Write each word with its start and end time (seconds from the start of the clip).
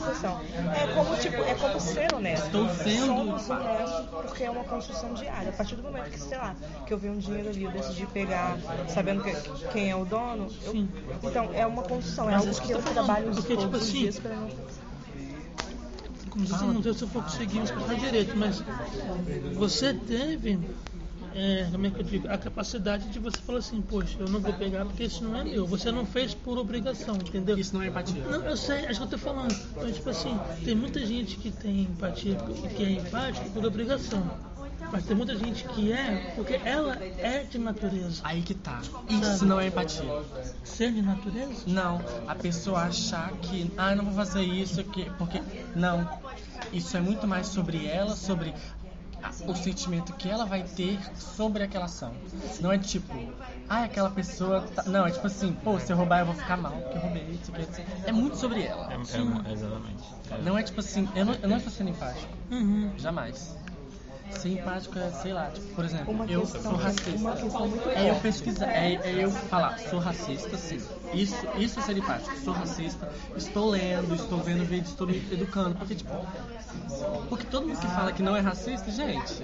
sensação. 0.00 0.40
É 0.74 0.86
como, 0.94 1.16
tipo, 1.16 1.36
é 1.42 1.54
como 1.54 1.80
ser 1.80 2.12
honesto. 2.14 2.46
Estou 2.46 2.68
sendo- 2.70 3.06
Somos 3.06 3.50
honestos 3.50 4.06
porque 4.22 4.44
é 4.44 4.50
uma 4.50 4.64
construção 4.64 5.12
diária. 5.14 5.50
A 5.50 5.52
partir 5.52 5.76
do 5.76 5.82
momento 5.82 6.10
que, 6.10 6.18
sei 6.18 6.38
lá, 6.38 6.54
que 6.86 6.92
eu 6.92 6.98
vi 6.98 7.08
um 7.10 7.18
dinheiro 7.18 7.48
ali, 7.50 7.64
eu 7.64 7.70
decidi 7.70 8.06
pegar, 8.06 8.56
sabendo 8.88 9.22
que, 9.22 9.32
quem 9.72 9.90
é 9.90 9.96
o 9.96 10.04
dono, 10.04 10.48
eu- 10.64 10.72
Sim. 10.72 10.88
então 11.22 11.50
é 11.54 11.66
uma 11.66 11.82
construção, 11.82 12.28
é 12.28 12.32
Mas 12.32 12.46
algo 12.46 12.60
que 12.60 12.70
eu 12.72 12.80
falando, 12.80 12.94
trabalho 12.94 13.34
porque, 13.34 13.54
todos 13.54 13.64
tipo 13.64 13.76
os 13.76 13.82
assim, 13.82 13.98
dias 14.00 14.18
pra 14.18 14.34
não... 14.34 14.48
como 16.30 16.46
se 16.46 16.52
não 16.64 16.82
sei 16.82 16.94
se 16.94 17.02
eu 17.02 17.08
for 17.08 17.22
conseguir 17.24 17.58
explicar 17.62 17.94
direito, 17.96 18.36
mas 18.36 18.62
você 19.56 19.92
teve, 19.94 20.58
é, 21.34 21.68
como 21.70 21.86
é 21.86 21.90
que 21.90 22.00
eu 22.00 22.04
digo, 22.04 22.28
a 22.28 22.38
capacidade 22.38 23.08
de 23.08 23.18
você 23.18 23.38
falar 23.38 23.58
assim, 23.58 23.80
poxa, 23.80 24.16
eu 24.18 24.28
não 24.28 24.40
vou 24.40 24.52
pegar 24.52 24.84
porque 24.84 25.04
isso 25.04 25.22
não 25.22 25.36
é 25.36 25.44
meu. 25.44 25.66
Você 25.66 25.90
não 25.92 26.04
fez 26.04 26.34
por 26.34 26.58
obrigação, 26.58 27.16
entendeu? 27.16 27.58
Isso 27.58 27.74
não 27.74 27.82
é 27.82 27.88
empatia. 27.88 28.22
Não, 28.24 28.44
eu 28.44 28.56
sei, 28.56 28.86
é 28.86 28.90
isso 28.90 29.00
que 29.00 29.06
eu 29.06 29.10
tô 29.10 29.18
falando. 29.18 29.56
Mas, 29.76 29.96
tipo 29.96 30.10
assim, 30.10 30.38
tem 30.64 30.74
muita 30.74 31.04
gente 31.04 31.36
que 31.36 31.50
tem 31.50 31.82
empatia 31.82 32.36
e 32.64 32.68
que 32.68 32.84
é 32.84 32.90
empático 32.92 33.50
por 33.50 33.64
obrigação. 33.64 34.50
Mas 34.92 35.04
tem 35.04 35.16
muita 35.16 35.36
gente 35.36 35.64
que 35.64 35.92
é 35.92 36.32
porque 36.34 36.60
ela 36.64 36.96
é 37.18 37.44
de 37.44 37.58
natureza. 37.58 38.20
Aí 38.24 38.42
que 38.42 38.54
tá. 38.54 38.80
Isso 39.08 39.44
não 39.44 39.60
é 39.60 39.66
empatia. 39.66 40.22
Ser 40.64 40.92
de 40.92 41.02
natureza? 41.02 41.62
Não, 41.66 42.00
a 42.26 42.34
pessoa 42.34 42.80
achar 42.80 43.30
que, 43.42 43.70
ah, 43.76 43.94
não 43.94 44.04
vou 44.06 44.14
fazer 44.14 44.42
isso 44.42 44.80
aqui, 44.80 45.10
porque. 45.18 45.40
Não. 45.76 46.08
Isso 46.72 46.96
é 46.96 47.00
muito 47.00 47.26
mais 47.26 47.48
sobre 47.48 47.86
ela, 47.86 48.14
sobre 48.14 48.54
o 49.46 49.54
sentimento 49.54 50.12
que 50.14 50.28
ela 50.28 50.44
vai 50.44 50.62
ter 50.62 50.98
sobre 51.16 51.62
aquela 51.62 51.84
ação. 51.86 52.14
Não 52.60 52.72
é 52.72 52.78
tipo, 52.78 53.14
ah, 53.68 53.84
aquela 53.84 54.10
pessoa. 54.10 54.62
Tá... 54.62 54.82
Não, 54.84 55.06
é 55.06 55.10
tipo 55.10 55.26
assim, 55.26 55.52
pô, 55.52 55.78
se 55.78 55.92
eu 55.92 55.96
roubar 55.96 56.20
eu 56.20 56.26
vou 56.26 56.34
ficar 56.34 56.56
mal, 56.56 56.72
porque 56.72 56.98
eu 56.98 57.02
roubei, 57.02 57.22
isso 57.30 57.52
aqui, 57.52 57.62
isso. 57.62 57.82
É 58.06 58.12
muito 58.12 58.36
sobre 58.36 58.62
ela. 58.62 58.92
É, 58.92 58.96
é, 58.96 59.52
exatamente. 59.52 60.44
Não 60.44 60.58
é 60.58 60.62
tipo 60.62 60.80
assim, 60.80 61.08
eu 61.14 61.24
não, 61.24 61.34
eu 61.34 61.48
não 61.48 61.56
estou 61.56 61.72
sendo 61.72 61.90
empático. 61.90 62.32
Uhum. 62.50 62.92
Jamais. 62.98 63.56
Ser 64.30 64.50
empático 64.50 64.96
é, 64.98 65.10
sei 65.10 65.32
lá, 65.32 65.50
tipo, 65.50 65.74
por 65.74 65.84
exemplo, 65.84 66.14
Uma 66.14 66.24
eu 66.26 66.42
questão 66.42 66.62
sou 66.62 66.74
racista. 66.76 67.90
É 67.90 68.10
eu 68.10 68.14
pesquisar, 68.16 68.66
é, 68.66 68.94
é 68.94 69.24
eu 69.24 69.30
falar, 69.30 69.78
sou 69.78 69.98
racista, 69.98 70.56
sim. 70.56 70.80
Isso, 71.12 71.34
isso 71.58 71.80
é 71.80 71.82
ser 71.82 71.98
empático. 71.98 72.38
Sou 72.38 72.54
racista, 72.54 73.08
estou 73.36 73.70
lendo, 73.70 74.14
estou 74.14 74.38
vendo 74.38 74.64
vídeos, 74.64 74.90
estou 74.90 75.06
me 75.06 75.16
educando. 75.32 75.74
Porque, 75.74 75.96
tipo, 75.96 76.14
porque 77.28 77.44
todo 77.46 77.66
mundo 77.66 77.78
que 77.80 77.86
fala 77.86 78.12
que 78.12 78.22
não 78.22 78.36
é 78.36 78.40
racista, 78.40 78.90
gente, 78.90 79.34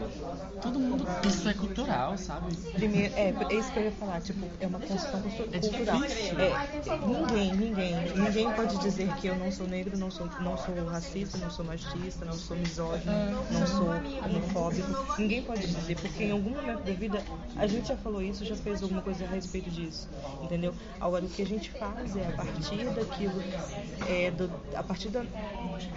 todo 0.61 0.79
mundo. 0.79 1.07
Isso 1.27 1.49
é 1.49 1.55
cultural, 1.55 2.17
sabe? 2.19 2.55
Primeiro, 2.75 3.15
é, 3.15 3.35
é 3.51 3.55
isso 3.55 3.71
que 3.73 3.79
eu 3.79 3.85
ia 3.85 3.93
falar, 3.93 4.21
tipo, 4.21 4.47
é 4.61 4.67
uma 4.67 4.79
construção 4.79 5.21
cultu- 5.23 5.49
É 5.53 5.59
cultural. 5.61 6.01
difícil. 6.01 6.39
É, 6.41 7.07
ninguém, 7.07 7.53
ninguém, 7.57 7.95
ninguém 8.17 8.53
pode 8.53 8.77
dizer 8.79 9.09
que 9.17 9.27
eu 9.27 9.37
não 9.37 9.51
sou 9.51 9.67
negro, 9.67 9.97
não 9.97 10.11
sou, 10.11 10.29
não 10.41 10.57
sou 10.57 10.75
racista, 10.87 11.39
não 11.39 11.51
sou 11.51 11.65
machista, 11.65 12.25
não 12.25 12.35
sou 12.35 12.57
misógino, 12.57 13.13
não 13.51 13.67
sou 13.67 13.89
homofóbico. 14.25 15.15
Ninguém 15.19 15.43
pode 15.43 15.67
dizer, 15.67 15.97
porque 15.97 16.25
em 16.25 16.31
algum 16.33 16.51
momento 16.51 16.83
da 16.85 16.93
vida 16.93 17.23
a 17.57 17.67
gente 17.67 17.89
já 17.89 17.97
falou 17.97 18.23
isso, 18.23 18.45
já 18.45 18.57
fez 18.57 18.83
alguma 18.83 19.03
coisa 19.03 19.25
a 19.25 19.29
respeito 19.29 19.71
disso, 19.71 20.09
entendeu? 20.43 20.75
Agora 21.01 21.25
o 21.25 21.29
que 21.29 21.43
a 21.43 21.47
gente 21.47 21.71
faz 21.71 22.17
é 22.17 22.27
a 22.27 22.33
partir 22.33 22.85
daquilo, 22.91 23.43
é, 24.09 24.31
do, 24.31 24.51
a 24.75 24.83
partir 24.83 25.09
da, 25.09 25.25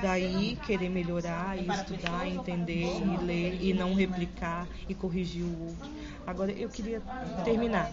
daí 0.02 0.56
querer 0.66 0.90
melhorar 0.90 1.19
e 1.58 1.68
estudar, 1.72 2.28
entender 2.28 2.86
e 2.86 3.26
ler 3.26 3.58
e 3.62 3.74
não 3.74 3.94
replicar 3.94 4.68
e 4.88 4.96
corrigir 4.96 5.44
o 5.44 5.68
outro. 5.68 5.90
Agora 6.26 6.52
eu 6.52 6.70
queria 6.70 7.02
terminar. 7.44 7.92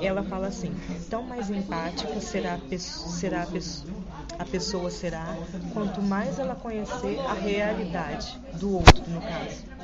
Ela 0.00 0.22
fala 0.22 0.46
assim: 0.46 0.74
tão 1.10 1.22
mais 1.22 1.50
empática 1.50 2.20
será 2.20 2.54
a 2.54 2.58
pessoa, 2.58 3.08
será 3.08 3.42
a 3.42 3.46
pessoa, 3.46 3.94
a 4.38 4.44
pessoa 4.44 4.90
será 4.90 5.36
quanto 5.72 6.00
mais 6.00 6.38
ela 6.38 6.54
conhecer 6.54 7.18
a 7.20 7.32
realidade 7.32 8.38
do 8.54 8.72
outro, 8.74 9.10
no 9.10 9.20
caso. 9.20 9.75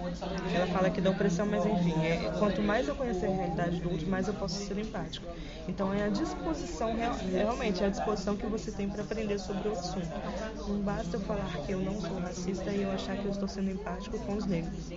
Ela 0.52 0.66
fala 0.66 0.90
que 0.90 1.00
da 1.00 1.10
opressão, 1.10 1.46
mas 1.46 1.64
enfim, 1.64 2.04
é, 2.04 2.30
quanto 2.30 2.62
mais 2.62 2.88
eu 2.88 2.96
conhecer 2.96 3.26
a 3.26 3.30
realidade 3.30 3.80
do 3.80 3.90
outro, 3.90 4.08
mais 4.08 4.28
eu 4.28 4.34
posso 4.34 4.56
ser 4.60 4.78
empático. 4.78 5.28
Então 5.66 5.92
é 5.92 6.02
a 6.04 6.08
disposição, 6.10 6.92
real- 6.94 7.18
realmente, 7.22 7.82
é 7.82 7.86
a 7.86 7.90
disposição 7.90 8.36
que 8.36 8.46
você 8.46 8.70
tem 8.72 8.90
para 8.90 9.02
aprender 9.02 9.38
sobre 9.38 9.68
o 9.68 9.72
assunto. 9.72 10.22
Não 10.66 10.82
basta 10.82 11.16
eu 11.16 11.20
falar 11.20 11.58
que 11.60 11.72
eu 11.72 11.80
não 11.80 12.00
sou 12.00 12.18
racista 12.18 12.74
e 12.74 12.82
eu 12.82 12.90
achar 12.90 13.16
que 13.18 13.26
eu 13.26 13.30
estou 13.30 13.48
sendo 13.48 13.70
empático 13.70 14.18
com 14.20 14.34
os 14.36 14.46
negros. 14.46 14.94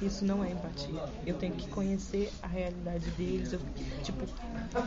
Isso 0.00 0.24
não 0.24 0.44
é 0.44 0.50
empatia. 0.52 1.02
Eu 1.26 1.34
tenho 1.34 1.54
que 1.54 1.68
conhecer 1.68 2.30
a 2.42 2.46
realidade 2.46 3.10
deles, 3.12 3.52
eu, 3.52 3.60
tipo, 4.04 4.24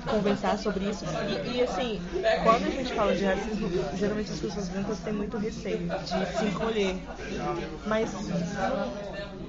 conversar 0.10 0.58
sobre 0.58 0.86
isso. 0.90 1.04
E, 1.46 1.58
e, 1.58 1.62
assim, 1.64 2.02
quando 2.44 2.66
a 2.66 2.70
gente 2.70 2.94
fala 2.94 3.14
de 3.14 3.26
racismo, 3.26 3.70
geralmente 3.98 4.32
as 4.32 4.40
pessoas 4.40 4.70
brancas 4.70 5.00
têm 5.00 5.14
muito 5.14 5.38
receio 5.38 5.80
de 5.90 6.38
se 6.38 6.46
encolher. 6.46 6.96
Mas 7.86 8.10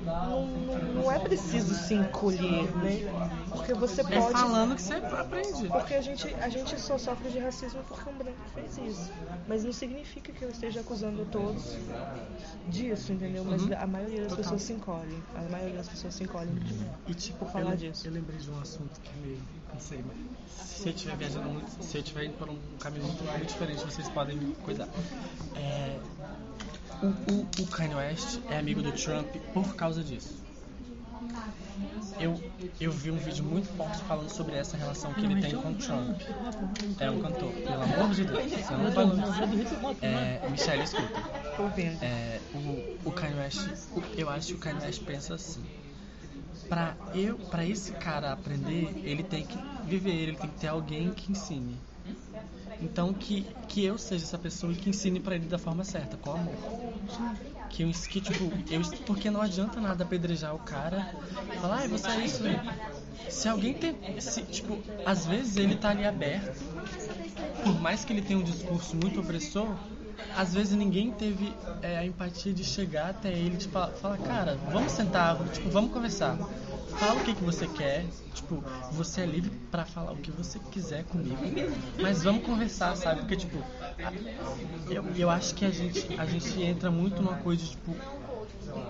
não, 0.04 0.46
não, 0.46 0.78
não 0.94 1.12
é 1.12 1.18
preciso 1.20 1.74
se 1.74 1.94
encolher, 1.94 2.64
né? 2.78 3.30
Porque 3.50 3.72
você 3.74 4.00
É 4.00 4.04
pode. 4.04 4.32
falando 4.32 4.74
que 4.74 4.82
você 4.82 4.94
aprende. 4.94 5.68
Porque 5.68 5.94
a 5.94 6.00
gente, 6.02 6.34
a 6.40 6.48
gente 6.48 6.80
só 6.80 6.98
sofre 6.98 7.28
de 7.30 7.38
racismo 7.38 7.80
porque 7.86 8.08
um 8.10 8.14
branco 8.14 8.38
fez 8.54 8.78
isso. 8.78 9.10
Mas 9.46 9.62
não 9.62 9.72
significa 9.72 10.32
que 10.32 10.42
eu 10.44 10.50
esteja 10.50 10.80
acusando 10.80 11.24
todos 11.26 11.76
disso, 12.68 13.12
entendeu? 13.12 13.44
Mas 13.44 13.70
a 13.70 13.86
maioria 13.86 14.22
das 14.22 14.28
Total. 14.30 14.44
pessoas 14.44 14.62
se 14.62 14.72
encolhem. 14.72 15.22
A 15.36 15.42
maioria 15.52 15.76
das 15.76 15.88
pessoas 15.88 16.14
se 16.14 16.24
encolhem. 16.24 16.54
E 17.06 17.14
tipo, 17.14 17.46
falar 17.46 17.72
eu, 17.72 17.76
disso. 17.76 18.06
eu 18.06 18.12
lembrei 18.12 18.38
de 18.38 18.50
um 18.50 18.60
assunto 18.60 19.00
que 19.00 19.10
meio, 19.18 19.40
não 19.72 19.80
sei, 19.80 20.02
mas 20.06 20.16
se 20.66 20.88
eu 20.88 20.94
estiver 20.94 21.16
viajando 21.16 21.48
muito, 21.48 21.70
se 21.82 21.96
eu 21.96 22.02
estiver 22.02 22.24
indo 22.24 22.36
por 22.38 22.48
um 22.48 22.58
caminho 22.80 23.04
muito, 23.04 23.24
muito 23.24 23.46
diferente, 23.46 23.84
vocês 23.84 24.08
podem 24.08 24.36
me 24.36 24.54
cuidar. 24.56 24.88
É, 25.56 25.98
o, 27.02 27.06
o, 27.06 27.62
o 27.62 27.66
Kanye 27.66 27.94
West 27.94 28.40
é 28.48 28.58
amigo 28.58 28.82
do 28.82 28.92
Trump 28.92 29.28
por 29.52 29.74
causa 29.74 30.02
disso. 30.02 30.42
Eu, 32.18 32.40
eu 32.80 32.92
vi 32.92 33.10
um 33.10 33.16
vídeo 33.16 33.44
muito 33.44 33.68
forte 33.76 34.02
falando 34.04 34.30
sobre 34.30 34.54
essa 34.56 34.76
relação 34.76 35.12
que 35.12 35.24
ele 35.24 35.40
tem 35.40 35.56
com 35.56 35.70
o 35.70 35.74
Trump. 35.74 36.20
É 37.00 37.10
um 37.10 37.20
cantor, 37.20 37.52
pelo 37.52 37.82
amor 37.82 38.10
de 38.10 38.24
Deus. 38.24 38.44
Você 38.44 38.74
não 38.74 39.60
isso. 39.60 39.74
É, 40.02 40.48
Michelle, 40.48 40.84
escuta. 40.84 41.22
É, 42.00 42.40
o, 42.54 43.08
o 43.08 43.12
Kanye 43.12 43.38
West, 43.38 43.68
eu 44.16 44.30
acho 44.30 44.48
que 44.48 44.54
o 44.54 44.58
Kanye 44.58 44.84
West 44.84 45.02
pensa 45.04 45.34
assim. 45.34 45.62
Pra, 46.68 46.96
eu, 47.14 47.36
pra 47.36 47.66
esse 47.66 47.92
cara 47.92 48.32
aprender, 48.32 49.02
ele 49.04 49.22
tem 49.22 49.44
que 49.44 49.58
viver, 49.84 50.14
ele 50.14 50.36
tem 50.36 50.48
que 50.48 50.60
ter 50.60 50.68
alguém 50.68 51.10
que 51.10 51.32
ensine. 51.32 51.78
Então 52.80 53.12
que, 53.12 53.46
que 53.68 53.84
eu 53.84 53.96
seja 53.98 54.24
essa 54.24 54.38
pessoa 54.38 54.72
e 54.72 54.76
que 54.76 54.90
ensine 54.90 55.20
pra 55.20 55.34
ele 55.34 55.46
da 55.46 55.58
forma 55.58 55.84
certa, 55.84 56.16
com 56.16 56.32
amor. 56.32 56.54
Que 57.72 57.82
eu, 57.84 57.90
que, 57.90 58.20
tipo, 58.20 58.44
eu, 58.70 58.82
porque 59.06 59.30
não 59.30 59.40
adianta 59.40 59.80
nada 59.80 60.04
apedrejar 60.04 60.54
o 60.54 60.58
cara 60.58 61.10
falar, 61.60 61.76
ai, 61.78 61.88
você 61.88 62.08
é 62.08 62.24
isso. 62.24 62.42
né?" 62.42 62.62
Se 63.28 63.48
alguém 63.48 63.72
tem. 63.74 63.96
Se, 64.20 64.42
tipo, 64.42 64.78
às 65.06 65.24
vezes 65.26 65.56
ele 65.56 65.76
tá 65.76 65.88
ali 65.90 66.04
aberto, 66.04 66.62
por 67.64 67.80
mais 67.80 68.04
que 68.04 68.12
ele 68.12 68.20
tenha 68.22 68.38
um 68.38 68.42
discurso 68.42 68.94
muito 68.96 69.20
opressor, 69.20 69.74
às 70.36 70.52
vezes 70.52 70.74
ninguém 70.76 71.10
teve 71.12 71.52
é, 71.80 71.98
a 71.98 72.04
empatia 72.04 72.52
de 72.52 72.62
chegar 72.62 73.10
até 73.10 73.32
ele 73.32 73.56
tipo, 73.56 73.72
falar, 74.00 74.18
cara, 74.18 74.58
vamos 74.70 74.92
sentar, 74.92 75.38
tipo, 75.48 75.70
vamos 75.70 75.92
conversar. 75.92 76.36
Fala 76.98 77.20
o 77.20 77.24
que, 77.24 77.34
que 77.34 77.42
você 77.42 77.66
quer, 77.66 78.06
tipo, 78.34 78.62
você 78.90 79.22
é 79.22 79.26
livre 79.26 79.50
pra 79.70 79.84
falar 79.84 80.12
o 80.12 80.18
que 80.18 80.30
você 80.30 80.58
quiser 80.70 81.04
comigo, 81.04 81.42
mas 82.00 82.22
vamos 82.22 82.44
conversar, 82.44 82.96
sabe? 82.96 83.20
Porque, 83.20 83.36
tipo, 83.36 83.58
eu, 84.90 85.04
eu 85.16 85.30
acho 85.30 85.54
que 85.54 85.64
a 85.64 85.70
gente, 85.70 86.06
a 86.18 86.26
gente 86.26 86.62
entra 86.62 86.90
muito 86.90 87.22
numa 87.22 87.36
coisa, 87.36 87.64
tipo, 87.64 87.96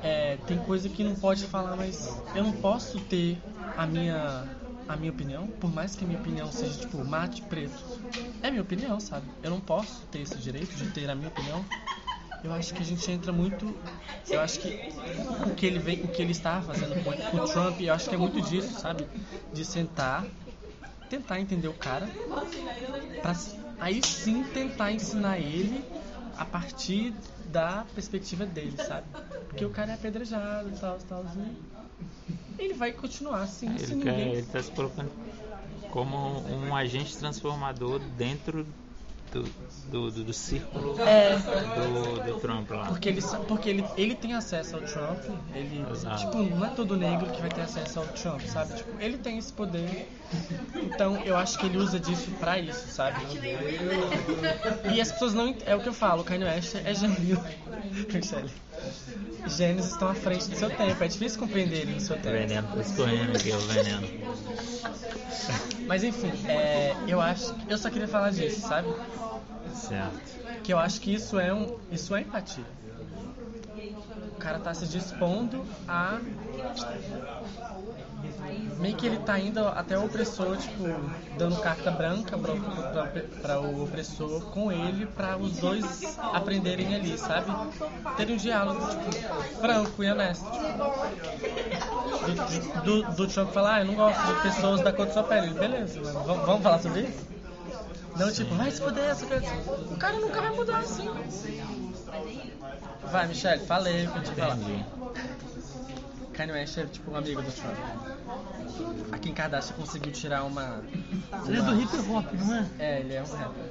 é, 0.02 0.36
tem 0.38 0.58
coisa 0.58 0.88
que 0.88 1.02
não 1.04 1.14
pode 1.14 1.44
falar, 1.46 1.76
mas 1.76 2.22
eu 2.34 2.42
não 2.44 2.52
posso 2.52 2.98
ter 3.00 3.38
a 3.76 3.86
minha 3.86 4.46
a 4.88 4.96
minha 4.96 5.12
opinião, 5.12 5.46
por 5.60 5.72
mais 5.72 5.94
que 5.94 6.04
a 6.04 6.06
minha 6.06 6.18
opinião 6.18 6.50
seja 6.52 6.78
tipo 6.78 7.02
mate 7.04 7.40
preto. 7.42 7.82
É 8.42 8.50
minha 8.50 8.62
opinião, 8.62 8.98
sabe? 9.00 9.26
Eu 9.42 9.50
não 9.50 9.60
posso 9.60 10.04
ter 10.10 10.18
esse 10.20 10.36
direito 10.38 10.74
de 10.76 10.84
ter 10.92 11.08
a 11.08 11.14
minha 11.14 11.28
opinião. 11.28 11.64
Eu 12.44 12.52
acho 12.52 12.74
que 12.74 12.82
a 12.82 12.84
gente 12.84 13.08
entra 13.10 13.32
muito, 13.32 13.76
eu 14.28 14.40
acho 14.40 14.58
que 14.58 14.68
o 15.46 15.54
que 15.54 15.64
ele 15.64 15.78
vem, 15.78 16.02
o 16.02 16.08
que 16.08 16.20
ele 16.20 16.32
está 16.32 16.60
fazendo 16.60 16.94
com, 17.04 17.12
com 17.12 17.36
o 17.36 17.48
Trump, 17.48 17.80
eu 17.80 17.94
acho 17.94 18.08
que 18.08 18.14
é 18.14 18.18
muito 18.18 18.40
disso, 18.42 18.80
sabe? 18.80 19.06
De 19.52 19.64
sentar, 19.64 20.26
tentar 21.08 21.40
entender 21.40 21.68
o 21.68 21.74
cara, 21.74 22.08
pra 23.22 23.36
aí 23.78 24.00
sim 24.04 24.42
tentar 24.44 24.92
ensinar 24.92 25.38
ele 25.38 25.84
a 26.36 26.44
partir 26.44 27.14
da 27.46 27.84
perspectiva 27.94 28.44
dele, 28.44 28.76
sabe? 28.76 29.06
Porque 29.48 29.64
o 29.64 29.70
cara 29.70 29.92
é 29.92 29.94
apedrejado 29.94 30.68
e 30.68 30.78
tal, 30.78 30.98
tal. 31.08 31.24
Ele 32.58 32.74
vai 32.74 32.92
continuar 32.92 33.42
assim, 33.42 33.76
se 33.78 33.92
Ele, 33.92 34.02
quer, 34.02 34.12
ninguém. 34.12 34.32
ele 34.34 34.46
tá 34.46 34.62
se 34.62 34.70
colocando 34.70 35.10
como 35.90 36.40
um 36.48 36.74
agente 36.74 37.16
transformador 37.16 38.00
dentro 38.16 38.66
do, 39.32 39.42
do, 39.90 40.10
do, 40.10 40.24
do 40.24 40.32
círculo 40.32 40.96
É. 41.00 41.36
do, 41.36 42.32
do 42.32 42.40
Trump. 42.40 42.70
Lá. 42.70 42.86
Porque 42.86 43.08
ele, 43.08 43.22
porque 43.48 43.70
ele, 43.70 43.84
ele 43.96 44.14
tem 44.14 44.34
acesso 44.34 44.76
ao 44.76 44.82
Trump, 44.82 45.18
ele, 45.54 45.84
Exato. 45.90 46.18
tipo, 46.26 46.42
não 46.42 46.64
é 46.64 46.70
todo 46.70 46.96
negro 46.96 47.30
que 47.30 47.40
vai 47.40 47.50
ter 47.50 47.62
acesso 47.62 48.00
ao 48.00 48.06
Trump, 48.08 48.40
sabe? 48.42 48.74
Tipo, 48.74 49.00
ele 49.00 49.18
tem 49.18 49.38
esse 49.38 49.52
poder. 49.52 50.08
Então, 50.74 51.16
eu 51.24 51.36
acho 51.36 51.58
que 51.58 51.66
ele 51.66 51.78
usa 51.78 51.98
disso 51.98 52.30
pra 52.38 52.58
isso, 52.58 52.88
sabe? 52.88 53.20
E 54.92 55.00
as 55.00 55.12
pessoas 55.12 55.34
não... 55.34 55.54
É 55.66 55.74
o 55.74 55.80
que 55.80 55.88
eu 55.88 55.92
falo, 55.92 56.22
o 56.22 56.24
Kanye 56.24 56.44
West 56.44 56.74
é 56.76 56.94
gênio. 56.94 57.40
Gênios 59.46 59.86
estão 59.86 60.08
à 60.08 60.14
frente 60.14 60.48
do 60.48 60.56
seu 60.56 60.70
tempo, 60.70 61.02
é 61.02 61.08
difícil 61.08 61.38
compreender 61.38 61.82
ele 61.82 61.94
no 61.94 62.00
seu 62.00 62.16
tempo. 62.16 62.36
Veneno, 62.36 62.80
escorrendo 62.80 63.36
aqui, 63.36 63.52
o 63.52 63.58
veneno. 63.58 64.08
Mas 65.86 66.04
enfim, 66.04 66.32
é, 66.46 66.94
eu 67.06 67.20
acho... 67.20 67.54
Eu 67.68 67.78
só 67.78 67.90
queria 67.90 68.08
falar 68.08 68.30
disso, 68.30 68.60
sabe? 68.60 68.88
Certo. 69.74 70.60
que 70.62 70.72
eu 70.72 70.78
acho 70.78 71.00
que 71.00 71.14
isso 71.14 71.38
é 71.38 71.52
um 71.52 71.78
isso 71.90 72.14
é 72.14 72.20
empatia 72.20 72.64
o 72.64 72.81
cara 74.42 74.58
tá 74.58 74.74
se 74.74 74.86
dispondo 74.86 75.64
a 75.86 76.18
meio 78.78 78.96
que 78.96 79.06
ele 79.06 79.18
tá 79.18 79.38
indo 79.38 79.60
até 79.68 79.96
o 79.96 80.04
opressor 80.04 80.56
tipo 80.56 80.82
dando 81.38 81.60
carta 81.60 81.92
branca 81.92 82.36
pra, 82.36 82.54
pra, 82.54 83.22
pra 83.40 83.60
o 83.60 83.84
opressor 83.84 84.42
com 84.46 84.72
ele 84.72 85.06
pra 85.06 85.36
os 85.36 85.58
dois 85.58 86.18
aprenderem 86.18 86.92
ali 86.92 87.16
sabe 87.16 87.52
terem 88.16 88.34
um 88.34 88.38
diálogo 88.38 88.84
tipo 88.88 89.60
franco 89.60 90.02
e 90.02 90.10
honesto 90.10 90.50
tipo, 92.50 92.80
do, 92.80 93.02
do, 93.14 93.26
do 93.26 93.46
falar 93.46 93.74
ah, 93.74 93.80
eu 93.82 93.86
não 93.86 93.94
gosto 93.94 94.26
de 94.26 94.42
pessoas 94.42 94.80
da 94.80 94.92
cor 94.92 95.06
de 95.06 95.12
sua 95.12 95.22
pele 95.22 95.46
Ele, 95.46 95.54
beleza 95.54 96.02
vamos, 96.02 96.62
falar 96.62 96.80
sobre 96.80 97.02
isso 97.02 97.32
não, 98.14 98.30
tipo, 98.30 98.54
vai 98.56 98.70
se 98.70 98.78
fuder, 98.78 99.04
essa. 99.04 99.24
O 99.24 99.96
cara 99.96 100.20
nunca 100.20 100.42
vai 100.42 100.50
mudar 100.50 100.80
assim. 100.80 101.08
Vai, 103.12 103.28
Michelle, 103.28 103.66
falei 103.66 104.06
o 104.06 104.10
que 104.10 104.18
eu 104.18 104.22
te 104.22 104.30
falar. 104.30 104.58
Kanye 106.32 106.52
West 106.52 106.78
é 106.78 106.86
tipo 106.86 107.10
um 107.10 107.16
amigo 107.16 107.42
do 107.42 107.52
Trump. 107.52 107.76
A 109.12 109.18
Kim 109.18 109.34
Kardashian 109.34 109.76
conseguiu 109.76 110.10
tirar 110.10 110.44
uma. 110.44 110.82
Ele 111.46 111.58
é 111.58 111.62
do 111.62 111.78
hip 111.78 111.94
hop, 112.10 112.32
não 112.32 112.54
é? 112.54 112.66
É, 112.78 113.00
ele 113.00 113.12
é 113.12 113.22
um 113.22 113.36
rapper. 113.36 113.64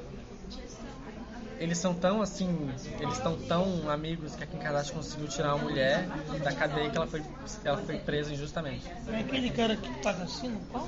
Eles 1.58 1.80
são 1.80 1.96
tão 1.96 2.22
assim. 2.22 2.70
Eles 3.00 3.16
estão 3.16 3.36
tão 3.36 3.90
amigos 3.90 4.36
que 4.36 4.44
a 4.44 4.46
Kim 4.46 4.60
Kardashian 4.60 4.94
conseguiu 4.94 5.28
tirar 5.28 5.56
uma 5.56 5.64
mulher 5.64 6.08
da 6.44 6.52
cadeia 6.54 6.92
que 6.92 6.98
ela 6.98 7.08
foi, 7.08 7.24
ela 7.64 7.78
foi 7.80 7.98
presa 7.98 8.32
injustamente. 8.32 8.88
É 9.12 9.22
aquele 9.22 9.50
cara 9.50 9.76
que 9.76 9.92
paga 10.04 10.24
assim 10.24 10.50
no 10.50 10.60
pau? 10.68 10.88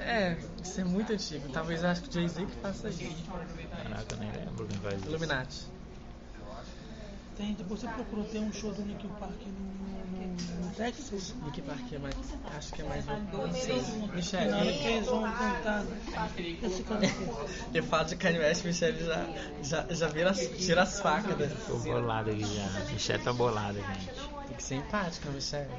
É, 0.00 0.36
isso 0.60 0.80
é 0.80 0.84
muito 0.84 1.12
antigo. 1.12 1.48
Talvez 1.52 1.84
eu 1.84 1.90
acho 1.90 2.02
que 2.02 2.08
o 2.08 2.12
Jay-Z 2.12 2.44
que 2.44 2.56
faça 2.56 2.88
isso. 2.88 3.04
Caraca, 3.70 4.14
eu 4.14 4.18
nem 4.18 4.32
lembro 4.32 4.66
quem 4.66 4.78
faz 4.80 4.96
isso. 4.98 5.08
Illuminati. 5.10 5.73
Tem, 7.36 7.52
depois 7.54 7.80
você 7.80 7.88
procurou, 7.88 8.24
tem 8.26 8.40
um 8.42 8.52
show 8.52 8.72
do 8.72 8.82
Nick 8.82 9.06
Park 9.18 9.32
no, 9.44 9.52
no, 9.52 10.66
no 10.66 10.74
Texas. 10.74 11.34
Nick 11.44 11.62
Park 11.62 11.92
é 11.92 11.98
mais. 11.98 12.14
Acho 12.56 12.72
que 12.72 12.82
é 12.82 12.84
mais. 12.84 13.04
Não 13.06 13.52
sei. 13.54 13.76
Na 13.76 13.88
hora 13.98 14.06
que 14.08 14.16
Michelle. 14.16 14.94
eles 14.94 15.06
vão 15.08 15.22
cantar. 15.22 15.84
Esse 16.62 16.82
cara. 16.84 17.00
Eu 17.74 17.82
falo 17.82 18.04
de 18.04 18.16
Kanye 18.16 18.38
West, 18.38 18.64
Michelle 18.64 19.04
já, 19.04 19.26
já, 19.62 19.86
já 19.90 20.08
vira 20.08 20.30
as, 20.30 20.38
tira 20.38 20.82
as 20.82 21.00
facas. 21.00 21.36
né? 21.36 21.50
Tô 21.66 21.76
bolado 21.78 22.30
aqui 22.30 22.44
já. 22.44 22.68
Michelle 22.92 23.24
tá 23.24 23.32
bolada, 23.32 23.80
gente. 23.80 24.10
Tem 24.46 24.56
que 24.56 24.62
ser 24.62 24.74
empática, 24.76 25.28
Michelle. 25.30 25.70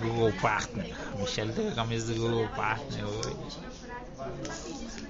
Google 0.00 0.32
Partner. 0.40 0.94
Michelle 1.18 1.52
tem 1.52 1.68
a 1.68 1.74
camisa 1.74 2.14
do 2.14 2.20
Google 2.20 2.48
Partner 2.54 3.04
hoje. 3.04 3.36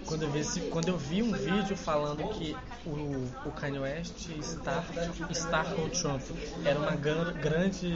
Quando 0.07 0.23
eu 0.23 0.31
vi, 0.31 0.39
esse, 0.39 0.61
quando 0.63 0.89
eu 0.89 0.97
vi 0.97 1.23
um 1.23 1.33
vídeo 1.33 1.77
falando 1.77 2.27
que 2.31 2.57
o, 2.87 3.29
o 3.47 3.53
Kanye 3.53 3.79
West 3.79 4.29
estar, 4.41 4.85
estar 5.31 5.65
com 5.75 5.83
o 5.83 5.91
Trump 5.91 6.23
era 6.65 6.79
uma 6.79 6.97
gran- 6.97 7.33
grande 7.35 7.95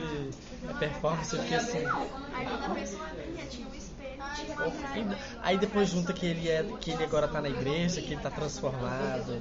performance, 0.79 1.35
eu 1.35 1.43
fiquei 1.43 1.56
assim. 1.56 1.88
Aí 5.43 5.59
depois 5.59 5.88
junta 5.88 6.12
que 6.12 6.26
ele, 6.26 6.49
é, 6.49 6.62
que 6.81 6.91
ele 6.91 7.05
agora 7.05 7.26
tá 7.29 7.41
na 7.41 7.49
igreja, 7.49 8.00
que 8.00 8.12
ele 8.12 8.20
tá 8.20 8.31
transformado. 8.31 9.41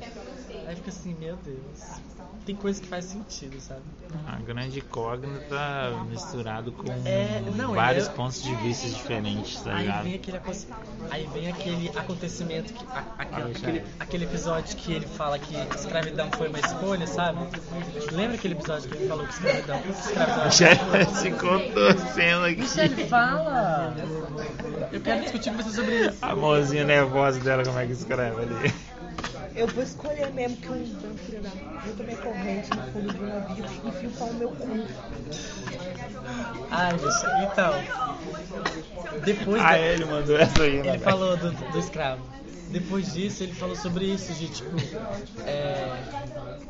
Aí 0.66 0.76
fica 0.76 0.90
assim, 0.90 1.14
meu 1.16 1.36
Deus. 1.38 2.21
Tem 2.46 2.56
coisa 2.56 2.82
que 2.82 2.88
faz 2.88 3.06
sentido, 3.06 3.60
sabe? 3.62 3.82
A 4.28 4.38
grande 4.38 4.80
incógnita 4.80 6.04
misturado 6.10 6.72
com 6.72 6.92
É, 7.06 7.40
não, 7.56 7.74
vários 7.76 8.08
é- 8.08 8.12
pontos 8.12 8.42
de 8.42 8.54
vista 8.56 8.90
diferentes, 8.90 9.62
tá 9.62 9.76
Aí 9.76 9.86
ligado? 9.86 10.04
vem 10.04 10.16
aquele, 10.16 10.42
aí 11.12 11.30
vem 11.32 11.48
aquele 11.50 11.90
acontecimento, 11.96 12.74
que, 12.74 12.84
a- 12.86 13.06
aquele, 13.20 13.42
Ah, 13.44 13.48
aquele, 13.56 13.84
aquele 14.00 14.24
episódio 14.26 14.76
que 14.76 14.92
ele 14.92 15.06
fala 15.06 15.38
que 15.38 15.56
escravidão 15.76 16.32
foi 16.32 16.50
uma 16.50 16.60
escolha, 16.60 17.06
sabe? 17.06 17.40
Lembra 18.12 18.36
aquele 18.36 18.56
episódio 18.56 18.90
que 18.90 18.98
ele 18.98 19.08
falou 19.08 19.28
que 19.28 19.34
escravidão, 19.34 19.80
escravidão 19.90 20.46
Michelle 20.46 21.06
se 21.14 21.32
contorcendo 21.32 22.46
aqui. 22.46 22.62
Michelle, 22.62 23.08
fala! 23.08 23.96
Eu 24.92 25.00
quero 25.00 25.22
discutir 25.22 25.52
com 25.52 25.58
você 25.62 25.70
sobre 25.76 26.08
isso. 26.08 26.18
A 26.24 26.36
mãozinha 26.36 26.84
nervosa 26.84 27.40
dela, 27.40 27.64
como 27.64 27.78
é 27.78 27.86
que 27.86 27.94
escreve 27.94 28.42
ali? 28.42 28.74
Eu 29.56 29.68
vou 29.68 29.84
escolher 29.84 30.32
mesmo 30.34 30.58
que 30.58 30.70
um 30.70 30.86
branco 30.88 31.18
filho 31.18 31.42
da 31.42 31.50
puta 31.50 32.04
me 32.04 32.16
corrente 32.16 32.70
no 32.70 32.82
fundo 32.92 33.14
do 33.14 33.26
navio 33.28 33.66
e 33.84 33.88
enfio 33.88 34.12
o 34.28 34.34
meu 34.36 34.50
cu. 34.50 34.68
Ai, 36.72 36.94
Michelle, 36.94 37.44
então. 37.46 37.74
Depois 39.26 39.62
Ah, 39.62 39.72
da- 39.72 39.80
ele 39.80 40.06
mandou 40.06 40.38
essa 40.38 40.64
aí, 40.64 40.82
né? 40.82 40.90
Ele 40.90 41.00
falou 41.00 41.36
do, 41.38 41.52
do 41.52 41.78
escravo. 41.80 42.22
Depois 42.70 43.14
disso, 43.14 43.44
ele 43.44 43.54
falou 43.54 43.76
sobre 43.76 44.06
isso, 44.06 44.32
de 44.34 44.48
tipo. 44.48 44.70
é, 45.46 46.02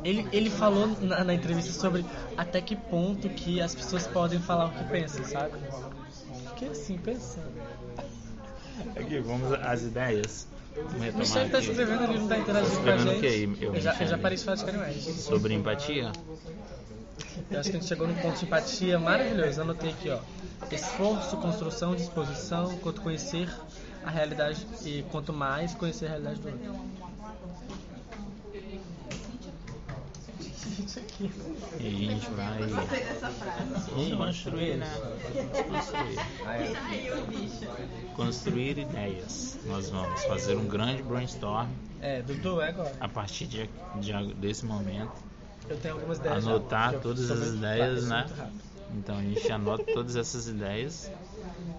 ele, 0.04 0.26
ele 0.32 0.50
falou 0.50 0.88
na, 1.00 1.22
na 1.22 1.34
entrevista 1.34 1.72
sobre 1.72 2.04
até 2.36 2.60
que 2.60 2.74
ponto 2.74 3.28
que 3.30 3.60
as 3.60 3.74
pessoas 3.74 4.06
podem 4.08 4.40
falar 4.40 4.66
o 4.66 4.70
que 4.72 4.84
pensam, 4.84 5.24
sabe? 5.24 5.52
Fiquei 6.48 6.68
assim, 6.70 6.98
pensando. 6.98 7.52
Aqui, 8.96 9.20
vamos 9.20 9.52
às 9.52 9.82
ideias. 9.82 10.48
Retomar 10.74 11.18
Michelle 11.18 11.50
tá 11.50 11.58
aqui. 11.58 11.68
escrevendo 11.70 12.04
ali, 12.04 12.18
não 12.18 12.28
tá 12.28 12.38
interagindo 12.38 12.80
com 12.82 12.88
a 12.90 12.96
gente. 12.96 13.64
eu, 13.64 13.74
Eu 13.74 13.80
já, 13.80 13.90
eu 13.92 13.96
já 13.96 14.02
Michelle? 14.04 14.22
parei 14.22 14.38
de 14.38 14.44
falar 14.44 14.56
de. 14.56 15.12
Sobre 15.12 15.54
empatia? 15.54 16.12
Eu 17.50 17.60
acho 17.60 17.70
que 17.70 17.76
a 17.76 17.80
gente 17.80 17.88
chegou 17.88 18.06
num 18.06 18.14
ponto 18.14 18.38
de 18.38 18.44
empatia 18.44 18.98
maravilhoso. 18.98 19.60
Anotei 19.60 19.90
aqui, 19.90 20.10
ó. 20.10 20.18
Esforço, 20.70 21.36
construção, 21.36 21.94
disposição, 21.94 22.76
quanto 22.78 23.00
conhecer 23.00 23.48
a 24.04 24.10
realidade 24.10 24.66
e 24.84 25.02
quanto 25.10 25.32
mais 25.32 25.74
conhecer 25.74 26.06
a 26.06 26.08
realidade 26.10 26.40
do 26.40 26.48
outro. 26.48 27.11
E 31.80 31.86
a 31.86 31.90
gente 31.90 32.30
vai 32.30 32.58
construir, 34.16 34.76
né? 34.76 34.92
Construir. 35.68 36.16
Construir 38.16 38.78
ideias. 38.78 39.58
Nós 39.66 39.88
vamos 39.90 40.24
fazer 40.24 40.56
um 40.56 40.66
grande 40.66 41.02
brainstorm 41.02 41.68
É, 42.00 42.22
Dudu, 42.22 42.60
é 42.60 42.68
agora. 42.70 42.92
a 43.00 43.08
partir 43.08 43.46
de, 43.46 43.70
de- 44.00 44.34
desse 44.34 44.64
momento. 44.64 45.12
Eu 45.68 45.76
tenho 45.78 45.94
algumas 45.94 46.18
ideias. 46.18 46.44
já, 46.44 46.50
Anotar 46.50 46.94
eu 46.94 47.00
todas 47.00 47.30
as 47.30 47.48
ideias, 47.54 48.08
né? 48.08 48.26
Então 48.94 49.16
a 49.18 49.22
gente 49.22 49.50
anota 49.52 49.84
todas 49.94 50.16
essas 50.16 50.48
ideias 50.48 51.10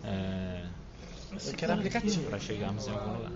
é, 0.03 0.63
Eu 1.45 1.53
quero 1.53 1.73
aplicativo. 1.73 2.23
para 2.29 2.39
chegarmos 2.39 2.87
em 2.87 2.91
algum 2.91 3.13
lugar. 3.17 3.31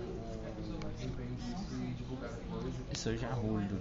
Isso 2.92 3.10
eu 3.10 3.18
já 3.18 3.28
rudo. 3.30 3.76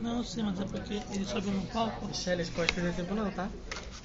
Não, 0.00 0.18
eu 0.18 0.24
sei, 0.24 0.42
mas 0.42 0.60
é 0.60 0.64
porque 0.64 1.00
ele 1.10 1.24
sobe 1.24 1.50
no 1.50 1.62
palco. 1.66 2.06
Michelle, 2.06 2.40
a 2.42 2.44
gente 2.44 2.54
pode 2.54 2.72
perder 2.72 2.94
tempo 2.94 3.14
não, 3.14 3.30
tá? 3.30 3.48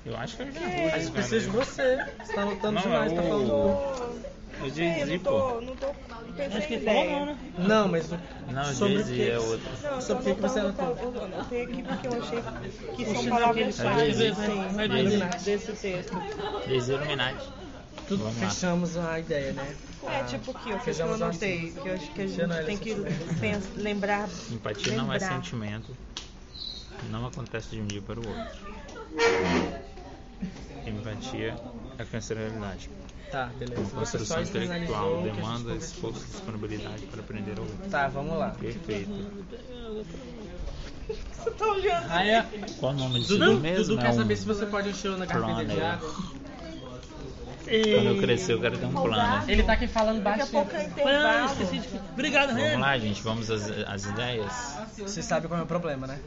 Eu 0.05 0.15
acho 0.17 0.37
que 0.37 0.43
eu 0.43 0.51
já 0.51 0.59
A 0.61 0.63
rudo. 0.63 0.99
gente 0.99 1.11
precisa 1.11 1.39
de 1.41 1.47
você. 1.47 2.05
Você 2.23 2.33
tá 2.33 2.41
anotando 2.41 2.71
Não, 2.73 2.81
demais, 2.81 3.13
tá 3.13 3.21
o- 3.21 3.27
falando. 3.27 3.51
O 3.51 4.65
Eu 4.65 4.69
Jay-Z, 4.71 5.05
não 5.05 5.19
pô. 5.19 5.29
tô, 5.29 5.61
não 5.61 5.75
tô, 5.77 5.85
não 5.87 6.33
pensei 6.35 6.57
Acho 6.57 6.67
que 6.67 6.73
em 6.73 6.77
ideia. 6.77 7.19
não, 7.19 7.25
né? 7.27 7.37
Não, 7.57 7.87
mas 7.87 8.11
o- 8.11 8.19
Não, 8.51 8.61
o 8.61 8.73
sobre 8.73 8.93
o 8.95 8.97
Jay-Z 8.97 9.13
que... 9.15 9.29
é 9.29 9.39
outro. 9.39 9.69
Não, 9.83 10.01
Sobre 10.01 10.21
o 10.21 10.25
que 10.25 10.35
que 10.35 10.41
você 10.41 10.59
anotou? 10.59 10.97
Eu 10.97 11.23
anotei 11.23 11.63
aqui 11.63 11.83
porque 11.83 12.07
eu 12.07 12.13
achei 12.21 12.41
que 12.95 13.03
O 13.03 13.13
são 13.15 13.25
palavras 13.27 13.57
ele 13.63 13.71
faz, 13.73 14.17
fáceis, 14.17 14.37
sim, 14.37 14.75
vai 14.75 14.89
desse- 14.89 15.83
texto. 15.83 16.17
Jay-Z 16.67 16.93
Illuminati. 16.93 17.45
Tudo 18.07 18.31
fechamos 18.31 18.97
a 18.97 19.19
ideia, 19.19 19.53
né? 19.53 19.75
É 20.07 20.23
tipo 20.23 20.51
aqui, 20.51 20.71
ó, 20.73 20.77
que 20.77 20.89
eu 21.01 21.13
anotei, 21.13 21.71
que 21.71 21.87
eu 21.87 21.93
acho 21.93 22.11
que 22.11 22.21
a 22.21 22.23
é 22.23 22.27
gente 22.27 22.55
tem 22.65 22.77
que 22.77 22.93
dessa- 22.95 23.33
pens- 23.39 23.69
lembrar. 23.75 24.29
Empatia 24.49 24.95
não 24.95 25.11
é 25.11 25.17
lembrar. 25.17 25.33
sentimento. 25.35 25.97
Não 27.09 27.25
acontece 27.27 27.69
de 27.75 27.81
um 27.81 27.85
dia 27.85 28.01
para 28.01 28.19
o 28.19 28.27
outro. 28.27 28.69
Empatia 30.85 31.55
é 31.97 32.05
conhecer 32.05 32.37
a 32.37 32.41
realidade. 32.41 32.89
Tá, 33.31 33.45
beleza. 33.59 33.81
Uma 33.81 33.89
só 33.89 33.95
construção 34.17 34.41
intelectual, 34.41 34.81
externalizou 34.81 35.19
o 35.19 35.23
que 35.23 35.29
a 35.29 35.33
gente 35.33 35.41
demanda, 35.41 35.75
esforço 35.75 36.23
e 36.23 36.31
disponibilidade 36.31 37.05
para 37.05 37.19
aprender 37.19 37.53
a 37.57 37.61
ouvir. 37.61 37.89
Tá, 37.89 38.07
vamos 38.07 38.37
lá. 38.37 38.49
Perfeito. 38.51 39.11
Você 41.37 41.51
tá 41.51 41.65
olhando? 41.67 42.07
Raia, 42.07 42.47
Qual 42.79 42.91
o 42.91 42.95
nome 42.95 43.19
disso 43.19 43.37
Dudu, 43.37 43.59
mesmo? 43.59 43.85
Dudu 43.85 43.99
é 43.99 44.03
quer 44.03 44.09
um... 44.11 44.15
saber 44.15 44.35
se 44.35 44.45
você 44.45 44.65
pode 44.65 44.89
encher 44.89 45.11
na 45.17 45.25
carpinha 45.27 45.65
de 45.65 45.73
planner. 45.73 45.85
água. 45.93 46.13
Quando 47.69 48.07
eu 48.07 48.17
crescer, 48.17 48.53
eu 48.53 48.59
quero 48.61 48.77
ter 48.77 48.85
um 48.85 48.91
plano. 48.93 49.43
Ele 49.47 49.63
tá 49.63 49.73
aqui 49.73 49.87
falando 49.87 50.19
a 50.19 50.21
baixinho. 50.21 50.47
pouco 50.47 50.75
é 50.75 50.89
Ah, 51.05 51.45
esqueci 51.45 51.79
de... 51.79 51.99
Obrigado, 52.13 52.49
Vamos 52.49 52.63
Rani. 52.63 52.81
lá, 52.81 52.97
gente. 52.97 53.21
Vamos 53.21 53.49
às, 53.51 53.69
às 53.87 54.05
ideias. 54.05 54.77
Você 54.97 55.21
sabe 55.21 55.47
qual 55.47 55.59
é 55.59 55.63
o 55.63 55.67
problema, 55.67 56.07
né? 56.07 56.19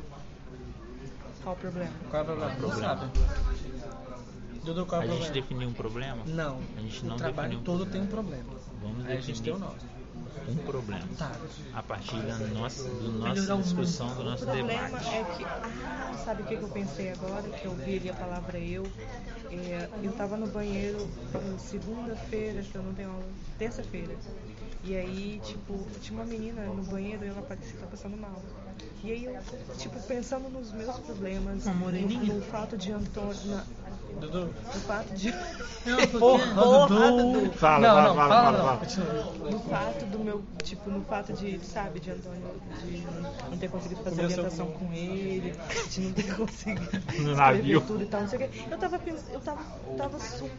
Qual 1.42 1.54
o 1.54 1.58
problema? 1.58 1.90
Qual 2.11 2.20
é 2.20 2.22
o 2.22 2.26
problema? 2.26 2.52
Não 2.52 2.58
problema? 2.61 2.88
sabe. 2.96 3.11
Dudu, 4.64 4.87
qual 4.87 5.02
é 5.02 5.04
A 5.04 5.08
o 5.08 5.11
gente 5.11 5.18
problema? 5.25 5.42
definiu 5.42 5.68
um 5.68 5.72
problema? 5.72 6.22
Não. 6.26 6.61
A 6.76 6.80
gente 6.80 7.02
o 7.02 7.06
não 7.08 7.16
trabalho 7.16 7.49
definiu 7.49 7.58
um 7.58 7.62
todo 7.64 7.87
problema. 7.87 7.92
tem 7.92 8.00
um 8.02 8.06
problema. 8.06 8.44
Vamos 8.80 9.06
Aí 9.06 9.16
a 9.16 9.20
gente 9.20 9.42
tem 9.42 9.52
o 9.52 9.58
nosso. 9.58 9.76
Um 10.48 10.56
problema. 10.56 11.06
Tá. 11.18 11.32
A 11.74 11.82
partir 11.82 12.20
da 12.22 12.36
nossa, 12.38 12.88
do 12.88 13.12
nossa 13.12 13.54
o 13.54 13.62
discussão, 13.62 14.14
do 14.14 14.20
O 14.20 14.24
nosso 14.24 14.44
problema 14.44 14.72
debate. 14.72 15.14
é 15.14 15.24
que, 15.24 15.44
ah, 15.44 16.12
sabe 16.24 16.42
o 16.42 16.46
que, 16.46 16.54
eu 16.54 16.68
pensei 16.68 17.10
agora? 17.12 17.42
Que 17.42 17.66
eu 17.66 17.74
vi 17.74 17.96
ali 17.96 18.10
a 18.10 18.14
palavra 18.14 18.58
eu. 18.58 18.84
É, 19.50 19.88
eu 20.02 20.12
tava 20.12 20.36
no 20.36 20.46
banheiro 20.46 21.06
eh, 21.34 21.58
segunda-feira, 21.58 22.62
que 22.62 22.74
eu 22.74 22.82
não 22.82 22.94
tenho 22.94 23.10
aula, 23.10 23.24
terça-feira. 23.58 24.16
E 24.82 24.96
aí, 24.96 25.40
tipo, 25.44 25.86
tinha 26.00 26.18
uma 26.18 26.24
menina 26.24 26.64
no 26.66 26.82
banheiro 26.84 27.24
e 27.24 27.28
ela 27.28 27.42
parecia 27.42 27.74
estar 27.74 27.86
passando 27.86 28.16
mal. 28.16 28.42
E 29.05 29.11
aí 29.11 29.25
eu, 29.25 29.37
tipo, 29.79 30.00
pensando 30.02 30.49
nos 30.49 30.73
meus 30.73 30.97
problemas, 30.99 31.64
Uma 31.64 31.75
no, 31.75 31.81
moreninha? 31.81 32.35
no 32.35 32.43
fato 32.43 32.76
de 32.76 32.93
Antônio. 32.93 33.61
Dudu. 34.21 34.45
no 34.47 34.81
fato 34.83 35.12
de. 35.14 35.31
Não. 35.33 36.07
Porra, 36.21 36.47
Porra, 36.55 36.87
Dudu. 36.87 37.33
Dudu. 37.41 37.52
Fala, 37.55 37.79
não, 37.81 38.14
fala, 38.14 38.52
não, 38.52 38.59
fala, 38.59 38.85
fala, 38.85 39.50
no 39.50 39.59
fato 39.61 40.07
do 40.07 40.19
meu, 40.21 40.45
tipo, 40.62 40.91
no 40.91 41.02
fato 41.02 41.33
de, 41.33 41.59
sabe, 41.64 41.99
de 41.99 42.11
Antônio, 42.11 42.41
de 42.85 42.99
não 43.50 43.59
ter 43.59 43.69
conseguido 43.71 44.02
fazer 44.05 44.17
Começou 44.23 44.45
orientação 44.45 44.67
com- 44.73 44.87
com 44.87 44.93
ele, 44.93 45.55
de 45.91 46.00
não 46.02 46.12
ter 46.12 46.23
conseguido 46.37 47.23
No 47.23 47.35
navio. 47.35 47.81
tudo 47.81 48.02
e 48.02 48.07
tal, 48.07 48.21
não 48.21 48.29
sei 48.29 48.38
o 48.47 48.49
quê. 48.49 48.62
Eu 48.71 48.79
tava 48.79 48.99
pensando, 48.99 49.33
eu 49.33 49.41
tava, 49.41 49.62
tava 49.97 50.19
su- 50.21 50.50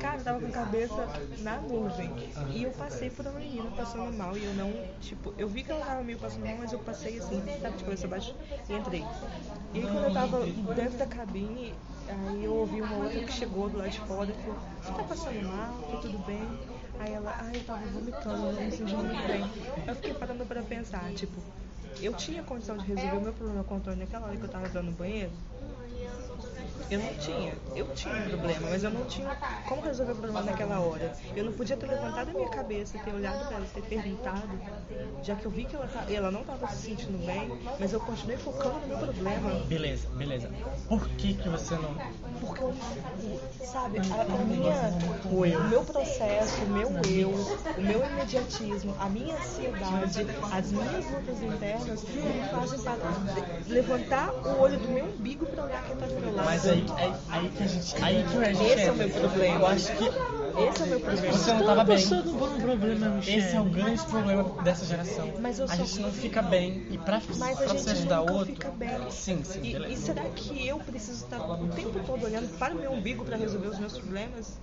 cara, 0.00 0.16
eu 0.18 0.24
tava 0.24 0.40
com 0.40 0.46
a 0.46 0.50
cabeça 0.50 1.08
na 1.40 1.56
nuvem. 1.60 2.10
E 2.50 2.62
eu 2.64 2.70
passei 2.72 3.10
por 3.10 3.26
uma 3.26 3.38
menina 3.38 3.70
passando 3.76 4.12
mal 4.16 4.36
e 4.36 4.42
eu 4.42 4.54
não, 4.54 4.72
tipo, 5.00 5.32
eu 5.38 5.46
vi 5.46 5.62
que 5.62 5.70
ela 5.70 5.84
tava 5.84 6.02
meio 6.02 6.18
passando 6.18 6.44
mal, 6.46 6.56
mas 6.58 6.72
eu 6.72 6.78
passei 6.80 7.18
assim, 7.18 7.40
sabe, 7.62 7.76
de 7.76 7.84
cabeça 7.84 8.08
baixa 8.08 8.34
e 8.68 8.74
entrei. 8.74 9.04
E 9.74 9.78
aí 9.78 9.84
quando 9.84 10.04
eu 10.04 10.12
tava 10.12 10.44
dentro 10.74 10.98
da 10.98 11.06
cabine, 11.06 11.72
aí 12.08 12.44
eu 12.44 12.54
ouvi 12.54 12.82
uma 12.82 12.96
outra 12.96 13.20
que 13.20 13.32
chegou 13.32 13.70
do 13.70 13.78
lado 13.78 13.90
de 13.90 14.00
fora 14.00 14.30
e 14.30 14.34
falou, 14.34 14.58
você 14.82 14.92
tá 14.92 15.02
passando 15.04 15.48
mal? 15.48 15.82
Tá 15.90 15.96
tudo 15.98 16.18
bem? 16.26 16.48
Aí 16.98 17.12
ela, 17.14 17.34
ai, 17.40 17.56
eu 17.56 17.64
tava 17.64 17.80
vomitando, 17.86 18.46
eu 18.46 18.52
não 18.52 18.62
me 18.62 18.72
senti 18.72 18.94
muito 18.94 19.26
bem. 19.26 19.44
Eu 19.86 19.94
fiquei 19.96 20.14
parando 20.14 20.44
pra 20.44 20.62
pensar, 20.62 21.12
tipo, 21.14 21.40
eu 22.00 22.12
tinha 22.14 22.42
condição 22.42 22.76
de 22.76 22.84
resolver 22.84 23.16
o 23.16 23.20
meu 23.20 23.32
problema 23.32 23.64
com 23.64 23.74
o 23.74 23.76
Antônio 23.78 24.00
naquela 24.00 24.26
hora 24.26 24.36
que 24.36 24.44
eu 24.44 24.48
tava 24.48 24.66
entrando 24.66 24.86
no 24.86 24.92
banheiro? 24.92 25.32
Eu 26.90 26.98
não 26.98 27.14
tinha. 27.14 27.54
Eu 27.74 27.86
tinha 27.94 28.14
um 28.14 28.28
problema, 28.28 28.68
mas 28.70 28.84
eu 28.84 28.90
não 28.90 29.04
tinha 29.04 29.34
como 29.68 29.82
resolver 29.82 30.12
o 30.12 30.16
problema 30.16 30.42
naquela 30.42 30.80
hora. 30.80 31.16
Eu 31.34 31.44
não 31.44 31.52
podia 31.52 31.76
ter 31.76 31.86
levantado 31.86 32.30
a 32.30 32.34
minha 32.34 32.48
cabeça, 32.48 32.98
ter 32.98 33.14
olhado 33.14 33.46
pra 33.46 33.56
ela, 33.56 33.66
ter 33.72 33.82
perguntado, 33.82 34.60
já 35.22 35.34
que 35.36 35.46
eu 35.46 35.50
vi 35.50 35.64
que 35.64 35.74
ela, 35.74 35.86
tá, 35.86 36.04
ela 36.10 36.30
não 36.30 36.44
tava 36.44 36.68
se 36.68 36.82
sentindo 36.82 37.24
bem, 37.24 37.50
mas 37.78 37.92
eu 37.92 38.00
continuei 38.00 38.36
focando 38.36 38.80
no 38.80 38.88
meu 38.88 38.98
problema. 38.98 39.50
Beleza, 39.66 40.08
beleza. 40.10 40.50
Por 40.88 41.08
que 41.10 41.34
que 41.34 41.48
você 41.48 41.74
não... 41.74 41.94
Porque 42.40 42.62
eu, 42.62 42.74
sabe, 43.64 43.98
a, 43.98 44.22
a 44.22 44.44
minha, 44.44 44.72
o, 45.30 45.46
eu. 45.46 45.60
o 45.60 45.68
meu 45.68 45.84
processo, 45.84 46.64
o 46.64 46.68
meu 46.68 46.90
eu, 47.04 47.30
o 47.30 47.80
meu 47.80 48.04
imediatismo, 48.04 48.94
a 48.98 49.08
minha 49.08 49.36
ansiedade, 49.36 50.26
as 50.50 50.72
minhas 50.72 51.10
lutas 51.10 51.42
internas 51.42 52.02
me 52.04 52.48
fazem 52.50 52.80
parar 52.80 53.22
levantar 53.68 54.32
o 54.32 54.60
olho 54.60 54.78
do 54.78 54.88
meu 54.88 55.06
umbigo 55.06 55.46
pra 55.46 55.64
olhar 55.64 55.84
quem 55.84 55.96
tá 55.96 56.06
do 56.06 56.14
meu 56.14 56.34
lado. 56.34 56.46
Mas 56.46 56.66
aí, 56.72 56.84
aí, 56.96 57.14
aí 57.28 57.48
que 57.50 57.62
a 57.62 57.66
gente... 57.66 58.04
Aí 58.04 58.24
que 58.24 58.36
a 58.36 58.52
gente 58.52 58.70
Esse 58.72 58.82
é 58.82 58.90
o 58.90 58.94
meu 58.96 59.08
problema. 59.10 59.60
Eu 59.60 59.66
acho 59.66 59.96
que 59.96 60.04
Esse 60.04 60.82
é 60.82 60.84
o 60.84 60.86
meu 60.88 61.00
problema. 61.00 61.32
você 61.32 61.52
não 61.52 61.66
tava 61.66 61.84
bem. 61.84 61.96
passando 61.96 62.38
por 62.38 62.48
um 62.48 62.60
problema, 62.60 63.08
Michelle. 63.08 63.38
Esse 63.38 63.56
é 63.56 63.60
o 63.60 63.64
grande 63.64 64.02
problema 64.06 64.62
dessa 64.62 64.84
geração. 64.84 65.32
Mas 65.40 65.58
eu 65.58 65.66
a 65.68 65.76
gente 65.76 66.00
não 66.00 66.12
fica 66.12 66.42
bem. 66.42 66.86
E 66.90 66.98
pra, 66.98 67.20
Mas 67.38 67.56
pra 67.56 67.64
a 67.66 67.68
gente 67.68 67.82
você 67.82 67.90
ajudar 67.90 68.20
outro... 68.22 68.46
fica 68.46 68.70
bem. 68.70 69.10
Sim, 69.10 69.42
sim, 69.44 69.60
E, 69.62 69.92
e 69.92 69.96
será 69.96 70.24
que 70.24 70.66
eu 70.66 70.78
preciso 70.78 71.24
estar 71.24 71.40
o 71.40 71.68
tempo 71.68 72.00
todo 72.06 72.24
olhando 72.24 72.48
para 72.58 72.74
o 72.74 72.78
meu 72.78 72.92
umbigo 72.92 73.24
para 73.24 73.36
resolver 73.36 73.68
os 73.68 73.78
meus 73.78 73.98
problemas? 73.98 74.56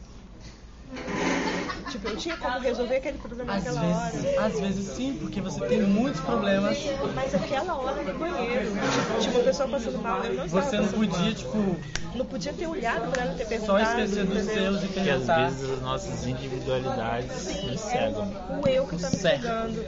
Tipo, 1.92 2.08
eu 2.08 2.18
tinha 2.18 2.38
como 2.38 2.60
resolver 2.60 2.98
aquele 2.98 3.18
problema 3.18 3.54
Às 3.54 3.64
naquela 3.66 3.82
vezes, 4.12 4.36
hora. 4.38 4.46
às 4.46 4.60
vezes 4.60 4.86
sim, 4.96 5.18
porque 5.20 5.42
você 5.42 5.60
tem 5.66 5.82
muitos 5.82 6.22
problemas. 6.22 6.78
Mas 7.16 7.34
aquela 7.34 7.76
hora 7.76 8.04
no 8.04 8.20
banheiro, 8.20 8.72
tipo, 8.72 9.20
tinha 9.20 9.34
uma 9.36 9.44
pessoa 9.44 9.70
passando 9.70 9.98
mal, 10.00 10.24
eu 10.24 10.34
não 10.36 10.48
Você 10.48 10.78
não 10.78 10.88
podia, 10.88 11.20
mal. 11.20 11.34
tipo, 11.34 11.78
Não 12.16 12.26
podia 12.26 12.54
ter 12.54 12.68
olhado 12.68 13.10
para 13.12 13.24
ela 13.24 13.34
e 13.34 13.38
ter 13.38 13.44
só 13.46 13.50
perguntado. 13.50 14.02
esquecer 14.02 14.26
dos 14.26 14.44
seus 14.46 14.84
e 14.84 14.88
Porque 14.88 15.10
às 15.10 15.26
vezes 15.26 15.72
as 15.72 15.82
nossas 15.82 16.28
individualidades 16.28 17.64
nos 17.64 17.80
cegam, 17.82 18.34
O 18.62 18.68
eu 18.68 18.86
que 18.88 18.98
tá 18.98 19.10
me 19.10 19.16
Certo. 19.18 19.42
pegando. 19.42 19.86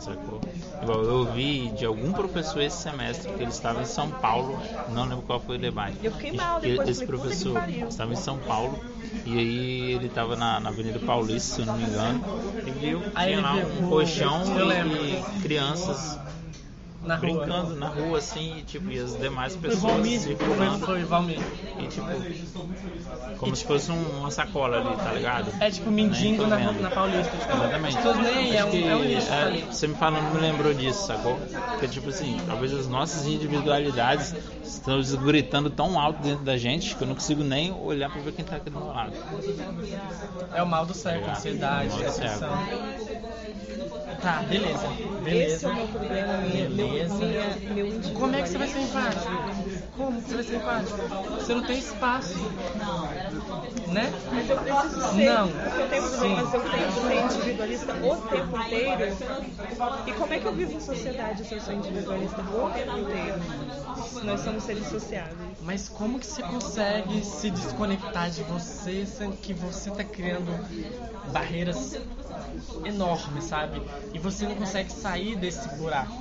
sacou? 0.00 0.40
Igual 0.82 1.02
eu 1.04 1.14
ouvi 1.16 1.68
de 1.70 1.84
algum 1.84 2.12
professor 2.12 2.60
esse 2.62 2.76
semestre 2.82 3.32
que 3.32 3.42
ele 3.42 3.50
estava 3.50 3.82
em 3.82 3.86
São 3.86 4.10
Paulo, 4.10 4.58
não 4.90 5.02
lembro 5.04 5.22
qual 5.26 5.40
foi 5.40 5.56
o 5.56 5.58
debate. 5.58 5.96
Eu 6.02 6.12
fiquei 6.12 6.32
mal 6.32 6.60
depois, 6.60 6.88
Esse 6.88 7.04
falei, 7.06 7.20
professor 7.20 7.54
pariu. 7.54 7.88
estava 7.88 8.12
em 8.12 8.16
São 8.16 8.38
Paulo 8.38 8.78
e 9.24 9.38
aí 9.38 9.92
ele 9.92 10.06
estava 10.06 10.36
na, 10.36 10.60
na 10.60 10.68
Avenida 10.68 10.98
Paulista, 10.98 11.54
se 11.54 11.60
eu 11.60 11.66
não 11.66 11.76
me 11.76 11.84
engano, 11.84 12.24
e 12.66 12.70
viu, 12.70 13.02
Aí 13.14 13.28
tinha 13.28 13.40
lá 13.40 13.54
um 13.54 13.88
colchão 13.88 14.42
e 14.58 15.40
crianças 15.42 16.18
na 17.06 17.16
rua. 17.16 17.20
brincando 17.30 17.76
na 17.76 17.88
rua 17.88 18.18
assim, 18.18 18.58
e, 18.58 18.62
tipo, 18.62 18.90
e 18.90 18.98
as 18.98 19.16
demais 19.18 19.52
Foi 19.54 19.62
pessoas 19.70 19.82
Valmir. 19.92 20.20
Foi, 20.20 20.28
circulando 20.36 20.86
foi 20.86 21.04
Valmir. 21.04 21.38
e 21.78 21.86
tipo 21.86 22.06
como 23.38 23.54
se 23.54 23.64
fosse 23.64 23.92
um- 23.92 24.18
uma 24.20 24.30
sacola 24.30 24.78
ali, 24.78 24.96
tá 24.96 25.12
ligado? 25.12 25.50
É 25.60 25.70
tipo 25.70 25.90
mendigo 25.90 26.46
Nem 26.46 26.64
na, 26.64 26.72
na 26.72 26.90
Paulista. 26.90 27.36
Tipo, 27.36 27.52
Exatamente. 27.52 27.96
As 27.98 28.04
pessoas 28.04 28.16
nem 28.18 28.54
é 28.54 28.58
Acho 28.58 28.66
um, 28.66 28.70
que, 28.70 28.84
é 28.88 28.96
um 28.96 29.02
lixo. 29.04 29.32
é, 29.32 29.62
você 29.70 29.86
me 29.86 29.94
falando 29.94 30.34
me 30.34 30.40
lembrou 30.40 30.72
disso, 30.74 31.06
sacou? 31.06 31.36
Porque, 31.72 31.88
tipo 31.88 32.08
assim, 32.08 32.40
talvez 32.46 32.72
as 32.72 32.88
nossas 32.88 33.26
individualidades 33.26 34.34
estão 34.64 35.00
gritando 35.24 35.68
tão 35.70 36.00
alto 36.00 36.22
dentro 36.22 36.44
da 36.44 36.56
gente 36.56 36.96
que 36.96 37.02
eu 37.02 37.08
não 37.08 37.14
consigo 37.14 37.44
nem 37.44 37.72
olhar 37.72 38.10
pra 38.10 38.20
ver 38.22 38.32
quem 38.32 38.44
tá 38.44 38.56
aqui 38.56 38.70
do 38.70 38.78
meu 38.78 38.88
lado. 38.88 39.12
É 40.54 40.62
o 40.62 40.66
mal 40.66 40.86
do 40.86 40.94
século, 40.94 41.30
ansiedade, 41.30 41.88
Mal 41.90 41.98
do 41.98 42.04
depressão. 42.04 42.58
Tá, 44.22 44.42
beleza. 44.48 44.86
Beleza. 45.22 45.54
Esse 45.54 45.66
é 45.66 45.68
o 45.68 45.74
meu 45.74 45.88
problema, 45.88 46.36
minha, 46.38 46.70
meu, 46.70 46.95
Individualismo. 47.04 48.14
Como 48.14 48.36
é 48.36 48.42
que 48.42 48.48
você 48.48 48.58
vai 48.58 48.68
ser 48.68 48.80
empático? 48.80 49.32
Como 49.96 50.22
que 50.22 50.28
você 50.28 50.34
vai 50.34 50.44
ser 50.44 50.56
empático? 50.56 50.98
Você 51.34 51.54
não 51.54 51.62
tem 51.62 51.78
espaço. 51.78 52.34
Né? 53.88 54.12
Mas 54.32 54.50
eu 54.50 54.56
preciso 54.56 55.00
ser. 55.14 55.24
Não. 55.24 55.48
Eu 55.48 55.88
tenho 55.88 56.08
problemas, 56.08 56.54
eu 56.54 56.60
tenho 56.60 56.92
que 56.92 57.00
ser 57.00 57.24
individualista 57.24 57.94
o 57.94 58.16
tempo 58.28 58.56
inteiro. 58.62 59.16
E 60.06 60.12
como 60.12 60.32
é 60.32 60.38
que 60.38 60.46
eu 60.46 60.52
vivo 60.52 60.72
em 60.72 60.80
sociedade 60.80 61.44
se 61.44 61.54
eu 61.54 61.60
sou 61.60 61.74
individualista 61.74 62.40
o 62.42 62.70
tempo 62.70 62.98
inteiro? 62.98 63.40
Nós 64.24 64.40
somos 64.40 64.64
seres 64.64 64.86
sociáveis. 64.88 65.55
Mas 65.60 65.88
como 65.88 66.18
que 66.18 66.26
você 66.26 66.42
consegue 66.42 67.24
se 67.24 67.50
desconectar 67.50 68.30
de 68.30 68.42
você, 68.44 69.04
sendo 69.06 69.36
que 69.36 69.52
você 69.52 69.90
tá 69.90 70.04
criando 70.04 70.52
barreiras 71.32 71.98
enormes, 72.84 73.44
sabe? 73.44 73.82
E 74.12 74.18
você 74.18 74.46
não 74.46 74.54
consegue 74.54 74.92
sair 74.92 75.34
desse 75.36 75.68
buraco. 75.76 76.12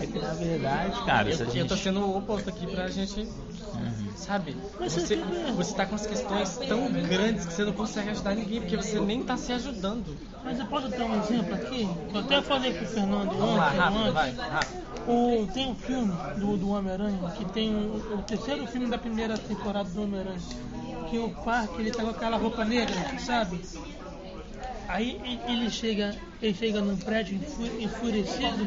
É 0.00 0.06
que 0.06 0.18
na 0.18 0.34
verdade, 0.34 1.04
cara, 1.04 1.30
Eu, 1.30 1.38
eu 1.38 1.50
gente. 1.50 1.68
tô 1.68 1.76
sendo 1.76 2.00
o 2.00 2.18
oposto 2.18 2.50
aqui 2.50 2.66
pra 2.66 2.88
gente, 2.88 3.26
Uhum. 3.74 4.10
sabe? 4.16 4.56
Mas 4.78 4.92
Você, 4.94 5.16
você 5.56 5.74
tá 5.74 5.86
com 5.86 5.94
as 5.94 6.06
questões 6.06 6.56
tão 6.58 6.90
grandes 6.92 7.46
que 7.46 7.52
você 7.52 7.64
não 7.64 7.72
consegue 7.72 8.10
ajudar 8.10 8.34
ninguém, 8.34 8.60
porque 8.60 8.76
você 8.76 8.98
nem 9.00 9.22
tá 9.22 9.36
se 9.36 9.52
ajudando. 9.52 10.16
Mas 10.44 10.58
eu 10.58 10.66
posso 10.66 10.88
dar 10.88 11.04
um 11.04 11.18
exemplo 11.18 11.54
aqui? 11.54 11.88
Eu 12.12 12.20
até 12.20 12.42
falei 12.42 12.72
com 12.74 12.84
o 12.84 12.88
Fernando 12.88 13.30
Vamos 13.36 13.56
lá, 13.56 13.66
ontem, 13.68 13.76
ou 13.76 13.80
rápido, 13.82 14.00
antes. 14.02 14.12
vai, 14.36 14.48
rápido. 14.50 14.80
O, 15.06 15.46
tem 15.52 15.66
um 15.68 15.74
filme 15.74 16.12
do, 16.36 16.56
do 16.56 16.68
Homem-Aranha, 16.70 17.30
que 17.36 17.44
tem 17.46 17.74
o, 17.74 18.14
o 18.18 18.22
terceiro 18.22 18.66
filme 18.66 18.86
da 18.88 18.98
primeira 18.98 19.36
temporada 19.38 19.88
do 19.88 20.02
Homem-Aranha, 20.02 20.38
que 21.08 21.18
o 21.18 21.30
parque 21.30 21.80
ele 21.80 21.90
tá 21.90 22.02
com 22.02 22.10
aquela 22.10 22.36
roupa 22.36 22.64
negra, 22.64 22.94
sabe? 23.18 23.60
Aí 24.88 25.40
ele 25.46 25.70
chega, 25.70 26.16
ele 26.42 26.54
chega 26.54 26.80
num 26.80 26.96
prédio 26.96 27.36
enfu- 27.36 27.80
enfurecido, 27.80 28.66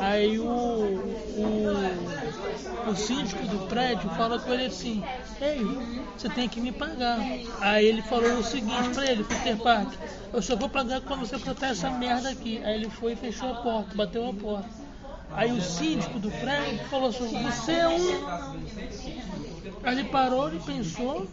aí 0.00 0.38
o, 0.38 0.44
o, 0.44 2.90
o 2.90 2.96
síndico 2.96 3.46
do 3.46 3.66
prédio 3.66 4.08
fala 4.10 4.38
com 4.38 4.52
ele 4.52 4.66
assim, 4.66 5.02
ei, 5.40 5.60
você 6.16 6.28
tem 6.28 6.48
que 6.48 6.60
me 6.60 6.72
pagar. 6.72 7.18
Aí 7.60 7.86
ele 7.86 8.02
falou 8.02 8.38
o 8.38 8.42
seguinte 8.42 8.90
pra 8.90 9.10
ele, 9.10 9.24
Peter 9.24 9.56
Parker, 9.58 9.98
eu 10.32 10.42
só 10.42 10.56
vou 10.56 10.68
pagar 10.68 11.00
quando 11.02 11.20
você 11.26 11.36
botar 11.38 11.68
essa 11.68 11.90
merda 11.90 12.30
aqui. 12.30 12.60
Aí 12.64 12.74
ele 12.74 12.90
foi 12.90 13.12
e 13.12 13.16
fechou 13.16 13.50
a 13.50 13.54
porta, 13.56 13.94
bateu 13.94 14.28
a 14.28 14.34
porta. 14.34 14.68
Aí 15.32 15.52
o 15.52 15.60
síndico 15.60 16.18
do 16.18 16.30
prédio 16.30 16.78
falou 16.88 17.10
assim, 17.10 17.42
você 17.42 17.72
é 17.72 17.88
um. 17.88 18.60
Aí 19.82 19.98
ele 19.98 20.08
parou, 20.08 20.48
ele 20.48 20.60
pensou, 20.60 21.26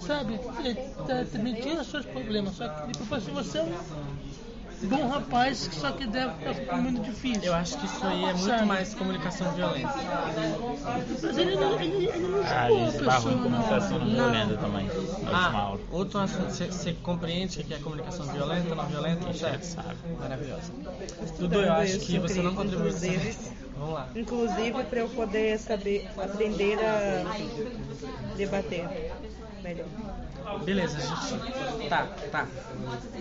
sabe, 0.00 0.40
ele 0.58 0.74
tá- 1.06 1.24
também 1.30 1.54
tinha 1.54 1.82
seus 1.84 2.04
problemas, 2.06 2.56
só 2.56 2.68
que 2.68 2.82
ele 2.84 2.94
falou 2.94 3.18
assim, 3.18 3.32
você 3.32 3.58
é 3.58 3.62
um. 3.62 4.29
Bom 4.82 5.08
rapaz, 5.08 5.68
só 5.72 5.92
que 5.92 6.06
deve 6.06 6.54
ficar 6.54 6.76
muito 6.76 7.02
difícil. 7.02 7.44
Eu 7.44 7.54
acho 7.54 7.78
que 7.78 7.86
isso 7.86 8.06
aí 8.06 8.24
é 8.24 8.32
muito 8.32 8.46
Sabe? 8.46 8.66
mais 8.66 8.94
comunicação 8.94 9.52
violenta. 9.52 9.94
Mas 11.22 11.38
ele 11.38 11.56
não, 11.56 11.80
ele, 11.80 12.06
ele 12.08 12.18
não 12.28 12.42
Ah, 12.42 12.64
a 12.64 12.70
esbarrou 12.88 13.32
em 13.32 13.42
comunicação 13.42 13.98
não 13.98 14.06
não. 14.06 14.14
violenta 14.14 14.56
também. 14.56 14.88
Ah, 15.32 15.52
aula. 15.52 15.80
outro 15.90 16.18
assunto, 16.20 16.50
você- 16.50 16.92
compreende 16.94 17.60
o 17.60 17.64
que 17.64 17.74
é 17.74 17.78
comunicação 17.78 18.26
violenta, 18.26 18.74
não 18.74 18.86
violenta? 18.86 19.32
Gente 19.32 19.66
sabe. 19.66 19.96
Maravilhosa. 20.18 20.72
Dudu, 21.38 21.60
eu 21.60 21.72
acho 21.72 21.98
que 22.00 22.18
você 22.18 22.42
não 22.42 22.54
contribuiu. 22.54 22.92
Vamos 23.76 23.94
lá. 23.94 24.08
Inclusive 24.14 24.84
para 24.84 25.00
eu 25.00 25.08
poder 25.08 25.58
saber, 25.58 26.08
aprender 26.18 26.78
a 26.84 27.24
debater 28.36 28.88
melhor. 29.62 29.86
Beleza, 30.64 30.98
gente. 31.00 31.88
Tá, 31.88 32.06
tá. 32.30 32.46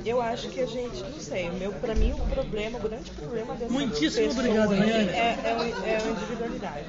Eu 0.06 0.22
acho 0.22 0.50
que 0.50 0.60
a 0.62 0.66
gente, 0.66 1.02
não 1.04 1.20
sei, 1.20 1.50
meu, 1.52 1.72
pra 1.74 1.96
mim 1.96 2.12
o 2.14 2.18
problema, 2.28 2.78
o 2.78 2.82
grande 2.82 3.12
problema 3.12 3.56
dessa 3.56 3.72
Muitíssimo 3.72 4.28
pessoa 4.28 4.46
obrigado, 4.48 4.74
é, 4.74 5.40
é, 5.44 5.56
o- 5.58 5.86
é 5.86 5.96
a 5.98 6.08
individualidade. 6.08 6.86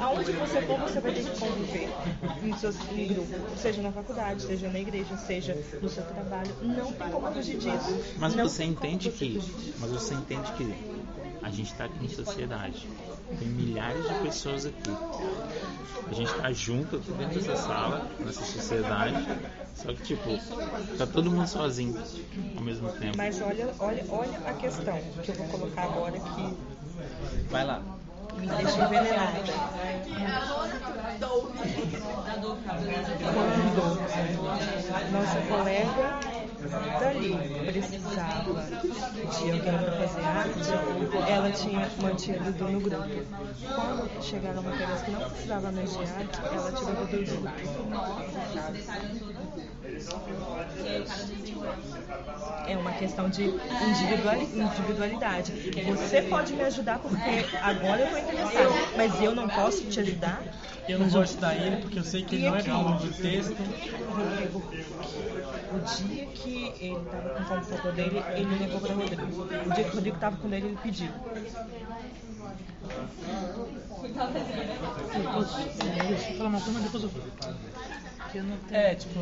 Aonde 0.00 0.32
você 0.32 0.60
for, 0.62 0.78
você 0.80 1.00
vai 1.00 1.12
ter 1.12 1.22
que 1.24 1.38
conviver 1.38 1.88
em, 2.44 2.56
seus, 2.56 2.76
em 2.92 3.06
grupo, 3.06 3.28
seja 3.56 3.80
na 3.82 3.92
faculdade, 3.92 4.42
seja 4.42 4.68
na 4.68 4.78
igreja, 4.80 5.16
seja 5.16 5.56
no 5.80 5.88
seu 5.88 6.02
trabalho. 6.04 6.50
Não 6.62 6.92
tem 6.92 7.08
como 7.10 7.32
fugir 7.32 7.56
disso. 7.58 8.14
Mas 8.18 8.34
Não 8.34 8.48
você 8.48 8.64
entende 8.64 9.10
você 9.10 9.16
que. 9.16 9.34
fugir 9.40 9.54
disso. 9.54 9.74
Mas 9.78 9.90
você 9.92 10.14
entende 10.14 10.52
que 10.52 10.74
a 11.42 11.50
gente 11.50 11.72
está 11.72 11.84
aqui 11.84 12.04
em 12.04 12.08
sociedade. 12.08 12.88
Tem 13.38 13.48
milhares 13.48 14.06
de 14.08 14.14
pessoas 14.20 14.66
aqui. 14.66 14.90
A 16.08 16.14
gente 16.14 16.30
está 16.30 16.52
junto 16.52 16.96
aqui 16.96 17.12
dentro 17.12 17.40
dessa 17.40 17.56
sala, 17.56 18.08
nessa 18.20 18.44
sociedade. 18.44 19.26
Só 19.74 19.92
que 19.92 20.02
tipo, 20.02 20.38
tá 20.96 21.06
todo 21.06 21.30
mundo 21.30 21.46
sozinho 21.46 22.00
ao 22.56 22.62
mesmo 22.62 22.88
tempo. 22.92 23.16
Mas 23.16 23.40
olha, 23.40 23.68
olha, 23.78 24.04
olha 24.08 24.38
a 24.46 24.52
questão 24.54 24.98
que 25.22 25.30
eu 25.30 25.34
vou 25.34 25.46
colocar 25.48 25.82
agora 25.82 26.12
que 26.12 26.56
Vai 27.50 27.64
lá. 27.64 27.82
me 28.36 28.46
deixa 28.46 28.84
envenenada. 28.84 29.42
Quando 32.28 32.56
nossa 35.12 35.40
colega 35.42 36.45
dali 36.68 37.36
precisava 37.66 38.62
de 38.62 39.50
alguém 39.50 39.60
para 39.60 39.92
fazer 40.08 40.24
arte, 40.24 41.30
ela 41.30 41.50
tinha 41.52 41.90
mantido 42.00 42.44
no 42.70 42.80
grupo. 42.80 43.26
Quando 43.74 44.22
chegaram 44.22 44.62
matérias 44.62 45.02
que 45.02 45.10
não 45.10 45.20
precisava 45.20 45.72
mais 45.72 45.90
de 45.90 45.98
arte, 45.98 46.40
ela 46.52 46.72
tirou 46.72 46.94
do 47.06 47.24
grupo. 47.26 47.48
É 52.68 52.76
uma 52.76 52.92
questão 52.92 53.28
de 53.28 53.44
individuali- 53.44 54.48
individualidade. 54.54 55.52
Você 55.86 56.22
pode 56.22 56.52
me 56.54 56.62
ajudar 56.62 56.98
porque 56.98 57.46
agora 57.62 58.00
eu 58.00 58.06
estou 58.06 58.18
interessada, 58.18 58.70
mas 58.96 59.22
eu 59.22 59.34
não 59.34 59.48
posso 59.48 59.84
te 59.84 60.00
ajudar. 60.00 60.42
Eu 60.88 60.98
não 61.00 61.08
vou 61.08 61.22
ajudar 61.22 61.54
ele 61.56 61.76
porque 61.82 61.98
eu 61.98 62.04
sei 62.04 62.22
que 62.24 62.36
ele 62.36 62.48
não 62.48 62.56
é 62.56 62.62
bom 62.62 62.96
de 62.96 63.10
texto. 63.14 63.56
Rodrigo, 64.14 64.58
o 65.72 65.78
dia 65.96 66.26
que 66.26 66.72
ele 66.80 66.96
estava 66.96 67.28
com 67.30 67.42
o 67.42 67.46
computador 67.46 67.92
dele, 67.92 68.22
ele 68.36 68.58
levou 68.58 68.80
para 68.80 68.94
Rodrigo. 68.94 69.42
O 69.42 69.74
dia 69.74 69.84
que 69.84 69.90
o 69.90 69.94
Rodrigo 69.94 70.16
estava 70.16 70.36
com 70.36 70.48
ele, 70.48 70.66
ele 70.66 70.78
pediu. 70.82 71.08
Deixa 76.08 76.30
eu 76.30 76.36
falar 76.36 76.48
uma 76.48 76.60
coisa, 76.60 76.72
mas 76.72 76.82
depois 76.82 77.02
eu 77.02 77.10
falo. 77.10 77.75
Que 78.32 78.40
não 78.40 78.56
tenho. 78.68 78.80
É, 78.80 78.94
tipo, 78.94 79.18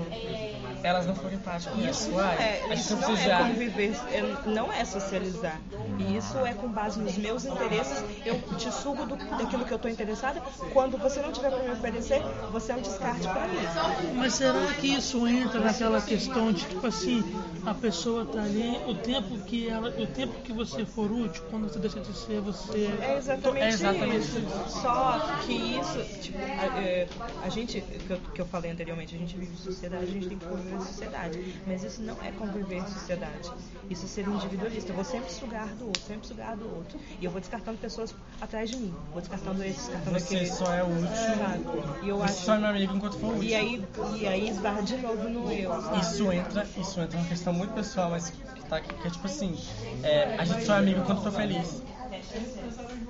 elas 0.83 1.07
não 1.07 1.15
foram 1.15 1.35
empáticas. 1.35 1.79
Isso 1.79 2.11
não 2.11 2.19
Uai, 2.19 2.37
é, 2.37 2.65
a 2.65 2.75
gente 2.75 2.81
isso 2.81 2.97
não 2.97 3.17
é 3.17 3.39
conviver, 3.49 3.93
é- 4.13 4.49
não 4.49 4.73
é 4.73 4.85
socializar. 4.85 5.61
E 5.99 6.17
isso 6.17 6.39
é 6.39 6.53
com 6.55 6.69
base 6.69 7.01
nos 7.01 7.17
meus 7.17 7.45
interesses. 7.45 8.05
Eu 8.25 8.41
te 8.57 8.71
sugo 8.73 9.07
do, 9.07 9.17
daquilo 9.17 9.65
que 9.65 9.73
eu 9.73 9.77
estou 9.77 9.91
interessada. 9.91 10.41
Quando 10.73 10.97
você 10.99 11.21
não 11.21 11.33
tiver 11.33 11.51
para 11.51 11.63
me 11.63 11.71
oferecer, 11.71 12.21
você 12.51 12.73
é 12.73 12.77
um 12.77 12.81
descarte 12.83 13.23
para 13.29 13.47
mim. 13.47 14.15
Mas 14.17 14.35
será 14.35 14.67
que 14.75 14.89
isso 14.89 15.27
entra 15.27 15.61
naquela 15.61 16.01
questão 16.01 16.53
de 16.53 16.65
tipo 16.65 16.87
assim, 16.87 17.23
a 17.65 17.75
pessoa 17.75 18.27
tá 18.27 18.43
ali, 18.43 18.79
o 18.87 18.95
tempo 18.95 19.39
que 19.41 19.69
ela, 19.69 19.89
o 19.91 20.07
tempo 20.07 20.35
que 20.43 20.53
você 20.53 20.85
for 20.85 21.11
útil, 21.11 21.43
quando 21.51 21.69
você 21.69 21.79
deixa 21.79 22.01
de 22.01 22.13
ser 22.17 22.41
você. 22.41 22.91
É 23.01 23.17
exatamente, 23.17 23.65
É 23.65 23.69
exatamente 23.69 24.27
isso. 24.27 24.43
Só 24.69 25.19
que 25.45 25.53
isso, 25.53 26.21
tipo, 26.21 26.39
a, 26.39 26.83
é, 26.83 27.07
a 27.43 27.49
gente, 27.49 27.81
que 27.81 28.11
eu, 28.11 28.19
que 28.35 28.41
eu 28.41 28.47
falei 28.47 28.71
anteriormente, 28.71 28.94
a 29.03 29.07
gente 29.07 29.37
vive 29.37 29.53
em 29.53 29.57
sociedade, 29.57 30.05
a 30.05 30.07
gente 30.07 30.29
tem 30.29 30.39
que 30.39 30.47
conviver 30.47 30.75
em 30.77 30.81
sociedade. 30.81 31.55
Mas 31.67 31.83
isso 31.85 32.03
não 32.03 32.17
é 32.23 32.31
conviver 32.33 32.77
em 32.77 32.87
sociedade. 32.87 33.51
Isso 33.91 34.05
é 34.05 34.09
ser 34.09 34.29
individualista. 34.29 34.91
Eu 34.93 34.97
vou 34.97 35.05
sempre 35.05 35.33
sugar 35.33 35.67
do 35.75 35.87
outro, 35.87 36.03
sempre 36.03 36.27
sugar 36.27 36.57
do 36.57 36.65
outro. 36.77 36.99
E 37.21 37.25
eu 37.25 37.31
vou 37.31 37.41
descartando 37.41 37.79
pessoas 37.79 38.15
atrás 38.41 38.71
de 38.71 38.77
mim. 38.77 38.95
Vou 39.13 39.21
descartando 39.21 39.63
esse, 39.65 39.77
descartando 39.81 40.19
Você 40.21 40.37
aquele. 40.37 40.51
só 40.51 40.73
é 40.75 40.83
útil. 40.83 41.07
Sabe? 41.07 41.65
E 42.05 42.09
eu 42.09 42.17
Você 42.19 42.25
acho. 42.25 42.45
só 42.45 42.55
é 42.55 42.59
meu 42.59 42.69
amigo 42.71 42.97
enquanto 42.97 43.19
for 43.19 43.31
útil. 43.35 43.43
E 43.43 43.55
aí, 43.55 43.85
e 44.17 44.27
aí 44.27 44.49
esbarra 44.49 44.83
de 44.83 44.97
novo 44.97 45.29
no 45.29 45.51
eu. 45.53 45.71
sabe? 45.83 46.01
Isso 46.01 46.33
entra, 46.33 46.67
isso 46.79 47.01
entra 47.01 47.19
uma 47.19 47.29
questão 47.29 47.53
muito 47.53 47.73
pessoal, 47.75 48.11
mas 48.11 48.31
que 48.31 48.63
tá 48.69 48.77
aqui, 48.79 48.93
que 48.95 49.09
é 49.09 49.11
tipo 49.11 49.27
assim, 49.27 49.57
é, 50.03 50.37
a 50.39 50.45
gente 50.45 50.65
só 50.65 50.75
é 50.77 50.79
amigo 50.79 51.03
quando 51.05 51.23
tô 51.23 51.31
feliz. 51.33 51.83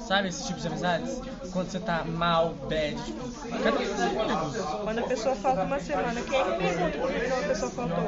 Sabe 0.00 0.28
esse 0.28 0.46
tipo 0.46 0.60
de 0.60 0.66
amizades? 0.66 1.18
Quando 1.52 1.70
você 1.70 1.80
tá 1.80 2.04
mal, 2.04 2.50
bad, 2.68 2.94
tipo? 3.04 3.24
Quando 4.84 4.98
a 4.98 5.02
pessoa 5.02 5.34
falta 5.36 5.62
uma 5.62 5.80
semana, 5.80 6.20
quem 6.22 6.44
me 6.44 6.56
pergunta 6.58 6.98
por 6.98 7.10
que 7.12 7.26
uma 7.26 7.42
pessoa 7.48 7.70
faltou? 7.70 8.04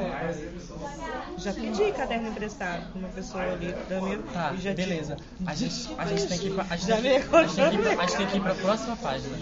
Já 1.37 1.53
pedi 1.53 1.91
caderno 1.91 2.27
emprestado 2.29 2.91
pra 2.91 2.99
uma 2.99 3.09
pessoa 3.09 3.43
ali 3.43 3.73
da 3.89 4.01
minha 4.01 4.17
Tá, 4.33 4.53
já 4.59 4.73
beleza. 4.73 5.17
A 5.45 5.53
gente, 5.55 5.89
a 5.97 6.05
gente 6.05 6.27
tem 6.27 6.37
que 6.39 6.47
ir 6.47 6.53
pra, 6.53 6.65
a 6.69 6.75
gente 6.75 6.87
Já 6.87 6.95
tem, 7.01 7.19
me 7.19 7.23
que- 7.25 7.35
a 7.35 7.43
gente 7.43 7.55
tem 7.55 7.69
que 7.69 7.75
ir 7.75 7.81
pra, 7.95 8.03
a 8.03 8.07
gente 8.07 8.17
tem 8.17 8.27
que 8.27 8.37
ir 8.37 8.41
pra 8.41 8.55
próxima 8.55 8.95
página. 8.97 9.37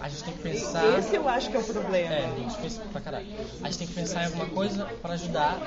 A 0.00 0.08
gente 0.08 0.24
tem 0.24 0.34
que 0.34 0.42
pensar. 0.42 0.98
Esse 0.98 1.14
eu 1.14 1.28
acho 1.28 1.50
que 1.50 1.56
é 1.56 1.60
o 1.60 1.64
problema. 1.64 2.14
É, 2.14 2.26
a 2.26 2.38
gente 2.38 2.56
pensa 2.58 2.80
pra 2.92 3.00
caralho. 3.00 3.26
A 3.62 3.66
gente 3.66 3.78
tem 3.78 3.86
que 3.86 3.94
pensar 3.94 4.22
em 4.22 4.26
alguma 4.26 4.46
coisa 4.46 4.84
pra 5.00 5.14
ajudar 5.14 5.58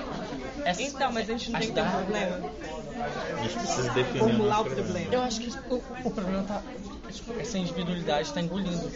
essa. 0.65 0.81
Então, 0.81 1.11
mas 1.11 1.29
a 1.29 1.33
gente 1.33 1.51
não 1.51 1.59
tem 1.59 1.69
que 1.69 1.73
ter 1.75 1.81
um 1.81 1.83
ajudar- 1.85 1.97
problema. 2.03 2.49
A 3.37 3.41
gente 3.43 3.57
precisa 3.57 3.89
definir 3.91 4.19
Formular 4.19 4.57
nosso 4.57 4.69
o 4.69 4.75
problema. 4.75 5.04
Eu 5.11 5.21
acho 5.21 5.39
que 5.39 5.49
o, 5.73 5.75
o 6.05 6.11
problema 6.11 6.43
tá. 6.43 6.61
Essa 7.39 7.57
individualidade 7.57 8.33
tá 8.33 8.41
engolindo 8.41 8.91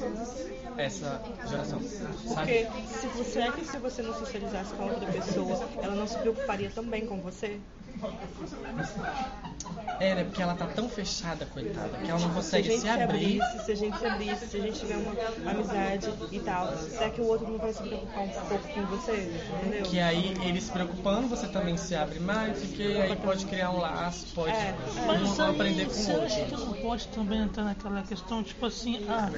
essa 0.78 1.22
geração. 1.48 1.80
Sabe? 1.82 2.66
Porque 2.66 2.88
se 2.88 3.08
você 3.08 3.40
é 3.40 3.52
que 3.52 3.66
se 3.66 3.78
você 3.78 4.02
não 4.02 4.18
socializasse 4.18 4.74
com 4.74 4.84
outra 4.84 5.12
pessoa, 5.12 5.70
ela 5.82 5.96
não 5.96 6.08
se 6.08 6.18
preocuparia 6.18 6.70
também 6.70 7.06
com 7.06 7.20
você? 7.22 7.60
É, 10.00 10.16
né? 10.16 10.24
Porque 10.24 10.42
ela 10.42 10.56
tá 10.56 10.66
tão 10.68 10.88
fechada, 10.88 11.46
coitada, 11.48 11.90
que 11.98 12.10
ela 12.10 12.20
não 12.20 12.20
Se 12.20 12.26
a 12.26 12.34
consegue 12.36 12.70
gente 12.70 12.82
se 12.82 12.90
abrir. 12.90 13.42
abrisse, 13.42 13.66
se 13.66 13.72
a 13.72 13.76
gente 13.76 13.98
se 14.00 14.06
abrisse, 14.06 14.48
se 14.48 14.58
a 14.58 14.60
gente 14.62 14.80
tiver 14.80 14.96
uma 14.96 15.52
amizade 15.52 16.14
e 16.32 16.40
tal, 16.40 16.78
será 16.78 17.10
que 17.10 17.20
o 17.22 17.26
outro 17.26 17.52
não 17.52 17.58
vai 17.58 17.74
se 17.74 17.84
preocupar 17.84 18.24
um 18.24 18.30
pouco 18.30 18.68
com 18.70 18.86
você? 18.86 19.32
Entendeu? 19.62 19.84
Que 19.84 20.00
aí 20.00 20.38
ele 20.46 20.62
se 20.62 20.72
preocupando, 20.72 21.28
você 21.28 21.48
também 21.48 21.76
se 21.76 21.96
abre 21.96 22.20
mais, 22.20 22.60
porque 22.60 22.84
aí 22.84 23.16
pode 23.18 23.46
criar 23.46 23.72
um 23.72 23.80
laço, 23.80 24.26
pode 24.34 24.52
É, 24.56 24.74
Mas 25.06 25.40
aí, 25.40 25.50
aprender 25.50 25.86
com 25.86 25.92
você 25.92 26.12
o 26.14 26.24
acha 26.24 26.40
outro. 26.40 26.58
que 26.58 26.66
não 26.66 26.74
pode 26.74 27.08
também 27.10 27.40
entrar 27.42 27.64
naquela 27.66 28.02
questão, 28.04 28.42
tipo 28.42 28.66
assim, 28.66 29.06
ah, 29.10 29.30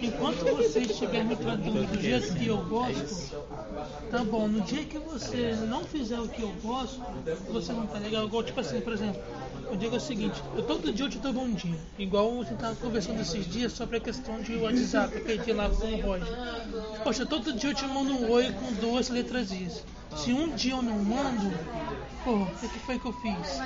enquanto 0.00 0.44
você 0.44 0.80
estiver 0.80 1.24
me 1.24 1.34
tratando 1.34 1.84
do 1.84 2.00
jeito 2.00 2.32
que 2.34 2.46
eu 2.46 2.58
gosto, 2.64 3.44
tá 4.10 4.22
bom, 4.22 4.46
no 4.46 4.60
dia 4.60 4.84
que 4.84 4.98
você 5.00 5.56
não 5.66 5.82
fizer 5.84 6.20
o 6.20 6.28
que 6.28 6.42
eu 6.42 6.52
gosto, 6.62 7.00
você 7.50 7.72
não 7.72 7.85
tá 7.86 7.98
legal. 7.98 8.26
Igual, 8.26 8.42
tipo 8.42 8.60
assim, 8.60 8.80
por 8.80 8.92
exemplo, 8.92 9.20
eu 9.70 9.76
digo 9.76 9.96
o 9.96 10.00
seguinte, 10.00 10.40
eu 10.54 10.62
todo 10.62 10.92
dia 10.92 11.06
eu 11.06 11.10
te 11.10 11.18
dou 11.18 11.32
bom 11.32 11.48
dia. 11.50 11.78
Igual 11.98 12.42
gente 12.44 12.58
tava 12.58 12.76
conversando 12.76 13.20
esses 13.20 13.46
dias 13.46 13.72
sobre 13.72 13.96
a 13.96 14.00
questão 14.00 14.40
de 14.40 14.56
WhatsApp, 14.56 15.16
aquele 15.16 15.42
dia 15.42 15.54
lá 15.54 15.68
com 15.68 15.86
o 15.86 16.00
Roger. 16.00 16.28
Poxa, 17.02 17.26
todo 17.26 17.52
dia 17.52 17.70
eu 17.70 17.74
te 17.74 17.86
mando 17.86 18.12
um 18.12 18.30
oi 18.30 18.52
com 18.52 18.72
duas 18.74 19.08
letras. 19.08 19.50
Se 20.16 20.32
um 20.32 20.48
dia 20.56 20.72
eu 20.72 20.82
não 20.82 20.98
mando, 20.98 21.52
pô, 22.24 22.42
o 22.42 22.46
que, 22.68 22.78
foi 22.80 22.98
que 22.98 23.06
eu 23.06 23.12
fiz? 23.12 23.60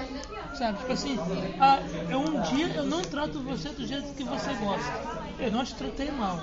Sabe, 0.59 0.79
tipo 0.79 0.93
assim, 0.93 1.17
ah, 1.61 1.79
eu 2.11 2.19
um 2.21 2.43
dia 2.43 2.67
eu 2.75 2.85
não 2.85 3.03
trato 3.03 3.41
você 3.41 3.69
do 3.71 3.87
jeito 3.87 4.13
que 4.15 4.25
você 4.25 4.53
gosta. 4.55 4.93
Eu 5.39 5.53
não 5.53 5.65
te 5.65 5.75
tratei 5.75 6.11
mal. 6.11 6.39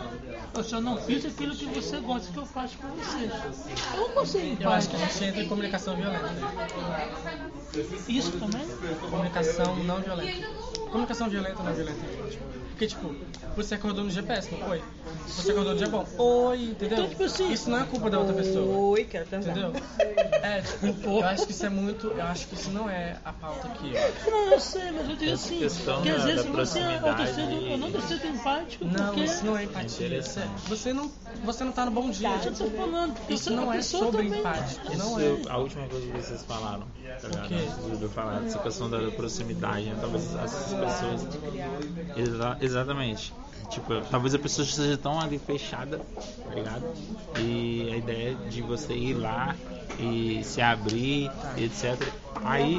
Eu 0.55 0.63
só 0.63 0.79
não 0.79 0.97
fiz 0.97 1.25
aquilo 1.25 1.55
que 1.55 1.65
você 1.65 1.99
gosta 1.99 2.31
que 2.31 2.39
eu 2.39 2.45
faço 2.45 2.77
com 2.77 2.87
você. 2.87 3.29
Eu 3.93 3.99
não 3.99 4.09
consigo 4.09 4.45
em 4.45 4.57
Eu 4.59 4.71
acho 4.71 4.89
que 4.89 4.95
a 4.95 4.99
gente 4.99 5.23
entra 5.25 5.43
em 5.43 5.47
comunicação 5.47 5.95
violenta. 5.95 6.33
Isso 8.07 8.31
também? 8.39 8.65
Comunicação 9.09 9.75
não 9.83 9.99
violenta. 10.01 10.47
Comunicação 10.89 11.29
violenta 11.29 11.63
não 11.63 11.73
violenta. 11.73 12.66
Porque, 12.77 12.85
tipo, 12.85 13.11
você 13.55 13.73
acordou 13.73 14.03
no 14.03 14.09
dia 14.11 14.21
péssimo, 14.21 14.63
oi. 14.69 14.83
Você 15.25 15.49
acordou 15.51 15.73
no 15.73 15.79
dia 15.79 15.87
bom, 15.89 16.05
oi, 16.19 16.61
entendeu? 16.61 16.97
Então, 16.99 17.09
tipo 17.09 17.23
assim- 17.23 17.51
Isso 17.51 17.71
não 17.71 17.79
é 17.79 17.83
culpa 17.85 18.07
da 18.07 18.19
outra 18.19 18.35
pessoa. 18.35 18.65
Oi, 18.89 19.03
quero 19.05 19.25
transar. 19.25 19.57
Entendeu? 19.57 19.81
É, 20.43 20.61
tipo, 20.61 21.09
eu 21.09 21.23
acho 21.25 21.45
que 21.47 21.51
isso 21.53 21.65
é 21.65 21.69
muito. 21.69 22.07
Eu 22.07 22.23
acho 22.23 22.47
que 22.47 22.53
isso 22.53 22.69
não 22.69 22.87
é 22.87 23.17
a 23.25 23.33
pauta 23.33 23.67
aqui. 23.67 23.93
eu. 23.95 24.31
Não, 24.31 24.51
eu 24.53 24.59
sei, 24.59 24.91
mas 24.91 25.09
eu 25.09 25.15
digo 25.15 25.31
Essa 25.31 25.45
assim, 25.47 25.57
questão 25.59 26.01
que 26.03 26.09
às 26.09 26.23
vezes 26.23 26.35
você 26.35 26.41
eu 26.41 26.51
tô 26.51 26.51
proximidade 26.53 27.33
sendo, 27.33 27.67
eu 27.67 27.77
não 27.79 27.91
tô 27.91 28.01
sendo 28.01 28.27
empático 28.27 28.85
Não, 28.85 29.05
porque 29.07 29.21
isso 29.23 29.45
não 29.45 29.57
é 29.57 29.63
empatia. 29.63 30.05
Interessante. 30.07 30.69
Você 30.69 30.93
não, 30.93 31.11
você 31.43 31.63
não 31.63 31.71
tá 31.71 31.85
no 31.85 31.91
bom 31.91 32.09
dia. 32.11 32.29
eu 32.45 32.53
tô 32.53 32.69
falando, 32.69 33.15
porque 33.15 33.33
Isso 33.33 33.49
não 33.51 33.73
é 33.73 33.81
sobre 33.81 34.23
também- 34.23 34.39
empático. 34.39 34.95
Não 34.95 35.19
Isso, 35.19 35.47
é. 35.47 35.51
a 35.51 35.57
última 35.57 35.87
coisa 35.87 36.05
que 36.05 36.17
vocês 36.21 36.43
falaram, 36.43 36.83
tá 37.21 37.27
ligado? 37.27 37.47
quê? 37.47 37.55
Antes 37.89 38.01
eu 38.03 38.09
falar 38.09 38.39
dessa 38.41 38.59
questão 38.59 38.87
da 38.87 38.99
proximidade, 39.11 39.85
né? 39.85 39.97
Talvez 39.99 40.35
essas 40.35 40.73
pessoas. 40.73 41.27
Exa- 42.15 42.57
exatamente. 42.67 43.33
Tipo, 43.69 44.01
talvez 44.09 44.33
a 44.33 44.39
pessoa 44.39 44.65
esteja 44.65 44.97
tão 44.97 45.19
ali 45.19 45.37
fechada, 45.37 45.99
tá 46.47 46.55
ligado? 46.55 46.85
E 47.37 47.89
a 47.91 47.97
ideia 47.97 48.35
de 48.49 48.61
você 48.61 48.93
ir 48.93 49.13
lá 49.13 49.55
e 49.99 50.41
se 50.43 50.61
abrir, 50.61 51.29
etc. 51.57 52.01
Aí 52.45 52.77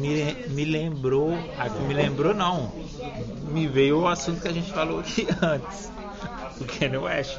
me, 0.00 0.34
me 0.48 0.64
lembrou, 0.64 1.30
me 1.86 1.94
lembrou 1.94 2.34
não, 2.34 2.72
me 3.52 3.68
veio 3.68 4.00
o 4.00 4.08
assunto 4.08 4.40
que 4.40 4.48
a 4.48 4.52
gente 4.52 4.72
falou 4.72 5.00
aqui 5.00 5.28
antes, 5.40 5.90
do 6.58 6.64
Kanye 6.64 6.96
West, 6.96 7.38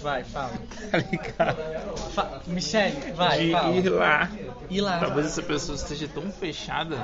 Vai, 0.00 0.22
fala. 0.22 0.52
tá 0.92 0.98
ligado? 0.98 1.98
Fa 2.14 2.40
Michelle, 2.46 3.12
vai, 3.12 3.46
de 3.46 3.52
fala. 3.52 3.76
ir 3.76 3.88
lá. 3.88 4.30
Ir 4.70 4.80
lá. 4.80 4.98
Talvez 5.00 5.26
essa 5.26 5.42
pessoa 5.42 5.74
esteja 5.74 6.06
tão 6.08 6.30
fechada. 6.30 6.96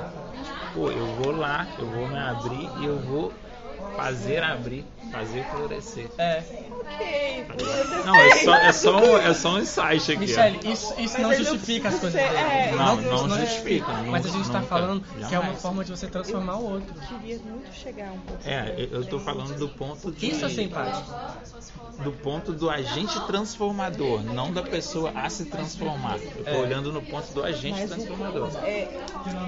Pô, 0.73 0.89
eu 0.91 1.05
vou 1.15 1.35
lá, 1.35 1.67
eu 1.77 1.87
vou 1.87 2.07
me 2.07 2.17
abrir 2.17 2.69
e 2.79 2.85
eu 2.85 2.97
vou 2.99 3.33
fazer 3.95 4.43
abrir, 4.43 4.85
fazer 5.11 5.43
florescer. 5.45 6.07
É. 6.17 6.43
Ok, 6.87 7.45
Não, 8.05 8.15
é 8.15 8.35
só, 8.43 8.55
é 8.55 8.71
só, 8.71 8.97
um, 8.97 9.17
é 9.17 9.33
só 9.33 9.49
um 9.55 9.59
insight 9.59 10.11
aqui. 10.11 10.15
ó. 10.15 10.19
Michelle, 10.19 10.59
isso, 10.71 10.93
isso 10.99 11.19
não 11.19 11.29
não 11.29 11.35
justifica 11.37 11.89
as 11.89 11.99
coisas 11.99 12.21
é, 12.21 12.71
Não, 12.75 12.99
isso 13.01 13.27
não 13.27 13.37
é- 13.37 13.39
justifica, 13.45 13.87
Mas 14.09 14.25
a 14.25 14.29
gente 14.29 14.47
tá 14.51 14.59
nunca, 14.59 14.67
falando 14.69 15.01
que 15.01 15.23
é 15.23 15.25
uma 15.25 15.29
jamais. 15.45 15.61
forma 15.61 15.83
de 15.83 15.91
você 15.91 16.07
transformar 16.07 16.57
o 16.57 16.71
outro. 16.73 16.93
queria 16.93 17.39
muito 17.39 17.73
chegar 17.73 18.11
um 18.11 18.19
pouco. 18.19 18.41
É, 18.47 18.75
eu- 18.77 18.99
eu 18.99 19.05
tô 19.05 19.19
falando 19.19 19.57
do 19.57 19.67
ponto 19.69 20.11
de, 20.11 20.29
Isso 20.29 20.45
é 20.45 20.49
ser 20.49 20.63
empático. 20.63 21.11
do 22.03 22.11
ponto 22.11 22.51
do 22.51 22.69
agente 22.69 23.19
transformador, 23.25 24.21
não 24.23 24.51
da 24.53 24.61
pessoa 24.61 25.11
a 25.15 25.29
se 25.29 25.45
transformar. 25.45 26.17
Eu 26.17 26.43
tô 26.43 26.49
É. 26.51 26.57
olhando 26.57 26.91
no 26.91 27.01
ponto 27.01 27.33
do 27.33 27.43
agente 27.43 27.79
Mas 27.79 27.89
transformador. 27.89 28.49
é, 28.63 28.87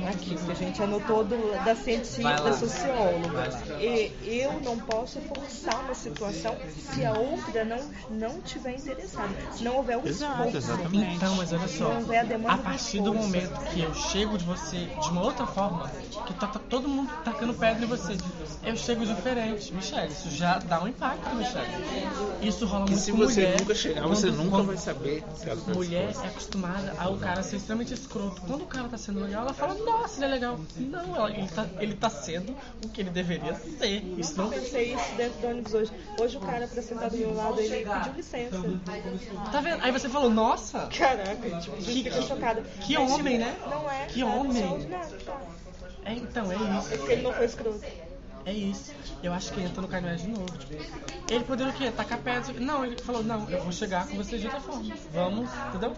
aqui, 0.10 0.36
que 0.36 0.52
a 0.52 0.56
gente 0.56 0.82
anotou 0.82 1.24
do, 1.24 1.64
da 1.64 1.76
cientista, 1.76 2.24
da 2.24 2.54
socióloga. 2.54 3.50
E 3.80 4.12
eu 4.28 4.60
não 4.62 4.78
posso 4.80 5.20
forçar 5.22 5.80
uma 5.82 5.94
situação 5.96 6.56
se 6.94 7.06
a 7.06 7.14
outra 7.14 7.64
não, 7.64 7.80
não 8.10 8.42
tiver 8.42 8.76
interessada. 8.76 9.30
Se 9.52 9.64
não 9.64 9.78
houver 9.78 9.98
um 9.98 10.06
Exato, 10.06 10.34
esforço. 10.50 10.58
exatamente. 10.58 11.16
Então, 11.16 11.36
mas 11.36 11.54
olha 11.54 11.68
só, 11.68 11.92
a 12.48 12.54
a 12.54 12.58
partir 12.58 13.02
do 13.02 13.14
momento 13.14 13.60
que 13.72 13.82
eu 13.82 13.94
chego 13.94 14.38
de 14.38 14.44
você 14.46 14.78
de 15.02 15.10
uma 15.10 15.22
outra 15.24 15.46
forma, 15.48 15.90
que 16.26 16.34
tá, 16.34 16.48
tá 16.48 16.60
todo 16.70 16.88
mundo 16.88 17.12
tacando 17.24 17.54
pedra 17.54 17.84
em 17.84 17.88
você, 17.88 18.18
eu 18.64 18.76
chego 18.76 19.06
diferente. 19.06 19.74
Michelle, 19.74 20.12
isso 20.12 20.30
já 20.32 20.60
dá 20.60 20.82
um 20.84 20.88
impacto, 20.88 21.34
Michelle. 21.36 21.68
Isso 22.42 22.66
rola 22.66 22.86
Que 22.86 22.92
muito 22.92 23.04
se 23.04 23.12
com 23.12 23.18
você 23.18 23.42
mulher. 23.42 23.60
nunca 23.60 23.76
chegar, 23.76 24.08
você 24.08 24.28
quando- 24.28 24.38
nunca 24.38 24.50
quando 24.52 24.68
vai 24.68 24.78
saber 24.78 25.24
tá 25.44 25.56
Mulher 25.74 26.14
é 26.24 26.28
acostumada 26.28 26.94
ao 26.98 27.18
cara 27.18 27.44
ser 27.44 27.58
extremamente 27.58 27.94
escroto. 27.94 28.42
Quando 28.42 28.62
o 28.64 28.66
cara 28.66 28.88
tá 28.90 28.98
sendo 28.98 29.20
legal, 29.22 29.44
ela 29.44 29.54
fala, 29.54 29.74
nossa, 29.76 30.18
ele 30.18 30.26
é 30.26 30.28
legal. 30.36 30.60
Não, 30.78 31.16
ela- 31.16 31.32
ele, 31.32 31.48
tá, 31.48 31.66
ele 31.80 31.96
tá 31.96 32.10
sendo 32.10 32.56
o 32.84 32.90
que 32.90 33.02
ele 33.02 33.10
deveria 33.10 33.56
ser. 33.56 34.04
Isso 34.18 34.38
não 34.38 34.46
Eu 34.46 34.60
pensei 34.62 34.94
isso 34.94 35.16
dentro 35.16 35.40
do 35.40 35.48
ônibus 35.48 35.74
hoje. 35.74 35.92
Hoje 36.20 36.38
o 36.38 36.40
cara 36.40 36.68
pra 36.68 36.82
sentar 36.82 37.10
do 37.10 37.18
meu 37.18 37.34
lado, 37.36 37.60
ele 37.60 37.86
pediu 37.86 38.14
licença. 38.14 38.62
Tá 39.52 39.62
vendo? 39.62 39.84
Aí 39.84 39.92
você 39.92 40.10
falou, 40.10 40.30
nossa, 40.30 40.88
Caraca, 40.88 41.60
tipo, 41.62 41.76
Que- 41.78 42.04
fica 42.04 42.22
chocada. 42.22 42.62
que 42.82 42.98
Mas, 42.98 43.12
homem, 43.12 43.38
tipo, 43.40 43.50
né? 43.52 43.58
Não 43.70 43.90
é. 43.92 44.06
Que 44.08 44.20
tá, 44.22 44.26
homem. 44.28 44.90
tá. 45.26 45.42
é, 46.06 46.14
então, 46.14 46.52
é 46.52 46.56
É 46.56 46.80
isso. 46.80 47.12
ele 47.12 47.22
não 47.22 47.34
foi 47.34 47.46
escroto. 47.46 47.82
É 48.48 48.54
isso. 48.54 48.94
Eu 49.22 49.34
acho 49.34 49.52
que 49.52 49.60
ele 49.60 49.68
entrou 49.68 49.82
no 49.86 49.90
Kanye 49.92 50.16
de 50.16 50.28
novo. 50.30 50.46
Tipo, 50.46 50.74
ele 51.30 51.44
poderia 51.44 51.74
o 51.74 51.76
quê? 51.76 51.92
Tacar 51.92 52.18
pedra. 52.20 52.54
Não, 52.62 52.86
ele 52.86 52.96
falou, 53.02 53.22
não, 53.22 53.50
eu 53.50 53.62
vou 53.62 53.74
chegar 53.74 54.08
com 54.08 54.16
você 54.16 54.38
de 54.38 54.46
outra 54.46 54.62
forma. 54.62 54.96
Vamos, 55.14 55.50
entendeu? 55.68 55.94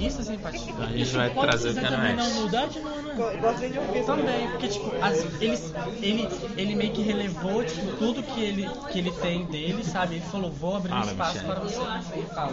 Isso 0.00 0.20
é 0.22 0.24
simpatia. 0.24 0.74
A 0.78 0.86
gente 0.86 1.10
vai 1.14 1.28
trazer 1.34 1.70
o 1.70 1.74
precisar 1.74 1.96
Kanye 1.96 2.14
West. 2.22 2.36
humildade, 2.36 2.80
não, 2.80 3.02
né? 3.02 4.02
Também, 4.06 4.48
porque 4.48 4.68
tipo, 4.68 4.90
as- 5.04 5.42
ele, 5.42 5.58
ele, 6.00 6.28
ele 6.56 6.74
meio 6.74 6.92
que 6.94 7.02
relevou 7.02 7.62
tipo, 7.64 7.96
tudo 7.98 8.22
que 8.22 8.40
ele, 8.40 8.66
que 8.90 8.98
ele 9.00 9.10
tem 9.10 9.44
dele, 9.44 9.84
sabe? 9.84 10.14
Ele 10.16 10.24
falou, 10.24 10.50
vou 10.50 10.76
abrir 10.76 10.90
um 10.94 11.04
Fala, 11.04 11.10
espaço 11.12 11.34
Michele. 11.34 11.52
para 11.52 11.60
você. 11.60 12.16
Ele 12.18 12.26
fala. 12.28 12.52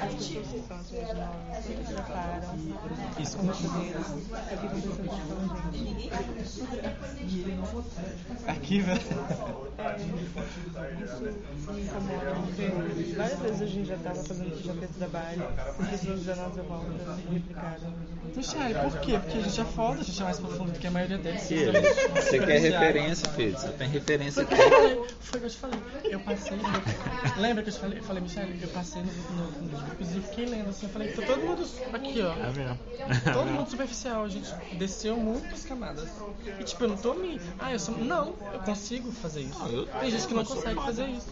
As 0.00 0.14
pessoas 0.14 0.46
que 3.16 3.26
são 3.26 3.50
as 3.50 3.60
Aqui, 8.60 8.80
velho. 8.80 9.00
Porque 12.46 13.14
várias 13.16 13.38
vezes 13.40 13.62
a 13.62 13.66
gente 13.66 13.86
já 13.88 13.94
estava 13.96 14.22
fazendo, 14.22 14.62
já 14.64 14.74
fez 14.74 14.90
trabalho, 14.96 15.48
as 15.78 15.90
pessoas 15.90 16.24
da 16.24 16.36
nossa 16.36 16.62
volta 16.62 16.86
replicaram. 17.32 17.94
Michele, 18.36 18.74
por 18.74 19.00
quê? 19.00 19.18
Porque 19.18 19.38
a 19.38 19.40
gente 19.40 19.60
é 19.60 19.64
foda, 19.64 20.00
a 20.00 20.04
gente 20.04 20.20
é 20.20 20.24
mais 20.24 20.38
profundo 20.38 20.72
do 20.72 20.78
que 20.78 20.86
a 20.86 20.90
maioria 20.90 21.18
deles. 21.18 21.42
Você 21.42 22.38
quer 22.38 22.60
referência, 22.60 23.28
filho? 23.30 23.58
Você 23.58 23.68
tem 23.70 23.88
referência 23.88 24.46
Foi 24.46 24.56
aqui. 24.56 25.00
foi 25.20 25.38
o 25.38 25.40
que 25.40 25.46
eu 25.46 25.50
te 25.50 25.56
falei. 25.56 25.80
Eu 26.04 26.20
passei. 26.20 26.56
no- 26.56 27.40
Lembra 27.42 27.62
que 27.62 27.70
eu 27.70 27.74
te 27.74 27.80
falei? 27.80 27.98
Eu 27.98 28.02
falei, 28.04 28.22
Michelle, 28.22 28.58
eu 28.62 28.68
passei 28.68 29.02
no, 29.02 29.12
no, 29.12 29.62
nos 29.72 29.82
grupos 29.82 30.14
e 30.14 30.20
fiquei 30.20 30.46
lendo 30.46 30.68
assim. 30.70 30.86
Eu 30.86 30.92
falei, 30.92 31.12
tá 31.12 31.22
todo 31.26 31.40
mundo 31.40 31.66
aqui, 31.92 32.22
ó. 32.22 32.32
É 32.32 32.52
mesmo. 32.52 32.78
Todo 33.32 33.46
mundo 33.50 33.68
superficial, 33.70 34.24
a 34.24 34.28
gente 34.28 34.52
desceu 34.74 35.16
muitas 35.16 35.64
camadas. 35.64 36.08
E 36.60 36.64
tipo, 36.64 36.84
eu 36.84 36.88
não 36.88 36.96
tô 36.96 37.14
me. 37.14 37.40
Ah, 37.58 37.72
eu 37.72 37.78
sou. 37.80 37.96
Não, 37.98 38.34
eu 38.52 38.60
consigo 38.60 39.10
fazer 39.12 39.40
isso. 39.42 39.58
Não, 39.58 39.68
eu- 39.68 39.86
Tem 39.86 40.10
gente 40.10 40.26
que 40.26 40.34
não 40.34 40.44
consegue 40.44 40.80
fazer 40.80 41.06
isso. 41.08 41.26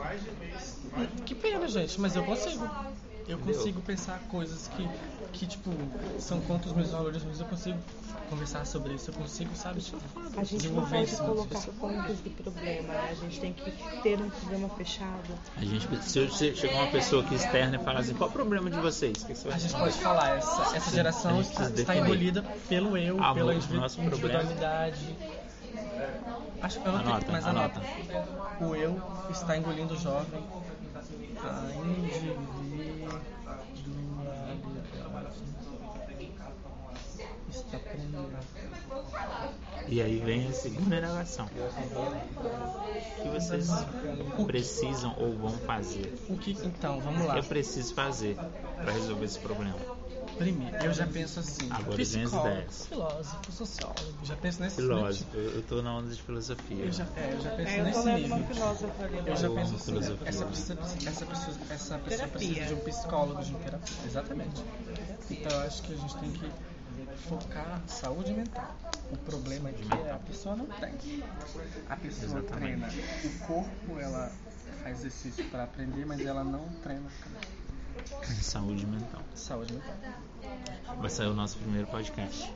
Que 1.26 1.34
pena, 1.34 1.68
gente, 1.68 2.00
mas 2.00 2.16
eu 2.16 2.24
consigo. 2.24 2.68
Eu 3.28 3.38
consigo 3.38 3.82
pensar 3.82 4.18
coisas 4.30 4.68
que, 4.68 4.88
que 5.34 5.46
tipo, 5.46 5.70
são 6.18 6.40
contra 6.40 6.70
os 6.70 6.74
meus 6.74 6.90
valores, 6.90 7.22
mas 7.24 7.38
eu 7.38 7.44
consigo 7.44 7.78
conversar 8.30 8.64
sobre 8.66 8.94
isso, 8.94 9.10
eu 9.10 9.14
consigo, 9.14 9.54
sabe? 9.54 9.80
Tipo, 9.82 9.98
A 10.36 10.44
gente 10.44 10.52
não 10.52 10.58
desenvolver 10.58 10.96
pode 10.96 11.12
isso. 11.12 11.22
colocar 11.22 11.60
pontos 11.78 12.20
do 12.20 12.30
problema, 12.30 12.88
né? 12.94 13.08
A 13.10 13.14
gente 13.14 13.38
tem 13.40 13.52
que 13.52 13.70
ter 14.02 14.18
um 14.20 14.30
problema 14.30 14.68
fechado. 14.70 15.38
A 15.58 15.64
gente, 15.64 15.86
se 16.02 16.30
se 16.30 16.56
chegar 16.56 16.76
uma 16.76 16.86
pessoa 16.86 17.22
aqui 17.22 17.34
externa 17.34 17.76
e 17.76 17.78
falar 17.78 18.00
assim, 18.00 18.14
qual 18.14 18.30
o 18.30 18.32
problema 18.32 18.70
de 18.70 18.78
vocês? 18.78 19.18
Você 19.22 19.48
A 19.50 19.58
gente 19.58 19.74
pode 19.74 19.94
falar, 19.98 20.30
essa, 20.36 20.76
essa 20.76 20.90
geração 20.90 21.40
está, 21.42 21.64
está 21.70 21.92
pelo 22.68 22.96
eu, 22.96 23.22
Ah, 23.22 23.34
pela 23.34 23.54
individualidade. 23.54 25.16
Acho 26.62 26.80
que 26.80 26.86
eu 26.86 26.92
não 26.92 27.00
Anota, 27.00 27.26
mas 27.32 27.46
anota. 27.46 27.80
anota. 27.80 28.64
O 28.64 28.74
eu 28.74 29.00
está 29.30 29.56
engolindo 29.56 29.94
o 29.94 29.96
jovem. 29.96 30.42
A 31.44 31.72
individualidade 31.84 33.18
está 37.50 37.78
prendendo. 37.78 38.28
E 39.88 40.02
aí 40.02 40.18
vem 40.18 40.48
a 40.48 40.52
segunda 40.52 41.00
negação. 41.00 41.46
O 41.46 43.22
que 43.22 43.28
vocês 43.28 43.68
precisam 44.46 45.14
ou 45.18 45.34
vão 45.36 45.50
fazer? 45.50 46.12
O 46.28 46.36
que, 46.36 46.52
então, 46.62 47.00
vamos 47.00 47.22
O 47.22 47.26
lá. 47.26 47.34
que 47.34 47.38
é 47.40 47.42
preciso 47.42 47.94
fazer 47.94 48.36
para 48.76 48.92
resolver 48.92 49.24
esse 49.24 49.38
problema? 49.38 49.76
Primeiro, 50.36 50.76
eu 50.76 50.92
já 50.92 51.06
penso 51.06 51.40
assim, 51.40 51.68
Agora 51.72 51.96
psicólogo, 51.96 52.70
filósofo, 52.70 53.52
sociólogo, 53.52 54.24
já 54.24 54.36
penso 54.36 54.62
nesse 54.62 54.76
Filósofo, 54.76 55.36
eu, 55.36 55.50
eu 55.56 55.62
tô 55.62 55.82
na 55.82 55.96
onda 55.96 56.14
de 56.14 56.22
filosofia. 56.22 56.84
Eu 56.84 56.92
já, 56.92 57.08
é, 57.16 57.32
eu 57.34 57.40
já 57.40 57.50
penso 57.50 57.70
É, 57.72 57.80
eu 57.80 57.84
nesse 57.84 58.04
nível. 58.04 58.26
uma 58.36 58.46
filósofa 58.46 59.02
ali. 59.04 59.18
Eu 59.26 59.36
já 59.36 59.50
penso 59.50 59.74
assim, 59.74 59.84
filosofia. 59.84 60.28
essa, 60.28 60.46
pessoa- 60.46 61.08
essa 61.08 61.26
pessoa, 61.26 61.56
essa 61.70 61.98
pessoa 61.98 62.28
precisa 62.28 62.66
de 62.66 62.74
um 62.74 62.80
psicólogo, 62.80 63.42
de 63.42 63.54
um 63.54 63.58
terapeuta. 63.58 64.06
Exatamente. 64.06 64.62
Então 65.30 65.52
eu 65.52 65.58
acho 65.60 65.82
que 65.82 65.92
a 65.92 65.96
gente 65.96 66.16
tem 66.16 66.30
que 66.32 66.52
focar 67.28 67.82
saúde 67.88 68.32
mental. 68.32 68.64
O 69.10 69.16
problema 69.16 69.70
aqui 69.70 69.88
é 70.04 70.10
a 70.12 70.18
pessoa 70.18 70.54
não 70.54 70.66
tem. 70.66 70.92
A 71.88 71.96
pessoa 71.96 72.38
Exatamente. 72.38 72.78
treina. 72.80 72.88
O 73.24 73.30
corpo, 73.46 73.98
ela 73.98 74.30
faz 74.82 74.98
exercício 74.98 75.44
para 75.46 75.64
aprender, 75.64 76.04
mas 76.04 76.24
ela 76.24 76.44
não 76.44 76.68
treina 76.82 77.08
Saúde 78.42 78.86
mental. 78.86 79.20
saúde 79.34 79.72
mental. 79.72 79.96
Vai 80.98 81.10
sair 81.10 81.28
o 81.28 81.34
nosso 81.34 81.58
primeiro 81.58 81.86
podcast. 81.88 82.52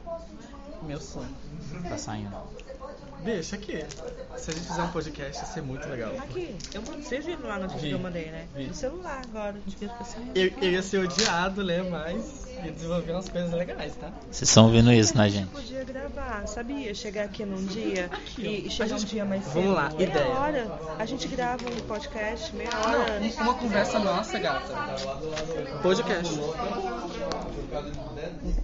Meu 0.87 1.01
sonho. 1.01 1.29
Tá 1.89 1.97
saindo. 1.97 2.37
Deixa 3.25 3.55
aqui. 3.55 3.85
Se 4.37 4.51
a 4.51 4.53
gente 4.55 4.67
fizer 4.67 4.83
um 4.83 4.89
podcast, 4.89 5.39
ia 5.41 5.47
ser 5.47 5.63
muito 5.63 5.89
legal. 5.89 6.11
Aqui, 6.19 6.57
eu, 6.75 6.83
vocês 6.83 7.25
viram 7.25 7.47
lá 7.47 7.57
no 7.57 7.69
vídeo 7.69 7.81
que 7.91 7.91
eu 7.93 7.99
mandei, 8.01 8.31
né? 8.33 8.47
Vi. 8.57 8.67
No 8.67 8.75
celular 8.75 9.23
agora. 9.25 9.55
Devia 9.65 9.89
ficar 9.91 10.05
saindo. 10.05 10.37
Eu, 10.37 10.53
eu 10.61 10.73
ia 10.73 10.83
ser 10.83 10.99
odiado, 10.99 11.63
né? 11.65 11.83
Mas 11.83 12.49
ia 12.65 12.73
desenvolver 12.73 13.13
umas 13.13 13.29
coisas 13.29 13.53
legais, 13.53 13.95
tá? 13.95 14.11
Vocês 14.29 14.49
estão 14.49 14.65
ouvindo 14.65 14.93
isso, 14.93 15.17
né, 15.17 15.25
A 15.25 15.29
gente 15.29 15.39
gente? 15.45 15.51
podia 15.53 15.85
gravar, 15.85 16.47
sabia? 16.49 16.93
Chegar 16.95 17.25
aqui 17.25 17.45
num 17.45 17.65
dia 17.65 18.11
e, 18.39 18.67
e 18.67 18.71
chegar 18.71 18.99
gente- 18.99 19.07
um 19.07 19.15
dia 19.15 19.25
mais 19.25 19.45
cedo. 19.45 19.55
Vamos 19.55 19.75
lá, 19.77 19.91
meia 19.91 20.03
ideia. 20.09 20.27
hora. 20.29 20.79
A 20.99 21.05
gente 21.07 21.29
grava 21.29 21.65
um 21.69 21.81
podcast, 21.87 22.53
meia 22.57 22.71
hora. 22.77 23.21
Não, 23.21 23.43
uma 23.45 23.55
conversa 23.55 23.99
nossa, 24.01 24.37
gata. 24.41 24.75
Podcast. 25.81 26.35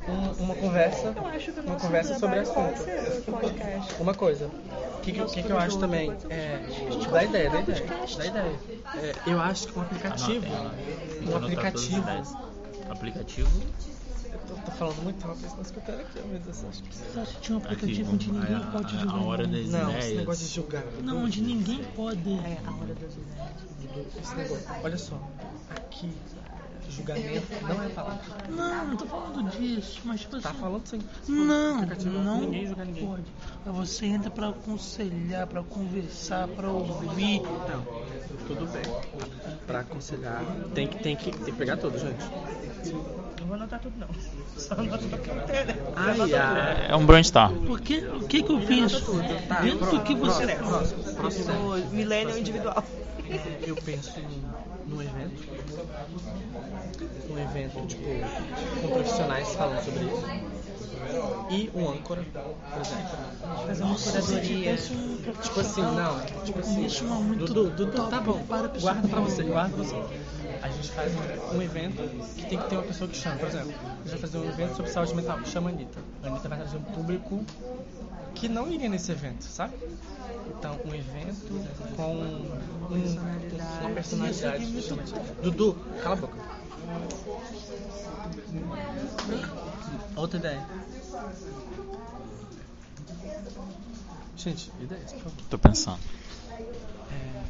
Um- 0.09 0.43
uma 0.45 0.55
conversa. 0.55 1.15
Eu 1.17 1.27
acho 1.27 1.53
que 1.53 1.61
o 1.61 1.63
Uma 1.63 1.73
nosso 1.75 1.87
conversa 2.15 2.53
sobre 2.55 2.69
assunto. 2.75 3.99
um. 3.99 4.03
Uma 4.03 4.15
coisa. 4.15 4.47
O 4.47 5.01
que, 5.01 5.13
que, 5.13 5.25
que 5.25 5.43
que 5.43 5.51
eu 5.51 5.59
acho 5.59 5.79
também? 5.79 6.11
É, 6.31 6.61
dá 7.11 7.25
ideia, 7.25 7.51
dá 7.51 7.61
ideia. 7.61 7.87
Dá 8.17 8.27
ideia. 8.27 8.59
É, 8.97 9.15
eu 9.27 9.41
acho 9.41 9.69
que 9.69 9.79
um 9.79 9.83
aplicativo. 9.83 10.47
Um 11.27 11.37
aplicativo. 11.37 12.05
Aplicativo? 12.91 13.63
Eu 14.31 14.39
tô, 14.47 14.55
tô 14.55 14.71
falando 14.73 15.03
muito 15.03 15.21
rápido, 15.27 15.41
vocês 15.41 15.51
estão 15.53 15.63
escutando 15.63 16.01
aqui, 16.01 16.21
meu 16.27 16.39
Deus. 16.41 16.65
acho 16.69 16.83
que- 16.83 16.95
Você 16.95 17.21
acha 17.21 17.33
que 17.35 17.41
tinha 17.41 17.57
um 17.57 17.61
Aqui, 17.63 17.75
aplicativo 17.75 18.13
onde 18.13 18.33
ninguém 18.33 18.57
a, 18.57 18.61
pode 18.61 18.87
a, 18.97 18.99
julgar? 18.99 19.17
a 19.19 19.23
hora 19.25 19.47
das 19.47 19.67
Não, 19.69 19.83
ideias. 19.91 20.05
esse 20.05 20.15
negócio 20.17 20.47
de 20.47 20.55
julgar. 20.55 20.85
Não, 21.03 21.25
onde 21.25 21.41
ninguém 21.43 21.85
pode. 21.97 22.31
É, 22.31 22.59
a 22.67 22.71
hora 22.71 22.95
das 22.95 23.13
ideias. 23.15 24.07
Esse 24.23 24.35
negócio. 24.37 24.65
Olha 24.83 24.99
só. 24.99 25.19
Aqui, 25.71 26.11
julgamento 26.91 27.47
não 27.63 27.83
é 27.83 27.87
a 27.87 27.91
palavra. 27.91 28.21
Não, 28.49 28.87
não 28.89 28.97
tô 28.97 29.07
falando 29.07 29.51
disso, 29.51 30.01
mas 30.05 30.21
tipo 30.21 30.41
Tá 30.41 30.51
assim. 30.51 30.59
falando 30.59 30.87
sim. 30.87 31.01
Não, 31.29 31.87
não 31.87 32.41
ninguém 32.41 32.67
julga 32.67 32.85
ninguém. 32.85 33.07
pode. 33.07 33.23
Você 33.67 34.07
entra 34.07 34.31
pra 34.31 34.49
aconselhar, 34.49 35.47
pra 35.47 35.63
conversar, 35.63 36.49
pra 36.49 36.69
ouvir. 36.69 37.43
Não, 37.43 37.83
tudo 38.47 38.67
bem. 38.73 38.83
Pra 39.67 39.81
aconselhar, 39.81 40.43
tem 40.75 40.87
que, 40.87 40.99
tem 40.99 41.17
que, 41.17 41.31
tem 41.31 41.45
que 41.45 41.53
pegar 41.53 41.77
tudo, 41.77 41.99
gente. 41.99 42.25
Não 43.41 43.47
vou 43.47 43.57
anotar 43.57 43.81
tudo, 43.81 43.95
não. 43.99 44.09
Só 44.57 44.75
anotar 44.75 44.99
o 45.05 45.23
que 45.23 45.29
eu 45.31 45.41
tenho, 45.43 45.67
né? 45.67 45.77
Ai, 45.97 46.35
ai. 46.35 46.87
É 46.91 46.97
um 46.97 47.05
brainstorm. 47.07 47.67
Porque 47.67 47.99
o 47.99 48.21
que 48.27 48.43
que 48.43 48.53
eu 48.53 48.61
penso? 48.61 49.01
Tá, 49.49 49.61
Dentro 49.61 49.91
do 49.91 50.01
que 50.03 50.15
você 50.15 50.47
Próximo, 50.57 51.15
próximo. 51.15 51.75
O 51.75 51.91
millennial 51.95 52.39
individual. 52.39 52.83
Eu 53.67 53.77
penso 53.77 54.15
num 54.87 55.03
evento. 55.03 55.43
Um 57.39 57.43
evento, 57.43 57.87
tipo, 57.87 58.03
com 58.83 58.89
profissionais 58.89 59.55
falando 59.55 59.85
sobre 59.85 60.05
isso. 60.05 60.49
E 61.51 61.71
um 61.75 61.89
âncora, 61.91 62.23
por 62.23 62.81
exemplo. 62.81 63.67
Fazer 63.67 63.83
uma 63.85 63.97
curadoria. 63.99 64.77
Tipo 65.43 65.61
assim, 65.61 65.83
não. 65.83 66.21
Tipo 66.45 66.59
assim. 66.61 66.85
É 66.85 67.37
Dudu, 67.37 67.71
Dudu, 67.71 68.09
tá 68.09 68.21
bom. 68.21 68.43
Guarda 68.47 68.69
pra 69.09 69.21
você, 69.21 69.43
guarda 69.45 69.75
pra 69.75 69.85
você. 69.85 69.97
A 70.61 70.69
gente 70.69 70.91
faz 70.91 71.13
um, 71.15 71.57
um 71.57 71.63
evento 71.63 72.03
que 72.35 72.47
tem 72.47 72.59
que 72.59 72.69
ter 72.69 72.77
uma 72.77 72.83
pessoa 72.85 73.09
que 73.09 73.17
chama. 73.17 73.37
Por 73.37 73.49
exemplo, 73.49 73.73
a 73.73 73.99
gente 74.03 74.11
vai 74.11 74.19
fazer 74.19 74.39
um 74.39 74.49
evento 74.49 74.77
sobre 74.77 74.91
saúde 74.91 75.15
mental 75.15 75.39
chama 75.47 75.71
a 75.71 75.73
Anitta. 75.73 76.01
A 76.25 76.27
Anitta 76.27 76.49
vai 76.49 76.59
trazer 76.59 76.77
um 76.77 76.83
público 76.83 77.45
que 78.35 78.49
não 78.49 78.69
iria 78.71 78.89
nesse 78.89 79.13
evento, 79.13 79.43
sabe? 79.45 79.75
Então, 80.59 80.77
um 80.85 80.95
evento 80.95 81.65
com 81.97 82.15
um- 82.17 82.59
uma 83.81 83.91
personalidade 83.95 84.67
que 84.67 84.83
chama 84.83 85.03
de... 85.05 85.13
Dudu, 85.43 85.77
cala 86.03 86.15
a 86.17 86.19
boca. 86.19 86.37
Outra 90.17 90.39
ideia. 90.39 90.67
Gente, 94.37 94.71
ideias, 94.81 95.13
por 95.13 95.23
favor. 95.23 95.43
Tô 95.51 95.59
pensando. 95.59 96.01
É, 97.11 97.45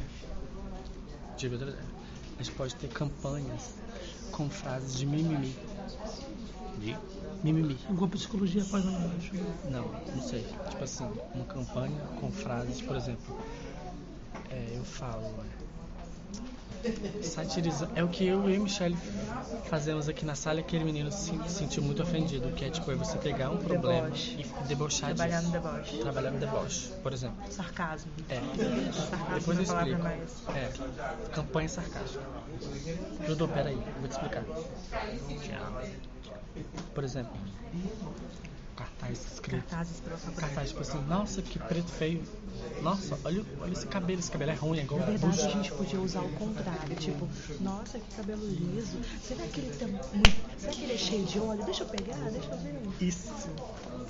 digo 1.37 1.53
outra 1.55 1.69
ideia. 1.69 1.85
A 2.39 2.43
gente 2.43 2.55
pode 2.55 2.75
ter 2.75 2.87
campanhas 2.89 3.75
com 4.31 4.49
frases 4.49 4.97
de 4.97 5.05
mimimi. 5.05 5.55
De? 6.79 6.97
Mimimi. 7.43 7.77
Igual 7.89 8.09
psicologia 8.09 8.63
página 8.65 8.97
abaixo. 8.97 9.33
Não, 9.69 9.87
não 10.15 10.21
sei. 10.21 10.45
Tipo 10.69 10.83
assim, 10.83 11.11
uma 11.35 11.45
campanha 11.45 12.01
com 12.19 12.31
frases, 12.31 12.81
por 12.81 12.95
exemplo. 12.95 13.37
É, 14.49 14.73
eu 14.75 14.83
falo. 14.83 15.23
É, 16.83 17.21
satirizando. 17.23 17.91
É 17.95 18.03
o 18.03 18.07
que 18.07 18.25
eu 18.25 18.49
e 18.49 18.55
a 18.55 18.59
Michelle 18.59 18.97
fazemos 19.69 20.07
aqui 20.07 20.25
na 20.25 20.35
sala 20.35 20.59
aquele 20.61 20.83
menino 20.85 21.11
se 21.11 21.31
sentiu 21.47 21.83
muito 21.83 22.01
ofendido. 22.01 22.49
Que 22.51 22.65
é 22.65 22.69
tipo, 22.69 22.89
é 22.91 22.95
você 22.95 23.17
pegar 23.17 23.49
um 23.49 23.57
problema 23.57 24.03
Deboche. 24.07 24.45
e 24.63 24.67
debochar 24.67 25.13
Trabalhar 25.13 25.41
no 25.41 25.51
disso. 25.51 25.61
deboche. 25.61 25.97
Trabalhar 25.99 26.31
no 26.31 26.39
deboche, 26.39 26.89
por 27.03 27.13
exemplo. 27.13 27.37
Sarcasmo. 27.51 28.11
É. 28.29 28.35
Sarcasmo 28.91 29.35
Depois 29.39 29.57
é 29.57 29.61
eu 29.61 29.65
palavra 29.65 29.89
explico. 29.89 30.03
mais. 30.03 30.47
É. 30.55 31.29
Campanha 31.33 31.69
sarcástica. 31.69 32.23
Dudu, 33.27 33.47
peraí, 33.49 33.75
vou 33.99 34.07
te 34.07 34.11
explicar. 34.11 34.43
Por 36.93 37.03
exemplo, 37.03 37.33
cartaz 38.75 39.33
escrito. 39.33 39.63
Cartazes. 39.67 40.01
Cartaz 40.37 40.69
tipo 40.69 40.81
assim, 40.81 41.01
nossa, 41.07 41.41
que 41.41 41.59
preto 41.59 41.91
feio. 41.91 42.23
Nossa, 42.81 43.17
olha, 43.25 43.43
olha 43.61 43.73
esse 43.73 43.87
cabelo, 43.87 44.19
esse 44.19 44.31
cabelo 44.31 44.51
é 44.51 44.55
ruim, 44.55 44.79
é 44.79 44.83
igual 44.83 44.99
Na 45.01 45.05
verdade, 45.07 45.41
a 45.41 45.49
gente 45.49 45.71
podia 45.71 45.99
usar 45.99 46.21
o 46.21 46.29
contrário. 46.29 46.95
Tipo, 46.97 47.27
nossa, 47.59 47.99
que 47.99 48.15
cabelo 48.15 48.45
liso. 48.45 48.97
Será 49.21 49.45
que 49.47 49.59
ele 49.59 49.73
tá. 49.77 49.85
Será 50.57 50.73
que 50.73 50.83
ele 50.83 50.93
é 50.93 50.97
cheio 50.97 51.25
de 51.25 51.39
óleo? 51.39 51.63
Deixa 51.65 51.83
eu 51.83 51.87
pegar, 51.87 52.17
deixa 52.31 52.49
eu 52.51 52.57
ver. 52.57 52.81
Isso. 53.01 53.49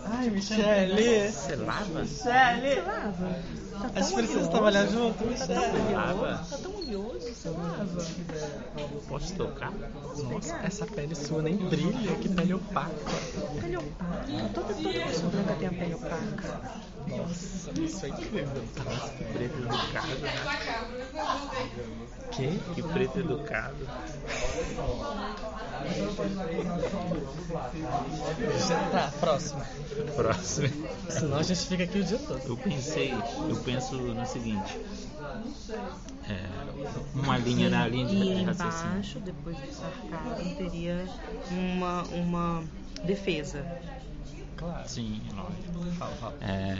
Ai, 0.05 0.29
Michelle. 0.29 1.31
Você 1.31 1.55
lava? 1.55 2.01
Michelle. 2.01 2.81
Lava. 2.81 3.39
Tá 3.79 3.85
A 3.85 3.89
tão 3.91 4.03
gente 4.03 4.13
precisa 4.15 4.47
trabalhar 4.49 4.85
junto, 4.87 5.17
Tá 5.17 5.23
tão 5.23 5.55
Michelle. 5.55 5.93
Lava? 5.93 6.21
oleoso. 6.21 6.49
Tá 6.49 6.57
tão 6.57 6.75
oleoso, 6.75 7.33
você 7.33 7.49
lava. 7.49 8.05
Posso 9.07 9.35
tocar? 9.35 9.71
Nossa, 9.71 10.55
essa 10.63 10.85
pele 10.85 11.15
sua 11.15 11.41
nem 11.41 11.55
brilha, 11.57 12.15
que 12.15 12.29
pele 12.29 12.53
opaca. 12.53 12.91
Pele 13.61 13.77
opaca. 13.77 14.25
Toda, 14.53 14.73
toda 14.73 14.99
pessoa 15.05 15.29
branca 15.31 15.55
tem 15.55 15.67
a 15.67 15.71
pele 15.71 15.93
opaca. 15.95 16.81
Nossa, 17.17 17.71
isso 17.81 18.05
é 18.05 18.09
incrível. 18.09 18.61
Que 19.17 19.23
preto 19.25 19.57
educado, 19.59 20.15
né? 20.19 20.33
Que? 22.31 22.59
Que 22.75 22.83
preto 22.83 23.19
educado. 23.19 23.87
Já 28.67 28.89
tá, 28.89 29.11
próximo. 29.19 29.61
Próximo. 30.15 30.87
Senão 31.09 31.37
a 31.37 31.43
gente 31.43 31.67
fica 31.67 31.83
aqui 31.83 31.99
o 31.99 32.03
dia 32.03 32.19
todo. 32.19 32.41
Eu 32.45 32.57
pensei, 32.57 33.11
eu 33.13 33.55
penso 33.63 33.95
no 33.95 34.25
seguinte. 34.25 34.79
É, 36.29 36.45
uma 37.15 37.37
linha 37.37 37.69
na 37.69 37.87
linha 37.87 38.05
de 38.05 38.15
E 38.15 38.43
raciocínio. 38.43 38.91
embaixo, 38.91 39.19
depois 39.19 39.57
do 39.57 39.73
sarcasmo, 39.73 40.55
teria 40.55 41.05
uma, 41.51 42.03
uma 42.03 42.63
defesa. 43.03 43.65
Claro. 44.59 44.87
Sim, 44.89 45.21
lógico. 45.33 45.79
Fala, 45.97 46.15
fala. 46.17 46.35
É, 46.41 46.75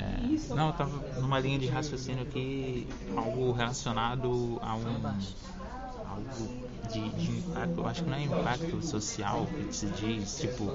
não, 0.54 0.68
eu 0.68 0.74
tava 0.74 1.04
numa 1.20 1.40
linha 1.40 1.60
de 1.60 1.68
raciocínio 1.68 2.24
aqui, 2.24 2.88
algo 3.16 3.52
relacionado 3.54 4.60
a 4.62 4.76
um. 4.76 5.34
algo 6.04 6.52
de, 6.90 7.10
de 7.14 7.32
impacto, 7.32 7.80
eu 7.82 7.88
acho 7.88 8.04
que 8.04 8.10
não 8.10 8.18
é 8.18 8.24
impacto 8.24 8.82
social 8.82 9.48
que 9.58 9.74
se 9.76 9.90
diz, 9.90 10.40
tipo, 10.40 10.74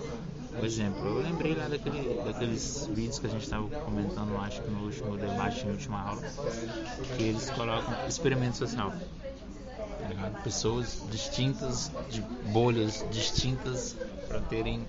por 0.58 0.64
exemplo, 0.64 1.06
eu 1.06 1.18
lembrei 1.20 1.54
lá 1.54 1.68
daquele, 1.68 2.10
daqueles 2.24 2.88
vídeos 2.92 3.18
que 3.18 3.26
a 3.26 3.30
gente 3.30 3.42
estava 3.44 3.68
comentando, 3.80 4.36
acho 4.38 4.62
que 4.62 4.70
no 4.70 4.84
último 4.84 5.16
debate, 5.18 5.66
na 5.66 5.72
última 5.72 6.00
aula, 6.00 6.24
que 7.16 7.22
eles 7.22 7.50
colocam 7.50 7.96
experimento 8.06 8.56
social. 8.56 8.94
tá? 10.14 10.30
Pessoas 10.42 11.02
distintas, 11.08 11.90
de 12.08 12.22
bolhas 12.42 13.04
distintas, 13.10 13.96
para 14.26 14.40
terem 14.40 14.88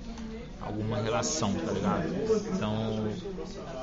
alguma 0.66 0.98
relação, 0.98 1.54
tá 1.54 1.72
ligado? 1.72 2.08
Então, 2.54 3.14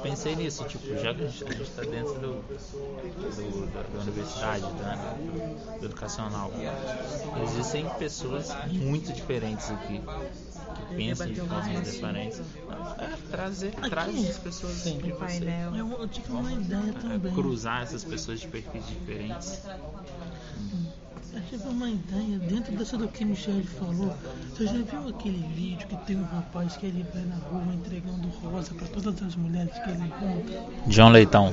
pensei 0.03 0.35
nisso, 0.37 0.65
tipo, 0.65 0.97
já 0.97 1.15
que 1.15 1.23
a 1.23 1.29
gente, 1.29 1.45
a 1.45 1.53
gente 1.53 1.71
tá 1.71 1.83
dentro 1.83 2.15
do, 2.15 2.43
do- 2.43 3.67
da, 3.73 3.83
da 3.83 4.01
universidade, 4.03 4.67
né, 4.75 4.99
do, 5.27 5.79
do 5.81 5.87
educacional, 5.87 6.51
existem 7.45 7.89
pessoas 7.99 8.49
muito 8.71 9.13
diferentes 9.13 9.71
aqui, 9.71 10.01
que 10.01 10.95
pensam 10.97 11.27
de 11.29 11.41
formas 11.41 11.83
diferentes. 11.93 12.41
É, 12.99 13.17
trazer, 13.31 13.73
traz 13.89 14.31
as 14.31 14.39
pessoas 14.39 14.73
Sim. 14.75 14.99
de 14.99 15.13
você. 15.13 15.45
Eu, 15.75 15.89
eu 16.01 16.09
tive 16.09 16.31
uma 16.33 16.53
ideia 16.53 16.91
É, 16.91 16.93
também. 16.93 17.33
cruzar 17.35 17.83
essas 17.83 18.05
pessoas 18.05 18.41
de 18.41 18.49
perfis 18.49 18.87
diferentes. 18.87 19.61
Eu 21.35 21.41
tive 21.49 21.69
uma 21.69 21.89
ideia 21.89 22.39
dentro 22.39 22.77
dessa 22.77 22.99
do 22.99 23.09
que 23.09 23.25
Michelle 23.25 23.65
falou. 23.65 24.15
Você 24.51 24.67
já 24.67 24.73
viu 24.73 25.09
aquele 25.09 25.43
vídeo 25.55 25.89
que 25.89 25.97
tem 26.07 26.17
um 26.17 26.25
rapaz 26.25 26.77
que 26.77 26.87
ele 26.87 27.07
vai 27.15 27.23
na 27.25 27.37
rua 27.37 27.75
entregando 27.75 28.29
rosa 28.29 28.75
para 28.75 28.87
todas 28.89 29.23
as 29.23 29.35
mulheres 29.37 29.73
que 29.73 29.91
ele 29.91 30.03
encontra. 30.05 30.65
John 30.89 31.09
Leitão. 31.09 31.53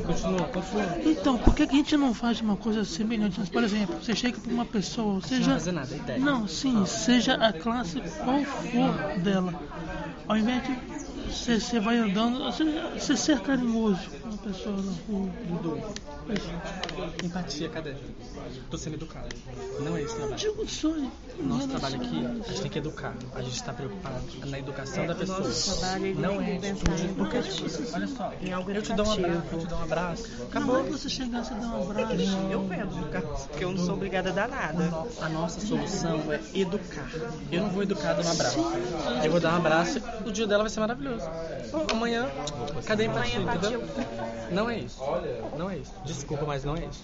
Então, 1.06 1.38
por 1.38 1.56
que 1.56 1.64
a 1.64 1.66
gente 1.66 1.96
não 1.96 2.14
faz 2.14 2.42
uma 2.42 2.58
coisa 2.58 2.84
semelhante? 2.84 3.40
Por 3.50 3.64
exemplo, 3.64 3.96
você 4.02 4.14
chega 4.14 4.38
para 4.38 4.52
uma 4.52 4.66
pessoa, 4.66 5.14
Não 5.14 5.22
seja. 5.22 5.52
fazer 5.54 5.72
nada, 5.72 5.94
é 5.94 5.98
ideia. 5.98 6.20
Não, 6.20 6.48
sim, 6.48 6.86
seja 6.86 7.36
a 7.36 7.54
classe 7.54 8.02
qual 8.24 8.44
for 8.44 9.20
dela. 9.22 9.54
Ao 10.28 10.36
invés 10.38 10.62
de 10.64 11.00
você, 11.30 11.80
vai 11.80 11.98
andando, 11.98 12.40
você, 12.44 13.16
ser 13.16 13.40
carinhoso 13.40 14.10
com 14.22 14.30
uma 14.30 14.38
pessoa 14.38 14.76
na 14.82 14.92
rua. 15.08 15.30
Empatia, 17.24 17.70
cadê? 17.70 17.94
Tô 18.70 18.78
sendo 18.78 18.96
educado. 18.96 19.30
Não 19.80 19.96
é 19.96 20.02
o 20.02 20.04
Eu 20.04 20.08
trabalho. 20.10 21.12
em 21.40 21.44
Nosso 21.48 21.68
trabalho 21.70 21.96
aqui, 21.96 22.26
a 22.26 22.48
gente 22.50 22.62
tem 22.62 22.72
que 22.72 22.80
educar. 22.80 23.14
A 23.34 23.42
gente 23.42 23.56
está 23.56 23.72
preocupado 23.72 24.16
na 24.46 24.60
educação 24.60 25.04
É, 25.04 25.08
da 25.08 25.14
o 25.14 25.18
pessoa. 25.18 25.40
nosso 25.40 25.80
trabalho, 25.80 26.16
não 26.20 26.42
é 26.42 26.46
que 26.56 26.60
pensar 26.60 26.92
atitude. 26.92 27.02
em 27.02 27.10
educativo. 27.12 27.96
Olha 27.96 28.08
só, 28.08 28.34
eu 28.74 28.82
te 28.82 28.94
dou 28.94 29.06
um 29.06 29.12
abraço, 29.14 29.48
eu 29.54 29.60
te 29.60 29.68
dou 29.68 29.78
um 29.80 29.84
abraço. 29.84 30.28
Não 30.38 30.44
é 30.44 30.48
Acabou. 30.48 30.84
você 30.84 31.10
chegar, 31.10 31.44
você 31.46 31.54
dar 31.54 31.68
um 31.68 31.92
abraço. 31.92 32.14
Eu 32.52 32.62
penso, 32.64 33.48
porque 33.48 33.64
eu 33.64 33.72
não 33.72 33.86
sou 33.86 33.94
obrigada 33.96 34.30
a 34.30 34.34
dar 34.34 34.48
O 34.50 34.52
nada. 34.52 35.08
A 35.22 35.30
nossa 35.30 35.62
solução 35.62 36.22
é 36.34 36.40
educar. 36.60 37.10
Eu 37.52 37.62
não 37.64 37.70
vou 37.70 37.84
educar 37.84 38.14
dando 38.16 38.28
um 38.28 38.32
abraço. 38.32 38.60
Eu 39.24 39.32
vou 39.32 39.40
dar 39.40 39.54
um 39.54 39.58
abraço 39.58 40.02
e 40.26 40.30
o 40.30 40.32
dia 40.32 40.46
dela 40.46 40.64
vai 40.64 40.70
ser 40.70 40.82
maravilhoso. 40.82 41.26
Amanhã, 41.92 42.30
cadê 42.86 43.04
a 43.04 43.06
empatia, 43.06 43.40
Amanhã, 43.40 43.56
entendeu? 43.56 43.82
empatia. 43.82 44.50
Não 44.52 44.70
é 44.70 44.80
isso. 44.80 45.00
Não 45.58 45.70
é 45.70 45.78
isso. 45.78 45.92
Desculpa, 46.04 46.44
mas 46.46 46.66
não 46.66 46.76
é 46.76 46.86
isso. 46.86 47.02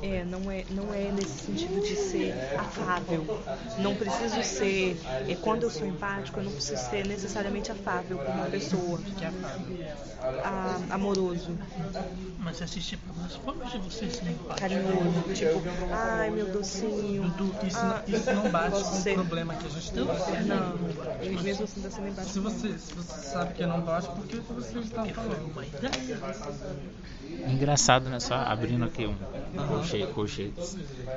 É, 0.00 0.24
não 0.24 0.50
é, 0.50 0.64
não 0.70 0.94
é 0.94 1.10
nesse 1.12 1.46
sentido 1.46 1.80
de 1.82 1.96
ser 2.10 2.34
afável. 2.58 3.24
Não 3.78 3.94
preciso 3.94 4.42
ser. 4.42 4.96
É, 5.28 5.34
quando 5.36 5.64
eu 5.64 5.70
sou 5.70 5.86
empático, 5.86 6.38
eu 6.40 6.44
não 6.44 6.52
preciso 6.52 6.82
ser 6.90 7.06
necessariamente 7.06 7.70
afável 7.72 8.18
com 8.18 8.30
uma 8.32 8.46
pessoa. 8.46 8.98
Que 9.16 9.24
é 9.24 9.28
a 9.28 9.32
Fábio. 9.32 9.84
Ah, 10.46 10.78
amoroso, 10.90 11.56
Mas 12.38 12.60
assistir 12.60 12.98
para 12.98 13.24
as 13.24 13.34
formas 13.36 13.70
de 13.72 13.78
você 13.78 14.10
ser 14.10 14.28
empático. 14.28 14.60
carinhoso, 14.60 15.22
tipo, 15.34 15.62
ai 15.92 16.30
meu 16.30 16.46
docinho. 16.52 17.22
Dudu, 17.30 17.54
isso, 17.66 17.78
Ah, 17.78 18.02
não, 18.06 18.18
isso 18.18 18.32
não 18.34 18.50
bate 18.50 18.70
com 18.70 18.76
o 18.80 19.00
ser- 19.00 19.14
problema 19.14 19.54
que 19.54 19.66
a 19.66 19.70
gente 19.70 19.92
tem. 19.92 20.04
Não, 20.04 20.78
e 21.22 21.42
mesmo 21.42 21.64
assim 21.64 21.80
tá 21.80 21.90
sendo 21.90 22.08
empático. 22.08 22.32
Se 22.34 22.40
você, 22.40 22.78
se 22.78 22.92
você 22.94 23.26
sabe 23.30 23.54
que 23.54 23.64
não 23.64 23.80
bate, 23.80 24.08
por 24.08 24.26
que 24.26 24.36
você 24.36 24.78
está 24.80 25.04
falando? 25.06 25.50
Uma 25.50 25.64
ideia. 25.64 26.20
Engraçado, 27.48 28.08
né? 28.08 28.20
Só 28.20 28.34
abrindo 28.34 28.84
aqui 28.84 29.06
um 29.06 29.16
colchete. 30.14 30.52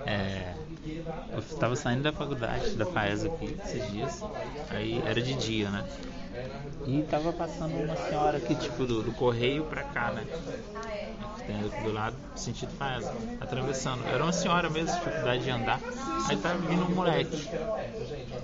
É, 0.06 0.54
eu 1.34 1.42
tava 1.60 1.76
saindo 1.76 2.04
da 2.04 2.12
faculdade, 2.12 2.72
da 2.72 2.86
FAES 2.86 3.26
aqui, 3.26 3.58
esses 3.66 3.92
dias. 3.92 4.24
Aí 4.70 5.02
era 5.06 5.22
de 5.22 5.34
dia, 5.34 5.70
né? 5.70 5.86
E 6.86 7.02
tava 7.04 7.34
passando 7.34 7.76
uma 7.76 7.96
senhora 7.96 8.38
aqui, 8.38 8.56
tipo, 8.56 8.86
do, 8.86 9.02
do 9.04 9.12
correio 9.12 9.66
pra 9.66 9.84
cá, 9.84 10.12
né? 10.12 10.26
Do 11.84 11.94
lado, 11.94 12.16
sentido 12.36 12.72
FAES, 12.78 13.10
atravessando. 13.40 14.06
Era 14.08 14.24
uma 14.24 14.34
senhora 14.34 14.70
mesmo, 14.70 14.96
dificuldade 14.96 15.44
de 15.44 15.50
andar. 15.50 15.80
Aí 16.30 16.38
tava 16.38 16.58
vindo 16.60 16.84
um 16.84 16.94
moleque. 16.94 17.50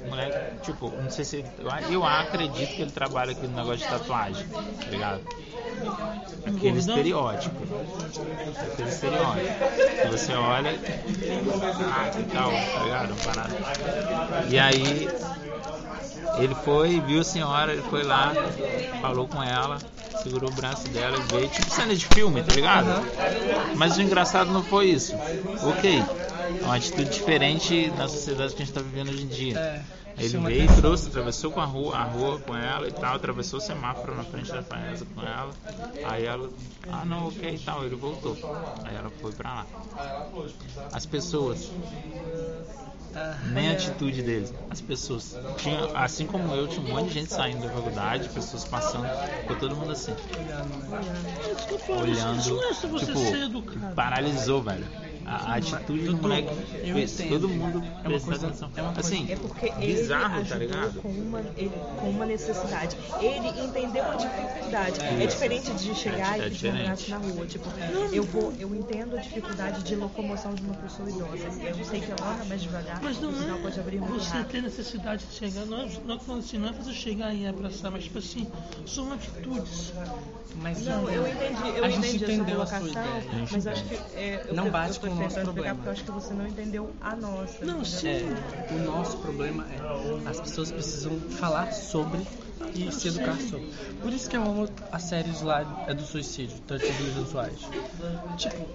Um 0.06 0.10
moleque, 0.10 0.62
tipo, 0.62 0.90
não 0.90 1.10
sei 1.10 1.26
se. 1.26 1.46
Eu, 1.60 1.92
eu 1.92 2.06
acredito 2.06 2.76
que 2.76 2.82
ele 2.82 2.92
trabalha 2.92 3.32
aqui 3.32 3.46
no 3.46 3.56
negócio 3.56 3.80
de 3.80 3.88
tatuagem, 3.88 4.48
tá 4.48 4.90
ligado? 4.90 5.22
Aquele 6.46 6.80
estereótipo. 6.80 7.56
Aquele 8.74 8.90
estereótipo. 8.90 10.02
Que 10.02 10.08
você 10.12 10.34
olha 10.34 10.72
ah, 10.72 12.20
e 12.20 12.24
tal, 12.24 12.52
tá 12.52 12.84
ligado? 12.84 13.14
Uma 13.14 13.24
parada. 13.24 14.48
E 14.50 14.60
aí 14.60 15.08
ele 16.38 16.56
foi, 16.56 17.00
viu 17.02 17.22
a 17.22 17.24
senhora, 17.24 17.74
ele 17.74 17.84
foi 17.84 18.04
lá, 18.04 18.34
falou 19.02 19.28
com 19.28 19.42
ela, 19.42 19.78
segurou 20.22 20.50
o 20.50 20.54
braço 20.54 20.88
dela 20.90 21.18
e 21.18 21.34
veio, 21.34 21.48
tipo 21.50 21.70
cena 21.70 21.96
de 21.96 22.06
filme, 22.06 22.42
tá 22.42 22.54
ligado? 22.54 22.88
Mas 23.76 23.98
o 23.98 24.02
engraçado 24.02 24.52
não 24.52 24.64
foi 24.64 24.88
isso. 24.88 25.16
Ok. 25.64 26.04
É 26.62 26.66
uma 26.66 26.76
atitude 26.76 27.10
diferente 27.10 27.92
na 27.98 28.08
sociedade 28.08 28.54
que 28.54 28.62
a 28.62 28.66
gente 28.66 28.74
tá 28.74 28.82
vivendo 28.82 29.10
hoje 29.10 29.24
em 29.24 29.28
dia. 29.28 29.60
É, 29.60 29.82
Ele 30.18 30.30
chama 30.30 30.50
veio, 30.50 30.64
atenção. 30.64 30.82
trouxe, 30.82 31.08
atravessou 31.08 31.52
com 31.52 31.60
a 31.60 31.66
rua, 31.66 31.96
a 31.96 32.04
rua 32.04 32.40
com 32.40 32.56
ela 32.56 32.88
e 32.88 32.92
tal, 32.92 33.16
atravessou 33.16 33.60
o 33.60 33.62
semáforo 33.62 34.16
na 34.16 34.24
frente 34.24 34.52
da 34.52 34.62
Faesa 34.62 35.06
com 35.06 35.22
ela. 35.22 35.54
Aí 36.04 36.26
ela, 36.26 36.50
ah 36.92 37.06
não, 37.06 37.28
ok 37.28 37.56
e 37.56 37.60
tal, 37.60 37.84
ele 37.86 37.96
voltou. 37.96 38.38
Aí 38.84 38.96
ela 38.96 39.10
foi 39.10 39.32
pra 39.32 39.54
lá. 39.56 39.66
As 40.92 41.06
pessoas, 41.06 41.72
nem 43.52 43.70
a 43.70 43.72
atitude 43.74 44.22
deles, 44.22 44.54
as 44.70 44.82
pessoas. 44.82 45.36
Tinha, 45.58 45.86
assim 45.96 46.28
como 46.28 46.54
eu, 46.54 46.68
tinha 46.68 46.86
um 46.86 46.90
monte 46.90 47.08
de 47.08 47.14
gente 47.16 47.34
saindo 47.34 47.62
da 47.64 47.70
faculdade, 47.70 48.30
pessoas 48.30 48.64
passando, 48.66 49.10
ficou 49.42 49.56
todo 49.56 49.76
mundo 49.76 49.92
assim, 49.92 50.14
É 51.88 51.92
olhando, 51.92 52.60
é 52.62 52.74
tipo, 53.00 53.96
paralisou, 53.96 54.62
velho. 54.62 55.13
A, 55.36 55.56
atitude 55.56 56.06
do 56.08 56.18
moleque 56.18 56.50
eu 56.84 56.94
fez 56.96 57.20
entendo. 57.20 57.30
todo 57.32 57.50
mundo 57.50 57.84
É 57.84 57.90
uma 57.90 58.04
prestar 58.04 58.26
coisa- 58.28 58.48
atenção. 58.48 58.72
é 58.76 58.82
uma 58.82 58.94
coisa- 58.94 59.10
Assim, 59.10 59.32
É 59.32 59.36
porque 59.36 59.66
ele 59.80 59.94
bizarro, 60.02 60.46
tá 60.46 60.56
ligado? 60.56 61.02
com 61.02 61.08
uma, 61.10 61.40
ele- 61.58 61.72
com 62.00 62.10
uma 62.10 62.26
necessidade. 62.26 62.96
Ele 63.20 63.48
entendeu 63.66 64.04
a 64.12 64.16
dificuldade. 64.16 65.00
É 65.02 65.26
diferente 65.26 65.72
de 65.74 65.96
chegar 65.96 66.40
É 66.40 66.48
e 66.48 66.50
pedir 66.50 66.68
um 66.74 66.80
abraço 66.82 67.10
na 67.10 67.18
rua. 67.18 67.46
Tipo, 67.46 67.70
eu 68.12 68.24
vou, 68.24 68.54
eu 68.60 68.76
entendo 68.76 69.18
a 69.18 69.22
dificuldade 69.22 69.84
de 69.84 69.96
locomoção 69.96 70.54
de 70.54 70.62
uma 70.64 70.76
pessoa 70.76 71.10
idosa. 71.10 71.48
Eu 71.62 71.84
sei 71.86 72.00
que 72.02 72.12
ela 72.12 72.34
anda 72.34 72.46
mais 72.46 72.62
devagar, 72.62 73.00
Mas 73.02 73.20
não 73.20 73.30
é 73.32 73.62
pode 73.62 73.80
abrir 73.80 74.00
muito 74.00 74.14
você 74.24 74.30
rápido. 74.38 74.52
ter 74.52 74.62
necessidade 74.62 75.26
de 75.26 75.34
chegar, 75.36 75.66
não 75.66 75.82
é, 75.82 75.90
não 76.06 76.16
é 76.16 76.40
assim, 76.40 76.58
não 76.58 76.70
é 76.70 76.72
você 76.72 76.94
chegar 76.94 77.34
e 77.34 77.46
abraçar, 77.48 77.92
mas 77.92 78.04
tipo 78.06 78.20
assim, 78.20 78.48
são 78.86 79.12
atitudes. 79.12 79.94
Mas 80.56 80.86
Não, 80.86 81.10
eu 81.10 81.28
entendi, 81.28 81.78
eu 81.78 81.84
a 81.84 81.90
gente 81.90 82.08
entendi 82.16 82.24
entendeu 82.36 82.62
essa 82.62 82.78
a 82.78 82.80
sua 82.80 82.90
ideia. 82.90 83.24
mas 83.52 83.68
acho 83.68 83.84
que 83.86 83.96
é, 84.16 84.46
eu 84.50 84.54
Não 84.56 84.70
bate 84.70 85.00
eu 85.04 85.10
com 85.10 85.23
o 85.24 85.30
nosso 85.30 85.36
tentando 85.36 85.50
explicar 85.50 85.76
problema. 85.76 85.76
porque 85.76 85.88
eu 85.88 85.92
acho 85.94 86.04
que 86.04 86.12
você 86.12 86.34
não 86.34 86.48
entendeu 86.48 86.92
a 87.02 87.16
nossa. 87.16 87.66
Não, 87.66 87.82
entendeu? 87.82 87.86
sim. 87.86 88.08
É, 88.08 88.74
o 88.74 88.78
nosso 88.80 89.18
problema 89.18 89.66
é 89.66 90.30
as 90.30 90.40
pessoas 90.40 90.72
precisam 90.72 91.20
falar 91.20 91.72
sobre 91.72 92.26
e 92.76 92.92
se 92.92 93.08
educar 93.10 93.38
sobre. 93.40 93.70
Por 94.02 94.12
isso 94.14 94.30
que 94.30 94.38
eu 94.38 94.42
amo 94.44 94.68
as 94.92 95.04
séries 95.04 95.42
lá 95.42 95.86
é 95.88 95.94
do 95.94 96.04
suicídio, 96.04 96.58
13 96.68 96.86
Reasons 96.86 97.34
Why. 97.34 98.38
Tipo, 98.38 98.66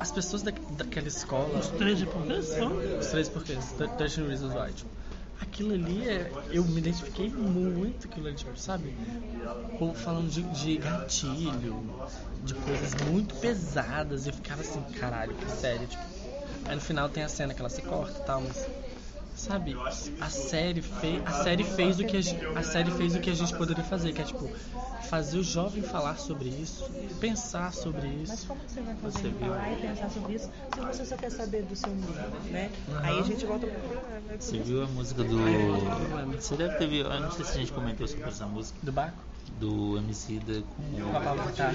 as 0.00 0.10
pessoas 0.10 0.42
da, 0.42 0.52
daquela 0.70 1.08
escola, 1.08 1.58
Os 1.58 1.68
13 1.68 2.06
por 2.06 2.22
vez 2.22 2.46
só. 2.46 2.66
os 2.68 3.06
três 3.08 3.28
porquês, 3.28 3.74
13 3.96 4.22
Reasons 4.22 4.54
Why, 4.54 4.72
tipo, 4.72 4.90
aquilo 5.40 5.72
ali 5.74 6.08
é. 6.08 6.32
Eu 6.50 6.64
me 6.64 6.78
identifiquei 6.80 7.30
muito 7.30 8.06
com 8.06 8.12
aquilo 8.12 8.26
ali, 8.28 8.36
tipo, 8.36 8.56
sabe? 8.58 8.88
O 9.74 9.78
povo 9.78 9.94
falando 9.94 10.30
de, 10.30 10.42
de 10.42 10.76
gatilho, 10.78 11.92
de 12.42 12.54
coisas 12.54 12.94
muito 12.94 13.34
pesadas, 13.36 14.26
e 14.26 14.30
eu 14.30 14.32
ficava 14.34 14.62
assim, 14.62 14.82
caralho, 14.98 15.34
que 15.36 15.50
série, 15.50 15.86
tipo. 15.86 16.04
Aí 16.66 16.74
no 16.74 16.80
final 16.80 17.08
tem 17.08 17.22
a 17.22 17.28
cena 17.28 17.54
que 17.54 17.60
ela 17.60 17.68
se 17.68 17.82
corta 17.82 18.18
e 18.18 18.24
tal, 18.24 18.40
mas. 18.40 18.68
Sabe, 19.36 19.76
a 20.18 20.30
série, 20.30 20.80
fez, 20.80 21.22
a 21.26 21.30
série 21.44 21.62
fez 21.62 22.00
o 22.00 22.04
que 22.04 22.16
a, 22.16 22.58
a 22.58 22.62
série 22.62 22.90
fez 22.90 23.14
o 23.14 23.20
que 23.20 23.28
a 23.28 23.34
gente 23.34 23.54
poderia 23.54 23.84
fazer, 23.84 24.12
que 24.14 24.22
é 24.22 24.24
tipo 24.24 24.48
fazer 25.10 25.38
o 25.38 25.42
jovem 25.44 25.82
falar 25.82 26.16
sobre 26.18 26.48
isso, 26.48 26.90
pensar 27.20 27.72
sobre 27.72 28.08
Mas 28.08 28.30
isso. 28.30 28.46
como 28.48 28.60
que 28.60 28.72
você 28.72 28.80
vai 28.80 28.94
fazer 28.96 29.18
Você 29.18 29.30
falar 29.38 29.72
e 29.72 29.76
pensar 29.76 30.10
sobre 30.10 30.34
isso 30.34 30.50
se 30.74 30.80
você 30.80 31.04
só 31.04 31.16
quer 31.16 31.30
saber 31.30 31.62
do 31.64 31.76
seu 31.76 31.90
mundo, 31.90 32.50
né? 32.50 32.70
Aí 33.02 33.20
a 33.20 33.22
gente 33.22 33.44
volta 33.44 33.66
pro 33.66 33.78
problema. 33.78 34.20
né? 34.26 34.36
Você 34.40 34.58
viu 34.58 34.82
a 34.82 34.86
música 34.86 35.22
do. 35.22 35.36
Você 36.40 36.56
deve 36.56 36.74
ter 36.76 36.88
visto, 36.88 37.06
eu 37.06 37.20
não 37.20 37.30
sei 37.30 37.44
se 37.44 37.50
a 37.52 37.54
gente 37.60 37.72
comentou 37.72 38.08
sobre 38.08 38.24
essa 38.24 38.46
música, 38.46 38.78
Do 38.82 38.90
Baco? 38.90 39.22
Do 39.52 39.96
MC 39.98 40.38
da 40.40 40.54
com 40.54 40.82
o 41.16 41.22
Pablo 41.24 41.42
Vittar. 41.46 41.74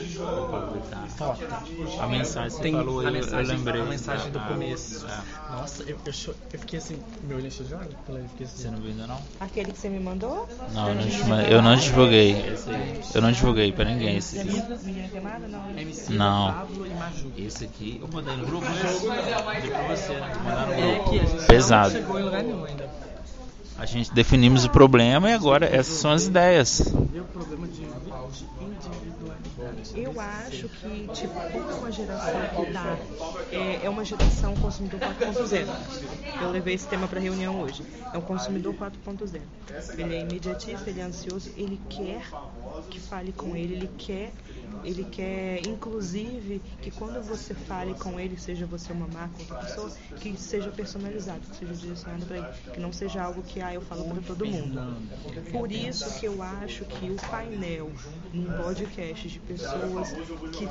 A 2.00 2.08
mensagem 2.08 2.58
que 2.58 2.64
Tem 2.64 2.74
falou, 2.74 3.00
a 3.00 3.04
eu, 3.06 3.12
mensagem, 3.12 3.52
eu 3.52 3.58
lembrei. 3.58 3.82
a 3.82 3.86
mensagem 3.86 4.32
do 4.32 4.40
Ah, 4.40 4.42
começo. 4.48 5.06
é. 5.08 5.52
Nossa, 5.56 5.84
eu, 5.84 5.98
eu, 6.06 6.14
cho- 6.14 6.36
eu 6.54 6.60
fiquei 6.60 6.78
assim, 6.80 7.02
meu 7.24 7.38
olho 7.38 7.48
encheu 7.48 7.66
de 7.66 7.74
água 7.74 7.88
eu 8.10 8.24
fiquei 8.30 8.46
Você 8.48 8.68
assim. 8.68 8.72
não 8.76 8.82
viu 8.82 8.92
ainda 8.92 9.08
não? 9.08 9.20
Aquele 9.40 9.72
que 9.72 9.80
você 9.80 9.90
me 9.90 10.00
mandou? 10.00 10.48
Não, 10.74 10.90
eu 10.90 10.96
não, 10.96 11.02
divulguei- 11.08 11.54
eu 11.54 11.62
não 11.62 11.76
divulguei. 11.76 12.56
Eu 13.16 13.22
não 13.22 13.32
divulguei 13.32 13.72
pra 13.72 13.86
ninguém 13.86 14.18
esse 14.18 14.40
aqui. 14.40 14.62
Queimada? 15.12 15.48
Não. 15.48 15.72
MC, 15.72 16.14
Não. 16.14 16.54
Pablo 16.54 16.86
e 16.86 16.90
Maju. 16.92 17.32
Esse 17.38 17.66
aqui 17.66 18.00
eu 18.02 18.08
mandei 18.14 18.36
no 18.38 18.46
grupo, 18.46 18.66
né? 18.66 18.72
Mandei 19.08 19.70
pra 19.72 19.96
você, 19.96 20.14
né? 20.14 20.32
Vou 20.36 20.44
mandar 20.44 20.68
no 20.68 20.74
É 20.74 21.00
grupo. 21.00 21.46
Pesado. 21.48 21.94
não 21.94 22.00
chegou 22.02 22.20
em 22.20 22.24
lugar 22.24 22.44
nenhum 22.44 22.66
ainda. 22.66 22.90
A 23.82 23.86
gente 23.88 24.14
definimos 24.14 24.64
o 24.64 24.70
problema 24.70 25.32
e 25.32 25.34
agora 25.34 25.66
essas 25.66 25.96
são 25.96 26.12
as 26.12 26.28
ideias. 26.28 26.84
Eu 29.96 30.22
acho 30.22 30.70
que, 30.70 31.08
tipo, 31.16 31.34
como 31.52 31.80
uma 31.80 31.92
geração 31.92 32.42
que 32.56 32.72
tá. 32.72 32.98
É, 33.52 33.80
é 33.84 33.90
uma 33.90 34.06
geração 34.06 34.56
consumidor 34.58 35.00
4.0. 35.00 35.66
Eu 36.44 36.52
levei 36.52 36.76
esse 36.76 36.88
tema 36.88 37.08
pra 37.08 37.20
reunião 37.20 37.60
hoje. 37.60 37.84
É 38.14 38.18
um 38.20 38.22
consumidor 38.22 38.76
4.0. 38.76 39.42
Ele 39.98 40.16
é 40.16 40.22
imediatista, 40.22 40.88
ele 40.88 41.00
é 41.00 41.04
ansioso, 41.04 41.52
ele 41.58 41.82
quer 41.90 42.22
que 42.88 43.00
fale 43.00 43.32
com 43.32 43.56
ele, 43.56 43.74
ele 43.74 43.90
quer 43.98 44.32
ele 44.84 45.04
quer, 45.06 45.66
inclusive, 45.68 46.62
que 46.82 46.90
quando 46.90 47.22
você 47.22 47.54
fale 47.54 47.94
com 47.94 48.20
ele, 48.20 48.38
seja 48.38 48.66
você 48.66 48.92
uma 48.92 49.08
marca 49.08 49.34
ou 49.36 49.42
outra 49.42 49.58
pessoa, 49.58 49.92
que 50.20 50.36
seja 50.38 50.70
personalizado, 50.72 51.42
que 51.42 51.58
seja 51.58 51.74
direcionado 51.74 52.26
para 52.26 52.38
ele, 52.38 52.48
que 52.74 52.80
não 52.80 52.92
seja 52.92 53.22
algo 53.22 53.44
que 53.44 53.62
eu 53.74 53.82
falo 53.82 54.04
para 54.06 54.22
todo 54.22 54.46
mundo. 54.46 54.98
Por 55.52 55.72
isso 55.72 56.20
que 56.20 56.26
eu 56.26 56.42
acho 56.42 56.86
que 56.86 57.10
o 57.10 57.16
painel 57.30 57.92
num 58.34 58.52
podcast 58.64 59.28
de 59.28 59.40
pessoas 59.40 60.14
que 60.52 60.68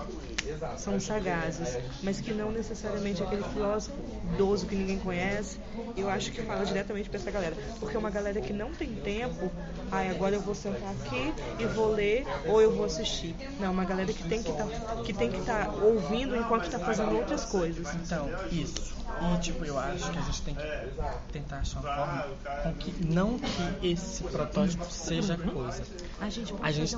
são 0.78 0.98
sagazes, 0.98 1.78
mas 2.02 2.20
que 2.20 2.32
não 2.32 2.50
necessariamente 2.50 3.22
aquele 3.22 3.42
filósofo 3.44 3.96
idoso 4.34 4.66
que 4.66 4.74
ninguém 4.74 4.98
conhece, 4.98 5.58
eu 5.96 6.08
acho 6.08 6.32
que 6.32 6.42
fala 6.42 6.64
diretamente 6.64 7.08
para 7.08 7.18
essa 7.18 7.30
galera, 7.30 7.56
porque 7.78 7.96
é 7.96 7.98
uma 7.98 8.10
galera 8.10 8.40
que 8.40 8.52
não 8.52 8.72
tem 8.72 8.94
tempo, 8.96 9.50
ah, 9.90 10.00
agora 10.10 10.34
eu 10.34 10.40
vou 10.40 10.54
sentar 10.54 10.92
aqui 10.92 11.32
e 11.58 11.66
vou 11.66 11.92
ler 11.92 12.24
ou 12.46 12.60
eu 12.60 12.74
vou 12.74 12.84
assistir. 12.84 13.34
Não, 13.58 13.72
uma 13.72 13.84
galera 13.84 14.12
que 14.12 14.22
tem 14.24 14.42
que 14.42 14.52
tá, 14.52 14.66
que 15.04 15.12
tem 15.12 15.30
que 15.30 15.38
estar 15.38 15.66
tá 15.66 15.72
ouvindo 15.72 16.36
enquanto 16.36 16.64
está 16.64 16.78
fazendo 16.78 17.16
outras 17.16 17.44
coisas. 17.44 17.86
Então, 17.94 18.28
isso. 18.50 18.99
E 19.22 19.38
tipo, 19.40 19.64
eu 19.64 19.78
acho 19.78 20.10
que 20.10 20.18
a 20.18 20.22
gente 20.22 20.42
tem 20.42 20.54
que 20.54 21.32
tentar 21.32 21.58
achar 21.58 21.80
uma 21.80 21.94
forma 21.94 22.62
com 22.62 22.74
que 22.74 23.04
não 23.04 23.38
que 23.38 23.86
esse 23.86 24.24
protótipo 24.24 24.84
seja 24.90 25.36
coisa. 25.36 25.82
A 26.20 26.30
gente 26.30 26.52
pode 26.52 26.64
A 26.66 26.72
gente, 26.72 26.94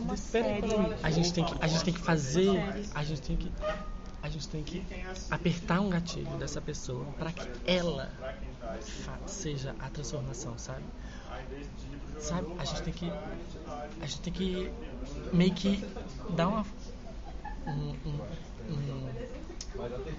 a 1.02 1.10
gente 1.10 1.32
tem 1.32 1.44
que 1.44 1.54
a 1.60 1.66
gente 1.66 1.84
tem 1.84 1.94
que 1.94 2.00
fazer, 2.00 2.88
a 2.94 3.02
gente 3.02 3.22
tem 3.22 3.36
que 3.36 3.52
a 4.22 4.28
gente 4.28 4.48
tem 4.48 4.62
que 4.62 4.84
apertar 5.30 5.80
um 5.80 5.90
gatilho 5.90 6.36
dessa 6.36 6.60
pessoa 6.60 7.04
para 7.18 7.32
que 7.32 7.48
ela 7.66 8.08
seja 9.26 9.74
a 9.80 9.88
transformação, 9.88 10.56
sabe? 10.58 10.84
Sabe? 12.20 12.46
A 12.58 12.64
gente 12.64 12.82
tem 12.82 12.92
que 12.92 13.12
a 14.00 14.06
gente 14.06 14.20
tem 14.20 14.32
que 14.32 14.72
meio 15.32 15.52
que 15.54 15.84
dar 16.30 16.48
uma 16.48 16.66
um- 17.66 17.96
um- 18.06 18.20
um- 18.70 19.41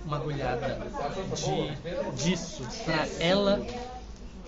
uma 0.06 0.18
agulhada 0.18 0.78
de 1.36 2.24
disso 2.24 2.64
para 2.86 3.08
ela 3.20 3.62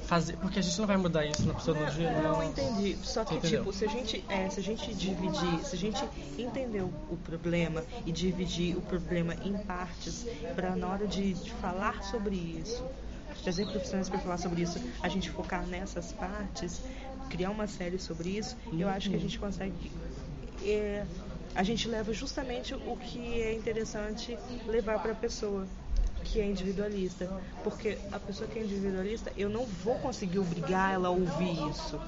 fazer, 0.05 0.37
porque 0.37 0.59
a 0.59 0.61
gente 0.61 0.77
não 0.79 0.87
vai 0.87 0.97
mudar 0.97 1.25
isso 1.25 1.45
na 1.45 1.53
no 1.53 1.91
dia, 1.91 2.11
Não, 2.21 2.43
entendi. 2.43 2.97
Só 3.03 3.25
que, 3.25 3.35
Entendeu? 3.35 3.59
tipo, 3.61 3.73
se 3.73 3.85
a 3.85 3.87
gente, 3.87 4.23
é, 4.29 4.49
se 4.49 4.59
a 4.59 4.63
gente 4.63 4.93
dividir, 4.93 5.65
se 5.65 5.75
a 5.75 5.77
gente 5.77 6.03
entender 6.37 6.81
o, 6.81 6.93
o 7.09 7.17
problema 7.17 7.83
e 8.05 8.11
dividir 8.11 8.77
o 8.77 8.81
problema 8.81 9.33
em 9.43 9.57
partes, 9.57 10.25
para 10.55 10.75
na 10.75 10.87
hora 10.87 11.07
de, 11.07 11.33
de 11.33 11.51
falar 11.53 12.03
sobre 12.03 12.35
isso, 12.35 12.83
trazer 13.43 13.65
profissionais 13.65 14.09
para 14.09 14.19
falar 14.19 14.37
sobre 14.37 14.61
isso, 14.61 14.79
a 15.01 15.09
gente 15.09 15.29
focar 15.29 15.65
nessas 15.65 16.11
partes, 16.13 16.81
criar 17.29 17.49
uma 17.49 17.67
série 17.67 17.97
sobre 17.99 18.29
isso, 18.29 18.55
eu 18.77 18.87
acho 18.87 19.09
que 19.09 19.15
a 19.15 19.19
gente 19.19 19.39
consegue. 19.39 19.91
é, 20.63 21.03
a 21.55 21.63
gente 21.63 21.87
leva 21.87 22.11
justamente 22.13 22.75
o 22.75 22.97
que 22.97 23.41
é 23.41 23.53
interessante 23.53 24.37
levar 24.67 25.01
para 25.01 25.13
a 25.13 25.15
pessoa 25.15 25.65
que 26.25 26.41
é 26.41 26.45
individualista. 26.45 27.29
Porque 27.63 27.97
a 28.11 28.19
pessoa 28.19 28.49
que 28.49 28.59
é 28.59 28.63
individualista, 28.63 29.31
eu 29.37 29.47
não 29.47 29.65
vou 29.65 29.95
conseguir 29.99 30.39
obrigar 30.39 30.93
ela 30.93 31.07
a 31.07 31.11
ouvir 31.11 31.53
isso. 31.69 31.99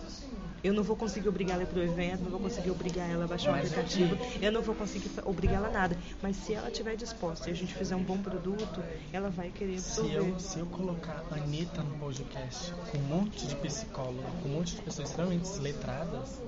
Eu 0.63 0.73
não 0.73 0.83
vou 0.83 0.95
conseguir 0.95 1.29
obrigar 1.29 1.53
ela 1.53 1.61
a 1.61 1.65
ir 1.65 1.67
pro 1.69 1.81
evento, 1.81 2.23
não 2.23 2.31
vou 2.31 2.39
conseguir 2.39 2.71
obrigar 2.71 3.09
ela 3.09 3.25
a 3.25 3.27
baixar 3.27 3.51
um 3.51 3.55
aplicativo, 3.55 4.17
eu 4.41 4.51
não 4.51 4.61
vou 4.61 4.73
conseguir 4.73 5.09
obrigar 5.23 5.57
ela 5.57 5.67
a 5.67 5.71
nada. 5.71 5.97
Mas 6.21 6.35
se 6.35 6.55
ela 6.55 6.67
estiver 6.69 6.95
disposta 6.95 7.47
e 7.47 7.53
a 7.53 7.55
gente 7.55 7.75
fizer 7.75 7.95
um 7.95 8.03
bom 8.03 8.17
produto, 8.17 8.83
ela 9.13 9.29
vai 9.29 9.51
querer 9.51 9.79
Se 9.79 10.01
absorver. 10.01 10.17
eu, 10.17 10.39
se 10.39 10.59
eu 10.59 10.65
colocar 10.65 11.23
a 11.31 11.35
Anitta 11.35 11.83
no 11.83 11.97
podcast 11.99 12.73
com 12.91 12.97
um 12.97 13.01
monte 13.03 13.45
de 13.45 13.55
psicólogo, 13.57 14.23
com 14.41 14.49
um 14.49 14.53
monte 14.53 14.75
de 14.75 14.81
pessoas 14.81 15.09
extremamente 15.09 15.47
letradas, 15.59 16.41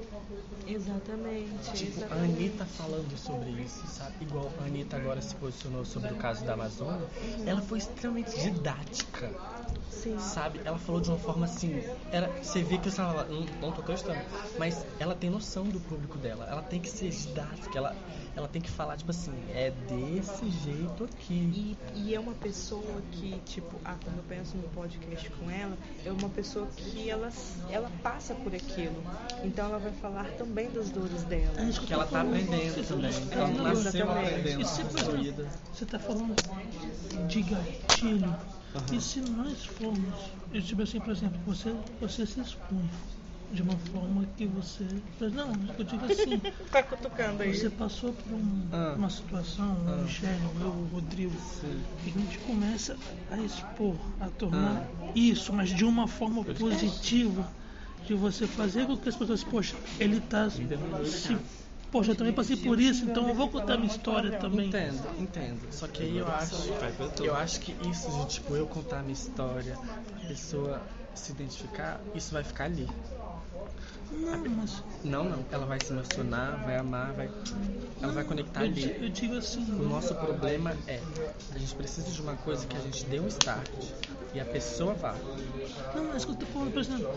Exatamente. 0.67 1.73
tipo, 1.73 1.99
a 1.99 2.05
exatamente. 2.05 2.33
Anitta 2.33 2.65
falando 2.65 3.17
sobre 3.17 3.49
isso, 3.61 3.87
sabe? 3.87 4.13
Igual 4.21 4.51
a 4.59 4.65
Anitta 4.65 4.97
agora 4.97 5.21
se 5.21 5.35
posicionou 5.35 5.83
sobre 5.83 6.13
o 6.13 6.15
caso 6.17 6.45
da 6.45 6.53
Amazônia, 6.53 7.07
ela 7.45 7.61
foi 7.61 7.79
extremamente 7.79 8.39
didática, 8.39 9.31
Sim. 9.89 10.17
sabe? 10.19 10.61
Ela 10.63 10.77
falou 10.77 11.01
de 11.01 11.09
uma 11.09 11.17
forma 11.17 11.45
assim, 11.45 11.83
era, 12.11 12.27
você 12.41 12.61
vê 12.61 12.77
que 12.77 12.89
você 12.89 12.97
fala, 12.97 13.25
não, 13.25 13.41
não 13.61 13.71
tô 13.71 13.81
acreditando, 13.81 14.19
mas 14.57 14.85
ela 14.99 15.15
tem 15.15 15.29
noção 15.29 15.65
do 15.65 15.79
público 15.79 16.17
dela, 16.17 16.47
ela 16.49 16.61
tem 16.61 16.79
que 16.79 16.89
ser 16.89 17.09
didática, 17.09 17.77
ela, 17.77 17.95
ela 18.35 18.47
tem 18.47 18.61
que 18.61 18.69
falar, 18.69 18.97
tipo 18.97 19.11
assim, 19.11 19.33
é 19.49 19.71
desse 19.71 20.49
jeito 20.49 21.03
aqui. 21.03 21.33
E, 21.33 21.77
e 21.95 22.15
é 22.15 22.19
uma 22.19 22.33
pessoa 22.33 23.01
que, 23.11 23.39
tipo, 23.45 23.75
ah, 23.83 23.95
quando 24.03 24.17
eu 24.17 24.23
penso 24.23 24.57
no 24.57 24.69
podcast 24.69 25.29
com 25.31 25.49
ela, 25.49 25.77
é 26.05 26.11
uma 26.11 26.29
pessoa 26.29 26.67
que 26.75 27.09
ela, 27.09 27.29
ela 27.69 27.91
passa 28.01 28.33
por 28.35 28.53
aquilo. 28.53 29.03
Então 29.43 29.65
ela 29.65 29.79
vai 29.79 29.91
falar 29.93 30.25
também 30.37 30.69
das 30.69 30.89
dores 30.89 31.23
dela. 31.23 31.53
É 31.57 31.69
Que 31.71 31.93
eu 31.93 31.99
ela 31.99 32.05
tá 32.07 32.21
aprendendo 32.21 32.87
também. 32.87 33.11
Ela 33.31 33.47
não, 33.47 33.63
nasceu 33.63 34.09
aprendendo, 34.09 34.65
você 35.73 35.83
está 35.83 35.99
falando 35.99 36.35
de 37.27 37.41
gatilho, 37.41 38.35
e 38.91 39.01
se 39.01 39.19
nós 39.21 39.65
formos, 39.65 40.15
eu 40.53 40.61
tipo 40.61 40.81
assim, 40.81 40.99
por 40.99 41.11
exemplo, 41.11 41.39
você, 41.45 41.73
você 41.99 42.25
se 42.25 42.39
expõe 42.39 42.89
de 43.51 43.63
uma 43.63 43.75
forma 43.91 44.25
que 44.37 44.45
você. 44.45 44.85
Não, 45.33 45.51
eu 45.77 45.83
digo 45.83 46.05
assim, 46.05 46.39
Tá 46.71 46.83
cutucando 46.83 47.41
aí. 47.41 47.55
você 47.55 47.69
passou 47.69 48.13
por 48.13 48.33
um- 48.33 48.61
Ah. 48.71 48.93
uma 48.95 49.09
situação, 49.09 49.71
o 49.85 49.89
Ah. 49.89 49.95
Michele, 50.03 50.31
eu, 50.61 50.67
o 50.67 50.89
Rodrigo, 50.93 51.33
Sim. 51.59 51.81
e 52.05 52.09
a 52.09 52.13
gente 52.13 52.37
começa 52.39 52.95
a 53.31 53.37
expor, 53.37 53.95
a 54.21 54.27
tornar 54.29 54.87
Ah. 55.01 55.11
isso, 55.15 55.51
mas 55.51 55.69
de 55.69 55.83
uma 55.83 56.07
forma 56.07 56.43
positiva, 56.43 57.47
de 58.05 58.13
você 58.13 58.45
fazer 58.47 58.85
com 58.85 58.95
que 58.97 59.09
as 59.09 59.15
pessoas, 59.15 59.43
poxa, 59.43 59.75
ele 59.99 60.17
está 60.17 60.47
se. 60.49 60.61
Poxa, 61.91 62.11
eu 62.11 62.15
também 62.15 62.33
passei 62.33 62.55
por 62.55 62.79
isso, 62.79 63.05
então 63.05 63.27
eu 63.27 63.33
vou 63.33 63.49
contar 63.49 63.77
minha 63.77 63.91
história 63.91 64.37
também. 64.37 64.67
Entendo, 64.67 65.01
entendo. 65.19 65.73
Só 65.73 65.87
que 65.87 66.03
aí 66.03 66.17
eu 66.17 66.27
acho, 66.27 66.55
eu 67.23 67.35
acho 67.35 67.59
que 67.61 67.71
isso 67.89 68.11
de 68.11 68.27
tipo 68.35 68.55
eu 68.55 68.67
contar 68.67 68.99
a 68.99 69.01
minha 69.01 69.13
história, 69.13 69.77
a 70.23 70.27
pessoa 70.27 70.81
se 71.15 71.31
identificar, 71.31 71.99
isso 72.13 72.33
vai 72.33 72.43
ficar 72.43 72.65
ali. 72.65 72.87
Não, 74.11 74.43
mas 74.55 74.83
Não, 75.03 75.23
não. 75.23 75.45
Ela 75.51 75.65
vai 75.65 75.79
se 75.79 75.91
emocionar, 75.91 76.63
vai 76.63 76.77
amar, 76.77 77.13
vai, 77.13 77.29
ela 78.01 78.13
vai 78.13 78.23
conectar 78.23 78.61
eu, 78.61 78.65
ali. 78.67 79.03
eu 79.03 79.09
digo 79.09 79.35
assim, 79.35 79.63
O 79.71 79.83
nosso 79.83 80.13
problema 80.15 80.75
é 80.87 81.01
a 81.53 81.57
gente 81.57 81.73
precisa 81.75 82.11
de 82.11 82.21
uma 82.21 82.35
coisa 82.35 82.65
que 82.67 82.77
a 82.77 82.81
gente 82.81 83.05
dê 83.05 83.19
um 83.19 83.27
start 83.27 83.69
e 84.33 84.39
a 84.39 84.45
pessoa 84.45 84.93
vá. 84.93 85.15
não, 85.95 86.03
mas 86.13 86.23
que 86.25 86.31
eu 86.31 86.35
tô 86.35 86.45
falando, 86.47 86.71
por 86.71 86.81
exemplo, 86.81 87.09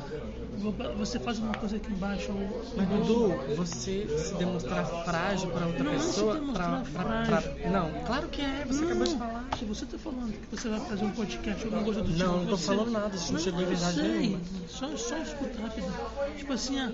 você 0.96 1.18
faz 1.18 1.38
uma 1.38 1.52
coisa 1.54 1.76
aqui 1.76 1.92
embaixo, 1.92 2.32
ou- 2.32 2.64
Mas 2.76 2.88
Dudu, 2.88 3.28
você 3.56 4.06
se 4.18 4.34
demonstrar 4.34 4.86
frágil 5.04 5.50
para 5.50 5.66
outra 5.66 5.84
Não, 5.84 5.92
não 5.92 5.98
pessoa, 6.00 6.34
demonstrar 6.34 6.82
pra, 6.84 7.02
pra- 7.02 7.04
pra- 7.04 7.24
frágil. 7.42 7.70
não, 7.70 8.04
claro 8.04 8.28
que 8.28 8.40
é. 8.42 8.64
Você 8.66 8.84
acabou 8.84 9.04
de 9.06 9.16
falar. 9.16 9.44
Se 9.58 9.64
você 9.66 9.86
tá 9.86 9.98
falando 9.98 10.32
que 10.32 10.56
você 10.56 10.68
vai 10.68 10.80
fazer 10.80 11.04
um 11.04 11.10
podcast 11.10 11.60
ou 11.60 11.64
alguma 11.66 11.84
coisa 11.84 12.02
do 12.02 12.12
tipo. 12.12 12.18
Não, 12.24 12.36
não 12.38 12.46
tô 12.46 12.56
você- 12.56 12.66
falando 12.66 12.90
nada, 12.90 13.06
a 13.14 13.16
gente 13.16 13.32
não 13.32 13.40
chegou 13.40 13.60
em 13.62 13.66
verdade 13.66 13.94
sei. 13.94 14.08
nenhuma. 14.08 14.40
Só, 14.68 14.96
só 14.96 15.16
escuta 15.18 15.62
rápido. 15.62 15.92
Tipo 16.38 16.52
assim, 16.54 16.80
ah, 16.80 16.92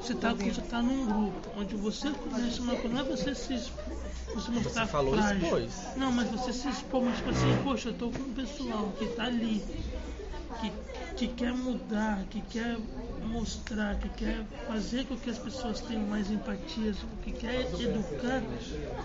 você 0.00 0.14
tá, 0.14 0.32
você 0.34 0.60
tá 0.62 0.82
num 0.82 1.06
grupo 1.06 1.48
onde 1.56 1.74
você 1.76 2.10
conhece 2.10 2.60
uma 2.60 2.74
coisa, 2.76 2.88
não 2.88 3.00
é 3.00 3.04
você 3.04 3.34
se 3.34 3.54
você 4.34 4.50
mostrar 4.50 4.84
Você 4.86 4.92
falou 4.92 5.14
frágil. 5.14 5.42
expôs. 5.42 5.72
Não, 5.96 6.12
mas 6.12 6.28
você 6.28 6.52
se 6.52 6.68
expor, 6.68 7.02
mas 7.02 7.16
tipo 7.16 7.30
assim, 7.30 7.62
poxa, 7.62 7.88
eu 7.90 7.94
tô 7.94 8.10
com 8.10 8.22
um 8.22 8.32
pessoal 8.34 8.92
que 8.98 9.06
tá 9.08 9.24
ali, 9.24 9.62
que, 10.60 10.72
que 11.16 11.28
quer 11.34 11.52
mudar, 11.52 12.24
que 12.30 12.40
quer 12.42 12.78
mostrar, 13.24 13.96
que 13.96 14.08
quer 14.10 14.44
fazer 14.66 15.06
com 15.06 15.16
que 15.16 15.30
as 15.30 15.38
pessoas 15.38 15.80
tenham 15.80 16.02
mais 16.04 16.30
empatias, 16.30 16.96
que 17.22 17.32
quer 17.32 17.62
educar, 17.62 18.42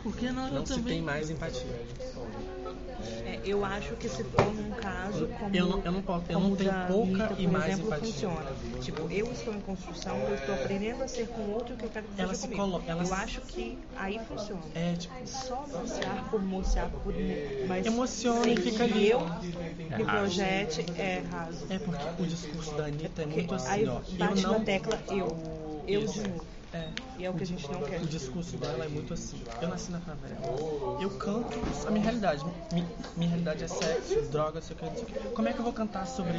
porque 0.04 0.32
na 0.32 0.46
hora 0.46 0.54
Não 0.54 0.66
se 0.66 0.74
também. 0.74 0.94
tem 0.96 1.02
mais 1.02 1.30
empatia. 1.30 1.66
É, 3.26 3.40
eu 3.44 3.66
acho 3.66 3.96
que 3.96 4.08
se 4.08 4.24
for 4.24 4.54
num 4.54 4.72
caso 4.72 5.28
como, 5.40 5.56
Eu 5.56 5.68
não- 5.68 5.82
eu 5.84 5.92
não 5.92 6.02
posso- 6.02 6.26
eu 6.30 6.40
não 6.40 6.56
tenho 6.56 6.72
pouca 6.88 7.36
e 7.38 7.48
mais 7.48 7.74
exemplo, 7.74 7.88
empatia. 7.88 8.06
funciona. 8.14 8.52
Tipo, 8.82 9.12
eu 9.12 9.32
estou 9.32 9.54
em 9.54 9.60
construção, 9.62 10.18
eu 10.20 10.36
estou 10.36 10.56
aprendendo 10.56 11.04
a 11.04 11.08
ser 11.08 11.28
com 11.28 11.42
outro 11.52 11.76
que 11.76 11.86
eu 11.86 11.90
quero 11.90 12.08
que 12.08 12.22
Ela 12.22 12.30
seja 12.30 12.42
se 12.42 12.48
comigo. 12.48 12.62
colo- 12.72 12.84
ela 12.88 13.02
eu 13.02 13.06
se- 13.08 13.14
acho 13.14 13.42
que 13.42 13.78
aí 13.96 14.20
funciona. 14.20 14.62
É, 14.76 14.94
tipo, 14.96 15.14
Só 15.26 15.66
mostrar 15.68 16.30
por 16.30 16.42
mostrar 16.42 16.90
por 16.90 17.14
mas 17.68 17.86
Emociona 17.86 18.48
e 18.48 18.56
fica 18.58 18.78
que 18.88 18.94
ali. 18.94 19.10
eu 19.10 19.20
me 19.98 20.06
projete 20.06 20.86
é 20.98 21.24
raso. 21.30 21.66
é 21.70 21.80
porque 21.80 22.22
o 22.22 22.26
discurso 22.26 22.74
da 22.76 22.86
Anitta 22.86 23.22
é 23.22 23.26
Porque 23.26 23.40
muito 23.40 23.56
assim, 23.56 23.72
aí 23.72 23.88
ó. 23.88 24.00
Eu 24.00 24.18
bate 24.18 24.44
não. 24.44 24.60
na 24.60 24.66
tecla 24.66 25.00
eu. 25.10 25.84
Eu 25.88 26.02
Isso. 26.04 26.14
de 26.22 26.30
novo. 26.30 26.53
É. 26.74 26.90
E 27.20 27.26
é 27.26 27.30
o 27.30 27.34
que 27.36 27.44
a 27.44 27.46
gente 27.46 27.70
não 27.72 27.82
quer. 27.82 28.02
O 28.02 28.08
discurso 28.08 28.58
dela 28.58 28.84
é 28.86 28.88
muito 28.88 29.14
assim. 29.14 29.38
Eu 29.62 29.68
nasci 29.68 29.92
na 29.92 30.00
favela. 30.00 30.36
Eu 31.00 31.10
canto 31.12 31.60
a 31.88 31.92
minha 31.92 32.04
realidade. 32.04 32.44
Mi- 32.72 32.86
minha 33.16 33.30
realidade 33.30 33.64
é 33.64 33.68
sexo, 33.68 34.22
drogas, 34.32 34.66
sei 34.66 34.76
o 34.76 34.80
que, 34.80 34.86
não 34.86 34.94
sei 34.96 35.04
o 35.04 35.06
que. 35.06 35.14
Como 35.36 35.48
é 35.48 35.54
que 35.54 35.60
eu 35.60 35.64
vou 35.64 35.74
cantar 35.74 36.08
sobre 36.08 36.34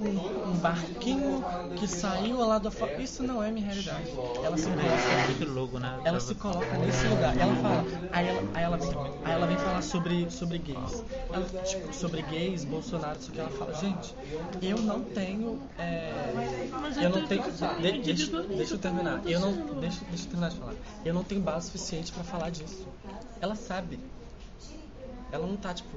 um, 0.00 0.50
um 0.50 0.56
barquinho 0.58 1.42
que 1.76 1.88
saiu 1.88 2.38
lá 2.38 2.58
da 2.58 2.70
fora? 2.70 3.02
Isso 3.02 3.22
não 3.24 3.42
é 3.42 3.50
minha 3.50 3.66
realidade. 3.66 4.10
Ela 4.44 4.56
se 4.56 4.68
É 4.68 4.72
coloca, 4.72 5.52
louco, 5.52 5.78
né? 5.80 6.00
ela 6.04 6.20
se 6.20 6.34
coloca 6.36 6.78
nesse 6.78 7.06
lugar. 7.08 7.36
Ela 7.36 7.56
fala, 7.56 7.84
aí 8.12 8.28
ela, 8.28 8.42
aí 8.54 8.62
ela, 8.64 8.76
vem, 8.76 8.90
aí 9.24 9.32
ela 9.32 9.46
vem 9.46 9.56
falar 9.58 9.82
sobre, 9.82 10.30
sobre 10.30 10.58
gays. 10.58 11.04
Ela, 11.32 11.44
tipo, 11.64 11.92
sobre 11.92 12.22
gays, 12.22 12.64
Bolsonaro, 12.64 13.18
isso 13.18 13.32
que 13.32 13.40
ela 13.40 13.50
fala. 13.50 13.74
Gente, 13.74 14.14
eu 14.62 14.78
não 14.78 15.00
tenho. 15.02 15.58
é, 15.78 16.12
eu 17.02 17.10
não 17.10 17.18
é 17.18 17.26
tenho. 17.26 17.42
de- 17.42 18.02
deixa, 18.02 18.42
deixa 18.42 18.74
eu 18.74 18.78
terminar. 18.78 19.20
Eu 19.26 19.40
não, 19.40 19.79
deixa, 19.80 20.00
deixa 20.08 20.24
eu 20.24 20.28
terminar 20.30 20.50
de 20.50 20.56
falar. 20.56 20.74
Eu 21.04 21.14
não 21.14 21.24
tenho 21.24 21.40
base 21.40 21.66
suficiente 21.66 22.12
pra 22.12 22.22
falar 22.24 22.50
disso. 22.50 22.86
Ela 23.40 23.54
sabe. 23.54 23.98
Ela 25.32 25.46
não 25.46 25.56
tá 25.56 25.72
tipo. 25.72 25.96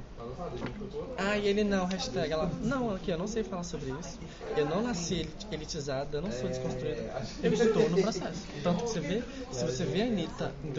Ah, 1.18 1.38
e 1.38 1.48
ele 1.48 1.64
não, 1.64 1.86
hashtag. 1.86 2.32
Ela. 2.32 2.52
Não, 2.62 2.94
aqui, 2.94 3.10
eu 3.12 3.18
não 3.18 3.26
sei 3.28 3.44
falar 3.44 3.64
sobre 3.64 3.90
isso. 4.00 4.20
Eu 4.56 4.68
não 4.68 4.84
nasci 4.84 5.16
elit- 5.22 5.48
elitizada, 5.52 6.18
eu 6.18 6.22
não 6.22 6.32
sou 6.32 6.48
desconstruída. 6.48 7.24
Eu 7.42 7.52
estou 7.54 7.90
no 7.90 8.02
processo. 8.02 8.42
Tanto 8.64 8.84
que 8.84 8.90
você 8.92 9.00
vê, 9.00 9.24
se 9.52 9.66
você 9.66 9.86
vê 9.86 10.04
a 10.04 10.06
Anitta 10.06 10.54
em 10.64 10.72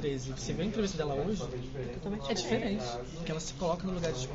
2013, 0.00 0.32
você 0.32 0.52
vê 0.52 0.62
a 0.62 0.66
entrevista 0.66 0.96
dela 0.96 1.14
hoje, 1.14 1.42
é 2.28 2.34
diferente. 2.34 2.84
Porque 3.14 3.30
ela 3.30 3.40
se 3.40 3.52
coloca 3.54 3.86
no 3.86 3.94
lugar 3.94 4.12
de 4.12 4.20
tipo, 4.20 4.34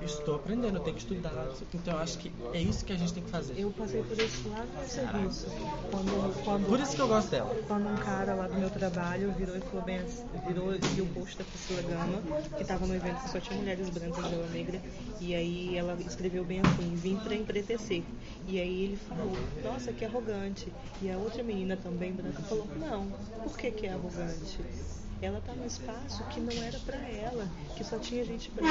eu 0.00 0.06
estou 0.06 0.36
aprendendo, 0.36 0.76
eu 0.76 0.80
tenho 0.80 0.96
que 0.96 1.02
estudar. 1.02 1.48
Então 1.72 1.94
eu 1.94 2.00
acho 2.00 2.18
que 2.18 2.32
é 2.52 2.60
isso 2.60 2.84
que 2.84 2.92
a 2.92 2.96
gente 2.96 3.12
tem 3.12 3.22
que 3.22 3.30
fazer. 3.30 3.54
Eu 3.58 3.70
passei 3.70 4.02
por 4.02 4.18
isso 4.18 4.48
lá 4.48 4.64
no 4.64 4.88
serviço. 4.88 5.46
Quando, 5.90 6.44
quando, 6.44 6.66
Por 6.66 6.80
isso 6.80 6.96
que 6.96 7.02
eu 7.02 7.08
gosto 7.08 7.30
dela. 7.30 7.54
quando 7.66 7.88
um 7.88 7.96
cara 7.96 8.34
lá 8.34 8.48
do 8.48 8.54
meu 8.56 8.70
trabalho 8.70 9.32
virou 9.32 9.56
e 9.56 9.60
falou 9.60 9.82
bem 9.82 10.00
virou 10.46 10.74
e 10.74 10.78
viu 10.78 11.04
o 11.04 11.08
post 11.08 11.38
da 11.38 11.44
Priscila 11.44 11.82
Gama, 11.82 12.40
que 12.56 12.64
tava 12.64 12.86
no 12.86 12.94
evento 12.94 13.22
que 13.22 13.30
só 13.30 13.40
tinha 13.40 13.56
mulheres 13.56 13.88
brancas 13.90 14.28
de 14.28 14.34
ela 14.34 14.48
negra, 14.48 14.80
e 15.20 15.34
aí 15.34 15.76
ela 15.76 15.96
escreveu 16.00 16.44
bem 16.44 16.60
assim, 16.60 16.94
vim 16.96 17.16
pra 17.16 17.34
empretecer. 17.34 18.02
E 18.46 18.60
aí 18.60 18.84
ele 18.84 18.96
falou, 18.96 19.32
nossa, 19.62 19.92
que 19.92 20.04
arrogante. 20.04 20.72
E 21.00 21.10
a 21.10 21.16
outra 21.16 21.42
menina 21.42 21.76
também 21.76 22.12
branca 22.12 22.42
falou, 22.42 22.66
não, 22.76 23.06
por 23.42 23.56
que 23.56 23.70
que 23.70 23.86
é 23.86 23.92
arrogante? 23.92 24.58
place 24.72 25.01
Ela 25.22 25.40
tá 25.40 25.52
num 25.54 25.64
espaço 25.64 26.24
que 26.24 26.40
não 26.40 26.52
era 26.64 26.80
pra 26.80 26.96
ela, 26.96 27.46
que 27.76 27.84
só 27.84 27.96
tinha 27.96 28.24
gente 28.24 28.50
branca. 28.50 28.68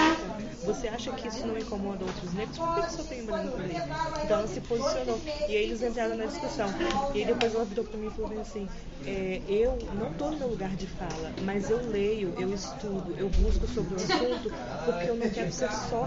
Você 0.65 0.89
acha 0.89 1.09
que 1.13 1.29
isso 1.29 1.47
não 1.47 1.57
incomoda 1.57 2.03
outros 2.03 2.33
negros? 2.33 2.57
Por 2.57 2.73
que, 2.73 2.81
que 2.81 2.91
só 2.91 3.03
tem 3.03 3.23
branco 3.23 3.57
ali? 3.57 3.81
Então 4.21 4.37
ela 4.37 4.47
se 4.47 4.59
posicionou. 4.59 5.17
E 5.47 5.55
aí 5.55 5.63
eles 5.63 5.81
entraram 5.81 6.17
na 6.17 6.25
discussão. 6.25 6.67
E 7.15 7.19
aí 7.19 7.25
depois 7.25 7.55
ela 7.55 7.63
virou 7.63 7.85
pra 7.85 7.97
mim 7.97 8.07
e 8.07 8.09
falou 8.09 8.41
assim, 8.41 8.67
é, 9.05 9.41
eu 9.47 9.77
não 9.93 10.11
tô 10.13 10.29
no 10.29 10.39
meu 10.39 10.49
lugar 10.49 10.75
de 10.75 10.87
fala, 10.87 11.31
mas 11.45 11.69
eu 11.69 11.89
leio, 11.89 12.33
eu 12.37 12.53
estudo, 12.53 13.15
eu 13.17 13.29
busco 13.29 13.65
sobre 13.67 13.93
o 13.93 13.95
assunto, 13.95 14.51
porque 14.83 15.09
eu 15.09 15.15
não 15.15 15.29
quero 15.29 15.51
ser 15.53 15.71
só 15.71 16.05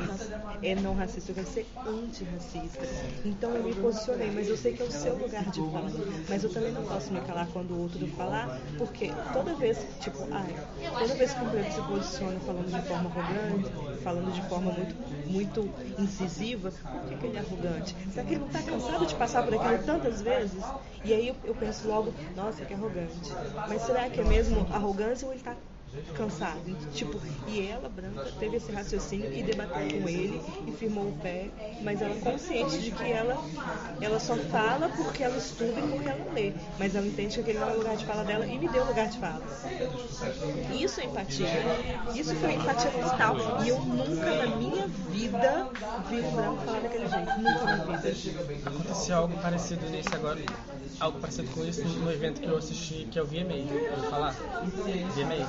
é, 0.62 0.74
não 0.74 0.94
racista, 0.94 1.30
eu 1.30 1.34
quero 1.34 1.46
ser 1.46 1.66
antirracista. 1.86 2.86
Então 3.24 3.54
eu 3.54 3.62
me 3.62 3.74
posicionei, 3.74 4.30
mas 4.30 4.48
eu 4.48 4.56
sei 4.56 4.72
que 4.72 4.82
é 4.82 4.84
o 4.84 4.90
seu 4.90 5.14
lugar 5.14 5.44
de 5.50 5.60
fala. 5.70 5.90
Mas 6.28 6.42
eu 6.42 6.50
também 6.50 6.72
não 6.72 6.82
posso 6.84 7.12
me 7.12 7.20
calar 7.20 7.46
quando 7.52 7.72
o 7.72 7.80
outro 7.82 8.06
falar, 8.08 8.48
porque 8.78 9.12
toda 9.32 9.54
vez, 9.54 9.76
tipo, 10.00 10.26
ai, 10.34 10.54
toda 10.98 11.14
vez 11.14 11.32
que 11.32 11.40
um 11.40 11.50
preto 11.50 11.72
se 11.72 11.80
posiciona 11.82 12.40
falando 12.40 12.66
de 12.66 12.88
forma 12.88 13.10
arrogante, 13.10 13.70
falando 14.02 14.32
de 14.32 14.42
forma 14.48 14.72
muito, 14.72 14.94
muito 15.30 15.70
incisiva, 15.98 16.70
por 16.70 17.08
que, 17.08 17.16
que 17.16 17.26
ele 17.26 17.36
é 17.36 17.40
arrogante? 17.40 17.96
Será 18.12 18.26
que 18.26 18.34
ele 18.34 18.40
não 18.40 18.46
está 18.48 18.62
cansado 18.62 19.06
de 19.06 19.14
passar 19.14 19.44
por 19.44 19.54
aquilo 19.54 19.82
tantas 19.84 20.20
vezes? 20.20 20.62
E 21.04 21.12
aí 21.12 21.28
eu, 21.28 21.36
eu 21.44 21.54
penso 21.54 21.86
logo, 21.86 22.12
nossa, 22.34 22.64
que 22.64 22.74
arrogante. 22.74 23.32
Mas 23.68 23.82
será 23.82 24.08
que 24.08 24.20
é 24.20 24.24
mesmo 24.24 24.66
arrogância 24.72 25.26
ou 25.26 25.32
ele 25.32 25.40
está 25.40 25.54
cansado? 26.16 26.76
Tipo, 26.92 27.20
e 27.46 27.66
ela, 27.66 27.88
branca, 27.88 28.30
teve 28.38 28.56
esse 28.56 28.70
raciocínio 28.72 29.32
e 29.32 29.42
debateu 29.42 30.00
com 30.00 30.08
ele 30.08 30.40
e 30.66 30.72
firmou 30.72 31.08
o 31.08 31.12
pé, 31.20 31.50
mas 31.82 32.00
ela 32.00 32.14
consciente 32.16 32.78
de 32.78 32.90
que 32.90 33.10
ela, 33.10 33.36
ela 34.00 34.20
só 34.20 34.36
fala 34.36 34.88
porque 34.88 35.22
ela 35.22 35.36
estuda 35.36 35.78
e 35.78 35.88
porque 35.88 36.08
ela 36.08 36.32
lê. 36.32 36.52
Mas 36.78 36.94
ela 36.94 37.06
entende 37.06 37.34
que 37.34 37.40
aquele 37.40 37.58
não 37.58 37.70
é 37.70 37.72
o 37.72 37.78
lugar 37.78 37.96
de 37.96 38.04
fala 38.04 38.24
dela 38.24 38.46
e 38.46 38.58
me 38.58 38.68
deu 38.68 38.84
lugar 38.84 39.08
de 39.08 39.18
fala. 39.18 39.42
Isso 40.72 41.00
é 41.00 41.04
empatia. 41.04 41.48
Isso 42.14 42.34
foi 42.36 42.54
empatia 42.54 42.90
total. 42.90 43.36
E 43.64 43.68
eu 43.68 43.80
nunca 43.80 44.46
na 44.46 44.56
minha 44.56 44.86
vida 44.86 45.68
vi 46.08 46.20
um 46.20 46.30
branco 46.32 46.62
falar 46.64 46.80
daquele 46.80 47.08
jeito. 47.08 47.38
Nunca 47.38 47.64
na 47.64 47.76
vida. 47.84 48.14
Aconteceu 48.66 49.16
algo 49.16 49.36
parecido 49.38 49.88
nisso 49.90 50.14
agora. 50.14 50.40
Algo 51.00 51.18
parecido 51.18 51.48
com 51.50 51.64
isso 51.64 51.82
no 51.84 52.10
evento 52.10 52.40
que 52.40 52.46
eu 52.46 52.56
assisti, 52.56 53.06
que 53.10 53.18
é 53.18 53.22
o 53.22 53.26
VMA. 53.26 53.54
Vou 53.96 54.10
falar? 54.10 54.32
VMA. 54.32 55.46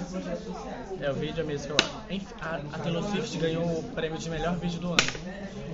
É 1.01 1.11
o 1.11 1.13
vídeo 1.13 1.45
mesmo 1.45 1.67
que 1.67 1.73
eu 1.73 1.77
a, 2.41 2.55
a 2.73 2.79
Taylor 2.79 3.03
Swift 3.03 3.37
ganhou 3.37 3.63
o 3.63 3.83
prêmio 3.95 4.17
de 4.17 4.29
melhor 4.29 4.55
vídeo 4.57 4.79
do 4.79 4.87
ano. 4.87 4.99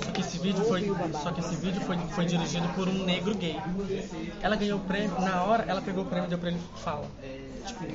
Só 0.04 0.12
que 0.12 0.22
esse 0.22 0.38
vídeo 0.40 0.64
foi, 0.66 0.92
só 1.22 1.32
que 1.32 1.42
esse 1.42 1.56
vídeo 1.56 1.82
foi, 1.82 1.98
foi 1.98 2.26
dirigido 2.26 2.68
por 2.70 2.88
um 2.88 3.06
negro 3.06 3.36
gay. 3.36 3.58
Ela 4.42 4.56
ganhou 4.56 4.80
o 4.80 4.84
prêmio, 4.84 5.20
na 5.22 5.44
hora 5.44 5.64
ela 5.68 5.82
pegou 5.82 6.04
o 6.04 6.08
prêmio 6.08 6.28
e 6.28 6.30
deu 6.30 6.40
pra 6.40 6.50
ele 6.50 6.60
fala. 6.84 7.08
Tipo, 7.66 7.86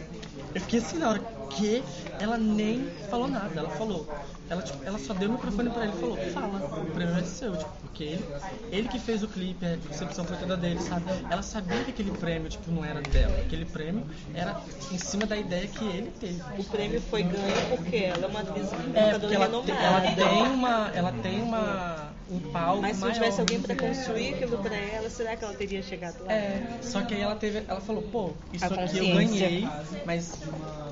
eu 0.57 0.61
fiquei 0.63 0.79
assim 0.81 0.99
na 0.99 1.11
hora 1.11 1.21
que 1.51 1.83
ela 2.19 2.37
nem 2.39 2.87
falou 3.11 3.29
nada, 3.29 3.53
ela 3.61 3.71
falou. 3.71 4.07
Ela, 4.49 4.63
tipo, 4.63 4.79
ela 4.85 4.97
só 4.99 5.13
deu 5.13 5.29
o 5.29 5.33
microfone 5.33 5.71
pra 5.71 5.85
ele 5.85 5.93
e 5.97 6.01
falou, 6.01 6.17
fala, 6.33 6.59
o 6.81 6.91
prêmio 6.93 7.17
é 7.19 7.23
seu, 7.25 7.57
tipo, 7.57 7.71
porque 7.83 8.05
ele, 8.05 8.25
ele 8.71 8.89
que 8.89 8.99
fez 9.01 9.23
o 9.25 9.29
clipe, 9.29 9.67
a 9.67 9.77
concepção 9.89 10.25
foi 10.25 10.37
toda 10.37 10.57
dele, 10.57 10.79
sabe? 10.81 11.03
Ela 11.29 11.43
sabia 11.43 11.83
que 11.83 11.91
aquele 11.91 12.13
prêmio, 12.13 12.49
tipo, 12.49 12.71
não 12.71 12.85
era 12.85 13.01
dela. 13.03 13.35
Aquele 13.41 13.65
prêmio 13.65 14.05
era 14.33 14.57
em 14.93 14.99
cima 14.99 15.27
da 15.27 15.37
ideia 15.37 15.67
que 15.67 15.85
ele 15.85 16.13
teve. 16.21 16.41
O 16.61 16.65
prêmio 16.65 17.01
foi 17.01 17.25
ganho 17.25 17.67
porque 17.77 17.97
ela 17.97 18.25
é 18.25 18.29
uma 18.29 18.41
atriz 18.41 18.67
É, 18.95 19.19
porque 19.19 19.35
ela, 19.35 19.63
tem- 19.63 19.75
ela 19.75 19.99
renomada. 19.99 20.31
tem 20.31 20.43
uma. 20.53 20.91
Ela 20.95 21.13
tem 21.13 21.43
uma. 21.43 22.13
um 22.31 22.39
palco. 22.53 22.83
Mas 22.83 22.97
se 22.97 23.03
maior. 23.03 23.15
tivesse 23.15 23.41
alguém 23.41 23.61
pra 23.61 23.75
construir 23.75 24.35
aquilo 24.35 24.59
pra 24.59 24.77
ela, 24.77 25.11
será 25.11 25.35
que 25.37 25.45
ela 25.45 25.55
teria 25.55 25.83
chegado 25.83 26.25
lá? 26.25 26.33
É, 26.33 26.79
só 26.83 27.03
que 27.03 27.15
aí 27.15 27.21
ela 27.21 27.35
teve. 27.35 27.65
Ela 27.67 27.81
falou, 27.81 28.03
pô, 28.03 28.31
isso 28.53 28.65
aqui 28.65 28.99
eu 28.99 29.15
ganhei, 29.17 29.69
mas 30.05 30.39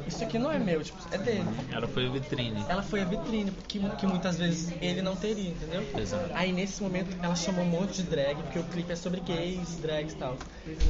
isso 0.07 0.23
aqui 0.23 0.39
não 0.39 0.51
é 0.51 0.59
meu, 0.59 0.83
tipo, 0.83 0.99
é 1.11 1.19
dele. 1.19 1.45
Ela 1.73 1.89
foi 1.89 2.09
vitrine. 2.09 2.65
Ela 2.69 2.83
foi 2.83 3.01
a 3.01 3.05
vitrine, 3.05 3.51
porque 3.51 3.79
que 3.79 4.07
muitas 4.07 4.37
vezes 4.39 4.73
ele 4.81 5.01
não 5.01 5.17
teria, 5.17 5.51
entendeu? 5.51 5.83
Exato. 5.99 6.31
Aí 6.35 6.53
nesse 6.53 6.83
momento 6.83 7.17
ela 7.23 7.35
chamou 7.35 7.65
um 7.65 7.69
monte 7.69 8.03
de 8.03 8.03
drag, 8.05 8.37
porque 8.43 8.59
o 8.59 8.65
clipe 8.65 8.93
é 8.93 8.97
sobre 8.97 9.21
gays, 9.21 9.77
drags 9.77 10.13
e 10.13 10.17
tal. 10.17 10.37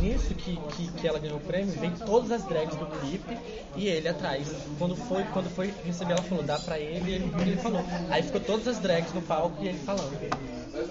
Nisso 0.01 0.35
que, 0.35 0.57
que, 0.57 0.93
que 0.93 1.09
ela 1.09 1.19
ganhou 1.19 1.39
o 1.39 1.41
prêmio, 1.41 1.73
vem 1.79 1.93
todas 1.93 2.33
as 2.33 2.45
drags 2.45 2.77
do 2.77 2.87
clipe 2.87 3.39
e 3.77 3.87
ele 3.87 4.09
atrás. 4.09 4.53
Quando 4.79 4.97
foi, 4.97 5.23
quando 5.25 5.49
foi 5.49 5.73
receber, 5.85 6.13
ela 6.13 6.23
falou, 6.23 6.43
dá 6.43 6.59
pra 6.59 6.79
ele, 6.79 7.11
e 7.11 7.15
ele, 7.15 7.33
ele 7.41 7.57
falou. 7.57 7.85
Aí 8.11 8.23
ficou 8.23 8.41
todas 8.41 8.67
as 8.67 8.79
drags 8.79 9.13
no 9.13 9.23
palco 9.23 9.63
e 9.63 9.69
ele 9.69 9.79
falando. 9.79 10.19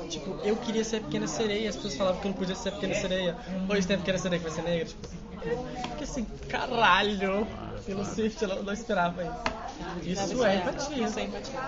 Tipo, 0.10 0.40
eu 0.44 0.56
queria 0.56 0.84
ser 0.84 0.98
a 0.98 1.02
pequena 1.02 1.28
sereia, 1.28 1.70
as 1.70 1.76
pessoas 1.76 1.96
falavam 1.96 2.22
que 2.22 2.28
eu 2.28 2.32
não 2.32 2.38
podia 2.38 2.56
ser 2.56 2.70
a 2.70 2.72
pequena 2.72 2.96
sereia. 2.96 3.36
Hoje 3.70 3.86
tem 3.86 3.96
a 3.98 4.00
pequena 4.00 4.18
sereia 4.18 4.42
que 4.42 4.50
vai 4.50 4.56
ser 4.56 4.64
negra, 4.64 4.86
tipo. 4.86 5.33
Que 5.98 6.04
assim, 6.04 6.26
caralho! 6.48 7.48
Pelo 7.86 8.06
Swift, 8.06 8.42
ela 8.44 8.64
não 8.64 8.72
esperava 8.72 9.24
isso. 9.24 9.64
Isso 10.04 10.46
é 10.46 10.56
empatia. 10.56 11.06
Isso 11.06 11.20
é 11.20 11.24
empatia. 11.24 11.60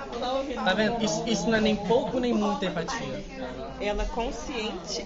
Tá 0.64 0.74
vendo? 0.74 1.04
Isso, 1.04 1.24
isso 1.28 1.48
não 1.48 1.58
é 1.58 1.62
nem 1.62 1.76
pouco 1.76 2.20
nem 2.20 2.34
muita 2.34 2.66
empatia. 2.66 3.24
Ela 3.82 4.06
consciente 4.06 5.06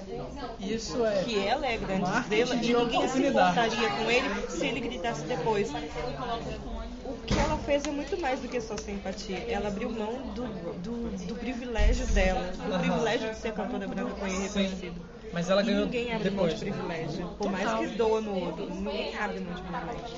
Isso 0.60 1.04
é. 1.06 1.24
que 1.24 1.40
ela 1.40 1.66
é 1.66 1.78
grande 1.78 2.02
Marketing 2.02 2.42
estrela 2.42 2.56
de 2.58 2.72
e 2.72 2.76
ninguém 2.76 3.08
se 3.08 3.28
importaria 3.28 3.90
com 3.90 4.12
ele 4.12 4.48
se 4.50 4.66
ele 4.68 4.80
gritasse 4.80 5.24
depois. 5.24 5.72
O 5.72 7.14
que 7.26 7.34
ela 7.34 7.58
fez 7.60 7.86
é 7.86 7.92
muito 7.92 8.20
mais 8.22 8.40
do 8.40 8.48
que 8.48 8.62
só 8.62 8.78
ser 8.78 8.92
empatia. 8.92 9.38
Ela 9.48 9.70
abriu 9.70 9.90
mão 9.90 10.14
do, 10.34 10.44
do, 10.80 11.26
do 11.26 11.36
privilégio 11.36 12.06
dela, 12.08 12.52
do 12.52 12.80
privilégio 12.80 13.30
de 13.32 13.38
ser 13.38 13.54
cantora 13.54 13.88
branca 13.88 14.12
com 14.12 14.28
ele 14.28 14.38
reconhecido. 14.38 15.02
Mas 15.32 15.50
ela 15.50 15.62
E 15.62 15.66
ganhou 15.66 15.86
ninguém 15.86 16.14
abre 16.14 16.30
mão 16.32 16.46
depois. 16.46 16.60
de 16.60 16.72
privilégio. 16.72 17.28
Por 17.38 17.52
mais 17.52 17.80
que 17.80 17.96
doa 17.96 18.22
no 18.22 18.36
outro, 18.36 18.70
ninguém 18.70 19.16
abre 19.18 19.40
mão 19.40 19.54
de 19.54 19.62
privilégio. 19.62 20.18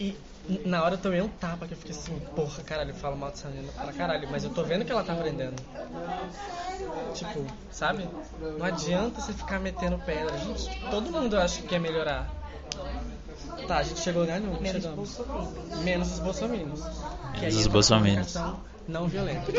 E 0.00 0.16
na 0.64 0.82
hora 0.82 0.94
eu 0.94 0.98
tomei 0.98 1.20
um 1.20 1.28
tapa 1.28 1.66
que 1.66 1.74
eu 1.74 1.78
fiquei 1.78 1.94
assim, 1.94 2.18
porra, 2.34 2.62
caralho, 2.62 2.90
eu 2.90 2.94
falo 2.94 3.16
mal 3.16 3.30
dessa 3.30 3.48
menina 3.48 3.70
pra 3.72 3.92
caralho, 3.92 4.28
mas 4.30 4.44
eu 4.44 4.50
tô 4.50 4.62
vendo 4.64 4.84
que 4.84 4.90
ela 4.92 5.04
tá 5.04 5.12
aprendendo. 5.12 5.62
Tipo, 7.14 7.44
sabe? 7.70 8.08
Não 8.58 8.64
adianta 8.64 9.20
você 9.20 9.32
ficar 9.32 9.58
metendo 9.60 9.98
pedra. 9.98 10.36
Gente, 10.38 10.80
todo 10.90 11.10
mundo 11.10 11.36
acha 11.36 11.60
que 11.60 11.68
quer 11.68 11.80
melhorar. 11.80 12.28
Tá, 13.66 13.78
a 13.78 13.82
gente 13.82 14.00
chegou 14.00 14.24
né? 14.24 14.38
Não, 14.40 14.60
Menos 14.60 14.82
chegamos. 14.82 15.16
Bolsonaro. 15.16 15.82
Menos 15.82 16.12
os 16.12 16.18
bolsominions. 16.20 16.80
Aí 17.34 17.48
os 17.48 17.66
a 17.66 17.70
bolsominions. 17.70 18.34
Comunicação 18.88 18.94
Não 18.94 19.08
violenta. 19.08 19.52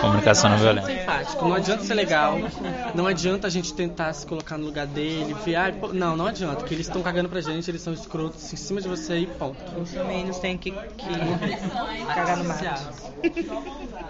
Comunicação 0.00 0.50
não 0.50 0.58
violenta. 0.58 0.86
Ser 0.86 1.02
empático. 1.02 1.44
Não 1.48 1.54
adianta 1.54 1.84
ser 1.84 1.94
legal. 1.94 2.38
Não 2.94 3.06
adianta 3.06 3.46
a 3.46 3.50
gente 3.50 3.72
tentar 3.72 4.12
se 4.12 4.26
colocar 4.26 4.58
no 4.58 4.66
lugar 4.66 4.86
dele. 4.86 5.34
Ver, 5.44 5.56
ah, 5.56 5.72
pô, 5.72 5.92
não, 5.92 6.16
não 6.16 6.26
adianta. 6.26 6.56
Porque 6.56 6.74
eles 6.74 6.86
estão 6.86 7.02
cagando 7.02 7.28
pra 7.28 7.40
gente, 7.40 7.70
eles 7.70 7.80
são 7.80 7.92
escrotos 7.92 8.52
em 8.52 8.56
cima 8.56 8.80
de 8.80 8.88
você 8.88 9.18
e 9.18 9.26
ponto. 9.26 9.58
Os 9.80 9.90
femininos 9.90 10.38
têm 10.38 10.58
que, 10.58 10.70
que 10.70 12.06
cagar 12.14 12.36
no 12.36 12.44
mato. 12.44 13.14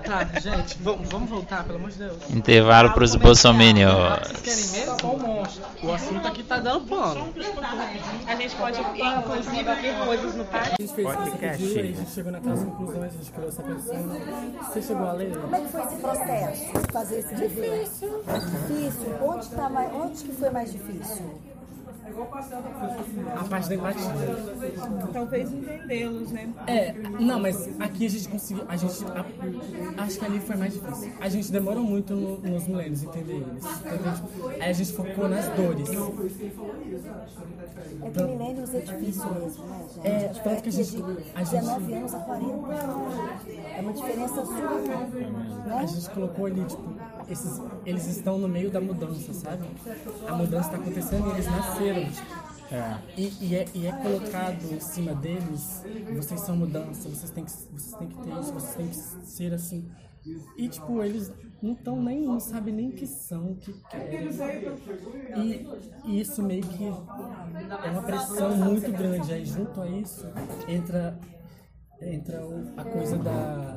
Tá, 0.05 0.25
gente, 0.41 0.77
vamos, 0.81 1.09
vamos 1.09 1.31
voltar, 1.31 1.65
pelo 1.65 1.79
amor 1.79 1.91
de 1.91 1.99
Deus. 1.99 2.31
Intervalo 2.31 2.93
pros 2.93 3.15
bolsominions. 3.15 3.93
Vocês 4.29 4.73
querem 4.73 4.87
mesmo? 4.87 5.45
O 5.83 5.93
assunto 5.93 6.27
aqui 6.27 6.43
tá 6.43 6.59
dando 6.59 6.87
pano. 6.87 7.33
A 8.27 8.35
gente 8.35 8.57
pode, 8.57 8.81
inclusive, 8.81 9.63
ver 9.63 10.05
coisas 10.05 10.35
no 10.35 10.45
parque. 10.45 10.75
A 10.79 10.83
gente 10.83 10.95
fez 10.95 11.09
review, 11.41 11.79
a 11.79 11.83
gente 11.87 12.11
chegou 12.11 12.33
naquelas 12.33 12.65
conclusões, 12.65 13.05
a 13.05 13.17
gente 13.17 13.31
criou 13.31 13.49
essa 13.49 13.63
persona. 13.63 14.64
Você 14.69 14.83
chegou 14.83 15.07
a 15.07 15.13
ler? 15.13 15.37
Como 15.41 15.55
é 15.55 15.61
que 15.61 15.69
foi 15.69 15.83
esse 15.83 15.97
processo 15.97 16.65
de 16.81 16.93
fazer 16.93 17.19
esse 17.19 17.35
review? 17.35 17.79
Difícil. 17.79 18.23
Difícil. 18.69 19.15
Onde, 19.23 19.49
tá 19.51 19.69
mais, 19.69 19.95
onde 19.95 20.25
que 20.25 20.33
foi 20.33 20.51
mais 20.51 20.73
difícil? 20.73 21.25
A 22.07 23.45
parte 23.45 23.69
da 23.69 23.75
empatia. 23.75 24.13
Talvez 25.13 25.53
entendê-los, 25.53 26.31
né? 26.31 26.49
É, 26.67 26.93
não, 27.21 27.41
mas 27.41 27.69
aqui 27.81 28.07
a 28.07 28.11
gente 28.11 28.29
conseguiu. 28.29 28.65
A 28.69 28.77
gente. 28.77 29.05
a- 29.05 30.03
acho 30.03 30.19
que 30.19 30.25
ali 30.25 30.41
foi 30.41 30.57
mais 30.57 30.75
difícil. 30.75 31.13
A 31.21 31.29
gente 31.29 31.51
demorou 31.51 31.83
muito 31.83 32.15
no- 32.15 32.39
nos 32.39 32.67
milênios 32.69 33.03
entender 33.03 33.35
eles. 33.35 33.65
entendeu? 33.65 34.13
Tipo, 34.15 34.49
Aí 34.49 34.71
a 34.71 34.73
gente 34.73 34.93
focou 34.93 35.29
nas 35.29 35.47
dores. 35.51 35.89
É 38.03 38.11
que 38.11 38.23
milênios 38.23 38.75
é 38.75 38.81
difícil 38.81 39.35
mesmo, 39.35 39.65
né, 39.67 39.85
gente? 39.95 40.07
É, 40.07 40.27
a 40.31 40.35
tanto 40.43 40.63
que 40.63 40.69
a 40.69 40.73
gente- 40.73 40.97
de 40.97 41.03
a 41.35 41.45
gente- 41.45 41.51
19 41.63 41.95
anos 41.95 42.15
a 42.15 42.19
40 42.19 42.75
é 43.77 43.81
uma 43.81 43.93
diferença 43.93 44.45
surreal, 44.45 44.75
A 45.65 45.69
né? 45.81 45.87
gente 45.87 46.11
colocou 46.11 46.47
ali, 46.47 46.65
tipo, 46.65 46.83
esses, 47.31 47.61
eles 47.87 48.07
estão 48.07 48.39
no 48.39 48.49
meio 48.49 48.71
da 48.71 48.81
mudança, 48.81 49.33
sabe? 49.33 49.67
A 50.29 50.33
mudança 50.35 50.69
está 50.69 50.77
acontecendo 50.77 51.29
e 51.29 51.31
eles 51.33 51.47
nasceram. 51.47 51.94
É. 52.71 52.99
E, 53.17 53.33
e 53.41 53.55
é, 53.55 53.65
e 53.75 53.87
é 53.87 53.93
colocado 53.93 54.65
em 54.73 54.81
cima 54.81 55.15
deles, 55.15 55.85
vocês 56.15 56.41
são 56.41 56.57
mudança, 56.57 57.09
vocês 57.09 57.31
têm 57.31 57.45
que, 57.45 57.51
vocês 57.51 57.95
têm 57.95 58.09
que 58.09 58.17
ter 58.23 58.41
isso, 58.41 58.53
vocês 58.53 58.75
têm 58.75 58.89
que 58.89 59.27
ser 59.27 59.55
assim. 59.55 59.91
E 60.57 60.69
tipo, 60.69 61.03
eles 61.03 61.31
não 61.63 61.73
estão 61.73 62.03
nem, 62.03 62.23
não 62.23 62.41
sabem 62.41 62.75
nem 62.75 62.91
que 62.91 63.07
são, 63.07 63.53
o 63.53 63.57
que 63.57 63.73
querem. 63.91 64.29
E, 65.37 65.67
e 66.07 66.21
isso 66.21 66.43
meio 66.43 66.63
que 66.63 66.85
é 66.85 67.91
uma 67.91 68.03
pressão 68.03 68.57
muito 68.57 68.91
grande. 68.91 69.33
Aí 69.33 69.45
junto 69.45 69.81
a 69.83 69.89
isso 69.89 70.27
entra, 70.67 71.19
entra 72.01 72.43
a 72.77 72.85
coisa 72.85 73.19
da 73.19 73.77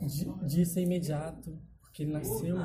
de, 0.00 0.24
de 0.46 0.66
ser 0.66 0.82
imediato, 0.82 1.58
porque 1.92 2.04
ele 2.04 2.12
nasceu 2.12 2.56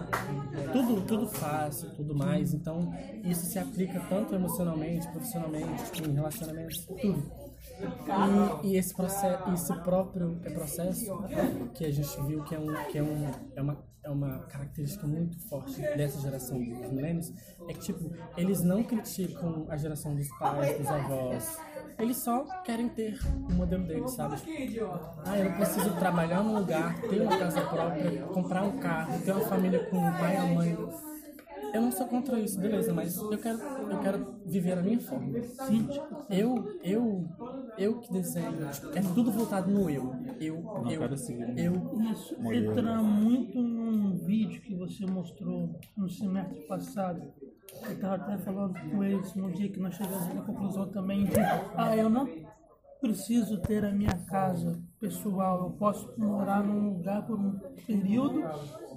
tudo, 0.72 1.02
tudo 1.06 1.28
fácil, 1.28 1.90
tudo 1.92 2.16
mais. 2.16 2.54
Então, 2.54 2.94
isso 3.26 3.46
se 3.46 3.60
aplica 3.60 4.00
tanto 4.08 4.34
emocionalmente, 4.34 5.06
profissionalmente, 5.10 5.92
tipo, 5.92 6.10
em 6.10 6.14
relacionamentos, 6.14 6.86
tudo. 6.86 7.30
E, 8.64 8.68
e 8.70 8.78
esse 8.78 8.96
processo, 8.96 9.52
esse 9.52 9.76
próprio 9.84 10.40
processo 10.54 11.12
que 11.74 11.84
a 11.84 11.92
gente 11.92 12.22
viu 12.26 12.42
que 12.46 12.56
é 12.56 12.60
um 12.60 12.74
que 12.90 12.98
é 12.98 13.04
um 13.04 13.32
é 13.56 13.62
uma 13.62 13.88
é 14.04 14.10
uma 14.10 14.40
característica 14.46 15.06
muito 15.06 15.38
forte 15.50 15.82
dessa 15.82 16.22
geração 16.22 16.58
dos 16.58 16.90
milênios 16.92 17.30
é 17.68 17.74
que 17.74 17.80
tipo 17.82 18.10
eles 18.38 18.64
não 18.64 18.82
criticam 18.82 19.66
a 19.68 19.76
geração 19.76 20.16
dos 20.16 20.30
pais, 20.40 20.78
dos 20.78 20.88
avós. 20.88 21.58
Eles 22.00 22.18
só 22.18 22.44
querem 22.64 22.88
ter 22.90 23.20
o 23.50 23.54
modelo 23.54 23.84
deles, 23.86 24.12
sabe? 24.12 24.36
Ah, 25.26 25.38
eu 25.40 25.52
preciso 25.54 25.96
trabalhar 25.98 26.44
num 26.44 26.60
lugar, 26.60 27.00
ter 27.02 27.22
uma 27.22 27.38
casa 27.38 27.62
própria, 27.62 28.22
comprar 28.28 28.64
um 28.64 28.78
carro, 28.78 29.20
ter 29.24 29.32
uma 29.32 29.42
família 29.42 29.80
com 29.86 29.98
o 29.98 30.12
pai 30.18 30.36
e 30.36 30.38
a 30.38 30.46
mãe. 30.46 30.78
Eu 31.74 31.82
não 31.82 31.92
sou 31.92 32.08
contra 32.08 32.40
isso, 32.40 32.60
beleza, 32.60 32.94
mas 32.94 33.18
eu 33.18 33.38
quero, 33.38 33.60
eu 33.60 34.00
quero 34.00 34.36
viver 34.46 34.78
a 34.78 34.82
minha 34.82 35.00
forma. 35.02 35.42
Sim, 35.68 35.88
eu, 36.30 36.80
eu, 36.84 37.28
eu 37.78 38.00
que 38.00 38.14
desenho, 38.14 38.68
é 38.96 39.02
tudo 39.14 39.32
voltado 39.32 39.70
no 39.70 39.90
eu. 39.90 40.14
Eu, 40.40 40.62
Não 40.62 40.90
eu, 40.92 41.00
quero 41.00 41.18
seguir. 41.18 41.58
eu. 41.60 41.74
Isso 42.12 42.36
entra 42.54 43.02
muito 43.02 43.60
num 43.60 44.16
vídeo 44.16 44.62
que 44.62 44.76
você 44.76 45.06
mostrou 45.06 45.78
no 45.96 46.10
semestre 46.10 46.62
passado. 46.68 47.34
Eu 47.84 47.94
estava 47.94 48.16
até 48.16 48.38
falando 48.38 48.74
com 48.90 49.04
eles 49.04 49.34
no 49.36 49.52
dia 49.52 49.70
que 49.70 49.80
nós 49.80 49.96
chegamos 49.96 50.34
na 50.34 50.42
conclusão 50.42 50.88
também 50.90 51.26
de 51.26 51.40
ah, 51.76 51.96
eu 51.96 52.10
não 52.10 52.28
preciso 53.00 53.58
ter 53.62 53.86
a 53.86 53.92
minha 53.92 54.18
casa 54.28 54.82
pessoal, 55.00 55.64
eu 55.64 55.72
posso 55.72 56.12
morar 56.18 56.64
num 56.64 56.90
lugar 56.90 57.26
por 57.26 57.40
um 57.40 57.60
período, 57.86 58.44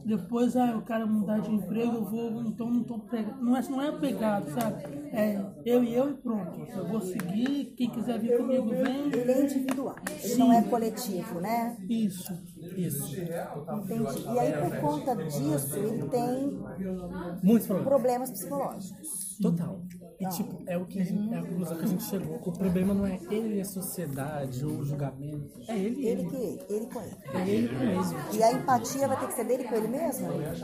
depois 0.05 0.57
ah, 0.57 0.71
eu 0.71 0.83
quero 0.83 1.07
mudar 1.07 1.41
de 1.41 1.51
emprego, 1.51 1.97
eu 1.97 2.05
vou, 2.05 2.43
então 2.43 2.71
não 2.71 2.83
tô 2.83 2.99
pegado. 3.01 3.45
Não 3.45 3.57
é, 3.57 3.63
não 3.69 3.83
é 3.83 3.93
pegado, 3.99 4.51
sabe? 4.51 4.85
É 5.13 5.45
eu 5.65 5.85
e 5.85 5.95
eu 5.95 6.11
e 6.11 6.15
pronto. 6.15 6.61
Eu 6.75 6.89
vou 6.89 7.01
seguir, 7.01 7.75
quem 7.77 7.91
quiser 7.91 8.19
vir 8.19 8.39
comigo 8.39 8.71
vem. 8.71 9.13
Ele 9.13 9.33
é 9.33 9.45
individual, 9.45 9.97
ele 10.23 10.37
não 10.37 10.53
é 10.53 10.63
coletivo, 10.63 11.41
né? 11.41 11.77
Isso. 11.89 12.33
Isso. 12.77 13.17
Entendi. 13.21 14.25
E 14.35 14.39
aí, 14.39 14.53
por 14.53 14.81
conta 14.81 15.17
disso, 15.17 15.77
ele 15.77 16.09
tem 16.09 16.59
Muitos 17.43 17.67
problemas. 17.67 17.85
problemas 17.85 18.31
psicológicos. 18.31 19.39
Total. 19.41 19.81
E 20.21 20.29
tipo, 20.29 20.63
é 20.67 20.77
o 20.77 20.85
que 20.85 21.01
a 21.01 21.05
gente, 21.05 21.33
é 21.35 21.39
a 21.39 21.43
conclusão 21.43 21.79
que 21.79 21.85
a 21.85 21.87
gente 21.89 22.03
chegou. 22.05 22.37
O 22.37 22.53
problema 22.53 22.93
não 22.93 23.07
é 23.07 23.19
ele 23.31 23.57
e 23.57 23.61
a 23.63 23.65
sociedade 23.65 24.63
ou 24.67 24.73
o 24.73 24.85
julgamento. 24.85 25.51
É 25.67 25.79
ele 25.79 26.01
e 26.03 26.07
Ele 26.09 26.21
ele. 26.21 26.29
que 26.31 26.37
ele, 26.37 26.63
ele 26.69 26.87
com 26.87 27.01
ele. 27.01 27.17
É 27.33 27.49
ele 27.49 27.69
com 27.69 27.83
ele. 27.83 28.37
E 28.39 28.43
a 28.43 28.53
empatia 28.53 29.09
vai 29.09 29.19
ter 29.19 29.27
que 29.29 29.33
ser 29.33 29.45
dele 29.45 29.65
com 29.65 29.75
ele 29.77 29.89
mesmo? 29.89 30.27
Eu 30.27 30.55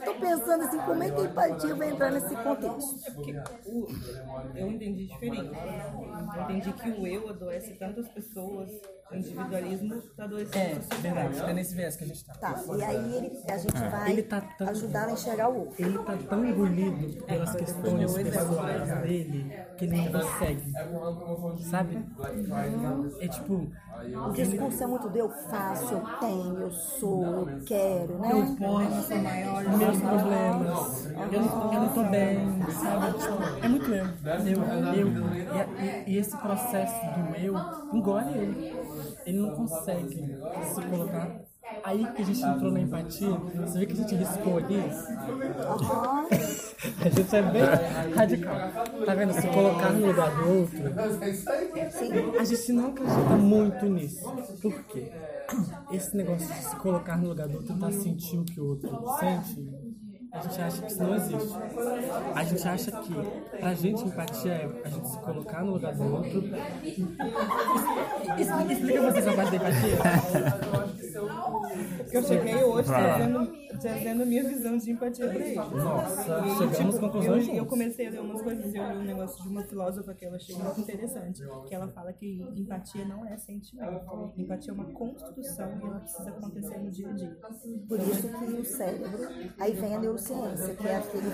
tô 0.00 0.14
pensando 0.14 0.64
assim, 0.64 0.78
como 0.78 1.02
é 1.02 1.10
que 1.10 1.20
a 1.20 1.24
empatia 1.24 1.74
vai 1.74 1.90
entrar 1.90 2.10
nesse 2.10 2.34
contexto? 2.36 3.14
Porque 3.14 3.32
o, 3.66 3.86
eu 4.54 4.70
entendi 4.70 5.06
diferente. 5.06 5.50
Eu 6.36 6.42
entendi 6.42 6.72
que 6.72 6.90
o 6.90 7.06
eu 7.06 7.28
adoece 7.28 7.74
tantas 7.74 8.08
pessoas, 8.08 8.70
o 9.10 9.14
individualismo 9.16 9.94
está 9.96 10.24
adoecendo 10.24 10.56
É, 10.58 10.98
verdade. 11.00 11.50
É 11.50 11.52
nesse 11.52 11.74
viés 11.74 11.96
que 11.96 12.04
a 12.04 12.06
gente 12.06 12.24
tá. 12.24 12.34
Tá, 12.34 12.62
e 12.76 12.82
aí 12.82 13.14
ele, 13.16 13.32
a 13.48 13.58
gente 13.58 13.78
vai 13.78 14.10
Ele 14.10 14.22
tá 14.22 14.40
tão- 14.58 14.68
ajudar 14.68 15.06
a 15.08 15.12
enxergar 15.12 15.48
o 15.48 15.58
outro. 15.60 15.74
Ele 15.78 15.98
tá 15.98 16.16
tão 16.28 16.44
engolido 16.44 17.22
pelas 17.24 17.54
questões 17.54 18.12
pessoais 18.14 18.98
dele 19.02 19.52
que 19.78 19.84
ele 19.84 19.96
não 20.10 20.20
consegue. 20.20 20.72
Sabe? 21.70 22.04
É 23.20 23.28
tipo. 23.28 23.70
O 24.26 24.30
discurso 24.30 24.82
é 24.82 24.86
muito 24.86 25.08
de 25.08 25.18
eu 25.20 25.30
faço, 25.30 25.94
eu 25.94 26.02
tenho, 26.20 26.58
eu 26.58 26.70
sou, 26.70 27.48
eu 27.48 27.60
quero, 27.64 28.18
né? 28.18 28.30
Eu 28.30 28.54
posso. 28.56 29.14
meus 29.78 29.98
problemas, 30.00 31.06
eu 31.06 31.40
não, 31.40 31.72
eu 31.72 31.80
não 31.80 31.88
tô 31.94 32.04
bem, 32.04 32.38
sabe? 32.72 33.64
É 33.64 33.68
muito 33.68 33.94
eu. 33.94 34.04
Eu, 34.04 34.62
eu. 34.94 35.08
E, 35.16 36.10
e- 36.10 36.14
e 36.14 36.18
esse 36.18 36.36
processo 36.36 36.94
do 37.06 37.36
eu 37.36 37.54
engole 37.94 38.36
ele. 38.38 38.75
Ele 39.26 39.38
não 39.38 39.50
consegue 39.50 40.38
se 40.74 40.82
colocar. 40.88 41.40
Aí 41.82 42.06
que 42.12 42.22
a 42.22 42.24
gente 42.24 42.42
entrou 42.42 42.70
na 42.70 42.80
empatia, 42.80 43.30
você 43.30 43.78
vê 43.80 43.86
que 43.86 43.92
a 43.92 43.96
gente 43.96 44.14
riscou 44.14 44.56
ali? 44.58 44.76
A 47.04 47.08
gente 47.08 47.36
é 47.36 47.42
bem 47.42 47.62
radical. 48.14 48.56
Tá 49.04 49.14
vendo? 49.14 49.32
Se 49.32 49.48
colocar 49.48 49.92
no 49.92 50.06
lugar 50.06 50.30
do 50.36 50.58
outro. 50.60 50.78
A 52.38 52.44
gente 52.44 52.72
não 52.72 52.86
acredita 52.86 53.36
muito 53.36 53.86
nisso. 53.86 54.32
Por 54.62 54.82
quê? 54.84 55.12
Esse 55.90 56.16
negócio 56.16 56.46
de 56.46 56.62
se 56.62 56.76
colocar 56.76 57.16
no 57.16 57.28
lugar 57.28 57.48
do 57.48 57.58
outro, 57.58 57.74
tentar 57.74 57.92
sentir 57.92 58.38
o 58.38 58.44
que 58.44 58.60
o 58.60 58.68
outro 58.68 58.90
sente, 59.18 59.60
a 60.32 60.40
gente 60.40 60.60
acha 60.60 60.82
que 60.82 60.92
isso 60.92 61.02
não 61.02 61.14
existe. 61.14 61.54
A 62.34 62.44
gente 62.44 62.68
acha 62.68 62.90
que, 62.92 63.14
pra 63.58 63.74
gente, 63.74 64.04
empatia 64.04 64.52
é 64.52 64.82
a 64.84 64.88
gente 64.88 65.08
se 65.08 65.18
colocar 65.18 65.64
no 65.64 65.72
lugar 65.72 65.94
do 65.94 66.14
outro. 66.14 66.44
Explica, 68.38 69.02
vocês 69.02 69.26
a 69.26 69.32
parte 69.32 69.50
da 69.50 69.56
empatia. 69.56 70.96
Porque 71.96 72.16
eu 72.16 72.22
cheguei 72.22 72.64
hoje 72.64 72.88
trazendo, 72.88 73.52
trazendo 73.80 74.22
a 74.22 74.26
minha 74.26 74.44
visão 74.44 74.76
de 74.76 74.90
empatia 74.90 75.26
pra 75.28 75.34
ele. 75.36 75.54
Nossa, 75.54 76.44
E, 76.46 76.50
chegamos 76.56 76.94
tipo, 76.94 76.96
a 76.96 77.00
conclusões 77.00 77.48
eu, 77.48 77.54
eu 77.54 77.66
comecei 77.66 78.06
a 78.06 78.10
ler 78.10 78.20
umas 78.20 78.42
coisas 78.42 78.74
e 78.74 78.76
eu 78.76 78.92
li 78.92 78.98
um 78.98 79.02
negócio 79.02 79.42
de 79.42 79.48
uma 79.48 79.62
filósofa 79.64 80.14
que 80.14 80.24
eu 80.24 80.34
achei 80.34 80.56
muito 80.56 80.80
interessante, 80.80 81.42
que 81.66 81.74
ela 81.74 81.88
fala 81.88 82.12
que 82.12 82.42
empatia 82.56 83.04
não 83.04 83.26
é 83.26 83.36
sentimento. 83.36 84.32
Empatia 84.36 84.72
é 84.72 84.74
uma 84.74 84.86
construção 84.86 85.78
e 85.82 85.86
ela 85.86 86.00
precisa 86.00 86.30
acontecer 86.30 86.78
no 86.78 86.90
dia 86.90 87.08
a 87.08 87.12
dia. 87.12 87.36
Por 87.88 88.00
isso 88.00 88.28
que 88.28 88.44
o 88.44 88.64
cérebro, 88.64 89.28
aí 89.58 89.72
vem 89.72 89.94
a 89.94 90.00
neurociência, 90.00 90.74
que 90.74 90.86
é 90.86 90.96
aquele 90.96 91.26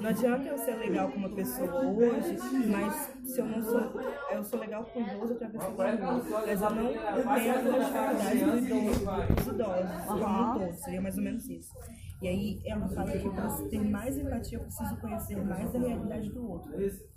Não 0.00 0.08
adianta 0.08 0.48
eu 0.48 0.58
ser 0.58 0.76
legal 0.76 1.10
com 1.10 1.18
uma 1.18 1.30
pessoa 1.30 1.86
hoje, 1.86 2.36
mas 2.68 3.10
se 3.24 3.40
eu 3.40 3.46
não 3.46 3.62
sou. 3.62 4.00
Eu 4.30 4.44
sou 4.44 4.58
legal 4.58 4.84
com 4.84 5.00
idoso 5.00 5.32
outra 5.32 5.48
pessoa. 5.48 5.74
Mas 5.76 6.60
eu 6.60 6.70
não 6.70 6.90
entendo 6.90 7.76
a 7.76 7.85
do 7.90 8.58
idoso, 8.58 9.04
dos 9.34 9.46
idosos, 9.46 10.04
como 10.06 10.26
um 10.26 10.58
todo. 10.58 10.74
Seria 10.76 11.00
mais 11.00 11.16
ou 11.16 11.22
menos 11.24 11.48
isso. 11.48 11.72
E 12.22 12.28
aí 12.28 12.62
ela 12.64 12.88
fala 12.88 13.12
que 13.12 13.28
para 13.28 13.48
ter 13.68 13.80
mais 13.82 14.16
empatia 14.16 14.58
eu 14.58 14.62
preciso 14.62 14.96
conhecer 14.96 15.36
mais 15.44 15.70
da 15.72 15.78
realidade 15.78 16.30
do 16.30 16.50
outro. 16.50 16.72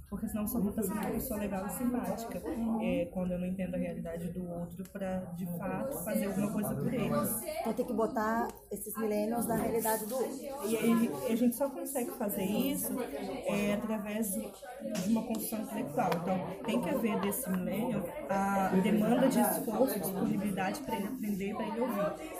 Porque 0.09 0.27
senão 0.27 0.43
eu 0.43 0.47
só 0.47 0.59
vou 0.59 0.71
fazer 0.73 0.91
uma 0.91 1.05
pessoa 1.05 1.39
legal 1.39 1.67
e 1.67 1.69
simpática. 1.69 2.41
É, 2.81 3.05
quando 3.13 3.31
eu 3.31 3.39
não 3.39 3.47
entendo 3.47 3.75
a 3.75 3.77
realidade 3.77 4.27
do 4.29 4.49
outro 4.49 4.83
para 4.91 5.19
de 5.35 5.45
fato 5.57 6.03
fazer 6.03 6.25
alguma 6.25 6.51
coisa 6.51 6.75
por 6.75 6.93
eles. 6.93 7.43
Então 7.61 7.73
tem 7.73 7.85
que 7.85 7.93
botar 7.93 8.47
esses 8.71 8.97
millennials 8.97 9.45
na 9.45 9.55
realidade 9.55 10.05
do 10.05 10.15
outro. 10.15 10.67
E 10.67 10.77
aí 10.77 11.11
a 11.29 11.35
gente 11.35 11.55
só 11.55 11.69
consegue 11.69 12.11
fazer 12.11 12.43
isso 12.43 12.97
é, 13.47 13.73
através 13.73 14.33
de 14.33 14.49
de 14.81 15.11
uma 15.11 15.23
construção 15.23 15.61
intelectual. 15.61 16.09
Então 16.21 16.63
tem 16.65 16.81
que 16.81 16.89
haver 16.89 17.19
desse 17.19 17.49
milênio 17.49 18.03
a 18.29 18.69
demanda 18.81 19.27
de 19.27 19.39
esforço, 19.39 19.99
disponibilidade 19.99 20.79
para 20.81 20.95
ele 20.95 21.07
aprender, 21.07 21.55
para 21.55 21.67
ele 21.67 21.81
ouvir. 21.81 22.38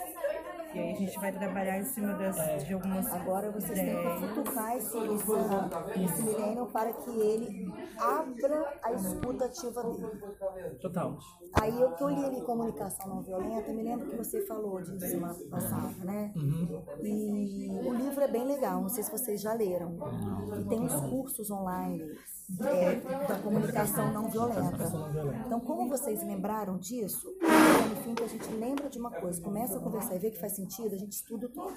E 0.72 0.78
aí 0.78 0.92
a 0.92 0.96
gente 0.96 1.18
vai 1.18 1.32
trabalhar 1.32 1.78
em 1.78 1.84
cima 1.84 2.12
das, 2.14 2.38
É. 2.38 2.56
de 2.58 2.74
algumas 2.74 3.06
Agora 3.12 3.50
vocês 3.50 3.78
têm 3.78 3.90
ideias. 3.90 4.20
que 4.20 4.28
futucar 4.28 4.76
esse, 4.76 4.96
esse, 4.98 6.04
esse 6.04 6.22
milênio 6.22 6.66
para 6.66 6.92
que 6.92 7.10
ele 7.10 7.72
abra 7.98 8.78
a 8.82 8.92
escuta 8.92 9.44
ativa 9.46 9.82
dele. 9.82 10.78
Total. 10.80 11.18
Aí 11.60 11.80
eu 11.80 11.90
que 11.92 12.02
eu 12.04 12.08
li 12.08 12.24
ali 12.24 12.40
comunicação 12.42 13.08
não 13.08 13.22
violenta, 13.22 13.72
me 13.72 13.82
lembro 13.82 14.08
que 14.08 14.16
você 14.16 14.46
falou 14.46 14.80
de 14.80 15.00
semana 15.00 15.34
passada, 15.50 15.92
né? 16.04 16.32
E 17.02 17.68
o 17.86 17.92
livro 17.92 18.20
é 18.22 18.28
bem 18.28 18.44
legal, 18.46 18.80
não 18.80 18.88
sei 18.88 19.02
se 19.02 19.10
vocês 19.10 19.40
já 19.40 19.52
leram. 19.54 19.96
E 20.60 20.64
tem 20.68 20.80
uns 20.80 20.94
cursos 21.10 21.50
online 21.50 22.00
é, 22.60 22.94
da 23.26 23.36
comunicação 23.42 24.12
não 24.12 24.28
violenta. 24.28 24.84
Então, 25.46 25.60
como 25.60 25.88
vocês 25.88 26.22
lembraram 26.22 26.78
disso, 26.78 27.26
fim 28.02 28.14
que 28.14 28.22
a 28.24 28.28
gente 28.28 28.46
lembra 28.52 28.88
de 28.88 28.98
uma 28.98 29.10
coisa, 29.10 29.40
começa 29.42 29.78
a 29.78 29.80
conversar 29.80 30.16
e 30.16 30.18
vê 30.18 30.30
que 30.30 30.38
faz 30.38 30.52
sentido, 30.54 30.94
a 30.94 30.98
gente 30.98 31.12
estuda 31.12 31.48
tudo. 31.48 31.72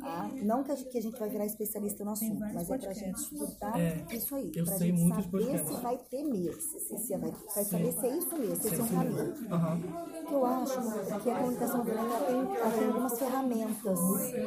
Tá? 0.00 0.30
Não 0.42 0.62
que 0.64 0.72
a 0.72 0.74
gente, 0.74 0.90
que 0.90 0.98
a 0.98 1.02
gente 1.02 1.18
vai 1.18 1.28
virar 1.28 1.46
especialista 1.46 2.04
no 2.04 2.10
assunto, 2.12 2.40
mas 2.40 2.70
é 2.70 2.78
pra 2.78 2.92
gente 2.92 3.16
estudar 3.18 3.78
É, 3.80 4.06
isso 4.10 4.34
aí. 4.34 4.52
sei 4.66 4.92
gente 4.92 5.08
saber 5.08 5.28
podcast. 5.30 5.68
se 5.74 5.80
vai 5.82 5.98
ter 5.98 6.24
mesmo, 6.24 6.60
se, 6.60 6.98
se, 6.98 7.16
vai, 7.16 7.30
vai 7.30 7.64
saber 7.64 7.92
se 7.92 8.06
é 8.06 8.16
isso 8.16 8.38
mesmo, 8.38 8.56
se 8.56 8.66
esse 8.68 8.80
é 8.80 8.84
um 8.84 8.88
caminho. 8.88 9.32
O 9.32 10.26
que 10.26 10.34
eu 10.34 10.44
acho 10.46 10.80
é 10.80 11.20
que 11.20 11.30
a 11.30 11.38
comunicação 11.38 11.84
violenta 11.84 12.18
tem, 12.24 12.46
tem 12.78 12.86
algumas 12.88 13.18
ferramentas, 13.18 14.00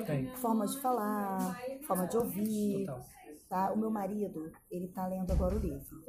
Tem. 0.06 0.36
forma 0.36 0.66
de 0.68 0.80
falar, 0.82 1.60
forma 1.86 2.08
de 2.08 2.18
ouvir. 2.18 2.86
Total. 2.86 3.06
Tá? 3.50 3.72
O 3.72 3.78
meu 3.78 3.90
marido, 3.90 4.52
ele 4.70 4.90
tá 4.90 5.08
lendo 5.08 5.32
agora 5.32 5.56
o 5.56 5.60
livro. 5.60 6.04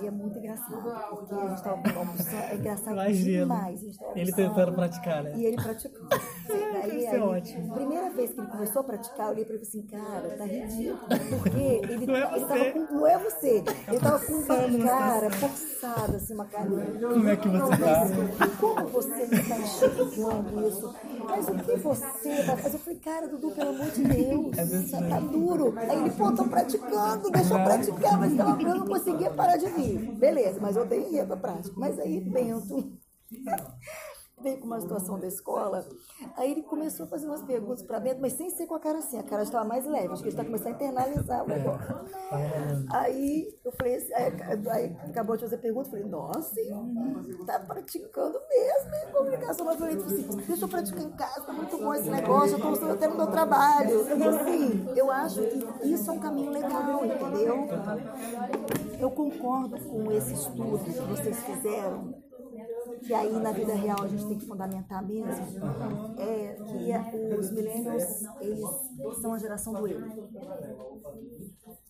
E 0.00 0.06
é 0.06 0.10
muito 0.10 0.38
engraçado, 0.38 0.82
porque 1.16 1.34
a 1.34 1.48
gente 1.48 1.62
tava 1.62 1.98
almoçando, 1.98 2.36
é 2.36 2.54
engraçado 2.54 2.92
Imagina. 2.92 3.40
demais. 3.40 3.80
tava 3.98 4.12
Ele 4.14 4.32
tender 4.32 4.54
praticar, 4.72 5.22
né? 5.24 5.32
E 5.36 5.46
ele 5.46 5.56
praticou. 5.56 6.06
Daí, 6.48 7.00
ser 7.00 7.08
aí, 7.08 7.20
ótimo. 7.20 7.74
Primeira 7.74 8.10
vez 8.10 8.32
que 8.32 8.40
ele 8.40 8.46
começou 8.46 8.80
a 8.80 8.84
praticar, 8.84 9.26
eu 9.26 9.32
olhei 9.32 9.44
pra 9.44 9.54
ele 9.54 9.62
assim, 9.62 9.82
cara, 9.82 10.30
tá 10.36 10.44
ridículo. 10.44 10.98
Porque 11.42 11.58
ele, 11.58 12.06
Não 12.06 12.16
é 12.16 12.20
ele 12.36 12.40
você. 12.40 12.46
tava 12.46 12.72
com. 12.72 12.94
Não 12.94 13.06
é 13.06 13.18
você. 13.18 13.64
Ele 13.88 13.98
tava 14.00 14.18
com 14.20 14.32
uma 14.32 14.86
cara 14.88 15.30
forçada, 15.30 16.16
assim, 16.16 16.34
uma 16.34 16.44
cara. 16.46 16.68
Como 16.68 17.28
é 17.28 17.36
que 17.36 17.48
você 17.48 17.76
tá? 17.76 18.06
Mas 18.38 18.54
como 18.56 18.86
você 18.88 19.26
me 19.26 19.36
está 19.40 19.58
enxergando 19.58 20.68
isso? 20.68 20.94
Mas 21.28 21.48
o 21.48 21.54
que 21.54 21.76
você 21.78 22.42
vai 22.42 22.56
fazer? 22.56 22.76
Eu 22.76 22.80
falei, 22.80 22.98
cara, 23.00 23.28
Dudu, 23.28 23.50
pelo 23.50 23.70
amor 23.70 23.90
de 23.90 24.04
Deus, 24.04 24.58
É 24.58 25.08
tá 25.08 25.20
duro. 25.20 25.74
Aí 25.76 25.98
ele, 25.98 26.10
pô, 26.10 26.32
tô 26.32 26.44
praticando, 26.44 27.30
deixa 27.30 27.54
eu 27.54 27.64
praticar, 27.64 28.18
mas 28.18 28.32
eu 28.38 28.74
não 28.74 28.86
conseguia 28.86 29.30
parar 29.38 29.56
de 29.56 29.66
vir. 29.66 30.12
Beleza, 30.16 30.60
mas 30.60 30.76
eu 30.76 30.84
dei 30.84 31.00
enredo 31.00 31.36
prática. 31.36 31.74
Mas 31.76 31.98
aí, 31.98 32.20
Bento 32.20 32.98
veio 34.40 34.58
com 34.58 34.66
uma 34.66 34.80
situação 34.80 35.18
da 35.18 35.26
escola, 35.26 35.86
aí 36.36 36.52
ele 36.52 36.62
começou 36.62 37.06
a 37.06 37.08
fazer 37.08 37.26
umas 37.26 37.42
perguntas 37.42 37.82
para 37.82 38.00
Bento, 38.00 38.20
mas 38.20 38.32
sem 38.34 38.50
ser 38.50 38.66
com 38.66 38.74
a 38.74 38.80
cara 38.80 38.98
assim, 38.98 39.18
a 39.18 39.22
cara 39.22 39.42
estava 39.42 39.64
mais 39.64 39.86
leve, 39.86 40.12
acho 40.12 40.22
que 40.22 40.28
ele 40.28 40.36
está 40.36 40.44
começando 40.44 40.68
a 40.68 40.70
internalizar 40.70 41.44
o 41.44 41.48
negócio. 41.48 41.96
Aí 42.90 43.48
eu 43.64 43.72
falei 43.72 43.96
assim, 43.96 44.12
aí, 44.70 44.96
acabou 45.08 45.36
de 45.36 45.42
fazer 45.42 45.58
pergunta, 45.58 45.90
falei, 45.90 46.04
nossa, 46.04 46.54
tá 47.46 47.58
praticando 47.60 48.38
mesmo, 48.48 48.94
hein, 48.94 49.12
comunicação 49.12 49.66
não 49.66 49.76
violenta. 49.76 50.02
Eu 50.02 50.04
falei 50.04 50.24
assim, 50.24 50.36
deixa 50.46 50.64
eu 50.64 50.68
praticar 50.68 51.02
em 51.02 51.10
casa, 51.10 51.40
tá 51.42 51.52
muito 51.52 51.78
bom 51.78 51.94
esse 51.94 52.08
negócio, 52.08 52.58
eu 52.58 52.62
gostando 52.62 52.92
até 52.92 53.08
no 53.08 53.16
meu 53.16 53.26
trabalho. 53.26 54.06
Então, 54.12 54.28
assim, 54.28 54.86
eu 54.94 55.10
acho 55.10 55.40
que 55.42 55.88
isso 55.88 56.10
é 56.10 56.12
um 56.12 56.20
caminho 56.20 56.50
legal, 56.50 57.04
entendeu? 57.04 57.66
Eu 59.00 59.10
concordo 59.10 59.78
com 59.80 60.12
esse 60.12 60.32
estudo 60.34 60.78
que 60.84 60.90
vocês 60.90 61.38
fizeram, 61.44 62.27
que 63.02 63.14
aí 63.14 63.40
na 63.40 63.52
vida 63.52 63.74
real 63.74 64.02
a 64.02 64.08
gente 64.08 64.26
tem 64.26 64.38
que 64.38 64.46
fundamentar 64.46 65.04
mesmo, 65.06 65.56
é 66.16 66.54
que 66.64 66.90
é- 66.92 67.08
os 67.38 67.50
millennials, 67.50 68.30
eles 68.40 68.90
são 69.20 69.32
a 69.34 69.38
geração 69.38 69.74
do 69.74 69.86
eu. 69.88 70.10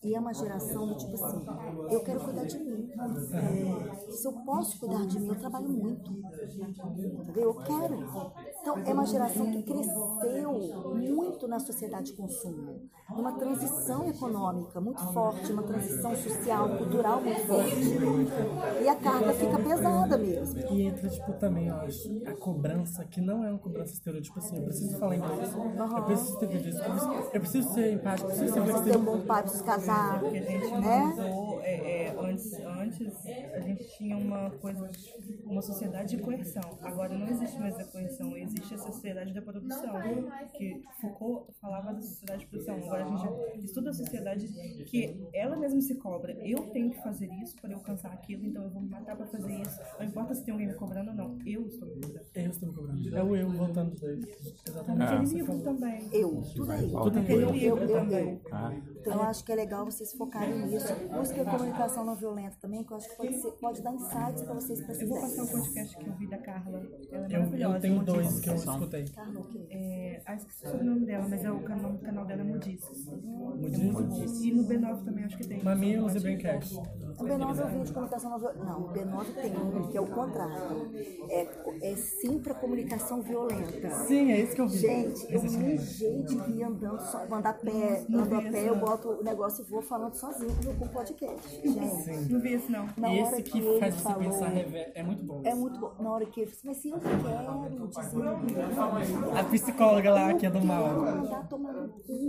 E 0.03 0.15
é 0.15 0.19
uma 0.19 0.33
geração 0.33 0.87
do 0.87 0.95
tipo 0.95 1.15
assim, 1.15 1.49
eu 1.87 2.01
quero 2.01 2.21
cuidar 2.21 2.45
de 2.45 2.59
mim. 2.59 2.93
É, 3.37 3.91
se 4.07 4.27
eu 4.27 4.33
posso 4.33 4.77
cuidar 4.79 5.05
de 5.05 5.19
mim, 5.19 5.29
eu 5.29 5.35
trabalho 5.35 5.69
muito. 5.69 6.17
Entendeu? 7.23 7.43
Eu 7.49 7.55
quero. 7.61 8.09
Então, 8.61 8.77
é 8.85 8.93
uma 8.93 9.05
geração 9.05 9.51
que 9.51 9.63
cresceu 9.63 10.51
muito 10.93 11.47
na 11.47 11.59
sociedade 11.59 12.07
de 12.07 12.13
consumo. 12.13 12.89
Numa 13.09 13.31
transição 13.33 14.07
econômica 14.07 14.79
muito 14.79 15.01
forte, 15.13 15.51
uma 15.51 15.63
transição 15.63 16.15
social, 16.15 16.69
cultural 16.77 17.21
muito 17.21 17.47
forte. 17.47 18.83
E 18.83 18.87
a 18.87 18.95
carga 18.95 19.33
fica 19.33 19.57
pesada 19.57 20.17
mesmo. 20.17 20.59
E 20.71 20.81
entra, 20.83 21.09
tipo, 21.09 21.33
também, 21.33 21.67
eu 21.67 21.75
acho, 21.77 22.21
a 22.27 22.33
cobrança, 22.33 23.03
que 23.05 23.19
não 23.21 23.43
é 23.43 23.49
uma 23.49 23.59
cobrança 23.59 23.93
estereotipo 23.93 24.37
assim, 24.39 24.57
eu 24.57 24.63
preciso 24.63 24.97
falar 24.97 25.15
inglês, 25.15 25.53
eu 25.55 26.03
preciso 26.03 26.37
ter 26.37 26.47
disso, 26.47 26.79
eu 26.79 26.91
preciso, 26.91 27.11
eu 27.33 27.41
preciso 27.41 27.73
ser 27.73 27.93
empático, 27.93 28.29
eu 28.29 28.35
preciso 28.35 28.53
ser 28.53 28.61
Você 28.61 28.91
ter 28.91 28.97
um 28.97 29.03
bom 29.03 29.21
pai, 29.21 29.41
precisa 29.41 29.63
casar, 29.63 30.21
né? 30.21 31.15
É, 31.61 32.05
é, 32.05 32.15
antes, 32.17 32.53
antes 32.53 33.25
a 33.53 33.59
gente 33.59 33.87
tinha 33.97 34.17
uma 34.17 34.49
coisa, 34.51 34.89
uma 35.43 35.61
sociedade 35.61 36.15
de 36.15 36.21
coerção. 36.21 36.77
Agora 36.81 37.17
não 37.17 37.27
existe 37.27 37.59
mais 37.59 37.77
a 37.79 37.85
coerção, 37.85 38.35
existe 38.37 38.73
a 38.73 38.77
sociedade 38.77 39.33
da 39.33 39.41
produção. 39.41 39.93
Que 40.53 40.81
Foucault 40.99 41.53
falava 41.59 41.93
da 41.93 42.01
sociedade 42.01 42.41
de 42.41 42.47
produção. 42.47 42.75
Agora 42.75 43.05
a 43.05 43.07
gente 43.07 43.65
estuda 43.65 43.89
a 43.89 43.93
sociedade 43.93 44.47
que 44.85 45.27
ela 45.33 45.55
mesma 45.55 45.81
se 45.81 45.95
cobra. 45.95 46.33
Eu 46.45 46.69
tenho 46.71 46.91
que 46.91 47.01
fazer 47.01 47.31
isso 47.41 47.55
para 47.61 47.71
eu 47.71 47.77
alcançar 47.77 48.11
aquilo, 48.11 48.45
então 48.45 48.63
eu 48.63 48.69
vou 48.69 48.81
me 48.81 48.89
matar 48.89 49.15
para 49.15 49.25
fazer 49.27 49.53
isso. 49.61 49.79
Não 49.99 50.05
importa 50.05 50.33
se 50.33 50.43
tem 50.43 50.51
alguém 50.51 50.67
me 50.67 50.75
cobrando 50.75 51.11
ou 51.11 51.15
não, 51.15 51.37
eu 51.45 51.67
estou 51.67 51.87
me 51.87 51.95
cobrando. 51.95 52.19
Eu 52.35 52.49
estou 52.49 52.69
me 52.69 52.75
cobrando. 52.75 53.17
É 53.17 53.23
o 53.23 53.35
eu 53.35 53.49
voltando 53.49 53.95
dois. 53.95 54.19
Exatamente. 54.67 55.03
Ah. 55.03 55.19
também. 55.63 56.09
Eu, 56.11 56.41
tudo 56.55 56.71
aí. 56.71 56.91
Tudo 56.91 57.19
eu, 57.19 57.39
eu, 57.39 57.55
eu, 57.55 57.77
eu, 57.77 57.87
também. 57.87 58.41
Ah, 58.51 58.73
Então 58.99 59.13
eu 59.13 59.21
acho 59.23 59.43
que 59.43 59.51
é 59.51 59.55
legal 59.55 59.85
vocês 59.85 60.13
focarem 60.13 60.67
nisso. 60.67 60.93
Busquem 61.11 61.41
a 61.41 61.45
comunicação 61.49 62.05
não 62.05 62.15
violenta 62.15 62.55
também, 62.61 62.83
que 62.83 62.91
eu 62.91 62.97
acho 62.97 63.09
que 63.09 63.15
pode, 63.15 63.41
ser, 63.41 63.51
pode 63.51 63.81
dar 63.81 63.93
insights 63.93 64.43
para 64.43 64.53
vocês 64.53 64.81
para 64.81 64.95
Eu 64.95 65.07
vou 65.07 65.21
passar 65.21 65.43
o 65.43 65.47
podcast 65.47 65.97
que 65.97 66.07
eu 66.07 66.13
vi 66.13 66.27
da 66.27 66.37
Carla. 66.37 66.87
Ela 67.11 67.25
é 67.25 67.35
Eu, 67.35 67.39
maravilhosa. 67.39 67.75
eu 67.75 67.81
tenho 67.81 68.03
dois 68.03 68.39
que 68.39 68.49
eu 68.49 68.55
escutei. 68.55 69.05
Carla, 69.09 69.39
o 69.39 69.43
quê? 69.47 69.65
É, 69.69 70.21
ah, 70.25 70.35
esqueci 70.35 70.67
o 70.67 70.83
nome 70.83 71.05
dela, 71.05 71.27
mas 71.29 71.43
é 71.43 71.51
o 71.51 71.59
canal, 71.61 71.91
o 71.91 71.99
canal 71.99 72.25
dela 72.25 72.41
é 72.41 72.43
Mudices. 72.43 73.05
Mudices? 73.05 74.41
E 74.43 74.51
no 74.51 74.63
B9 74.65 75.03
também 75.03 75.23
acho 75.25 75.37
que 75.37 75.47
tem. 75.47 75.63
Mamilos 75.63 76.15
e 76.15 76.19
Braincast. 76.19 76.75
O 77.19 77.23
B9 77.23 77.59
é 77.59 77.65
o 77.65 77.67
vídeo 77.67 77.85
de 77.85 77.93
comunicação 77.93 78.29
não 78.29 78.39
violenta. 78.39 78.63
Não, 78.63 78.79
o 78.81 78.89
B9 78.89 79.33
tem 79.41 79.57
um 79.57 79.87
que 79.87 79.97
é 79.97 80.01
o 80.01 80.07
contrário. 80.07 80.89
É, 81.29 81.91
é 81.91 81.95
sim 81.95 82.39
para 82.39 82.53
comunicação 82.55 83.21
violenta. 83.21 83.89
Sim, 84.07 84.31
é 84.31 84.41
isso 84.41 84.55
que 84.55 84.61
eu 84.61 84.67
vi. 84.67 84.77
Gente, 84.77 85.33
eu 85.33 85.41
me 85.41 85.77
jeito 85.77 86.35
de 86.35 86.51
ir 86.51 86.63
andando, 86.63 86.99
só, 87.01 87.23
andar 87.31 87.49
a 87.49 87.53
pé, 87.53 88.05
ando 88.09 88.35
a 88.35 88.41
pé, 88.41 88.69
eu 88.69 88.75
boto 88.75 89.09
o 89.09 89.23
negócio 89.23 89.63
e 89.65 89.69
vou 89.69 89.81
falando 89.81 90.13
sozinho 90.15 90.49
com 90.77 90.85
o 90.85 90.89
podcast. 90.89 91.49
Gente, 91.61 92.31
Não 92.31 92.39
vi 92.39 92.53
esse 92.53 92.71
não. 92.71 92.87
na 92.97 93.13
esse 93.15 93.43
que 93.43 93.59
que 93.61 93.79
faz 93.79 93.95
você 93.95 94.13
pensar 94.13 94.51
é 94.95 95.03
muito 95.03 95.23
bom. 95.23 95.41
é 95.43 95.53
muito 95.53 95.79
bom. 95.79 95.91
Na 95.99 96.11
hora 96.11 96.25
que 96.25 96.41
ele 96.41 96.51
assim, 96.51 96.67
mas 96.67 96.77
se 96.77 96.89
eu 96.89 96.99
quero 96.99 97.17
dizer 97.17 97.29
A 99.37 99.43
psicóloga 99.43 100.13
lá, 100.13 100.33
que 100.33 100.45
é 100.45 100.49
do 100.49 100.57
Eu 100.59 100.65
mal. 100.65 100.99
mandar 101.01 101.47
tomar 101.47 101.73
no 101.73 101.89
cu. 101.89 102.27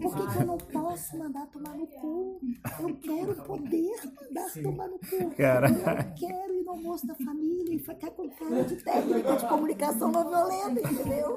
Por 0.00 0.16
que, 0.16 0.26
que 0.32 0.38
eu 0.38 0.46
não 0.46 0.58
posso 0.58 1.18
mandar 1.18 1.46
tomar 1.46 1.76
no 1.76 1.86
cu? 1.86 2.40
Eu 2.80 2.96
quero 2.96 3.34
poder 3.44 3.99
mandar 4.08 4.52
tomar 4.62 4.88
no 4.88 4.98
cu. 4.98 5.30
Cara. 5.36 5.68
Eu 5.68 5.74
não 5.74 6.14
quero 6.14 6.54
ir 6.54 6.62
no 6.62 6.70
almoço 6.70 7.06
da 7.06 7.14
família 7.14 7.74
e 7.74 7.78
ficar 7.78 8.10
com 8.10 8.28
cara 8.30 8.64
de 8.64 8.76
técnica 8.76 9.36
de 9.36 9.48
comunicação 9.48 10.10
não 10.12 10.28
violenta, 10.28 10.80
entendeu? 10.80 11.34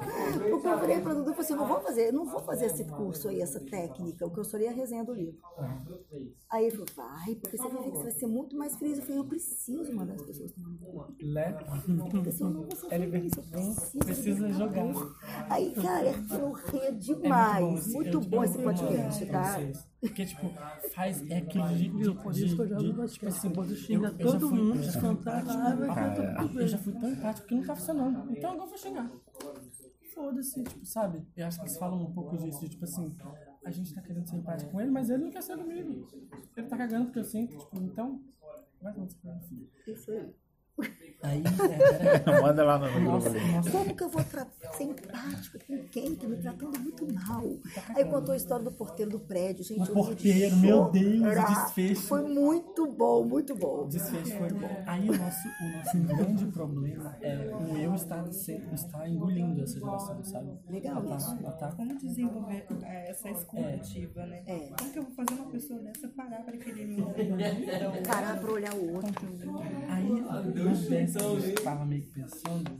Porque 0.50 0.66
eu 0.68 0.80
virei 0.80 1.00
para 1.00 1.14
Dudu 1.14 1.30
e 1.30 1.34
falei 1.34 1.40
assim, 1.40 1.54
não 1.54 1.66
vou 1.66 1.80
fazer, 1.80 2.12
não 2.12 2.24
vou 2.26 2.40
fazer 2.40 2.66
esse 2.66 2.84
curso 2.84 3.28
aí, 3.28 3.40
essa 3.40 3.60
técnica, 3.60 4.26
o 4.26 4.30
que 4.30 4.38
eu 4.40 4.44
sou 4.44 4.56
ali 4.58 4.66
é 4.66 4.70
a 4.70 4.72
resenha 4.72 5.04
do 5.04 5.12
livro. 5.14 5.38
Aí 6.50 6.66
ele 6.66 6.76
falou, 6.76 6.86
vai, 6.96 7.34
porque 7.36 7.56
você 7.56 7.68
vai 7.68 7.82
ver 7.82 7.90
que 7.90 7.96
você 7.96 8.02
vai 8.02 8.12
ser 8.12 8.26
muito 8.26 8.56
mais 8.56 8.76
feliz. 8.76 8.98
Eu 8.98 9.04
falei, 9.04 9.18
eu 9.18 9.24
preciso 9.24 9.94
mandar 9.94 10.14
as 10.14 10.22
pessoas 10.22 10.52
tomar 10.52 10.68
no 10.68 10.78
cu. 10.78 11.06
Né? 11.22 11.52
Porque 12.10 12.32
senão 12.32 12.50
não 12.50 12.62
vou 12.62 12.76
ser 12.76 12.92
Ele 12.94 13.10
feliz, 13.10 13.32
eu 13.36 13.42
preciso. 13.42 13.98
precisa 13.98 14.48
jogar. 14.52 14.84
Aí, 15.50 15.72
cara, 15.74 16.14
eu 16.38 16.52
ria 16.52 16.84
É 16.84 16.90
muito 16.92 17.22
demais. 17.22 17.86
bom 17.86 17.92
Muito 17.92 18.20
bom 18.20 18.44
esse 18.44 18.58
podcast, 18.58 19.26
tá? 19.26 19.58
Porque, 20.00 20.26
tipo, 20.26 20.52
faz. 20.94 21.28
É 21.30 21.38
aquilo 21.38 21.66
de. 21.68 21.88
de, 21.88 22.53
que 22.56 22.62
eu 22.62 22.68
jogo 22.68 22.82
de 22.82 22.92
basquete. 22.92 23.18
tipo 23.20 23.26
assim, 23.28 23.48
Você 23.52 23.76
xinga 23.76 24.08
eu- 24.08 24.12
eu 24.12 24.18
já 24.26 24.32
todo 24.32 24.48
fui- 24.48 24.58
mundo, 24.58 24.74
eu 24.76 24.82
já 24.82 24.92
fui 24.92 25.00
descontar 25.00 25.42
empático. 25.42 25.62
raiva, 25.62 25.86
Ah, 25.94 26.50
Eu 26.62 26.68
já 26.68 26.78
fui 26.78 26.92
tão 26.94 27.10
empático 27.10 27.46
que 27.48 27.54
não 27.54 27.64
tá 27.64 27.76
funcionando. 27.76 28.30
Então 28.32 28.50
agora 28.52 28.64
eu 28.64 28.68
vou 28.68 28.78
chegar. 28.78 29.10
Foda-se, 30.14 30.62
tipo, 30.62 30.86
sabe? 30.86 31.26
Eu 31.36 31.46
acho 31.46 31.58
que 31.58 31.64
eles 31.66 31.76
falam 31.76 32.00
um 32.02 32.12
pouco 32.12 32.36
disso, 32.38 32.60
de 32.60 32.68
tipo 32.68 32.84
assim, 32.84 33.16
a 33.64 33.70
gente 33.70 33.92
tá 33.92 34.00
querendo 34.00 34.26
ser 34.28 34.36
empático 34.36 34.70
com 34.70 34.80
ele, 34.80 34.90
mas 34.90 35.10
ele 35.10 35.24
não 35.24 35.30
quer 35.30 35.42
ser 35.42 35.56
comigo. 35.56 36.06
Ele 36.56 36.66
tá 36.68 36.76
cagando 36.76 37.06
porque 37.06 37.18
eu 37.18 37.24
sinto, 37.24 37.56
tipo, 37.58 37.82
então. 37.82 38.20
Vai 38.80 38.92
acontecer. 38.92 39.18
Isso 39.86 40.10
aí. 40.12 40.32
Aí. 41.22 41.42
Manda 42.42 42.64
lá 42.64 42.78
no 42.78 42.86
grupo 42.86 43.00
Nossa, 43.12 43.28
ali. 43.30 43.52
nossa. 43.52 43.70
Como 43.70 43.96
que 43.96 44.02
eu 44.04 44.08
vou 44.10 44.22
ser 44.76 44.84
empático 44.84 45.58
com 45.66 45.78
quem 45.88 46.14
tá 46.16 46.28
me 46.28 46.36
tratando 46.36 46.78
muito 46.80 47.06
mal? 47.14 47.42
Aí 47.96 48.04
contou 48.04 48.34
a 48.34 48.36
história 48.36 48.62
do 48.62 48.70
porteiro 48.72 49.10
do 49.12 49.18
prédio, 49.20 49.64
gente. 49.64 49.90
O 49.90 49.94
porteiro, 49.94 50.54
meu 50.56 50.90
Deus, 50.90 51.22
o 51.22 51.46
desfecho. 51.46 52.02
Foi 52.02 52.20
muito 52.28 52.86
bom, 52.92 53.24
muito 53.24 53.54
bom. 53.54 53.84
O 53.84 53.88
desfecho 53.88 54.36
foi 54.36 54.50
bom. 54.50 54.68
Aí 54.86 55.08
o 55.08 55.16
nosso, 55.16 55.48
o 55.48 55.76
nosso 55.78 55.98
grande 56.14 56.46
problema 56.48 57.16
é 57.22 57.36
o 57.54 57.74
eu 57.78 57.94
estar, 57.94 58.22
estar 58.28 59.08
engolindo 59.08 59.62
essa 59.62 59.80
geração, 59.80 60.22
sabe? 60.24 60.52
Legal 60.68 60.98
Ela 60.98 61.08
tá- 61.08 61.16
isso. 61.16 61.38
ela 61.40 61.52
tá- 61.52 61.72
Como 61.72 61.96
desenvolver 61.98 62.66
é, 62.82 63.10
essa 63.10 63.30
escuta 63.30 63.62
É. 63.62 63.74
ativa, 63.76 64.26
né? 64.26 64.42
É. 64.46 64.58
Como 64.78 64.90
que 64.92 64.98
eu 64.98 65.02
vou 65.04 65.12
fazer 65.12 65.40
uma 65.40 65.50
pessoa 65.50 65.80
dessa 65.80 66.06
parar 66.08 66.42
para 66.44 66.56
querer 66.58 66.86
me 66.86 67.02
Parar 68.06 68.38
pra 68.38 68.52
olhar 68.52 68.74
o 68.74 68.94
outro. 68.96 69.14
Aí, 69.88 70.63
gente 71.40 71.62
tava 71.62 71.84
meio 71.84 72.02
que 72.02 72.10
pensando, 72.20 72.70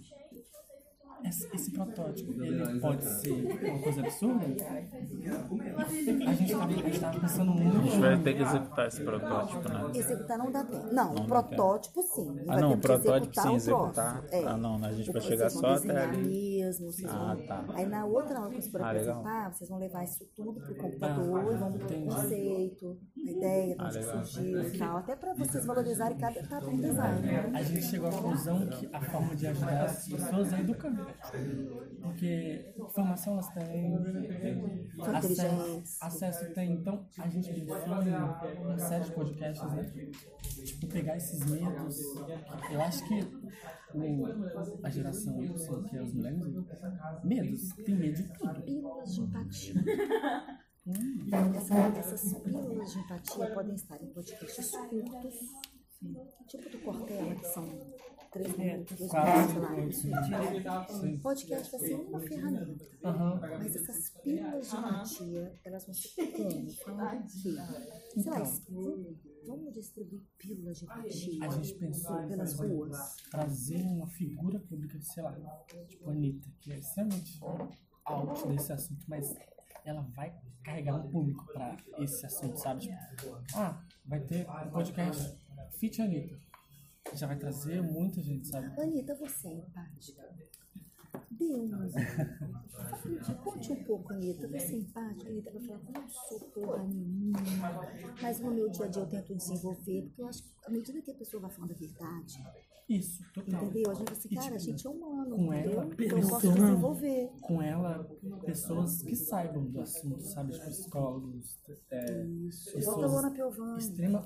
esse, 1.25 1.49
esse 1.55 1.71
protótipo, 1.73 2.33
ele 2.45 2.81
pode 2.81 3.05
ser 3.05 3.33
uma 3.33 3.79
coisa 3.81 4.01
absurda? 4.01 4.45
A 6.27 6.33
gente 6.33 6.47
gente 6.55 7.01
tava 7.01 7.21
pensando 7.21 7.53
A 7.53 7.57
gente 7.57 7.77
muito... 7.77 8.01
vai 8.01 8.19
ter 8.23 8.35
que 8.37 8.43
executar 8.43 8.89
esse 8.89 9.03
protótipo, 9.03 9.69
né? 9.69 9.91
Executar 9.95 10.39
não 10.39 10.51
dá 10.51 10.65
tempo. 10.65 10.93
Não, 10.93 11.15
Não 11.15 11.27
protótipo 11.27 12.03
sim. 12.03 12.37
Ah, 12.41 12.45
Vai 12.53 12.61
não, 12.61 12.69
ter 12.71 12.75
que 12.77 12.83
protótipo 12.83 13.41
sim, 13.41 13.49
o 13.49 13.57
executar. 13.57 14.25
É. 14.31 14.45
Ah, 14.45 14.57
não, 14.57 14.85
a 14.85 14.93
gente 14.93 15.11
vai 15.13 15.21
Vocês 15.23 15.25
chegar 15.25 15.49
vão 15.51 15.61
só 15.61 15.67
até 15.75 16.03
ali. 16.05 16.29
mesmo, 16.59 16.93
vocês 16.93 17.11
Ah, 17.11 17.35
vão- 17.35 17.47
tá. 17.47 17.65
Aí 17.75 17.87
na 17.87 18.05
outra 18.05 18.39
aula 18.39 18.51
que 18.51 18.57
vocês 18.57 18.71
forem 18.71 18.87
Ah, 18.87 18.93
legal. 18.93 19.19
apresentar, 19.21 19.53
vocês 19.55 19.71
vão 19.71 19.79
levar 19.79 20.05
isso 20.05 20.25
tudo 20.37 20.61
pro 20.61 20.75
computador 20.77 21.53
e 21.53 21.57
vão 21.57 21.71
botar 21.73 21.85
o 21.85 21.87
entendi. 21.87 22.15
conceito, 22.15 22.99
a 23.27 23.31
ideia, 23.31 23.75
de 23.77 23.81
Ah, 23.85 23.89
legal. 23.91 24.25
surgiu 24.27 24.63
e 24.69 24.79
tal. 24.79 24.97
Até 24.99 25.17
para 25.17 25.35
vocês 25.35 25.65
valorizarem 25.67 26.19
cada 26.19 26.39
etapa 26.39 26.67
do 26.67 26.77
design. 26.77 27.29
A 27.55 27.63
gente 27.63 27.83
chegou 27.83 28.09
à 28.09 28.13
conclusão 28.13 28.67
que 28.67 28.89
a 28.93 29.01
forma 29.01 29.35
de 29.37 29.47
ajudar 29.47 29.85
as 29.85 30.07
pessoas 30.09 30.53
é 30.53 30.61
educando. 30.61 31.07
Porque 32.03 32.75
informação 32.79 33.35
elas 33.35 33.49
têm, 33.55 33.95
acesso, 35.17 35.83
acesso 36.01 36.55
tem. 36.55 36.73
Então 36.73 37.07
a 37.19 37.29
gente 37.29 37.51
em 37.51 37.65
uma 38.65 38.79
série 38.79 39.05
de 39.05 39.13
podcasts, 39.13 39.73
né? 39.73 39.93
Tipo, 40.65 40.87
pegar 40.89 41.17
esses 41.17 41.45
medos. 41.51 41.99
Eu 42.71 42.81
acho 42.81 43.07
que 43.09 43.21
o, 43.95 44.27
a 44.85 44.91
geração 44.91 45.43
Y, 45.43 45.83
que 45.85 45.97
é 45.97 46.03
os 46.03 46.13
millennials, 46.15 46.67
medos, 47.25 47.73
tem 47.85 47.97
medo 47.97 48.17
de 48.17 48.29
tudo. 48.33 48.63
Pílulas 48.63 49.15
de 49.15 49.21
empatia. 49.23 49.75
Essa- 51.57 51.99
essas 51.99 52.35
pílulas 52.41 52.93
de 52.93 52.99
empatia 52.99 53.51
podem 53.55 53.75
estar 53.75 54.03
em 54.03 54.07
podcasts 54.13 54.71
curtos, 54.77 55.35
tipo 56.47 56.71
do 56.71 56.79
Cortella, 56.81 57.35
que 57.35 57.47
são 57.47 57.65
três 58.35 58.57
minutos, 58.57 58.99
dois 58.99 59.55
minutos, 59.71 59.97
sei 60.01 60.11
lá. 60.11 60.87
Sim. 60.89 61.19
Podcast 61.19 61.71
vai 61.71 61.81
ser 61.81 61.95
uma 61.95 62.21
ferramenta. 62.21 62.85
Aham. 63.05 63.41
Mas 63.41 63.77
essas 63.77 64.11
pílulas 64.23 64.69
de 64.71 64.77
empatia, 64.77 65.61
elas 65.65 65.85
vão 65.87 65.95
ser 65.95 66.27
como? 66.33 66.71
Falando 66.73 67.27
de 67.27 67.43
quê? 67.43 67.57
Sei 68.21 68.31
lá, 68.31 68.39
vamos- 68.69 69.17
vamos 69.47 69.73
distribuir 69.75 70.23
pílulas 70.39 70.79
de 70.79 70.85
empatia 70.85 71.45
A 71.45 71.49
gente 71.49 71.75
pensou 71.75 72.27
pelas 72.27 72.55
ruas. 72.55 73.17
trazer 73.31 73.83
uma 73.83 74.07
figura 74.09 74.59
pública, 74.61 75.01
sei 75.01 75.23
lá, 75.23 75.33
tipo 75.89 76.11
a 76.11 76.13
Anitta, 76.13 76.49
que 76.61 76.73
é 76.73 76.79
extremamente 76.79 77.41
out 78.07 78.49
desse 78.49 78.73
assunto, 78.73 79.05
mas 79.09 79.35
ela 79.85 80.03
vai 80.15 80.35
carregar 80.65 80.97
um 80.97 81.11
público 81.11 81.45
pra 81.53 81.77
esse 81.99 82.25
assunto, 82.27 82.57
sabe? 82.59 82.81
Tipo, 82.81 83.39
ah, 83.55 83.83
vai 84.07 84.21
ter 84.21 84.47
um 84.49 84.71
podcast 84.71 85.39
Fit 85.79 86.01
Anitta. 86.03 86.39
Já 87.13 87.27
vai 87.27 87.37
trazer 87.39 87.83
muita 87.83 88.23
gente, 88.23 88.49
sabe? 88.49 88.81
Anitta, 88.81 89.15
você 89.15 89.49
é 89.49 89.53
empática. 89.53 90.35
Deus. 91.31 91.93
Conte 93.43 93.73
um 93.73 93.85
pouco, 93.85 94.13
Anitta. 94.13 94.49
Você 94.49 94.75
é 94.75 94.79
empática, 94.79 95.31
Anitta 95.31 95.51
vai 95.53 95.63
falar, 95.63 95.81
não 95.93 96.09
sou 96.09 96.41
porra 96.51 96.85
nenhuma. 96.85 97.39
Mas 98.21 98.41
no 98.41 98.51
meu 98.51 98.69
dia 98.71 98.87
a 98.87 98.89
dia 98.89 99.03
eu 99.03 99.07
tento 99.07 99.35
desenvolver, 99.37 100.03
porque 100.03 100.23
eu 100.23 100.29
acho 100.29 100.43
que 100.43 100.51
à 100.67 100.71
medida 100.71 101.03
que 101.03 101.11
a 101.11 101.15
pessoa 101.15 101.43
vai 101.43 101.51
falando 101.51 101.73
a 101.73 101.75
verdade, 101.75 102.45
Isso, 102.89 103.23
total. 103.33 103.65
entendeu? 103.65 103.91
A 103.91 103.95
gente 103.95 104.13
assim, 104.13 104.29
E, 104.31 104.35
cara, 104.37 104.55
a 104.55 104.59
tipo, 104.59 104.71
gente 104.71 104.87
é 104.87 104.91
humano, 104.91 105.37
com 105.37 105.55
entendeu? 105.55 105.73
ela, 105.81 105.95
Então 105.99 106.19
eu 106.19 106.29
posso 106.29 106.53
desenvolver. 106.53 107.31
Com 107.41 107.63
ela, 107.63 108.05
pessoas 108.45 109.03
que 109.03 109.17
saibam 109.17 109.65
do 109.65 109.81
assunto, 109.81 110.21
sabe? 110.23 110.53
Tipo, 110.53 110.67
psicólogos, 110.67 111.59
é, 111.91 112.25
Isso. 112.25 112.73
Volta 112.73 112.77
a 112.77 112.81
pessoas 112.81 113.13
Lona 113.13 113.31
Piovani. 113.31 113.79
extrema... 113.79 114.21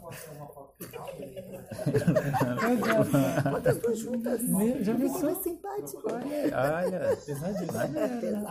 Bota 3.51 3.71
as 3.71 3.79
duas 3.79 3.99
juntas. 3.99 4.41
Já 4.43 4.95
Fica 4.95 4.99
pensou? 4.99 5.23
mais 5.23 5.39
simpático. 5.39 6.03
Olha, 6.13 7.17
Pesadíssimo. 7.17 7.79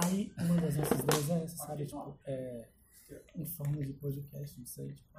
Aí, 0.03 0.31
uma 0.39 0.61
das 0.61 0.75
nossas 0.77 0.99
ideias 0.99 1.29
é 1.29 1.43
essa, 1.43 1.57
sabe? 1.57 1.85
Tipo, 1.85 2.17
é, 2.25 2.67
em 3.35 3.45
forma 3.45 3.85
de 3.85 3.93
podcast, 3.93 4.59
não 4.59 4.65
sei. 4.65 4.93
Tipo, 4.93 5.09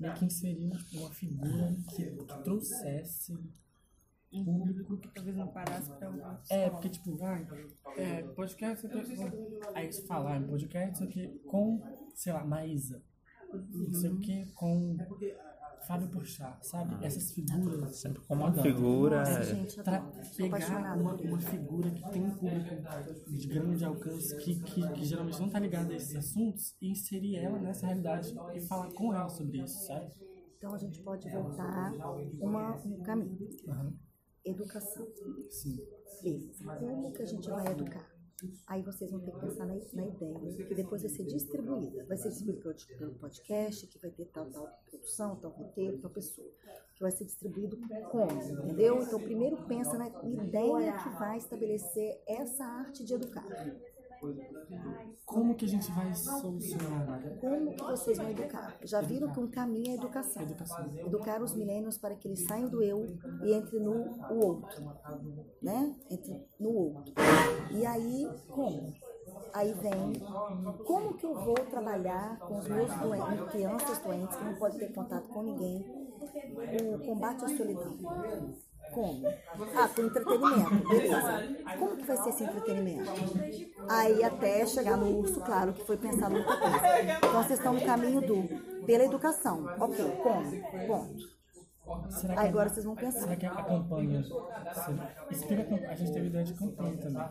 meio 0.00 0.14
que 0.14 0.24
inserir 0.24 0.70
tipo, 0.70 0.98
uma 0.98 1.10
figura 1.10 1.76
que, 1.90 2.04
que 2.10 2.24
trouxesse 2.42 3.38
público. 4.44 4.96
que 4.98 5.08
talvez 5.08 5.36
não 5.36 5.48
parasse 5.48 5.90
para 5.90 6.06
alguns. 6.06 6.50
É, 6.50 6.70
porque, 6.70 6.88
tipo, 6.88 7.16
vai, 7.16 7.46
é, 7.96 8.22
podcast, 8.22 8.86
aí 9.74 9.92
você 9.92 10.06
fala, 10.06 10.34
ah, 10.34 10.38
um 10.38 10.48
podcast, 10.48 10.94
isso 10.94 11.04
aqui, 11.04 11.28
com, 11.46 11.82
sei 12.14 12.32
lá, 12.32 12.44
Maísa. 12.44 13.02
Não 13.52 13.92
sei 13.92 14.10
o 14.10 14.18
que, 14.18 14.46
com 14.52 14.96
Fábio 15.86 16.08
Porchat, 16.08 16.66
sabe? 16.66 17.04
Essas 17.04 17.32
figuras. 17.32 17.96
sempre 17.96 18.22
como 18.22 18.44
uma 18.44 18.62
figura. 18.62 19.18
Nossa, 19.18 19.42
gente, 19.42 19.78
eu 19.78 19.84
sou 19.84 20.48
pegar 20.48 20.96
uma, 20.96 21.14
uma 21.14 21.40
figura 21.40 21.90
que 21.90 22.10
tem 22.10 22.22
um 22.22 22.30
público 22.30 22.74
de 23.28 23.46
grande 23.46 23.84
alcance, 23.84 24.36
que, 24.38 24.60
que, 24.60 24.88
que 24.92 25.04
geralmente 25.04 25.40
não 25.40 25.48
tá 25.48 25.58
ligada 25.58 25.92
a 25.92 25.96
esses 25.96 26.14
assuntos, 26.14 26.76
e 26.80 26.90
inserir 26.90 27.36
ela 27.36 27.58
nessa 27.58 27.86
realidade 27.86 28.32
e 28.54 28.60
falar 28.60 28.92
com 28.92 29.14
ela 29.14 29.28
sobre 29.28 29.58
isso, 29.58 29.86
sabe? 29.86 30.10
Então 30.56 30.74
a 30.74 30.78
gente 30.78 31.00
pode 31.02 31.28
voltar 31.28 31.92
uma, 32.40 32.76
um 32.86 33.02
caminho. 33.02 33.36
Aham, 33.68 33.92
Educação. 34.44 35.06
Sim. 35.50 35.78
Beleza. 36.22 36.64
Como 36.78 37.12
que 37.12 37.22
a 37.22 37.26
gente 37.26 37.48
vai 37.48 37.66
educar? 37.66 38.12
Aí 38.66 38.82
vocês 38.82 39.10
vão 39.10 39.20
ter 39.20 39.30
que 39.30 39.40
pensar 39.40 39.66
na, 39.66 39.74
na 39.74 40.06
ideia, 40.06 40.66
que 40.66 40.74
depois 40.74 41.02
vai 41.02 41.10
ser 41.10 41.24
distribuída. 41.24 42.04
Vai 42.06 42.16
ser 42.16 42.30
distribuído 42.30 42.60
pelo, 42.60 42.98
pelo 42.98 43.14
podcast, 43.14 43.86
que 43.86 43.98
vai 44.00 44.10
ter 44.10 44.26
tal, 44.26 44.50
tal 44.50 44.68
produção, 44.90 45.36
tal 45.36 45.50
roteiro, 45.52 45.98
tal 45.98 46.10
pessoa. 46.10 46.50
Que 46.94 47.02
vai 47.02 47.12
ser 47.12 47.24
distribuído 47.24 47.78
como, 48.10 48.32
entendeu? 48.32 49.00
Então, 49.00 49.20
primeiro 49.20 49.56
pensa 49.66 49.96
na 49.96 50.08
ideia 50.08 50.92
que 51.02 51.08
vai 51.10 51.38
estabelecer 51.38 52.20
essa 52.26 52.64
arte 52.64 53.04
de 53.04 53.14
educar. 53.14 53.46
Como 55.24 55.54
que 55.54 55.64
a 55.64 55.68
gente 55.68 55.90
vai 55.90 56.14
solucionar 56.14 57.38
Como 57.40 57.74
que 57.74 57.82
vocês 57.82 58.18
vão 58.18 58.30
educar? 58.30 58.78
Já 58.84 59.00
viram 59.00 59.32
que 59.32 59.40
um 59.40 59.50
caminho 59.50 59.88
é 59.88 59.92
a 59.92 59.94
educação. 59.94 60.42
Educação. 60.42 60.98
Educar 60.98 61.42
os 61.42 61.54
milênios 61.54 61.98
para 61.98 62.14
que 62.14 62.28
eles 62.28 62.44
saiam 62.44 62.68
do 62.68 62.82
eu 62.82 63.04
e 63.42 63.54
entrem 63.54 63.82
no 63.82 63.92
o 64.30 64.46
outro, 64.46 64.82
né? 65.60 65.96
Entre 66.10 66.46
no 66.60 66.70
outro. 66.70 67.12
E 67.72 67.84
aí, 67.84 68.28
como? 68.48 68.92
Aí 69.52 69.72
vem, 69.74 70.20
como 70.86 71.14
que 71.14 71.26
eu 71.26 71.34
vou 71.34 71.54
trabalhar 71.54 72.38
com 72.40 72.58
os 72.58 72.68
meus 72.68 72.94
doentes, 72.96 73.50
crianças 73.50 73.98
doentes 73.98 74.36
que 74.36 74.44
não 74.44 74.54
podem 74.54 74.78
ter 74.78 74.92
contato 74.94 75.28
com 75.28 75.42
ninguém, 75.42 75.84
o 76.82 76.98
combate 77.06 77.44
à 77.44 77.48
solidão? 77.48 77.98
Como? 78.92 79.26
Ah, 79.26 79.88
com 79.88 80.02
entretenimento, 80.02 80.88
beleza. 80.88 81.56
Como 81.78 81.96
que 81.96 82.04
vai 82.04 82.16
ser 82.18 82.28
esse 82.28 82.44
entretenimento? 82.44 83.10
Aí 83.88 84.22
até 84.22 84.66
chegar 84.66 84.96
no 84.96 85.18
urso, 85.18 85.40
claro, 85.40 85.72
que 85.72 85.84
foi 85.84 85.96
pensado 85.96 86.34
no 86.38 86.44
coisa. 86.44 86.66
Então 87.16 87.32
vocês 87.42 87.58
estão 87.58 87.72
no 87.72 87.80
caminho 87.80 88.20
do 88.20 88.84
pela 88.84 89.04
educação. 89.04 89.64
Ok, 89.80 90.04
como? 90.22 90.86
Ponto. 90.86 91.41
Será 92.10 92.40
Aí 92.40 92.48
agora 92.48 92.68
vocês 92.68 92.84
vão 92.84 92.94
pensar. 92.94 93.20
Será 93.20 93.36
que 93.36 93.44
acompanha? 93.46 94.24
Explica, 95.30 95.64
com- 95.64 95.88
a 95.88 95.94
gente 95.96 96.12
teve 96.12 96.26
ideia 96.28 96.44
de 96.44 96.54
campanha 96.54 96.96
também. 96.96 97.24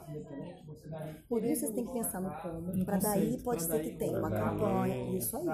Por 1.29 1.43
isso 1.43 1.61
vocês 1.61 1.73
têm 1.73 1.85
que 1.85 1.93
pensar 1.93 2.19
no 2.19 2.29
como, 2.31 2.85
para 2.85 2.97
daí 2.97 3.41
pode 3.43 3.63
ser 3.63 3.79
que 3.81 3.91
tenha 3.95 4.19
uma 4.19 4.29
campanha, 4.29 5.17
isso 5.17 5.37
aí. 5.37 5.45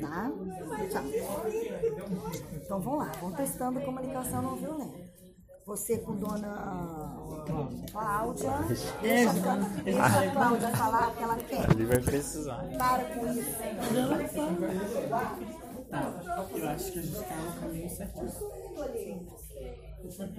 Tá? 0.00 0.30
Tchau. 0.90 1.04
Então 2.54 2.80
vamos 2.80 2.98
lá, 3.06 3.12
vamos 3.20 3.36
testando 3.36 3.80
comunicação 3.80 4.42
não 4.42 4.56
violenta. 4.56 5.10
Você 5.66 5.98
com 5.98 6.16
dona 6.16 7.16
Cláudia, 7.92 8.50
deixa, 9.02 9.30
a- 9.52 9.56
deixa 9.82 10.04
a 10.20 10.30
Cláudia 10.32 10.68
falar 10.76 11.08
o 11.10 11.14
que 11.16 11.22
ela 11.22 11.36
quer. 11.36 11.70
Ali 11.70 11.84
vai 11.84 11.98
precisar. 12.00 12.64
Para 12.78 13.04
com 13.04 13.26
isso. 13.26 13.50
Tá, 15.90 16.14
eu 16.56 16.68
acho 16.68 16.92
que 16.92 16.98
a 16.98 17.02
gente 17.02 17.24
tá 17.24 17.36
no 17.36 17.60
caminho 17.60 17.90
certíssimo. 17.90 18.50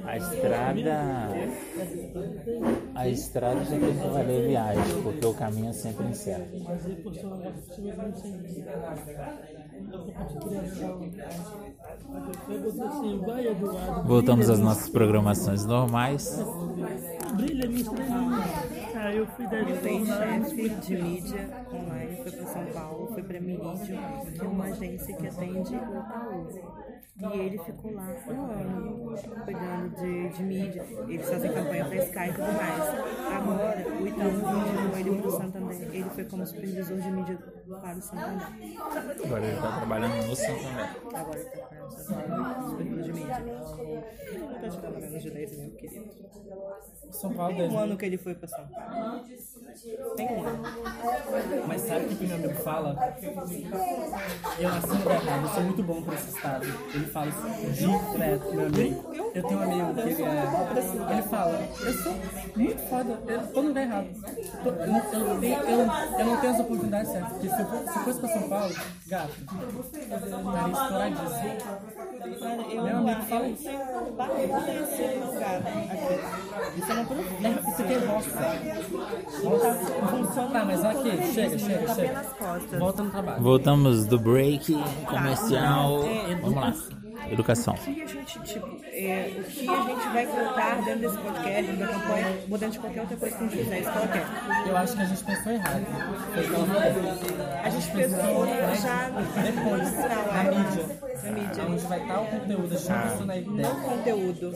A 0.04 0.18
estrada. 0.18 1.02
A 2.96 3.08
estrada 3.08 3.64
já 3.64 3.80
tem 3.80 3.80
que 3.80 4.08
valer 4.08 4.48
viagem, 4.48 5.04
porque 5.04 5.26
o 5.26 5.34
caminho 5.34 5.70
é 5.70 5.74
sempre 5.74 6.06
incerto. 6.08 6.58
Voltamos 14.06 14.50
às 14.50 14.60
nossas 14.60 14.90
programações 14.90 15.66
normais. 15.66 16.44
Brilha 17.36 17.68
minha 17.68 17.82
estrelinha. 17.82 18.44
Ah, 18.96 19.14
eu 19.14 19.26
fui 19.28 19.48
da 19.48 19.64
chefe 19.66 20.70
de 20.70 20.98
mídia 21.02 21.50
online, 21.74 22.18
foi 22.22 22.32
para 22.32 22.46
São 22.46 22.66
Paulo, 22.66 23.08
foi 23.08 23.24
para 23.24 23.40
Meridian, 23.40 24.22
que 24.34 24.42
é 24.42 24.44
uma 24.44 24.66
agência 24.66 25.16
que 25.16 25.28
atende 25.28 25.76
o 25.76 25.78
Itaú. 25.78 26.48
E 27.22 27.40
ele 27.40 27.58
ficou 27.60 27.94
lá 27.94 28.16
um 28.28 28.52
ano 28.52 29.16
cuidando 29.46 29.96
de, 29.96 30.30
de 30.30 30.44
mídia. 30.44 30.86
Eles 31.08 31.30
fazem 31.30 31.54
campanha 31.54 31.86
para 31.86 31.98
Sky 31.98 32.20
e 32.20 32.34
tudo 32.34 32.54
mais. 32.54 32.84
Agora, 33.34 34.02
o 34.02 34.08
Itaú 34.08 34.30
indicou 34.30 35.00
ele 35.00 35.22
para 35.22 35.28
o 35.28 35.32
Santander. 35.32 35.96
Ele 35.96 36.10
foi 36.10 36.26
como 36.26 36.46
supervisor 36.46 36.98
de 36.98 37.12
mídia 37.12 37.40
para 37.80 37.98
o 37.98 38.02
Santander. 38.02 38.48
Agora 39.26 39.46
ele 39.46 39.56
está 39.56 39.78
trabalhando 39.78 40.28
no 40.28 40.36
Santander. 40.36 40.98
Agora 41.14 41.40
ele 41.40 41.50
está 41.50 41.68
para 41.68 41.86
o 41.86 41.92
Santander, 41.92 43.04
de 43.04 43.14
mídia. 43.14 43.40
Não 43.40 44.56
está 44.56 44.70
tirando 44.70 45.00
menos 45.00 45.24
de 45.24 45.30
10 45.32 45.58
mil, 45.58 45.72
querido. 45.76 46.12
São 47.12 47.34
Paulo 47.34 47.56
Tem 47.58 47.70
um 47.70 47.78
ano 47.78 47.98
que 47.98 48.06
ele 48.06 48.18
foi 48.18 48.36
para 48.36 48.48
São 48.48 48.68
Paulo. 48.68 49.26
Tem. 50.16 50.28
Mas 51.68 51.82
sabe 51.82 52.06
o 52.06 52.10
que 52.16 52.28
meu 52.28 52.36
amigo 52.36 52.54
fala? 52.62 53.16
Eu 54.60 54.70
no 54.70 54.82
Berlim, 55.04 55.42
eu 55.44 55.50
sou 55.50 55.64
muito 55.64 55.84
bom 55.84 56.02
pra 56.04 56.14
esse 56.14 56.30
estado. 56.36 56.66
Ele 56.94 57.06
fala 57.08 57.28
isso 57.28 57.42
direto, 58.12 58.54
meu 58.54 58.66
amigo. 58.68 59.12
Eu 59.34 59.44
tenho 59.44 59.60
um 59.60 59.64
amigo 59.64 59.94
que 59.96 60.02
ele 60.02 60.24
é. 60.24 61.14
Ele 61.14 61.22
fala, 61.24 61.60
eu 61.84 61.94
sou 61.94 62.14
muito 62.56 62.90
foda, 62.90 63.20
eu 63.28 63.48
tô 63.48 63.62
no 63.62 63.68
lugar 63.70 63.84
errado. 63.84 64.08
Tô- 64.64 64.70
Eu, 64.70 64.76
eu, 64.86 65.44
eu, 65.44 65.80
eu 66.20 66.26
não 66.26 66.38
tenho 66.42 66.54
as 66.54 66.60
oportunidades 66.60 67.12
certas. 67.12 67.32
Porque 67.32 67.50
se 67.50 67.60
eu, 67.62 67.66
se 67.66 67.74
eu 67.74 68.04
fosse 68.04 68.20
pra 68.20 68.30
São 68.30 68.50
Paulo, 68.50 68.76
gato, 69.08 69.32
estaria 69.32 70.74
estouradíssimo. 70.74 71.82
Eu 72.72 72.84
Meu 72.84 72.98
amigo 72.98 73.22
fala 73.24 73.46
eu 73.48 73.54
isso. 73.54 73.70
Isso 76.78 76.92
é 76.92 76.94
uma 76.94 77.02
É, 77.42 77.70
Isso 77.72 77.82
aqui 77.82 77.94
é 77.94 77.98
roça. 78.06 79.71
Tá, 79.74 80.08
funciona 80.08 80.50
Tá, 80.52 80.66
mas 80.66 80.86
aqui, 80.86 81.34
chega, 81.34 81.50
mesmo, 81.50 81.60
chega, 81.68 81.86
tá 81.86 81.96
chega. 81.96 82.80
Volta 82.80 83.04
no 83.04 83.12
trabalho. 83.12 83.44
Voltamos 83.44 84.06
do 84.06 84.20
break 84.20 84.74
comercial. 85.08 86.04
Vamos 86.42 86.56
lá. 86.56 87.01
Educação. 87.30 87.74
O 87.74 87.78
que 87.78 88.02
a 88.02 88.06
gente, 88.08 88.40
tipo, 88.42 88.68
é, 88.86 89.32
o 89.40 89.44
que 89.44 89.70
a 89.70 89.82
gente 89.84 90.08
vai 90.14 90.26
colocar 90.26 90.76
dentro 90.84 91.00
desse 91.00 91.18
podcast, 91.18 91.62
dentro 91.64 91.78
da 91.78 91.88
campanha, 91.88 92.38
ou 92.50 92.58
dentro 92.58 92.72
de 92.72 92.80
qualquer 92.80 93.02
outra 93.02 93.18
coisa 93.18 93.38
que 93.38 93.44
a 93.44 93.48
gente 93.48 93.64
fizer, 93.64 93.80
isso 93.80 93.92
qualquer. 93.92 94.26
Eu 94.68 94.78
acho 94.78 94.96
que 94.96 95.02
a 95.02 95.06
gente 95.06 95.24
pensou 95.24 95.52
errado. 95.52 95.82
O. 95.82 97.66
A 97.66 97.70
gente 97.70 97.92
pensou 97.92 98.46
já 98.82 99.10
Depois, 99.42 99.94
na 99.94 100.44
mídia. 100.44 101.00
na 101.24 101.32
mídia. 101.32 101.64
Onde 101.70 101.86
vai 101.88 102.02
estar 102.02 102.22
o 102.22 102.26
conteúdo, 102.26 102.68
deixando 102.68 103.14
isso 103.14 103.26
na 103.26 103.38
ideia. 103.38 103.70
Não 103.70 103.80
conteúdo. 103.82 104.54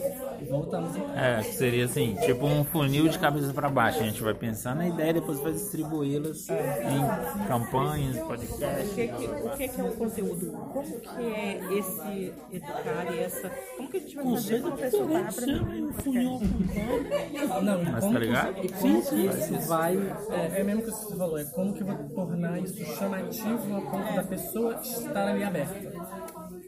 Voltamos. 0.50 0.96
É, 1.16 1.42
seria 1.42 1.84
assim, 1.86 2.16
tipo 2.24 2.46
um 2.46 2.64
funil 2.64 3.08
de 3.08 3.18
cabeça 3.18 3.52
para 3.52 3.68
baixo. 3.68 4.00
A 4.00 4.02
gente 4.04 4.22
vai 4.22 4.34
pensar 4.34 4.74
na 4.74 4.86
ideia, 4.88 5.14
depois 5.14 5.40
vai 5.40 5.52
distribuí-las 5.52 6.46
em 6.50 7.46
campanhas, 7.46 8.16
O 8.16 8.26
podcasts. 8.26 8.92
que, 8.94 9.08
que, 9.08 9.24
o 9.26 9.50
que, 9.56 9.68
que 9.68 9.80
é 9.80 9.84
o 9.84 9.92
conteúdo? 9.92 10.50
Como 10.72 11.00
que 11.00 11.22
é 11.22 11.60
esse 11.78 12.32
educar 12.56 13.12
e 13.14 13.18
essa. 13.20 13.50
Como 13.76 13.88
que 13.90 13.96
a 13.96 14.00
gente 14.00 14.16
vai 14.16 14.24
fazer 14.32 14.60
para 14.62 14.68
a 14.68 14.76
pessoa 14.76 15.30
funil 15.30 16.30
ao 16.30 16.38
contrário. 16.38 17.64
Não, 17.64 17.84
Mas 17.84 18.00
como 18.00 18.12
tá 18.12 18.18
que- 18.20 18.26
ligado? 18.26 18.64
E 18.64 18.68
como 18.68 19.02
que 19.06 19.26
isso 19.26 19.58
vai. 19.68 19.96
É, 20.30 20.60
é 20.60 20.64
mesmo 20.64 20.82
que 20.82 20.90
você 20.90 21.16
falou, 21.16 21.38
é 21.38 21.44
como 21.44 21.72
que 21.74 21.82
eu 21.82 21.86
vou 21.86 21.96
tornar 22.10 22.58
isso 22.58 22.84
chamativo 22.96 23.76
a 23.76 23.80
ponto 23.82 24.14
da 24.14 24.22
pessoa 24.22 24.74
estar 24.82 25.28
ali 25.28 25.42
aberta. 25.44 25.92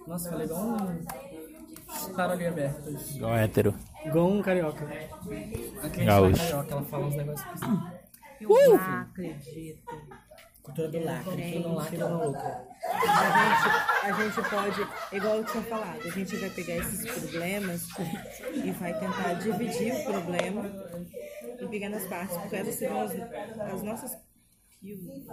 Nossa, 0.06 0.30
falei 0.30 0.46
igual 0.46 0.62
um. 0.62 0.98
Estar 1.94 2.30
ali 2.30 2.46
aberta. 2.46 2.90
Igual 3.14 3.34
hétero. 3.36 3.74
Igual 4.04 4.28
um 4.28 4.42
carioca. 4.42 4.84
A 4.84 5.88
cliente 5.88 6.04
Gaúcho. 6.04 6.32
da 6.36 6.38
carioca, 6.44 6.72
ela 6.74 6.82
fala 6.84 7.06
uns 7.06 7.16
negócios 7.16 7.48
assim. 7.54 7.80
Eu 8.40 8.48
não 8.68 8.76
acredito. 8.76 9.82
Cultura 10.68 10.88
do 10.88 11.04
lacre. 11.04 11.36
Quem 11.36 11.60
não 11.62 11.74
lacra 11.76 11.98
não 11.98 12.26
lucra. 12.26 12.68
A 12.84 13.38
gente, 13.40 14.04
a 14.04 14.12
gente 14.12 14.50
pode, 14.50 15.16
igual 15.16 15.36
eu 15.36 15.44
tinha 15.44 15.62
falado, 15.64 16.00
a 16.06 16.10
gente 16.10 16.36
vai 16.36 16.50
pegar 16.50 16.76
esses 16.76 17.10
problemas 17.10 17.88
e 18.52 18.70
vai 18.72 18.92
tentar 19.00 19.32
dividir 19.34 19.94
o 19.94 20.04
problema 20.04 20.70
em 21.58 21.68
pequenas 21.68 22.06
partes, 22.06 22.36
porque 22.36 22.56
essas 22.56 22.74
seriam 22.74 23.00
as, 23.00 23.12
as 23.12 23.82
nossas 23.82 24.18
pílulas 24.80 25.24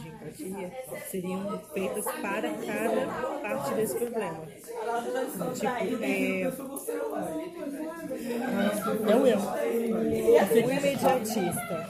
de 0.00 0.08
empatia 0.08 0.72
seriam 1.10 1.58
feitas 1.74 2.04
para 2.04 2.48
cada 2.54 3.06
parte 3.42 3.74
desse 3.74 3.96
problema. 3.96 4.46
Tipo, 5.54 6.04
é, 6.04 6.42
É 9.10 9.16
o 9.16 9.26
eu. 9.26 9.38
o 10.66 10.70
imediatista, 10.72 11.88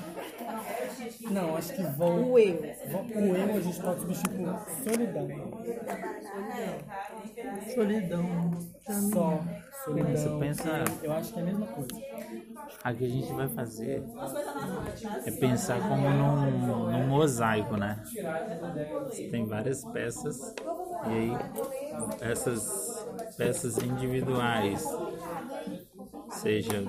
Não, 1.30 1.56
acho 1.56 1.72
que 1.74 1.82
vou. 1.82 2.32
o 2.32 2.38
eu. 2.38 2.60
O 2.60 3.36
eu 3.36 3.56
a 3.56 3.60
gente 3.60 3.80
pode 3.80 4.00
substituir 4.00 4.46
por 4.46 4.70
solidão. 4.84 5.28
Solidão. 7.74 8.50
Só 9.10 9.40
solidão. 9.84 10.16
Você 10.16 10.38
pensa- 10.38 10.84
Eu 11.02 11.12
acho 11.12 11.32
que 11.32 11.38
é 11.38 11.42
a 11.42 11.46
mesma 11.46 11.66
coisa. 11.66 11.94
O 11.96 12.94
que 12.96 13.04
a 13.04 13.08
gente 13.08 13.32
vai 13.32 13.48
fazer 13.48 14.02
é 15.24 15.30
pensar 15.30 15.80
como 15.88 16.08
num, 16.10 16.90
num 16.90 17.06
mosaico, 17.08 17.76
né? 17.76 18.02
Você 19.10 19.28
tem 19.28 19.46
várias 19.46 19.84
peças 19.84 20.54
e 21.08 21.12
aí 21.12 21.32
essas 22.20 23.06
peças 23.36 23.78
individuais, 23.78 24.84
seja 26.30 26.84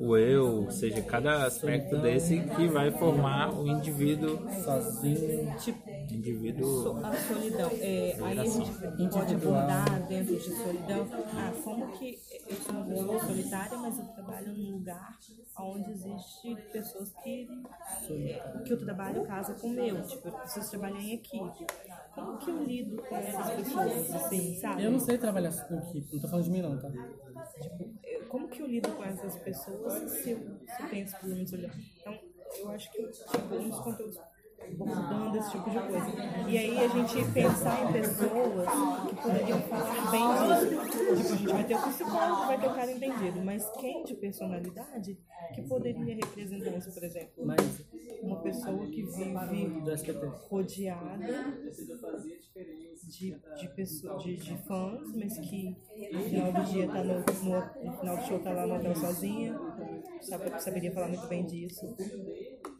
o 0.00 0.16
eu, 0.16 0.70
seja 0.70 1.02
cada 1.02 1.44
aspecto 1.44 1.98
desse 1.98 2.40
que 2.40 2.66
vai 2.68 2.90
formar 2.90 3.52
o 3.52 3.68
indivíduo, 3.68 4.38
Sozinho. 4.64 5.54
indivíduo 6.10 6.96
A 7.04 7.14
solidão. 7.14 7.70
É, 7.80 8.16
aí 8.22 8.38
a 8.38 8.44
gente 8.44 8.72
pode 9.12 9.34
abordar 9.34 10.06
dentro 10.08 10.34
de 10.36 10.56
solidão. 10.56 11.06
Ah, 11.34 11.52
como 11.62 11.92
que 11.98 12.18
eu 12.48 12.56
sou 12.56 12.74
uma 12.74 12.84
pessoa 12.86 13.20
solitária, 13.20 13.76
mas 13.76 13.98
eu 13.98 14.04
trabalho 14.06 14.52
num 14.54 14.72
lugar 14.72 15.18
onde 15.58 15.90
existe 15.90 16.56
pessoas 16.72 17.12
que, 17.22 17.46
que 18.64 18.72
eu 18.72 18.78
trabalho 18.78 19.22
casa 19.26 19.52
com 19.54 19.66
o 19.66 19.70
meu. 19.70 20.02
Tipo, 20.06 20.28
eu 20.28 20.32
preciso 20.32 20.70
trabalhar 20.70 21.00
em 21.00 21.12
equipe. 21.12 21.66
Como 22.14 22.38
que 22.38 22.50
eu 22.50 22.62
lido 22.64 22.96
com 23.02 23.16
essas 23.16 23.50
pessoas, 23.50 24.14
assim, 24.14 24.54
sabe? 24.56 24.82
Eu 24.84 24.90
não 24.90 24.98
sei 25.00 25.16
trabalhar 25.18 25.52
com 25.66 25.76
equipe, 25.78 26.08
não 26.12 26.20
tô 26.20 26.28
falando 26.28 26.44
de 26.44 26.50
mim 26.50 26.62
não, 26.62 26.78
tá? 26.78 26.88
Eu- 28.04 28.24
Como 28.28 28.48
que 28.48 28.62
eu 28.62 28.66
lido 28.66 28.88
com 28.90 29.04
essas 29.04 29.36
pessoas 29.36 29.92
se 30.10 30.30
eu, 30.30 30.38
se 30.38 30.82
eu 30.82 30.88
tenho 30.88 31.04
esse 31.04 31.16
problema 31.16 31.44
de 31.44 31.50
solidão? 31.50 31.70
Então, 32.00 32.18
eu 32.58 32.70
acho 32.70 32.90
que 32.92 33.02
tipo, 33.02 33.38
dos 33.58 33.78
conteúdos 33.80 34.18
abordando 34.60 35.36
esse 35.38 35.50
tipo 35.50 35.70
de 35.70 35.78
coisa. 35.80 36.06
E 36.48 36.58
aí 36.58 36.84
a 36.84 36.88
gente 36.88 37.32
pensar 37.32 37.82
em 37.82 37.92
pessoas 37.92 38.68
que 39.08 39.16
poderiam 39.16 39.60
falar 39.62 40.10
bem 40.10 40.22
disso. 40.28 41.16
Tipo, 41.16 41.32
a 41.32 41.36
gente 41.36 41.52
vai 41.52 41.64
ter 41.64 41.74
o 41.76 41.82
psicólogo, 41.82 42.46
vai 42.46 42.60
ter 42.60 42.66
o 42.68 42.74
cara 42.74 42.92
entendido, 42.92 43.40
mas 43.44 43.68
quem 43.80 44.04
de 44.04 44.14
personalidade 44.14 45.18
que 45.54 45.62
poderia 45.62 46.14
representar 46.14 46.70
isso, 46.76 46.92
por 46.92 47.02
exemplo? 47.02 47.44
Mas 47.44 47.58
Uma 48.22 48.40
pessoa 48.42 48.86
que 48.88 49.02
vive 49.02 49.82
rodeada 50.48 51.56
de, 53.02 53.40
de, 53.54 53.68
pessoas, 53.68 54.22
de, 54.22 54.36
de 54.36 54.56
fãs, 54.66 55.12
mas 55.14 55.38
que 55.38 55.76
no 56.12 56.22
final 56.22 56.52
do 56.52 56.64
dia 56.64 56.88
tá 56.88 57.02
no, 57.02 57.14
no, 57.42 57.70
no 57.82 57.92
final 57.98 58.16
do 58.16 58.24
show 58.24 58.38
tá 58.40 58.52
lá 58.52 58.66
no 58.66 58.74
hotel 58.76 58.94
sozinha, 58.94 59.58
sabe, 60.20 60.60
saberia 60.60 60.92
falar 60.92 61.08
muito 61.08 61.26
bem 61.26 61.44
disso. 61.46 61.86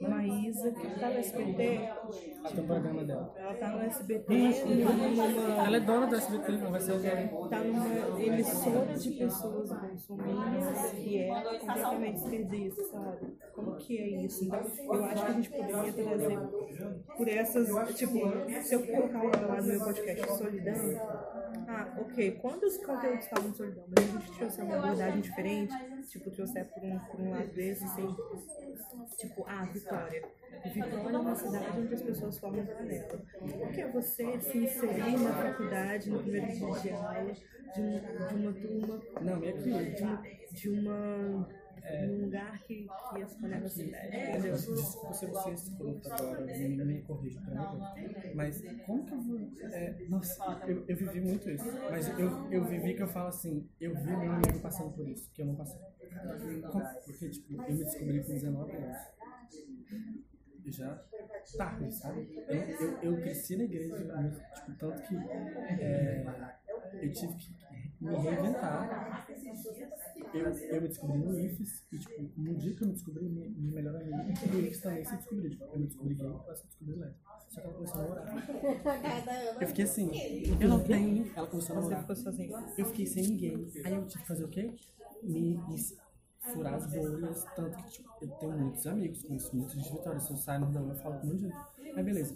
Maísa, 0.00 0.70
que 0.72 0.98
tá 0.98 1.08
no 1.10 1.18
SBT, 1.18 1.54
Tem 1.56 2.64
o 2.64 2.66
programa 2.66 3.04
dela. 3.04 3.34
ela 3.36 3.54
tá 3.54 3.68
no 3.68 3.80
SBT 3.82 4.34
numa, 4.34 5.64
Ela 5.66 5.76
é 5.76 5.80
dona 5.80 6.06
do 6.06 6.16
SBT, 6.16 6.52
não 6.52 6.70
vai 6.70 6.80
ser 6.80 6.92
usada. 6.92 7.28
tá 7.50 7.58
numa 7.58 8.22
emissora 8.22 8.94
de 8.96 9.10
pessoas 9.10 9.70
bolsominions 9.70 10.92
e 10.94 11.18
é 11.18 11.58
completamente 11.58 12.16
esquerdista, 12.16 12.82
sabe? 12.84 13.26
Como 13.54 13.76
que 13.76 13.98
é 13.98 14.08
isso? 14.24 14.44
Então, 14.44 14.60
eu 14.94 15.04
acho 15.04 15.24
que 15.26 15.30
a 15.30 15.34
gente 15.34 15.50
poderia 15.50 15.92
trazer 15.92 16.38
por 17.16 17.28
essas, 17.28 17.94
tipo, 17.96 18.18
se 18.62 18.74
eu 18.74 18.86
colocar 18.86 19.46
lá 19.46 19.60
no 19.60 19.66
meu 19.68 19.80
podcast 19.84 20.38
Solidão, 20.38 21.30
Ah, 21.68 21.86
ok. 22.00 22.32
Quando 22.40 22.62
os 22.64 22.76
conteúdos 22.78 23.26
falam 23.28 23.50
de 23.50 23.56
solidão, 23.56 23.84
mas 23.88 24.08
a 24.08 24.18
gente 24.18 24.38
trouxe 24.38 24.62
uma 24.62 24.76
abordagem 24.76 25.20
diferente, 25.20 25.74
tipo, 26.08 26.30
trouxer 26.30 26.66
por 26.66 26.82
um, 26.82 26.98
por 26.98 27.20
um 27.20 27.30
lado 27.30 27.48
desse, 27.48 27.84
assim, 27.84 28.16
tipo, 29.18 29.44
ah, 29.46 29.64
Vitória. 29.64 30.22
Vitória 30.64 31.16
é 31.16 31.18
uma 31.18 31.34
cidade 31.34 31.80
onde 31.80 31.94
as 31.94 32.02
pessoas 32.02 32.38
formam 32.38 32.66
panela. 32.66 33.22
O 33.40 33.72
que 33.72 33.80
é 33.80 33.90
você 33.90 34.40
se 34.40 34.58
inserir 34.58 35.18
na 35.18 35.32
faculdade, 35.32 36.10
no 36.10 36.18
primeiro 36.20 36.46
dia 36.48 36.80
de 36.80 36.90
aula, 36.90 37.32
de, 37.32 37.80
um, 37.80 38.26
de 38.28 38.34
uma 38.34 38.52
turma, 38.52 39.02
Não, 39.20 39.36
minha 39.36 39.52
de 39.52 40.02
uma, 40.02 40.22
de 40.52 40.68
uma 40.70 41.48
num 41.88 42.24
lugar 42.24 42.62
que, 42.64 42.86
que 42.86 43.22
as 43.22 43.34
panelas 43.34 43.72
se 43.72 43.84
mexem, 43.84 44.56
se 44.56 45.26
você 45.26 45.26
pergunta 45.76 46.14
agora, 46.14 46.44
me, 46.46 46.84
me 46.84 47.02
corrija 47.02 47.40
pra 47.40 47.54
mim. 47.54 47.80
Mas 48.34 48.62
como 48.86 49.04
que 49.04 49.12
eu 49.14 49.20
vou. 49.22 49.50
é, 49.72 50.06
nossa, 50.08 50.62
eu, 50.66 50.84
eu 50.86 50.96
vivi 50.96 51.20
muito 51.20 51.50
isso. 51.50 51.64
Mas 51.90 52.08
eu, 52.18 52.50
eu 52.50 52.64
vivi 52.64 52.94
que 52.94 53.02
eu 53.02 53.08
falo 53.08 53.28
assim, 53.28 53.68
eu 53.80 53.94
vi 53.94 54.16
meu 54.16 54.32
amigo 54.32 54.60
passando 54.60 54.92
por 54.92 55.08
isso, 55.08 55.30
que 55.32 55.42
eu 55.42 55.46
não 55.46 55.54
passei. 55.56 55.80
Porque, 57.04 57.28
tipo, 57.30 57.52
eu 57.52 57.74
me 57.74 57.84
descobri 57.84 58.22
com 58.24 58.32
19 58.32 58.72
anos. 58.76 58.98
Já 60.66 61.02
tarde, 61.56 61.92
sabe? 61.92 62.28
Eu, 62.48 62.62
eu, 62.62 62.98
eu 63.02 63.20
cresci 63.20 63.56
na 63.56 63.64
igreja, 63.64 63.96
tipo, 64.54 64.72
tanto 64.78 65.02
que 65.02 65.14
é, 65.16 66.24
eu 67.02 67.12
tive 67.12 67.34
que 67.34 67.54
me 68.00 68.16
reinventar. 68.16 69.26
Eu, 70.32 70.46
eu 70.46 70.82
me 70.82 70.88
descobri 70.88 71.18
no 71.18 71.38
IFES 71.38 71.84
e, 71.92 71.98
tipo, 71.98 72.40
no 72.40 72.54
dia 72.56 72.74
que 72.74 72.82
eu 72.82 72.86
me 72.88 72.92
descobri, 72.94 73.28
minha, 73.28 73.50
melhor 73.72 73.96
amiga 73.96 74.16
no 74.16 74.60
IFES 74.60 74.80
também 74.80 75.04
se 75.04 75.16
descobriu. 75.16 75.50
Tipo, 75.50 75.64
eu 75.64 75.78
me 75.78 75.86
descobri 75.86 76.14
gay, 76.14 76.26
ela 76.26 76.54
se 76.56 76.66
descobriu 76.66 76.98
lésbica. 76.98 77.30
Só 77.48 77.60
que 77.60 77.66
ela 77.66 77.74
começou 77.74 78.00
a 78.00 78.02
namorar. 78.04 79.60
Eu 79.60 79.68
fiquei 79.68 79.84
assim, 79.84 80.10
eu 80.60 80.68
não 80.68 80.80
tenho. 80.82 81.32
Ela 81.34 81.46
começou 81.46 81.76
a 81.76 81.80
namorar. 81.80 82.16
sozinho. 82.16 82.58
Eu 82.78 82.86
fiquei 82.86 83.06
sem 83.06 83.22
ninguém. 83.24 83.70
Aí 83.84 83.94
eu 83.94 84.06
tive 84.06 84.22
que 84.22 84.28
fazer 84.28 84.44
o 84.44 84.48
quê? 84.48 84.74
Me, 85.22 85.58
me 85.68 85.76
furar 86.40 86.74
as 86.74 86.86
bolhas. 86.86 87.44
Tanto 87.56 87.76
que 87.76 87.90
tipo, 87.90 88.10
eu 88.22 88.28
tenho 88.28 88.58
muitos 88.58 88.86
amigos, 88.86 89.22
conheço 89.22 89.54
muitos 89.54 89.82
de 89.82 89.90
Vitória. 89.90 90.20
Se 90.20 90.30
eu 90.30 90.36
saio 90.36 90.60
no 90.60 90.66
rua, 90.66 90.92
eu 90.92 90.98
falo 90.98 91.18
com 91.20 91.26
muita 91.26 91.48
gente. 91.48 91.56
Mas 91.94 92.04
beleza. 92.04 92.34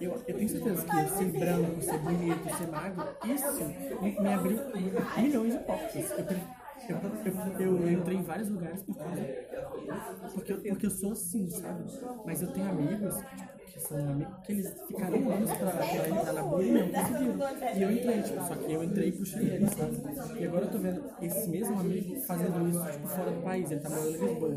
Eu, 0.00 0.12
eu 0.12 0.36
tenho 0.36 0.48
certeza 0.48 0.84
que 0.84 1.08
ser 1.16 1.38
branco, 1.38 1.82
ser 1.82 1.98
bonito, 1.98 2.56
ser 2.56 2.68
magro, 2.68 3.08
isso 3.24 3.64
me, 4.02 4.20
me 4.20 4.34
abriu 4.34 4.58
milhões 5.16 5.52
de 5.54 5.58
portas. 5.60 6.10
Eu, 6.88 6.96
eu, 7.24 7.58
eu, 7.58 7.86
eu, 7.88 7.92
entrei 7.92 8.16
em 8.18 8.22
vários 8.22 8.48
lugares 8.48 8.82
por 8.82 8.94
causa. 8.94 9.22
Porque 10.34 10.52
eu, 10.52 10.60
porque 10.60 10.86
eu 10.86 10.90
sou 10.90 11.12
assim, 11.12 11.48
sabe? 11.50 11.84
Mas 12.24 12.42
eu 12.42 12.52
tenho 12.52 12.68
amigos 12.68 13.16
tipo, 13.16 13.56
que 13.66 13.80
são 13.80 13.98
amigos 13.98 14.34
que 14.44 14.52
eles 14.52 14.74
ficaram 14.86 15.30
anos 15.30 15.50
pra, 15.50 15.70
pra 15.70 16.08
entrar 16.08 16.32
na 16.32 16.42
bolha 16.42 16.66
e 16.66 16.72
não 16.72 17.02
conseguiram. 17.02 17.76
E 17.76 17.82
eu 17.82 17.92
entrei, 17.92 18.22
tipo, 18.22 18.44
só 18.44 18.54
que 18.54 18.72
eu 18.72 18.84
entrei 18.84 19.08
e 19.08 19.12
puxei 19.12 19.48
eles, 19.48 19.70
sabe? 19.70 20.40
E 20.40 20.46
agora 20.46 20.64
eu 20.64 20.70
tô 20.70 20.78
vendo 20.78 21.04
esse 21.22 21.48
mesmo 21.48 21.80
amigo 21.80 22.20
fazendo 22.22 22.68
isso, 22.68 22.92
tipo, 22.92 23.08
fora 23.08 23.30
do 23.30 23.42
país. 23.42 23.70
Ele 23.70 23.80
tá 23.80 23.90
morando 23.90 24.08
em 24.08 24.26
Lisboa. 24.26 24.50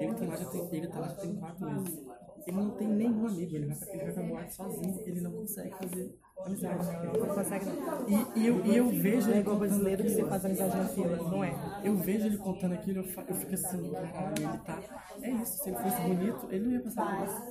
Ele, 0.00 0.14
tem 0.14 0.28
lá, 0.28 0.36
já 0.36 0.44
tem, 0.46 0.68
ele 0.72 0.86
tá 0.86 1.00
lá 1.00 1.08
já 1.08 1.14
tem 1.14 1.34
quatro 1.34 1.70
meses. 1.70 2.09
Ele 2.46 2.58
não 2.60 2.70
tem 2.70 2.88
nenhum 2.88 3.26
amigo, 3.26 3.54
ele 3.56 3.66
vai, 3.66 3.76
ele 3.92 4.02
vai 4.04 4.12
pra 4.12 4.22
boate 4.22 4.54
sozinho, 4.54 5.00
ele 5.06 5.20
não 5.20 5.32
consegue 5.32 5.76
fazer 5.76 6.14
amizade. 6.44 6.90
Não 7.18 7.30
consegue 7.30 7.66
E, 8.06 8.30
e, 8.34 8.46
eu, 8.46 8.64
e 8.64 8.74
eu 8.76 8.90
vejo 8.90 9.28
Não 9.28 9.34
é 9.34 9.38
ele 9.38 9.40
igual 9.40 9.56
brasileiro 9.58 10.04
que 10.04 10.10
você 10.10 10.24
faz 10.24 10.44
amizade 10.44 10.76
na 10.76 10.86
fila, 10.86 11.22
não 11.26 11.44
é? 11.44 11.62
Eu 11.82 11.96
vejo 11.96 12.26
ele 12.26 12.38
contando 12.38 12.72
aquilo, 12.74 13.00
eu, 13.00 13.04
fa- 13.04 13.24
eu 13.28 13.34
fico 13.34 13.54
assim, 13.54 13.94
caralho, 13.96 14.42
ele 14.42 14.58
tá. 14.58 14.86
É 15.22 15.30
isso, 15.30 15.58
se 15.58 15.68
ele 15.68 15.76
fosse 15.78 16.00
bonito, 16.00 16.50
ele 16.50 16.64
não 16.64 16.72
ia 16.72 16.82
passar 16.82 17.04
por 17.04 17.20
isso. 17.20 17.44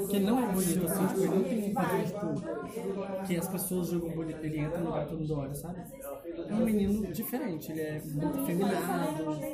Porque 0.00 0.16
ele 0.16 0.24
não 0.26 0.40
é 0.40 0.46
bonito 0.46 0.86
assim, 0.86 1.06
tipo, 1.06 1.24
ele 1.24 1.34
não 1.34 1.44
tem 1.44 1.64
um 1.64 1.72
padrão, 1.72 2.02
tipo, 2.04 2.46
que 3.24 3.36
as 3.36 3.48
pessoas 3.48 3.88
julgam 3.88 4.10
bonito, 4.10 4.44
ele 4.44 4.58
entra 4.60 4.80
no 4.80 4.88
lugar 4.88 5.06
todo 5.06 5.20
mundo 5.20 5.34
olha, 5.34 5.54
sabe? 5.54 5.84
É 6.46 6.54
um 6.54 6.62
menino 6.62 7.06
diferente, 7.10 7.70
ele 7.72 7.80
é 7.82 8.02
muito 8.04 8.40
feminado, 8.40 9.48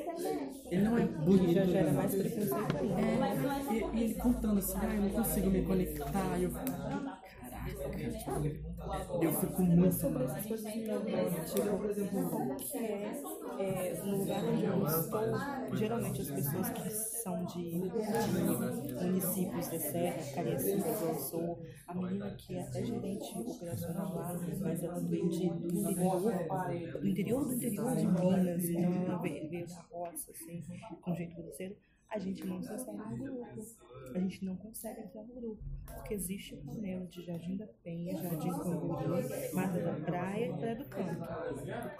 ele 0.71 0.83
não 0.83 0.99
é 0.99 1.05
bonito. 1.05 1.55
Já 1.55 1.83
né? 1.83 1.93
mais 1.93 2.15
preconceito. 2.15 2.77
É, 2.99 3.95
e, 3.95 3.99
e 3.99 4.03
ele 4.05 4.15
contando 4.15 4.59
assim, 4.59 4.75
ah, 4.81 4.95
eu 4.95 5.03
não 5.03 5.11
consigo 5.11 5.51
me 5.51 5.62
conectar, 5.62 6.39
eu 6.41 6.51
eu 9.20 9.32
fico 9.32 9.62
muito 9.62 10.09
lembram, 10.09 11.45
tipo, 11.45 12.28
como 12.30 12.57
que 12.57 12.78
é, 12.78 13.22
é, 13.59 13.95
no 14.03 14.18
lugar 14.18 14.45
onde 14.45 14.64
eu 14.64 14.85
estou, 14.85 15.47
geralmente 15.72 16.20
as 16.22 16.30
pessoas 16.30 16.70
que 16.70 16.91
são 16.91 17.45
de, 17.45 17.91
de 17.91 18.95
municípios 19.01 19.68
da 19.68 19.78
Serra, 19.78 20.26
Cariacica, 20.35 20.89
eu 21.01 21.14
sou 21.14 21.62
a 21.87 21.95
menina 21.95 22.30
que 22.37 22.57
é 22.57 22.62
até 22.62 22.85
gerente 22.85 23.39
operacional 23.39 24.14
lá, 24.14 24.35
mas 24.61 24.82
ela 24.82 25.01
vem 25.01 25.28
de, 25.28 25.49
do 25.49 25.78
interior, 25.91 26.20
do 27.01 27.09
interior 27.09 27.45
do 27.45 27.55
interior 27.55 27.97
de 27.97 28.07
Minas, 28.07 28.64
então 28.68 29.03
ela 29.03 29.18
veio, 29.18 29.49
veio 29.49 29.66
da 29.68 29.80
roça, 29.91 30.30
assim, 30.32 30.62
com 31.01 31.14
jeito 31.14 31.35
grosseiro. 31.37 31.76
A 32.15 32.19
gente 32.21 32.47
não 32.47 32.62
se 32.62 32.73
insere 32.73 32.97
no 32.97 33.17
grupo. 33.17 33.67
A 34.15 34.19
gente 34.21 34.45
não 34.45 34.57
consegue 34.57 35.01
entrar 35.01 35.25
no 35.25 35.35
grupo. 35.35 35.62
Porque 35.87 36.15
existe 36.15 36.55
o 36.55 36.59
panel 36.59 37.07
de 37.07 37.25
Jardim 37.25 37.57
da 37.57 37.67
Penha, 37.83 38.17
Jardim 38.17 38.51
Camburi, 38.51 39.53
Mata 39.53 39.81
da 39.81 39.93
Praia 39.95 40.47
e 40.47 40.53
Praia 40.57 40.77
do 40.77 40.85
Canto. 40.85 41.29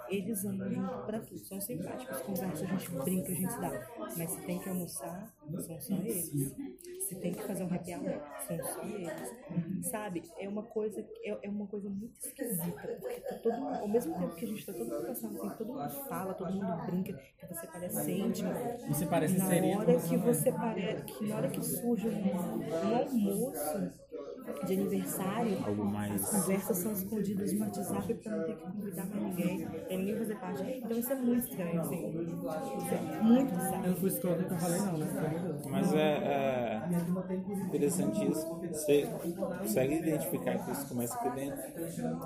Eles 0.09 0.45
andam 0.45 1.05
pra 1.05 1.19
tudo. 1.19 1.39
São 1.39 1.59
simpáticos, 1.59 2.21
conversam, 2.21 2.67
a 2.67 2.71
gente 2.71 2.91
brinca, 2.91 3.31
a 3.31 3.35
gente 3.35 3.59
dá. 3.59 3.87
Mas 4.17 4.31
se 4.31 4.41
tem 4.45 4.59
que 4.59 4.69
almoçar, 4.69 5.33
são 5.59 5.81
só 5.81 5.95
eles. 5.95 6.55
Se 7.07 7.15
tem 7.15 7.33
que 7.33 7.43
fazer 7.43 7.63
um 7.63 7.73
happy 7.73 7.93
hour, 7.93 8.21
são 8.47 8.57
só 8.63 8.83
eles. 8.83 9.89
Sabe? 9.89 10.23
É 10.39 10.47
uma 10.47 10.63
coisa, 10.63 11.05
é, 11.23 11.47
é 11.47 11.49
uma 11.49 11.67
coisa 11.67 11.89
muito 11.89 12.15
esquisita. 12.19 12.97
Porque 13.01 13.19
tá 13.21 13.35
todo 13.39 13.57
mundo, 13.57 13.75
ao 13.75 13.87
mesmo 13.87 14.17
tempo 14.17 14.35
que 14.35 14.45
a 14.45 14.47
gente 14.47 14.65
tá 14.65 14.73
todo 14.73 14.89
mundo 14.89 15.07
passando 15.07 15.41
assim, 15.41 15.57
todo 15.57 15.67
mundo 15.73 15.89
fala, 16.07 16.33
todo 16.33 16.53
mundo 16.53 16.85
brinca, 16.85 17.13
que 17.13 17.47
você 17.47 17.67
parece 17.67 18.11
íntimo. 18.11 18.51
Você 18.87 19.05
parece 19.05 19.35
inserido. 19.35 19.79
hora 19.79 20.04
que 20.07 20.17
você 20.17 20.51
parece, 20.51 21.03
que 21.03 21.25
na 21.27 21.37
hora 21.37 21.49
que 21.49 21.61
surge 21.63 22.07
um, 22.09 22.65
um 22.83 22.95
almoço 22.95 23.91
de 24.65 24.73
aniversário, 24.73 25.57
Algo 25.65 25.83
as 25.85 25.91
mais. 25.91 26.29
conversas 26.29 26.77
são 26.77 26.91
escondidas 26.93 27.53
no 27.53 27.59
WhatsApp 27.61 28.13
pra 28.15 28.31
não 28.37 28.43
ter 28.45 28.55
que 28.55 28.61
convidar 28.63 29.05
mais 29.05 29.23
ninguém, 29.23 29.67
pra 29.67 29.97
ninguém 29.97 30.17
fazer 30.17 30.35
parte. 30.35 30.63
Então 30.83 30.97
isso 30.97 31.11
é 31.11 31.15
muito 31.15 31.47
estranho, 31.49 31.81
assim. 31.81 32.09
Isso 32.09 32.93
é 32.93 33.21
muito 33.23 33.51
Eu 33.53 33.57
bizarro. 33.57 33.87
não 33.87 33.95
fui 33.95 34.09
escroto 34.09 34.43
que 34.45 34.53
eu 34.53 34.57
falei, 34.57 34.79
não, 34.81 34.97
né? 34.97 35.59
Mas 35.69 35.93
é, 35.93 35.99
é 35.99 36.81
interessante 37.65 38.31
isso. 38.31 38.45
Você 38.71 39.07
consegue 39.59 39.95
identificar 39.95 40.57
que 40.65 40.71
isso 40.71 40.87
começa 40.87 41.15
aqui 41.15 41.29
dentro. 41.35 41.59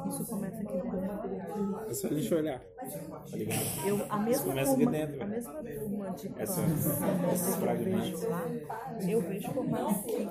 Isso 0.10 0.26
começa 0.26 0.56
aqui 0.62 0.74
dentro. 0.74 1.80
É 1.90 1.94
só 1.94 2.08
a 2.08 2.14
gente 2.14 2.34
olhar. 2.34 2.60
Tá 2.60 3.38
ligado? 3.38 3.60
Eu, 3.86 4.06
a 4.10 4.18
mesma 4.20 4.46
começa 4.46 4.72
aqui 4.74 4.84
turma, 4.84 4.98
dentro, 4.98 5.24
a 5.24 5.26
mesma 5.26 5.54
turma 5.54 6.10
de 6.12 6.32
Essa- 6.38 6.62
esses 7.34 7.48
eu 7.56 7.62
fragmentos. 7.62 8.22
vejo 8.22 8.30
lá, 8.30 8.46
eu 9.08 9.22
vejo 9.22 9.52
formado 9.52 9.90
aqui. 9.90 10.28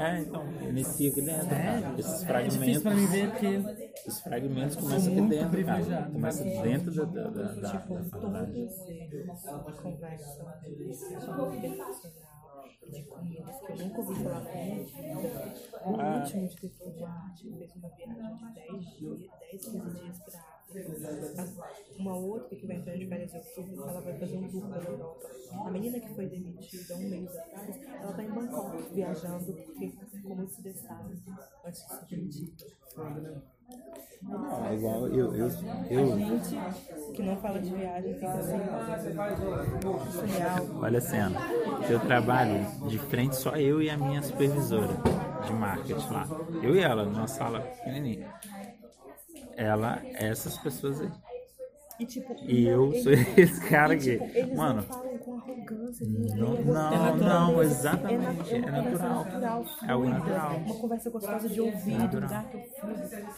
É, 0.00 0.18
então, 0.20 0.44
inicia 0.68 1.10
aqui 1.10 1.21
dentro. 1.24 1.48
cara. 1.48 1.94
Esses 1.98 2.22
É 2.24 2.42
difícil 2.48 2.82
pra 2.82 2.94
mim 2.94 3.06
ver 3.06 3.30
fragmentos. 3.30 3.72
porque 3.72 3.92
Esses 4.08 4.20
fragmentos 4.20 4.76
começam 4.76 5.12
aqui 5.12 5.20
dentro, 5.22 5.36
cara. 5.38 5.50
privilegiado. 5.50 6.12
Começa 6.12 6.44
dentro 6.44 6.94
da, 6.94 7.04
da, 7.04 7.22
da, 7.30 7.42
da, 7.52 7.70
Tipo, 7.80 7.94
da 7.94 8.04
faculdade. 8.04 8.52
e 12.84 12.90
de 12.90 13.02
comidas 13.04 13.56
que 13.60 13.72
eu 13.72 13.76
nunca 13.78 14.00
ouvi 14.00 14.22
falar 14.22 14.40
vida. 14.40 14.84
O 15.86 16.00
Ah. 16.00 16.18
último 16.18 16.48
diretor 16.48 16.92
de 16.92 17.04
arte 17.04 17.52
fez 17.56 17.74
uma 17.76 17.88
viagem 17.88 18.36
de 18.36 18.54
10 18.54 18.98
dias, 18.98 19.30
10, 19.40 19.64
15 19.66 19.90
dias. 20.00 20.18
Uma 21.98 22.16
outra 22.16 22.56
que 22.56 22.66
vai 22.66 22.76
entrar 22.76 22.96
de 22.96 23.06
férias 23.06 23.34
em 23.34 23.38
outubro, 23.38 23.88
ela 23.88 24.00
vai 24.00 24.18
fazer 24.18 24.36
um 24.36 24.48
tour 24.48 24.62
pela 24.68 24.84
Europa. 24.84 25.28
A 25.66 25.70
menina 25.70 26.00
que 26.00 26.14
foi 26.14 26.26
demitida 26.26 26.94
um 26.94 27.08
mês 27.10 27.36
atrás, 27.36 27.80
ela 28.00 28.10
está 28.10 28.22
em 28.22 28.30
Bangkok 28.30 28.94
viajando 28.94 29.52
porque 29.52 29.92
ficou 30.10 30.36
muito 30.36 30.50
estressada 30.52 31.10
antes 31.64 31.86
de 31.86 31.94
ser 31.94 32.06
demitida. 32.16 32.52
Não, 34.22 34.66
é 34.66 34.74
igual 34.74 35.08
eu, 35.08 35.34
eu, 35.34 35.46
A 35.46 35.92
eu, 35.92 36.18
gente 36.18 36.56
que 37.14 37.22
não 37.22 37.36
fala 37.38 37.58
de 37.58 37.74
viagem 37.74 38.14
fica 38.14 38.32
assim, 38.32 38.58
surreal. 40.12 40.80
olha 40.80 40.98
a 40.98 41.00
cena. 41.00 41.40
Eu 41.90 42.00
trabalho 42.00 42.64
de 42.88 42.98
frente 42.98 43.34
só 43.36 43.56
eu 43.56 43.82
e 43.82 43.90
a 43.90 43.96
minha 43.96 44.22
supervisora 44.22 44.94
de 45.46 45.52
marketing 45.52 46.12
lá. 46.12 46.26
Eu 46.62 46.76
e 46.76 46.80
ela, 46.80 47.04
numa 47.04 47.26
sala 47.26 47.60
pequenininha. 47.60 48.32
Ela, 49.56 50.02
essas 50.14 50.56
pessoas 50.58 51.00
aí. 51.00 51.10
E, 52.00 52.06
tipo, 52.06 52.34
E 52.42 52.66
eu 52.66 52.86
eles- 52.92 53.02
sou 53.04 53.12
esse 53.36 53.68
cara 53.68 53.94
e, 53.94 53.96
aqui. 53.96 54.12
tipo, 54.12 54.24
eles 54.38 54.56
Mano, 54.56 54.76
não 54.76 54.82
falam 54.82 55.18
com 55.18 55.34
arrogância. 55.36 56.06
não, 56.06 56.56
É 56.56 56.60
não, 56.64 56.90
natural. 56.90 57.16
não, 57.52 57.62
É 57.62 57.64
exatamente. 57.64 58.58
na- 58.58 58.68
É 58.68 58.70
uma 58.70 58.82
conversa 58.82 59.08
natural. 59.08 59.68
É 59.86 59.92
algo 59.92 60.08
natural. 60.08 60.58
Uma 60.58 60.74
conversa 60.76 61.10
gostosa 61.10 61.48
de 61.48 61.60
ouvir, 61.60 62.08
do 62.08 62.20
lugar 62.20 62.50
que 62.50 62.56
eu 62.56 62.62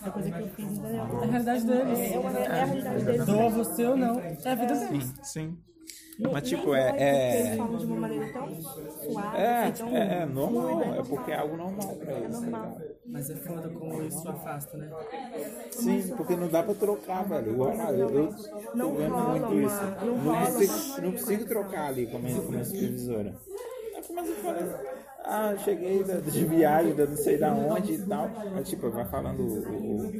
da 0.05 0.11
coisa 0.11 0.31
que 0.31 0.41
eu 0.41 0.49
fiz, 0.49 0.71
entendeu? 0.79 1.23
é 1.23 1.25
a 1.25 1.27
realidade 1.27 1.67
deles. 1.67 1.99
É, 1.99 2.13
é 2.13 2.63
a 2.63 2.65
realidade 2.65 3.05
deles. 3.05 3.27
Doa 3.27 3.49
você 3.51 3.87
ou 3.87 3.97
não. 3.97 4.23
É 4.45 4.51
a 4.51 4.55
vida 4.55 4.75
deles. 4.79 5.05
Sim, 5.05 5.25
sim. 5.25 5.59
Não- 6.19 6.33
Mas, 6.33 6.49
tipo, 6.49 6.75
é- 6.75 6.95
é- 6.97 7.55
de 7.57 7.61
uma 7.87 7.97
maneira 7.97 8.33
tão 8.33 8.49
suave, 8.63 9.37
É, 9.37 9.71
tão 9.73 9.89
é, 9.97 10.23
é 10.23 10.27
normal, 10.27 10.79
fluida. 10.81 11.01
é 11.01 11.03
porque 11.03 11.31
é 11.33 11.37
algo 11.37 11.57
normal 11.57 11.97
pra 11.97 12.13
É 12.13 12.17
eles. 12.19 12.33
tá 12.33 12.41
normal. 12.41 12.65
ligado? 12.79 12.95
Mas 13.07 13.31
é 13.31 13.35
foda 13.37 13.69
como 13.69 14.03
isso 14.03 14.29
afasta, 14.29 14.77
né? 14.79 14.91
Sim, 15.73 16.15
porque 16.17 16.37
não 16.37 16.49
dá 16.49 16.63
pra 16.63 16.75
trocar, 16.75 17.25
velho. 17.29 17.51
Eu, 17.61 17.65
eu, 17.65 18.11
eu 18.11 18.33
tô 18.33 18.77
Não 18.77 18.95
vendo 18.95 19.13
rola 19.13 19.29
muito 19.31 19.47
uma- 19.49 19.63
isso. 19.67 19.83
não 20.05 20.17
Não, 20.17 20.35
rola 20.35 20.47
consigo, 20.53 21.03
não 21.03 21.13
consigo 21.13 21.45
trocar 21.47 21.87
ali 21.89 22.07
com 22.07 22.17
a 22.17 22.21
minha, 22.21 22.41
com 22.41 22.47
a 22.49 22.51
minha 22.51 22.65
supervisora. 22.65 23.35
Aí 23.97 24.03
começa 24.05 24.33
a 24.33 24.35
falar, 24.37 24.94
ah, 25.25 25.55
cheguei 25.59 26.03
de 26.05 26.45
viagem, 26.45 26.95
da 26.95 27.07
não 27.07 27.17
sei 27.17 27.39
da 27.39 27.53
onde 27.53 27.93
e 27.95 27.99
tal. 27.99 28.31
Aí, 28.55 28.63
tipo, 28.65 28.91
vai 28.91 29.05
falando 29.07 29.41
o- 29.43 30.11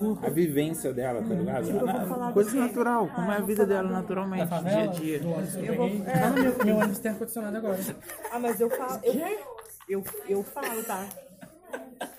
o- 0.00 0.18
a 0.22 0.28
vivência 0.30 0.92
dela, 0.92 1.22
tá 1.22 1.34
ligado? 1.34 1.72
Na- 1.86 2.06
falar 2.06 2.32
coisa 2.32 2.50
natural, 2.56 3.08
como 3.08 3.30
é 3.30 3.36
a 3.36 3.40
vida 3.40 3.66
dela 3.66 3.88
naturalmente, 3.90 4.48
dia 4.48 4.82
a 4.82 4.86
dia. 4.86 5.20
eu 5.66 5.74
vou- 5.76 5.88
é. 6.06 6.22
Ah, 6.22 6.30
meu, 6.30 6.64
meu 6.64 6.76
ônibus 6.76 6.98
tem 6.98 7.10
ar-condicionado 7.12 7.56
agora. 7.56 7.78
Ah, 8.30 8.38
mas 8.38 8.60
eu 8.60 8.70
falo. 8.70 9.00
Eu, 9.02 9.14
eu, 9.88 10.04
eu 10.28 10.42
falo, 10.42 10.82
tá? 10.84 11.06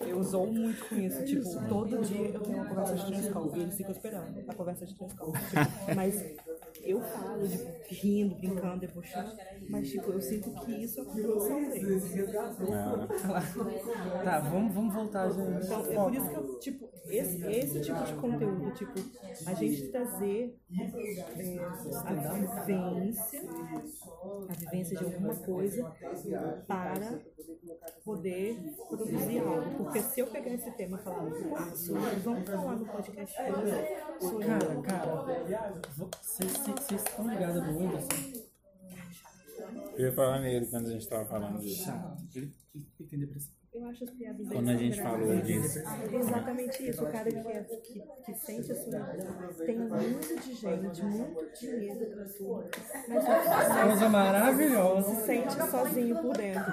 Eu 0.07 0.23
zoo 0.23 0.47
muito 0.47 0.87
com 0.87 0.95
isso. 0.95 1.23
Tipo, 1.25 1.67
todo 1.67 2.01
dia 2.01 2.27
eu 2.27 2.39
tenho 2.41 2.57
uma 2.57 2.65
conversa 2.65 2.95
de 2.95 3.05
transcall 3.05 3.51
e 3.55 3.59
eles 3.61 3.75
ficam 3.75 3.91
esperando 3.91 4.49
a 4.49 4.53
conversa 4.53 4.85
de 4.85 4.95
transcall. 4.95 5.31
Tipo, 5.31 5.55
mas 5.95 6.35
eu 6.83 6.99
falo, 7.01 7.47
de, 7.47 7.57
rindo, 7.95 8.35
brincando, 8.35 8.79
debochando. 8.79 9.31
Mas, 9.69 9.89
tipo, 9.89 10.11
eu 10.11 10.21
sinto 10.21 10.51
que 10.65 10.83
isso 10.83 10.99
é 10.99 11.03
uma 11.03 11.15
função 11.15 11.69
deles. 11.69 12.03
Tá, 14.23 14.39
vamos, 14.39 14.73
vamos 14.73 14.93
voltar, 14.93 15.29
gente. 15.29 15.65
Então, 15.65 15.85
é 15.85 15.95
por 15.95 16.13
isso 16.13 16.29
que 16.29 16.35
eu, 16.35 16.59
tipo, 16.59 16.89
esse, 17.07 17.45
esse 17.45 17.81
tipo 17.81 18.03
de 18.03 18.13
conteúdo, 18.13 18.73
tipo, 18.73 18.93
a 19.45 19.53
gente 19.53 19.89
trazer 19.89 20.57
é, 21.37 21.59
a 21.59 22.13
vivência, 22.13 23.41
a 24.49 24.53
vivência 24.53 24.97
de 24.97 25.03
alguma 25.03 25.35
coisa 25.35 25.91
para 26.67 27.21
poder 28.03 28.57
produzir 28.89 29.39
algo. 29.39 29.92
Porque 29.93 30.09
se 30.09 30.19
eu 30.21 30.27
pegar 30.27 30.49
esse 30.53 30.71
tema 30.71 30.97
e 30.99 31.03
falar, 31.03 31.19
"Pô, 31.29 31.75
sobre, 31.75 32.15
vamos 32.23 32.49
falar 32.49 32.75
no 32.77 32.85
podcast 32.85 33.35
Cara, 33.35 34.81
cara, 34.81 35.81
vo- 35.95 36.09
vocês 36.21 36.51
estão 36.91 37.29
ligados 37.29 37.61
no 37.63 37.77
Whindersson? 37.77 38.43
Eu 39.95 40.05
ia 40.07 40.13
falar 40.13 40.39
nele 40.39 40.65
quando 40.65 40.87
a 40.87 40.91
gente 40.91 41.07
tava 41.07 41.25
falando 41.25 41.59
disso. 41.59 41.83
Chato. 41.85 42.23
Ele, 42.35 42.51
ele, 42.73 42.87
ele 42.99 43.09
tem 43.09 43.19
depressão. 43.19 43.53
Eu 43.73 43.87
acho 43.87 44.03
as 44.03 44.09
piadas 44.11 44.47
Quando 44.47 44.69
a 44.69 44.75
gente 44.75 45.01
falou 45.01 45.35
disso. 45.41 45.79
Exatamente 46.13 46.89
isso. 46.89 47.03
O 47.03 47.11
cara 47.11 47.31
que, 47.31 47.47
é, 47.47 47.63
que, 47.63 48.03
que 48.23 48.33
sente 48.35 48.71
a 48.71 48.75
solidão. 48.75 49.05
Tem 49.65 49.81
um 49.81 49.89
mundo 49.89 50.41
de 50.41 50.53
gente, 50.53 51.03
muito 51.03 51.59
dinheiro 51.59 52.05
pra 52.05 52.25
tudo. 52.25 52.65
Mas 53.07 53.83
Coisa 53.83 54.09
maravilhosa. 54.09 55.15
se 55.15 55.25
sente 55.25 55.53
sozinho 55.71 56.21
por 56.21 56.37
dentro. 56.37 56.71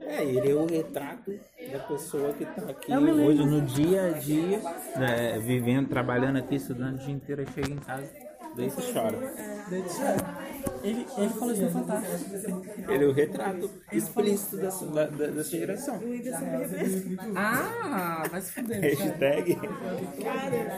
É, 0.00 0.24
ele 0.24 0.50
é 0.50 0.54
o 0.54 0.66
retrato 0.66 1.38
da 1.70 1.78
pessoa 1.78 2.32
que 2.32 2.44
tá 2.44 2.62
aqui 2.68 2.92
hoje 2.92 3.46
no 3.46 3.62
dia 3.62 4.06
a 4.06 4.10
dia, 4.18 4.60
né, 4.96 5.38
vivendo, 5.38 5.88
trabalhando 5.88 6.38
aqui, 6.38 6.56
estudando 6.56 6.96
o 6.96 6.98
dia 6.98 7.14
inteiro, 7.14 7.44
chega 7.52 7.72
em 7.72 7.76
casa, 7.76 8.10
daí 8.56 8.70
você 8.70 8.92
chora. 8.92 9.18
Ele, 10.82 11.06
ele 11.16 11.28
falou 11.30 11.52
isso 11.54 11.62
no 11.62 11.70
Fantástico. 11.70 12.62
Ele 12.88 13.04
é 13.04 13.06
o 13.06 13.12
retrato 13.12 13.70
explícito 13.92 14.56
dessa, 14.58 14.86
da, 14.86 15.06
da- 15.06 15.26
dessa 15.28 15.50
geração. 15.50 15.98
Ah, 17.34 18.22
vai 18.30 18.40
se 18.40 18.52
fuder, 18.52 18.80
cara. 18.80 18.94
Hashtag 18.94 19.58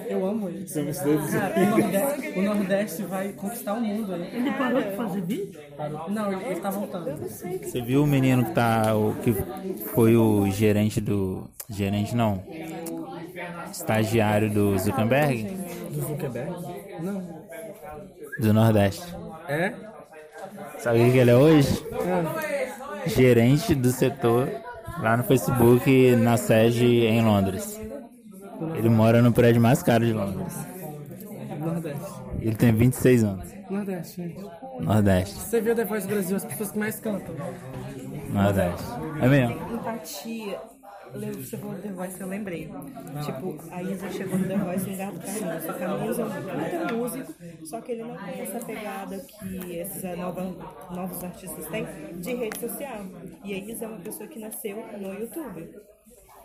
Eu 0.08 0.24
amo 0.26 0.48
ele. 0.48 0.68
somos 0.68 0.98
todos 0.98 1.30
Cara, 1.30 1.54
o 1.60 1.78
Nordeste, 1.78 2.38
o 2.38 2.42
Nordeste 2.42 3.02
vai 3.04 3.32
conquistar 3.32 3.74
o 3.74 3.80
mundo 3.80 4.14
aí. 4.14 4.36
Ele 4.36 4.50
parou 4.52 4.82
de 4.82 4.96
fazer 4.96 5.20
vídeo? 5.22 5.60
Não, 6.08 6.32
ele, 6.32 6.44
ele 6.50 6.60
tá 6.60 6.70
voltando. 6.70 7.16
Você 7.18 7.80
viu 7.82 8.02
o 8.02 8.06
menino 8.06 8.44
que 8.44 8.52
tá. 8.52 8.94
O, 8.96 9.14
que 9.16 9.32
foi 9.94 10.16
o 10.16 10.48
gerente 10.50 11.00
do. 11.00 11.48
Gerente 11.68 12.14
não. 12.14 12.44
Estagiário 13.70 14.50
do 14.50 14.78
Zuckerberg? 14.78 15.44
Do 15.90 16.00
Zuckerberg? 16.00 16.50
Não. 17.02 17.45
Do 18.38 18.52
Nordeste. 18.52 19.14
É? 19.48 19.72
Sabe 20.78 21.08
o 21.08 21.12
que 21.12 21.18
ele 21.18 21.30
é 21.30 21.36
hoje? 21.36 21.86
Ah, 21.92 23.08
Gerente 23.08 23.74
do 23.74 23.90
setor 23.90 24.48
lá 25.00 25.16
no 25.16 25.24
Facebook 25.24 26.16
na 26.16 26.36
sede 26.36 26.84
em 27.06 27.22
Londres. 27.24 27.80
Ele 28.74 28.88
mora 28.88 29.22
no 29.22 29.32
prédio 29.32 29.60
mais 29.60 29.82
caro 29.82 30.04
de 30.04 30.12
Londres. 30.12 30.54
Nordeste. 31.58 32.12
Ele 32.40 32.54
tem 32.54 32.72
26 32.72 33.24
anos. 33.24 33.46
Nordeste, 33.70 34.22
gente. 34.22 34.40
Nordeste. 34.80 35.34
Você 35.34 35.60
viu 35.60 35.74
The 35.74 35.84
Voice 35.84 36.06
Brasil, 36.06 36.36
as 36.36 36.44
pessoas 36.44 36.70
que 36.70 36.78
mais 36.78 37.00
cantam. 37.00 37.34
Nordeste. 38.30 38.84
É 39.20 39.28
mesmo? 39.28 39.74
Empatia. 39.74 40.60
Que 41.12 41.44
você 41.44 41.56
falou 41.56 41.74
do 41.76 41.82
The 41.82 41.92
Voice, 41.92 42.20
eu 42.20 42.26
lembrei. 42.26 42.70
Tipo, 43.24 43.58
a 43.70 43.82
Isa 43.82 44.10
chegou 44.10 44.38
no 44.38 44.48
The 44.48 44.56
Voice 44.56 44.86
no 44.86 44.92
lugar 44.92 45.12
do 45.12 45.20
Carlinhos. 45.20 45.64
O 45.64 45.78
Carlinhos 45.78 46.18
é 46.18 46.24
um 46.24 46.30
puta 46.30 46.94
músico, 46.94 47.34
só 47.66 47.80
que 47.80 47.92
ele 47.92 48.02
não 48.02 48.16
tem 48.16 48.40
essa 48.40 48.64
pegada 48.64 49.18
que 49.18 49.76
esses 49.76 50.04
eh, 50.04 50.16
nova, 50.16 50.42
novos 50.90 51.24
artistas 51.24 51.66
têm 51.68 51.86
de 52.20 52.34
rede 52.34 52.60
social. 52.60 53.06
E 53.44 53.54
a 53.54 53.58
Isa 53.58 53.84
é 53.84 53.88
uma 53.88 54.00
pessoa 54.00 54.28
que 54.28 54.38
nasceu 54.38 54.76
no 54.98 55.14
YouTube. 55.14 55.70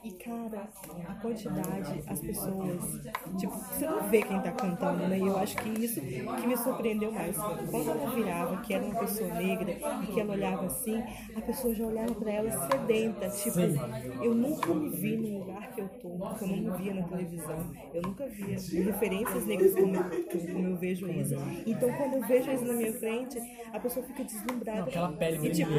E, 0.03 0.11
cara, 0.13 0.67
a 1.05 1.13
quantidade, 1.15 2.03
as 2.07 2.21
pessoas. 2.21 2.99
Tipo, 3.37 3.55
você 3.71 3.87
não 3.87 4.01
vê 4.01 4.23
quem 4.23 4.41
tá 4.41 4.51
cantando, 4.51 5.05
né? 5.07 5.19
E 5.19 5.27
eu 5.27 5.37
acho 5.37 5.57
que 5.57 5.69
isso 5.69 6.01
que 6.35 6.47
me 6.47 6.57
surpreendeu 6.57 7.11
mais. 7.11 7.45
Quando 7.65 7.89
ela 7.91 8.07
virava 8.07 8.57
que 8.57 8.73
era 8.73 8.83
uma 8.83 8.95
pessoa 8.95 9.31
negra 9.31 9.77
e 9.99 10.07
que 10.07 10.19
ela 10.19 10.33
olhava 10.33 10.65
assim, 10.65 11.05
a 11.35 11.41
pessoa 11.41 11.73
já 11.75 11.85
olhava 11.85 12.15
pra 12.15 12.31
ela 12.31 12.51
sedenta. 12.51 13.29
Tipo, 13.29 13.79
eu 14.19 14.33
nunca 14.33 14.73
me 14.73 14.89
vi 14.89 15.17
num 15.17 15.37
lugar 15.37 15.69
que 15.71 15.81
eu 15.81 15.89
tô, 15.89 16.19
porque 16.21 16.43
eu 16.43 16.47
não 16.47 16.57
me 16.57 16.71
via 16.71 16.93
na 16.93 17.03
televisão. 17.03 17.69
Eu 17.93 18.01
nunca 18.01 18.27
via 18.27 18.65
referências 18.73 19.45
negras 19.45 19.75
como 19.75 19.95
eu, 19.95 20.05
como 20.49 20.67
eu 20.67 20.77
vejo 20.77 21.09
Isa. 21.09 21.37
Então, 21.65 21.93
quando 21.93 22.13
eu 22.15 22.23
vejo 22.23 22.51
Isa 22.51 22.65
na 22.65 22.73
minha 22.73 22.93
frente, 22.93 23.39
a 23.71 23.79
pessoa 23.79 24.05
fica 24.05 24.23
deslumbrada. 24.23 24.89
Aquela 24.89 25.09
pele 25.09 25.47
e, 25.47 25.51
tipo. 25.51 25.71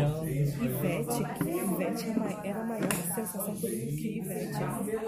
Ivete, 0.58 1.22
Ivete 1.64 2.08
era 2.08 2.18
ma- 2.18 2.38
era 2.42 2.60
a 2.60 2.64
maior 2.64 3.02
sensação 3.14 3.56
que 3.56 3.66
Ivete. 4.18 4.58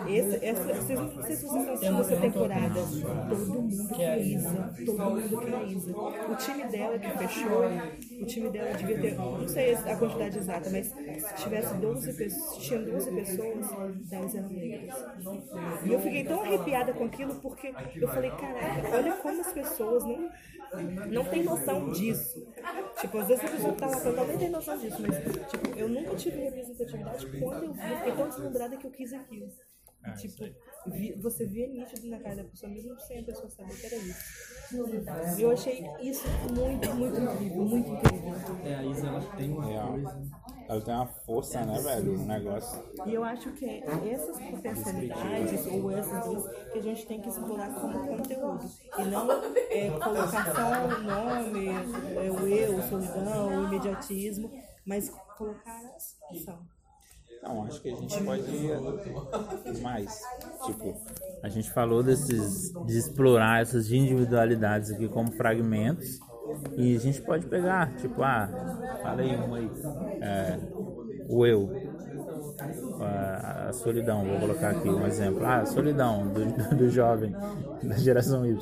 Essa, 0.08 0.44
essa, 0.44 0.74
vocês 0.74 0.98
não, 0.98 1.22
sei 1.22 1.36
se 1.36 1.42
vocês 1.42 1.68
assistindo 1.68 2.00
essa 2.00 2.16
temporada. 2.16 2.80
Todo 3.28 3.62
mundo 3.62 3.88
quer 3.94 4.20
Isa. 4.20 4.74
Todo 4.84 4.98
mundo 4.98 5.40
quer 5.40 5.66
Isa. 5.66 5.96
O 5.96 6.36
time 6.36 6.64
dela 6.68 6.98
que 6.98 7.10
fechou, 7.18 7.62
o 8.20 8.26
time 8.26 8.50
dela 8.50 8.72
devia 8.74 9.00
ter, 9.00 9.14
não 9.14 9.48
sei 9.48 9.74
a 9.74 9.96
quantidade 9.96 10.38
exata, 10.38 10.70
mas 10.70 10.86
se 10.86 11.34
tivesse 11.42 11.74
12 11.74 12.12
pessoas, 12.14 12.54
se 12.54 12.60
tinha 12.60 12.80
12 12.80 13.10
pessoas, 13.12 13.66
10 14.08 14.34
eram 14.34 14.48
negras. 14.48 15.04
E 15.84 15.92
eu 15.92 16.00
fiquei 16.00 16.24
tão 16.24 16.42
arrepiada 16.42 16.92
com 16.92 17.04
aquilo 17.04 17.34
porque 17.36 17.74
eu 17.96 18.08
falei, 18.08 18.30
caraca, 18.30 18.96
olha 18.96 19.12
como 19.16 19.40
as 19.40 19.52
pessoas 19.52 20.04
não, 20.04 20.30
não 21.10 21.24
têm 21.24 21.42
noção 21.44 21.90
disso. 21.90 22.46
Tipo, 23.00 23.18
às 23.18 23.28
vezes 23.28 23.44
a 23.44 23.48
pessoa 23.48 23.72
que 23.72 23.80
tá 23.80 23.86
lá 23.86 24.00
cantando 24.00 24.26
nem 24.26 24.38
tem 24.38 24.50
noção 24.50 24.78
disso, 24.78 24.96
mas 25.00 25.50
tipo, 25.50 25.78
eu 25.78 25.88
nunca 25.88 26.14
tive 26.16 26.36
representatividade 26.36 27.26
quando 27.38 27.64
eu 27.64 27.72
vi, 27.72 27.90
eu 27.90 27.96
fiquei 27.96 28.12
tão 28.12 28.28
deslumbrada 28.28 28.76
que 28.76 28.86
eu 28.86 28.90
quis 28.90 29.12
aquilo. 29.12 29.48
E, 30.06 30.12
tipo, 30.16 30.44
vi- 30.86 31.12
você 31.20 31.46
via 31.46 31.66
nítido 31.68 32.08
na 32.08 32.18
cara 32.18 32.36
da 32.36 32.44
pessoa, 32.44 32.70
mesmo 32.72 32.98
sem 33.00 33.20
a 33.20 33.22
pessoa 33.22 33.50
saber 33.50 33.74
que 33.76 33.86
era 33.86 33.96
isso. 33.96 34.44
Eu 35.38 35.50
achei 35.50 35.84
isso 36.00 36.26
muito, 36.52 36.94
muito 36.94 37.20
incrível, 37.20 37.62
muito 37.64 37.90
incrível. 37.90 38.34
É, 38.64 38.74
a 38.74 38.84
Isa, 38.84 39.06
ela 39.06 39.20
tem 39.36 39.50
uma 39.52 39.64
Real. 39.66 39.92
coisa. 39.92 40.44
Ela 40.66 40.80
tem 40.80 40.94
uma 40.94 41.06
força, 41.06 41.64
né, 41.66 41.78
velho? 41.80 42.20
Um 42.20 42.26
negócio. 42.26 42.82
E 43.06 43.12
eu 43.14 43.22
acho 43.22 43.52
que 43.52 43.66
é 43.66 43.84
essas 44.10 44.40
potencialidades 44.40 45.66
ou 45.66 45.90
essas 45.90 46.24
duas 46.24 46.44
que 46.72 46.78
a 46.78 46.82
gente 46.82 47.06
tem 47.06 47.20
que 47.20 47.28
explorar 47.28 47.74
como 47.80 47.98
conteúdo. 48.08 48.64
E 48.98 49.04
não 49.04 49.30
é, 49.70 49.90
colocar 49.90 50.54
só 50.54 50.86
o 50.86 51.02
nome, 51.02 51.68
é, 51.68 52.30
o 52.30 52.48
eu, 52.48 52.82
solidão, 52.82 53.60
o 53.60 53.66
imediatismo, 53.66 54.50
mas 54.86 55.10
colocar 55.36 55.70
a 55.70 56.32
ação. 56.32 56.73
Não, 57.44 57.64
acho 57.64 57.80
que 57.80 57.90
a 57.90 57.96
gente 57.96 58.22
pode 58.24 58.42
ir 58.42 59.82
mais. 59.82 60.20
Tipo, 60.64 60.96
a 61.42 61.48
gente 61.48 61.70
falou 61.70 62.02
desses. 62.02 62.72
de 62.86 62.98
explorar 62.98 63.60
essas 63.62 63.90
individualidades 63.92 64.90
aqui 64.90 65.08
como 65.08 65.30
fragmentos. 65.32 66.18
E 66.76 66.96
a 66.96 66.98
gente 67.00 67.20
pode 67.22 67.46
pegar, 67.46 67.94
tipo, 67.96 68.22
ah, 68.22 68.48
fala 69.02 69.22
aí 69.22 69.36
uma 69.36 69.58
aí. 69.58 69.70
É, 70.20 70.58
o 71.28 71.46
eu. 71.46 71.70
A, 73.00 73.68
a 73.68 73.72
solidão, 73.72 74.24
vou 74.24 74.38
colocar 74.38 74.70
aqui 74.70 74.88
um 74.88 75.06
exemplo. 75.06 75.44
Ah, 75.44 75.60
a 75.60 75.66
solidão 75.66 76.26
do, 76.28 76.44
do 76.76 76.88
jovem, 76.88 77.34
da 77.88 77.96
geração 77.98 78.46
Y. 78.46 78.58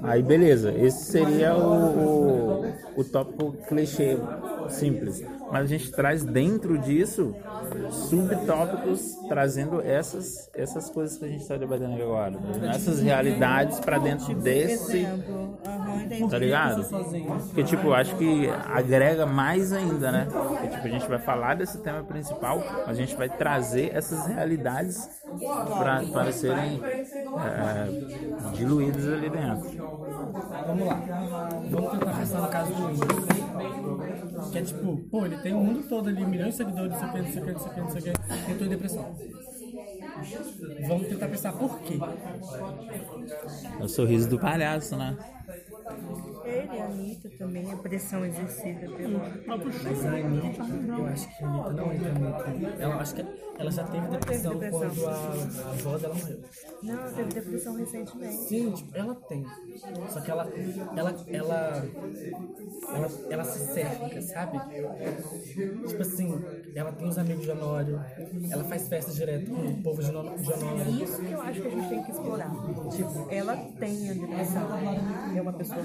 Aí 0.00 0.22
beleza, 0.22 0.74
esse 0.76 1.04
seria 1.10 1.56
o, 1.56 2.70
o- 2.72 2.80
o 2.94 3.04
tópico 3.04 3.58
clichê 3.66 4.28
simples, 4.66 5.24
mas 5.48 5.64
a 5.64 5.66
gente 5.66 5.92
traz 5.94 6.24
dentro 6.24 6.78
disso 6.78 7.40
subtópicos 7.88 9.18
trazendo 9.26 9.80
essas 9.82 10.50
essas 10.54 10.90
coisas 10.90 11.18
que 11.18 11.24
a 11.24 11.28
gente 11.28 11.40
está 11.42 11.56
debatendo 11.58 11.92
aqui 11.94 12.02
agora, 12.02 12.42
essas 12.68 13.00
realidades 13.02 13.80
para 13.80 13.98
dentro 13.98 14.34
desse. 14.34 15.14
Tá 16.26 16.38
ligado? 16.38 16.90
Porque, 17.46 17.64
tipo, 17.64 17.92
acho 17.92 18.16
que 18.16 18.48
agrega 18.50 19.26
mais 19.26 19.72
ainda, 19.72 20.12
né? 20.12 20.34
Porque, 20.52 20.68
tipo, 20.68 20.86
a 20.86 20.90
gente 20.90 21.08
vai 21.08 21.18
falar 21.18 21.54
desse 21.56 21.80
tema 21.80 22.04
principal, 22.04 22.68
a 22.84 22.94
gente 22.94 23.16
vai 23.16 23.28
trazer 23.30 23.94
essas 23.94 24.26
realidades 24.26 25.10
para 25.76 26.32
serem 26.32 26.88
é, 27.36 27.92
diluídas 28.52 29.06
ali 29.08 29.30
dentro. 29.30 29.70
Vamos 30.64 30.86
lá. 30.86 31.08
Vamos 31.64 31.90
tentar 31.90 32.14
pensar 32.14 32.40
no 32.40 32.48
caso 32.48 32.74
do 32.74 32.84
Whindersson. 32.84 33.46
Que 34.50 34.58
é 34.58 34.62
tipo, 34.62 34.98
pô, 35.10 35.26
ele 35.26 35.38
tem 35.38 35.54
o 35.54 35.60
mundo 35.60 35.82
todo 35.84 36.08
ali, 36.08 36.26
milhões 36.26 36.52
de 36.52 36.56
seguidores, 36.58 36.92
não 36.92 36.98
sei 36.98 37.08
o 37.08 37.10
que, 37.12 37.22
não 37.22 37.28
sei 37.28 37.42
o 37.42 37.44
que, 37.44 37.52
não 37.52 37.58
sei 37.60 37.70
o 37.70 37.74
que, 37.74 37.80
não 37.80 37.88
sei 37.88 38.00
o 38.00 38.04
que, 38.04 38.50
entrou 38.50 38.66
em 38.66 38.70
depressão. 38.70 39.08
Vamos 40.78 41.08
tentar 41.08 41.28
pensar 41.28 41.52
por 41.54 41.80
quê. 41.82 42.06
É 43.78 43.84
o 43.84 43.88
sorriso 43.88 44.28
do 44.28 44.38
palhaço, 44.38 44.96
né? 44.96 45.16
Ele 46.44 46.76
e 46.76 46.80
a 46.80 46.84
Anitta 46.86 47.30
também, 47.38 47.72
a 47.72 47.76
pressão 47.76 48.24
exercida 48.24 48.88
pelo. 48.90 49.20
Mas 49.46 50.04
a 50.04 50.10
Anitta, 50.10 50.62
eu 50.98 51.06
acho 51.06 51.36
que 51.36 51.44
a 51.44 51.48
Anitta 51.48 51.72
não 51.72 51.92
entra 51.92 52.14
muito. 52.14 52.82
Ela, 52.82 52.96
acho 52.96 53.14
que 53.14 53.24
ela 53.58 53.70
já 53.70 53.84
teve 53.84 54.08
depressão 54.08 54.58
depressão. 54.58 54.80
quando 54.80 55.06
a, 55.06 55.12
a 55.12 55.70
avó 55.70 55.98
dela 55.98 56.14
morreu. 56.14 56.40
Não, 56.82 56.94
ela 56.94 57.12
teve 57.12 57.34
depressão 57.34 57.74
recentemente. 57.76 58.34
Sim, 58.34 58.72
tipo, 58.72 58.96
ela 58.96 59.14
tem. 59.14 59.46
Só 60.10 60.20
que 60.20 60.30
ela, 60.30 60.48
ela, 60.96 61.24
ela, 61.28 61.88
ela, 62.92 63.08
ela 63.30 63.44
se 63.44 63.72
cerca, 63.72 64.22
sabe? 64.22 64.58
Tipo 65.86 66.02
assim, 66.02 66.44
ela 66.74 66.92
tem 66.92 67.08
os 67.08 67.18
amigos 67.18 67.44
de 67.44 67.50
Honório, 67.50 68.04
ela 68.50 68.64
faz 68.64 68.88
festa 68.88 69.12
direto 69.12 69.50
com 69.50 69.62
o 69.62 69.82
povo 69.82 70.02
de 70.02 70.10
Honório. 70.10 70.38
de 70.38 70.52
Honório. 70.52 71.04
Isso 71.04 71.22
que 71.22 71.32
eu 71.32 71.40
acho 71.40 71.62
que 71.62 71.68
a 71.68 71.70
gente 71.70 71.88
tem 71.88 72.02
que 72.02 72.10
explorar. 72.10 72.50
Tipo, 72.90 73.28
ela 73.30 73.56
tem 73.78 74.10
a 74.10 74.12
depressão. 74.14 74.66
É 75.36 75.40
uma 75.40 75.52
pessoa 75.52 75.75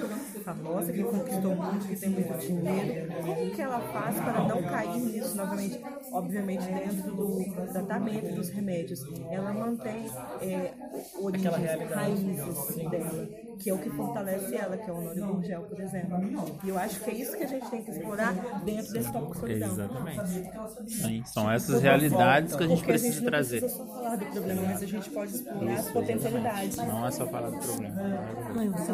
famosa 0.43 0.91
que 0.91 1.03
conquistou 1.03 1.51
o 1.53 1.55
mundo, 1.55 1.87
que 1.87 1.95
tem 1.95 2.09
muito 2.09 2.37
dinheiro. 2.37 3.13
Como 3.21 3.51
que 3.51 3.61
ela 3.61 3.79
faz 3.79 4.15
para 4.15 4.43
não 4.43 4.63
cair 4.63 4.99
nisso 5.01 5.35
novamente? 5.37 5.79
Obviamente 6.11 6.65
dentro 6.65 7.15
do 7.15 7.67
tratamento 7.71 8.35
dos 8.35 8.49
remédios. 8.49 9.01
Ela 9.29 9.53
mantém 9.53 10.05
é, 10.41 10.73
origens, 11.19 11.89
raízes 11.89 12.75
dela, 12.89 13.29
que 13.61 13.69
é 13.69 13.73
o 13.73 13.77
que 13.77 13.89
fortalece 13.91 14.55
ela, 14.55 14.75
que 14.77 14.89
é 14.89 14.93
o 14.93 14.97
Honório 14.97 15.25
Gurgel, 15.27 15.61
por 15.63 15.79
exemplo. 15.79 16.17
E 16.63 16.69
eu 16.69 16.77
acho 16.77 16.99
que 16.99 17.09
é 17.11 17.13
isso 17.13 17.37
que 17.37 17.43
a 17.43 17.47
gente 17.47 17.69
tem 17.69 17.83
que 17.83 17.91
explorar 17.91 18.33
dentro 18.65 18.93
desse 18.93 19.11
tópico 19.11 19.37
solidão. 19.37 19.71
Exatamente. 19.71 20.91
Sim, 20.91 21.23
são 21.25 21.51
essas 21.51 21.81
realidades 21.81 22.55
que 22.55 22.63
a 22.63 22.67
gente 22.67 22.77
Porque 22.79 22.91
a 22.91 22.97
gente 22.97 23.21
precisa 23.21 23.21
não 23.21 23.29
trazer. 23.31 23.59
precisa 23.61 23.85
só 23.85 23.93
falar 23.93 24.15
do 24.15 24.25
problema, 24.25 24.61
mas 24.63 24.81
a 24.83 24.85
gente 24.85 25.09
pode 25.11 25.31
explorar 25.35 25.73
as 25.73 25.89
potencialidades. 25.91 26.77
Não 26.77 27.07
é 27.07 27.11
só 27.11 27.27
falar 27.27 27.49
do 27.49 27.57
problema. 27.57 27.95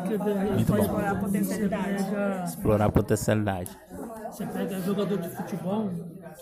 Quer 0.07 0.19
ver, 0.19 0.35
Muito 0.35 0.65
pode 0.67 0.67
bom. 0.67 0.83
Explorar 0.83 1.11
a 1.11 1.15
potencialidade. 1.15 2.05
Explorar 2.45 2.85
a 2.85 2.91
potencialidade. 2.91 3.71
Você 4.31 4.45
pega 4.45 4.79
jogador 4.81 5.17
de 5.17 5.29
futebol 5.29 5.89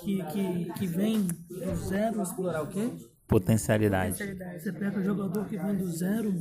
que, 0.03 0.23
que, 0.23 0.73
que 0.73 0.87
vem 0.87 1.21
do 1.23 1.75
zero. 1.75 2.21
Explorar 2.21 2.63
o 2.63 2.67
quê? 2.67 2.89
Potencialidade. 3.27 4.17
Você 4.59 4.71
pega 4.71 5.01
jogador 5.03 5.45
que 5.47 5.57
vem 5.57 5.75
do 5.75 5.87
zero, 5.87 6.31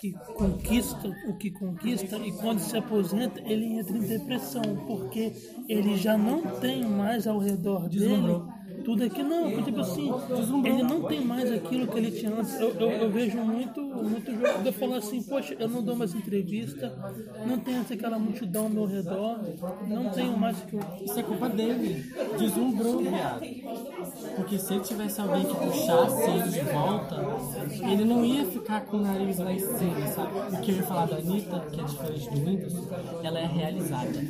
que 0.00 0.12
conquista 0.12 1.08
o 1.28 1.36
que 1.36 1.52
conquista, 1.52 2.16
e 2.16 2.32
quando 2.32 2.58
se 2.58 2.76
aposenta, 2.76 3.40
ele 3.40 3.78
entra 3.78 3.96
em 3.96 4.00
depressão, 4.00 4.62
porque 4.86 5.32
ele 5.68 5.96
já 5.96 6.18
não 6.18 6.58
tem 6.58 6.84
mais 6.84 7.28
ao 7.28 7.38
redor 7.38 7.88
dele 7.88 8.42
tudo 8.84 9.04
aqui. 9.04 9.22
Não, 9.22 9.62
tipo 9.62 9.80
assim, 9.80 10.10
ele 10.64 10.82
não 10.82 11.02
tem 11.02 11.24
mais 11.24 11.50
aquilo 11.50 11.86
que 11.86 11.98
ele 11.98 12.10
tinha 12.10 12.32
antes. 12.32 12.58
Eu, 12.60 12.70
eu, 12.74 12.90
eu 12.90 13.10
vejo 13.10 13.38
muito, 13.38 13.80
muito 13.80 14.32
jogador 14.32 14.72
falando 14.72 14.98
assim: 14.98 15.22
Poxa, 15.22 15.56
eu 15.58 15.68
não 15.68 15.82
dou 15.82 15.96
mais 15.96 16.14
entrevista, 16.14 16.92
não 17.46 17.58
tenho 17.58 17.82
aquela 17.82 18.18
multidão 18.18 18.64
ao 18.64 18.70
meu 18.70 18.86
redor, 18.86 19.40
não 19.86 20.10
tenho 20.10 20.36
mais 20.36 20.56
que. 20.62 20.76
Isso 21.04 21.18
é 21.18 21.22
culpa 21.22 21.48
dele. 21.48 22.04
Deslumbrou, 22.38 22.98
viado. 22.98 23.40
Porque 24.36 24.58
se 24.58 24.74
ele 24.74 24.82
tivesse 24.82 25.20
alguém 25.20 25.44
que 25.44 25.54
puxasse 25.54 26.30
ele 26.30 26.48
de 26.48 26.60
volta, 26.60 27.16
ele 27.90 28.04
não 28.04 28.24
ia 28.24 28.44
ficar 28.46 28.82
com 28.82 28.96
o 28.96 29.00
nariz 29.00 29.38
lá 29.38 29.52
em 29.52 29.58
sabe? 29.58 30.56
O 30.56 30.60
que 30.60 30.70
eu 30.70 30.76
ia 30.76 30.82
falar 30.82 31.06
da 31.06 31.16
Anitta, 31.16 31.60
que 31.72 31.80
é 31.80 31.84
diferente 31.84 32.30
do 32.30 32.44
Windows, 32.44 32.88
ela 33.22 33.38
é 33.38 33.46
realizada. 33.46 34.20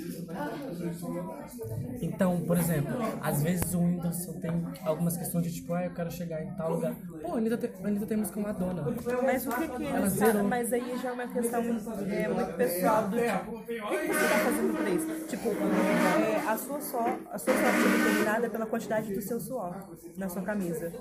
Então, 2.00 2.40
por 2.40 2.56
exemplo, 2.56 2.92
às 3.20 3.42
vezes 3.42 3.74
o 3.74 3.80
Whindersson 3.80 4.32
tem 4.40 4.50
algumas 4.84 5.16
questões 5.16 5.44
de 5.44 5.52
tipo, 5.54 5.72
ah, 5.74 5.84
eu 5.84 5.94
quero 5.94 6.10
chegar 6.10 6.42
em 6.42 6.50
tal 6.54 6.74
lugar. 6.74 6.94
Pô, 7.22 7.34
a 7.34 7.38
Anitta 7.38 7.58
tem, 7.58 7.70
a 7.82 7.88
Anitta 7.88 8.06
tem 8.06 8.16
música 8.16 8.40
Madonna. 8.40 8.84
Mas 9.22 9.46
o 9.46 9.50
que 9.50 9.68
que 9.68 9.86
Ela 9.86 10.08
zerou. 10.08 10.44
Mas 10.44 10.72
aí 10.72 10.98
já 10.98 11.08
é 11.10 11.12
uma 11.12 11.28
questão 11.28 11.60
é, 11.60 12.28
muito 12.28 12.56
pessoal 12.56 13.08
do 13.08 13.16
tipo, 13.16 13.56
o 13.56 13.64
que, 13.64 13.74
que 13.74 14.06
você 14.06 14.24
está 14.24 14.38
fazendo 14.38 14.76
pra 14.76 14.90
isso? 14.90 15.26
Tipo, 15.28 15.48
é, 15.48 16.48
a 16.48 16.58
sua 16.58 16.80
só, 16.80 17.18
a 17.30 17.38
sua 17.38 17.54
sorte 17.54 17.78
é 17.78 17.98
determinada 17.98 18.50
pela 18.50 18.66
quantidade 18.66 19.14
do 19.14 19.22
seu 19.22 19.40
suor 19.40 19.88
na 20.16 20.28
sua 20.28 20.42
camisa. 20.42 20.92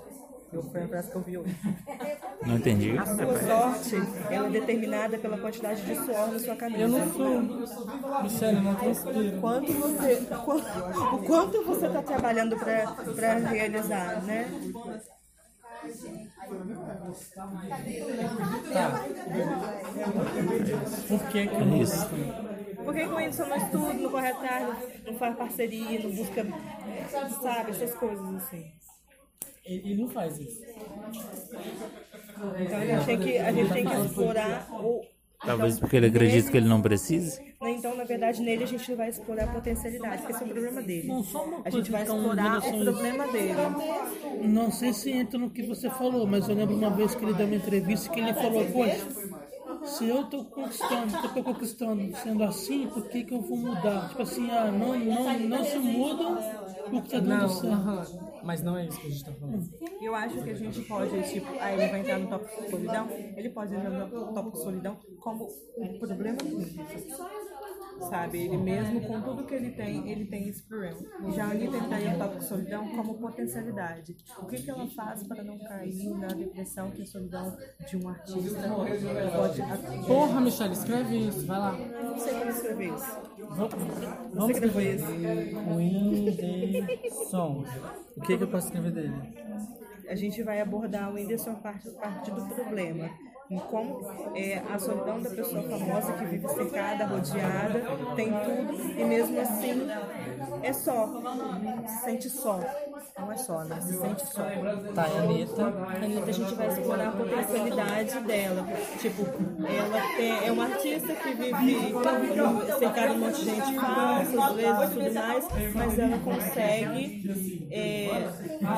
Eu, 0.52 0.62
foi 0.64 0.82
a 0.82 0.88
frase 0.88 1.10
que 1.10 1.16
eu 1.16 1.22
vi 1.22 1.38
hoje. 1.38 1.56
Não 2.46 2.56
entendi. 2.56 2.98
A 2.98 3.06
sua 3.06 3.38
sorte 3.40 3.96
ela 4.30 4.48
é 4.48 4.50
determinada 4.50 5.16
pela 5.18 5.38
quantidade 5.38 5.82
de 5.82 5.94
suor 5.94 6.30
na 6.32 6.38
sua 6.38 6.56
camisa. 6.56 6.82
Eu 6.82 6.88
não 6.88 7.12
sou. 7.12 7.42
Michelle, 8.22 8.56
eu 8.56 8.62
não 8.62 8.74
transpiro. 8.74 9.40
Quanto 9.40 9.72
você, 9.72 10.26
o 11.12 11.18
quanto 11.18 11.64
você 11.64 11.86
está 11.86 12.02
trabalhando 12.02 12.56
para 12.56 13.38
realizar, 13.48 14.22
né? 14.24 14.50
Tá. 18.72 19.04
Por 21.08 21.20
que 21.28 21.46
que 21.46 21.54
eu 21.54 21.60
É 21.74 21.78
isso. 21.78 22.08
Por 22.84 22.94
que 22.94 23.00
que 23.00 23.08
o 23.12 23.16
Whindersson 23.16 23.46
não 23.46 23.56
estuda, 23.56 23.92
não 23.94 24.10
corre 24.10 24.28
atrás, 24.28 24.66
não- 24.66 25.12
não 25.12 25.18
faz 25.18 25.36
parceria, 25.36 26.00
não 26.02 26.10
busca, 26.10 26.46
sabe, 27.42 27.70
essas 27.70 27.94
coisas 27.94 28.34
assim? 28.34 28.72
Ele, 29.64 29.94
não 29.94 30.08
faz 30.08 30.38
isso. 30.38 30.60
Então 32.60 32.78
a 32.78 32.84
gente 32.86 33.06
tem 33.06 33.18
que, 33.18 33.38
a 33.38 33.52
gente 33.52 33.72
tem 33.72 33.86
que 33.86 33.94
explorar 33.94 34.68
o. 34.72 35.02
Talvez 35.44 35.78
porque 35.78 35.96
ele 35.96 36.06
acredita 36.06 36.50
que 36.50 36.56
ele 36.56 36.68
não 36.68 36.80
precisa. 36.80 37.42
Então, 37.60 37.96
na 37.96 38.04
verdade, 38.04 38.40
nele 38.40 38.62
a 38.62 38.66
gente 38.66 38.94
vai 38.94 39.08
explorar 39.08 39.44
a 39.44 39.52
potencialidade, 39.52 40.18
porque 40.18 40.32
esse 40.32 40.42
é 40.42 40.46
o 40.46 40.50
problema 40.50 40.82
dele. 40.82 41.08
Não, 41.08 41.24
só 41.24 41.44
uma 41.44 41.58
A 41.58 41.62
coisa, 41.62 41.78
gente 41.78 41.90
vai 41.90 42.02
então, 42.02 42.16
explorar 42.16 42.42
relação 42.42 42.78
o 42.78 42.80
a 42.80 42.84
problema 42.84 43.26
dele. 43.28 44.48
Não 44.48 44.70
sei 44.70 44.92
se 44.92 45.10
entra 45.10 45.38
no 45.38 45.50
que 45.50 45.62
você 45.64 45.90
falou, 45.90 46.26
mas 46.28 46.48
eu 46.48 46.54
lembro 46.54 46.76
uma 46.76 46.90
vez 46.90 47.14
que 47.14 47.24
ele 47.24 47.34
deu 47.34 47.46
uma 47.46 47.56
entrevista 47.56 48.08
que 48.10 48.20
ele 48.20 48.34
falou, 48.34 48.64
poxa, 48.66 49.06
se 49.84 50.08
eu 50.08 50.24
tô 50.24 50.44
conquistando, 50.44 51.10
se 51.10 51.16
eu 51.16 51.34
tô 51.34 51.42
conquistando 51.42 52.16
sendo 52.16 52.44
assim, 52.44 52.86
por 52.86 53.08
que 53.08 53.24
que 53.24 53.34
eu 53.34 53.40
vou 53.40 53.56
mudar? 53.56 54.08
Tipo 54.10 54.22
assim, 54.22 54.48
ah, 54.50 54.70
não, 54.70 54.96
não, 54.96 55.38
não 55.40 55.64
se 55.64 55.78
muda 55.78 56.61
o 56.86 57.02
que 57.02 57.10
tá 57.10 57.20
dando 57.20 57.62
Não, 57.62 58.42
mas 58.42 58.62
não 58.62 58.76
é 58.76 58.86
isso 58.86 59.00
que 59.00 59.06
a 59.06 59.10
gente 59.10 59.24
tá 59.24 59.32
falando. 59.32 59.70
Eu 60.00 60.14
acho 60.14 60.42
que 60.42 60.50
a 60.50 60.54
gente 60.54 60.80
pode, 60.82 61.32
tipo, 61.32 61.46
aí 61.60 61.80
ele 61.80 61.90
vai 61.90 62.00
entrar 62.00 62.18
no 62.18 62.28
tópico 62.28 62.70
solidão, 62.70 63.08
ele 63.36 63.50
pode 63.50 63.74
entrar 63.74 63.90
no 63.90 64.32
tópico 64.32 64.56
solidão 64.56 64.98
como 65.20 65.48
um 65.78 65.98
problema 65.98 66.36
dele. 66.38 66.80
Sabe, 68.00 68.40
ele 68.42 68.56
mesmo 68.56 69.00
com 69.02 69.20
tudo 69.20 69.44
que 69.44 69.54
ele 69.54 69.70
tem, 69.70 70.10
ele 70.10 70.24
tem 70.26 70.48
esse 70.48 70.62
problema. 70.62 70.98
Já 71.30 71.46
a 71.46 71.50
Anitta 71.50 71.76
entraria 71.76 72.12
no 72.12 72.18
tópico 72.18 72.42
solidão 72.42 72.88
como 72.88 73.14
potencialidade. 73.14 74.16
O 74.38 74.46
que, 74.46 74.62
que 74.62 74.70
ela 74.70 74.86
faz 74.88 75.22
para 75.22 75.42
não 75.42 75.58
cair 75.58 76.10
na 76.16 76.28
depressão 76.28 76.90
que 76.90 77.02
a 77.02 77.06
solidão 77.06 77.56
de 77.88 77.96
um 77.96 78.08
artista 78.08 78.68
pode. 79.32 79.62
Porra, 80.06 80.40
Michelle, 80.40 80.72
escreve 80.72 81.28
isso, 81.28 81.46
vai 81.46 81.58
lá. 81.58 81.72
Não 81.72 82.18
sei 82.18 82.34
como 82.34 82.50
escrever 82.50 82.94
isso. 82.94 83.20
Vamos, 84.34 84.50
escrever 84.50 84.94
isso? 84.96 85.06
Whindersson. 85.76 87.64
O 88.16 88.20
que, 88.20 88.36
que 88.36 88.42
eu 88.42 88.48
posso 88.48 88.66
escrever 88.66 88.92
dele? 88.92 89.42
a 90.12 90.14
gente 90.14 90.42
vai 90.42 90.60
abordar 90.60 91.10
o 91.10 91.14
Whindersson 91.14 91.52
a 91.52 91.54
parte, 91.54 91.88
a 91.88 91.92
partir 91.92 92.30
do 92.32 92.46
problema. 92.54 93.10
Em 93.50 93.58
como 93.58 94.00
é, 94.34 94.58
a 94.58 94.78
solidão 94.78 95.20
da 95.20 95.28
pessoa 95.30 95.62
famosa 95.62 96.12
que 96.14 96.24
vive 96.24 96.48
cercada, 96.48 97.06
rodeada, 97.06 97.82
tem 98.16 98.32
tudo 98.32 98.98
e 98.98 99.04
mesmo 99.04 99.40
assim 99.40 99.86
é 100.62 100.72
só. 100.72 101.08
Se 101.86 102.04
sente 102.04 102.30
só. 102.30 102.60
Não 103.18 103.32
é 103.32 103.36
só, 103.36 103.64
né? 103.64 103.80
Se 103.80 103.96
sente 103.96 104.26
só. 104.26 104.42
Tá, 104.94 105.08
e 105.08 105.18
a 105.18 105.22
Anitta. 105.22 105.64
A 105.64 106.04
Anitta, 106.04 106.30
a 106.30 106.32
gente 106.32 106.54
vai 106.54 106.68
explorar 106.68 107.08
a 107.08 107.12
potencialidade 107.12 108.20
dela. 108.20 108.66
Tipo, 108.98 109.22
ela 109.66 110.16
tem, 110.16 110.46
é 110.46 110.52
uma 110.52 110.64
artista 110.64 111.14
que 111.14 111.34
vive 111.34 111.92
cercada 112.78 113.08
de 113.08 113.14
um 113.14 113.18
monte 113.18 113.36
de 113.36 113.44
gente 113.44 113.74
falsa, 113.78 114.44
às 114.44 114.54
vezes 114.54 114.82
e 114.82 114.94
tudo 114.94 115.14
mais, 115.14 115.48
mas 115.74 115.98
ela 115.98 116.18
consegue, 116.18 117.68
é, 117.70 118.06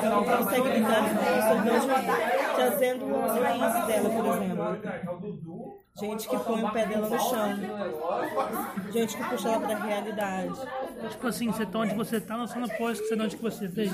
ela 0.03 0.37
consegue 0.37 0.69
lidar 0.69 1.09
com 1.09 1.19
a 1.19 1.49
solidão 1.49 2.55
trazendo 2.55 3.15
as 3.15 3.37
raízes 3.37 3.85
dela, 3.85 4.09
por 4.09 4.25
exemplo. 4.25 5.85
Gente 5.97 6.27
que 6.27 6.37
põe 6.37 6.61
o 6.61 6.71
pé 6.71 6.85
dela 6.85 7.07
no 7.07 7.19
chão. 7.19 7.55
gente 8.91 9.15
que 9.15 9.23
puxa 9.23 9.49
ela 9.49 9.59
pra 9.65 9.77
realidade. 9.77 10.53
Tipo 11.09 11.27
assim, 11.27 11.47
você 11.47 11.65
tá 11.65 11.79
onde 11.79 11.93
você 11.95 12.19
tá, 12.19 12.37
não 12.37 12.47
só 12.47 12.59
no 12.59 12.69
pós 12.77 12.99
que 12.99 13.07
você 13.07 13.15
tá 13.17 13.23
onde 13.23 13.35
que 13.35 13.41
você 13.43 13.67
veio. 13.67 13.91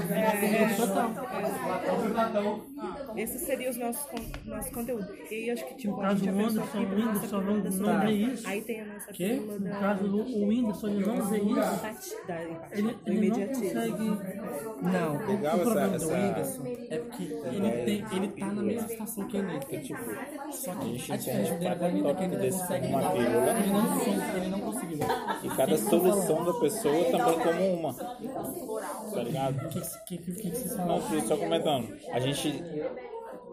Esse 3.15 3.39
seria 3.39 3.69
os 3.69 3.77
nossos 3.77 4.03
con- 4.05 4.25
nosso 4.45 4.71
conteúdo. 4.71 5.07
E 5.29 5.33
aí 5.35 5.51
acho 5.51 5.65
que 5.67 5.75
tipo, 5.75 5.95
No 5.95 5.99
a 6.01 6.07
caso, 6.07 6.17
gente 6.19 6.29
o 6.31 6.37
Whindersson 6.37 7.37
não, 7.41 7.57
não 7.57 7.99
vê 8.01 8.11
isso. 8.11 8.47
Aí 8.47 8.61
tem 8.61 8.81
a 8.81 8.85
nossa 8.85 9.11
Quê? 9.13 9.27
pílula 9.39 9.59
No 9.59 9.69
da, 9.69 9.79
caso, 9.79 10.05
o 10.05 10.47
Whindersson 10.47 10.87
ele 10.87 11.05
não 11.05 11.25
vê 11.25 11.37
isso. 11.37 12.17
da 12.27 12.41
Ele, 12.71 12.81
do 12.93 12.99
ele 13.05 13.29
não 13.29 13.47
consegue. 13.47 14.03
Não, 14.81 15.15
o, 15.15 15.27
Legal 15.27 15.57
o 15.57 15.61
essa- 15.61 15.63
problema 15.63 15.89
do 15.89 15.95
essa- 15.95 16.13
Whindersson 16.13 16.63
é 16.89 16.97
porque 16.97 17.23
ele, 17.23 17.71
tem, 17.85 18.05
ele 18.17 18.27
tá 18.29 18.45
na 18.47 18.61
mesma 18.61 18.87
situação 18.87 19.27
que 19.27 19.37
ele. 19.37 19.59
Tipo, 19.81 19.99
Só 20.51 20.71
a 20.71 20.75
que 20.75 20.97
gente 20.97 21.11
a 21.11 21.17
diferença 21.17 21.53
entende 21.53 21.59
dele 21.59 21.65
cada 21.65 21.85
ainda 21.85 22.09
é 22.09 22.13
que 22.13 22.23
ele 22.23 22.51
consegue- 22.51 22.87
ele 24.37 24.49
não 24.49 24.59
conseguiu. 24.61 24.99
e 25.43 25.49
cada 25.49 25.77
solução 25.77 26.45
da 26.45 26.53
pessoa 26.59 26.90
também 27.11 27.39
como 27.39 27.61
uma. 27.73 27.95
Tá 29.13 29.23
ligado? 29.23 29.65
O 29.65 29.69
que, 29.69 29.81
que, 30.07 30.17
que, 30.17 30.51
que 30.51 30.79
Não, 30.79 31.01
só 31.27 31.37
comentando. 31.37 31.93
A 32.11 32.19
gente 32.19 32.63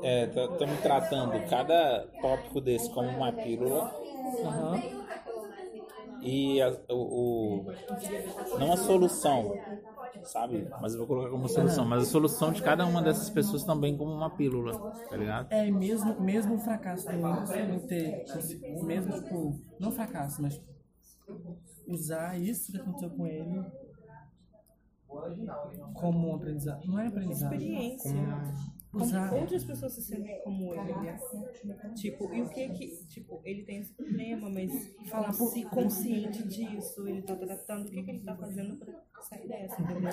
estamos 0.02 0.80
tratando 0.80 1.40
cada 1.48 2.06
tópico 2.20 2.60
desse 2.60 2.90
como 2.90 3.08
uma 3.08 3.32
pílula 3.32 3.90
Aham. 4.44 4.82
e 6.20 6.60
a, 6.60 6.68
o, 6.90 7.64
o- 7.64 7.66
não 8.58 8.72
a 8.72 8.76
solução, 8.76 9.60
sabe? 10.24 10.66
Mas 10.80 10.92
eu 10.92 10.98
vou 10.98 11.06
colocar 11.08 11.30
como 11.30 11.48
solução, 11.48 11.84
mas 11.84 12.02
a 12.02 12.06
solução 12.06 12.52
de 12.52 12.62
cada 12.62 12.86
uma 12.86 13.02
dessas 13.02 13.30
pessoas 13.30 13.64
também 13.64 13.96
como 13.96 14.12
uma 14.12 14.30
pílula, 14.30 14.72
tá 15.08 15.16
ligado? 15.16 15.52
É, 15.52 15.66
e 15.66 15.72
mesmo, 15.72 16.18
mesmo 16.20 16.54
o 16.54 16.58
fracasso 16.58 17.10
do 17.10 17.22
Whindersson 17.22 17.66
não 17.66 17.80
ter 17.80 18.22
mesmo, 18.82 19.12
tipo, 19.12 19.60
não 19.78 19.90
fracasso, 19.92 20.42
mas 20.42 20.60
usar 21.88 22.38
isso 22.38 22.70
que 22.70 22.78
aconteceu 22.78 23.10
com 23.10 23.26
ele 23.26 23.64
como 25.94 26.30
um 26.30 26.34
aprendizado. 26.36 26.86
Não 26.86 26.98
é 26.98 27.06
aprendizado. 27.06 27.52
experiência. 27.54 28.10
Como 28.10 28.77
Usar. 28.92 29.34
outras 29.34 29.64
pessoas 29.64 29.92
se 29.92 30.02
sentem 30.02 30.40
como 30.42 30.74
ele, 30.74 30.94
né? 30.94 31.18
Tipo, 31.94 32.32
e 32.32 32.40
o 32.40 32.48
que 32.48 32.68
que, 32.70 33.06
tipo, 33.06 33.40
ele 33.44 33.62
tem 33.62 33.80
esse 33.80 33.92
problema, 33.92 34.48
mas 34.48 34.70
falar 35.10 35.36
por 35.36 35.50
si 35.52 35.62
consciente 35.64 36.42
disso, 36.48 37.06
ele 37.06 37.20
tá 37.22 37.36
tratando, 37.36 37.86
o 37.86 37.90
que 37.90 38.02
que 38.02 38.10
ele 38.10 38.24
tá 38.24 38.34
fazendo 38.34 38.76
pra 38.76 38.94
sair 39.22 39.46
dessa, 39.46 39.80
entendeu? 39.82 40.10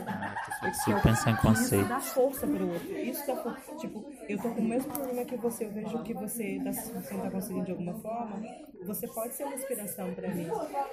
Se 0.74 0.94
pensar 1.02 1.32
em 1.32 1.34
Isso 1.34 1.42
conceito. 1.42 1.88
dá 1.88 2.00
força 2.02 2.46
pro 2.48 2.70
outro. 2.70 2.98
Isso 3.00 3.26
dá 3.28 3.36
força. 3.38 3.76
Tipo, 3.78 4.06
eu 4.28 4.42
tô 4.42 4.50
com 4.54 4.62
o 4.62 4.66
mesmo 4.66 4.92
problema 4.92 5.26
que 5.26 5.38
você, 5.38 5.66
eu 5.66 5.72
vejo 5.72 6.04
que 6.04 6.14
você 6.14 6.60
tá, 6.64 6.72
você 6.74 7.18
tá 7.18 7.32
conseguindo 7.32 7.66
de 7.66 7.72
alguma 7.72 7.94
forma, 8.00 8.42
você 8.86 9.08
pode 9.08 9.34
ser 9.36 9.46
uma 9.46 9.56
inspiração 9.56 10.14
pra 10.14 10.36
mim. 10.36 10.48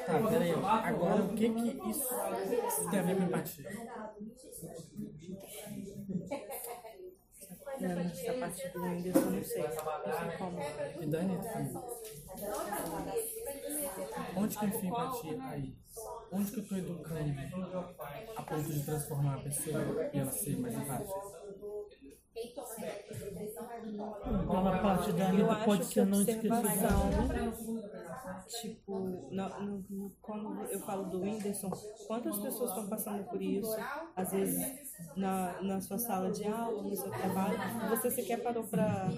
Tá, 0.07 0.29
peraí. 0.29 0.53
Agora, 0.53 1.25
o 1.25 1.35
que 1.35 1.51
que 1.51 1.91
isso 1.91 2.09
tem 2.91 3.01
a 3.01 3.03
ver 3.03 3.17
com 3.17 3.23
empatia? 3.25 3.67
Não, 7.83 8.01
essa 8.01 8.33
parte 8.35 8.69
do 8.69 8.83
Whindersson, 8.83 9.21
eu 9.21 9.31
não 9.33 9.45
sei. 9.45 9.63
Não 9.63 10.13
sei 10.13 10.31
como. 10.39 10.59
E 11.01 11.07
Dani, 11.07 11.39
onde 14.37 14.57
que 14.59 14.67
enfia 14.67 14.89
empatia 14.89 15.39
aí? 15.51 15.75
Onde 16.31 16.51
que 16.53 16.61
eu 16.61 16.67
tô 16.69 16.77
educando 16.77 17.35
a 18.37 18.43
ponto 18.43 18.73
de 18.73 18.85
transformar 18.85 19.35
a 19.37 19.41
pessoa 19.41 20.11
e 20.13 20.19
ela 20.19 20.31
ser 20.33 20.59
mais 20.59 20.75
empática? 20.77 21.21
Uma 24.49 24.79
parte 24.81 25.13
da 25.13 25.33
Eu 25.35 25.51
acho 25.51 25.65
pode 25.65 25.85
ser 25.87 26.07
não 26.07 26.23
esquecer. 26.23 26.51
observação, 26.53 27.29
tipo, 28.61 29.29
no- 29.31 29.85
no- 29.89 30.11
quando 30.21 30.67
eu 30.71 30.81
falo 30.81 31.05
do 31.07 31.21
Whindersson, 31.21 31.71
quantas 32.07 32.39
pessoas 32.39 32.71
estão 32.71 32.89
passando 32.89 33.25
por 33.25 33.41
isso, 33.43 33.77
às 34.15 34.31
vezes 34.33 34.92
na, 35.17 35.61
na 35.63 35.81
sua 35.81 35.99
sala 35.99 36.31
de 36.31 36.47
aula, 36.47 36.83
no 36.83 36.97
seu 36.97 37.11
trabalho, 37.11 37.59
você 37.91 38.11
sequer 38.11 38.43
parou 38.43 38.65
pra, 38.65 39.09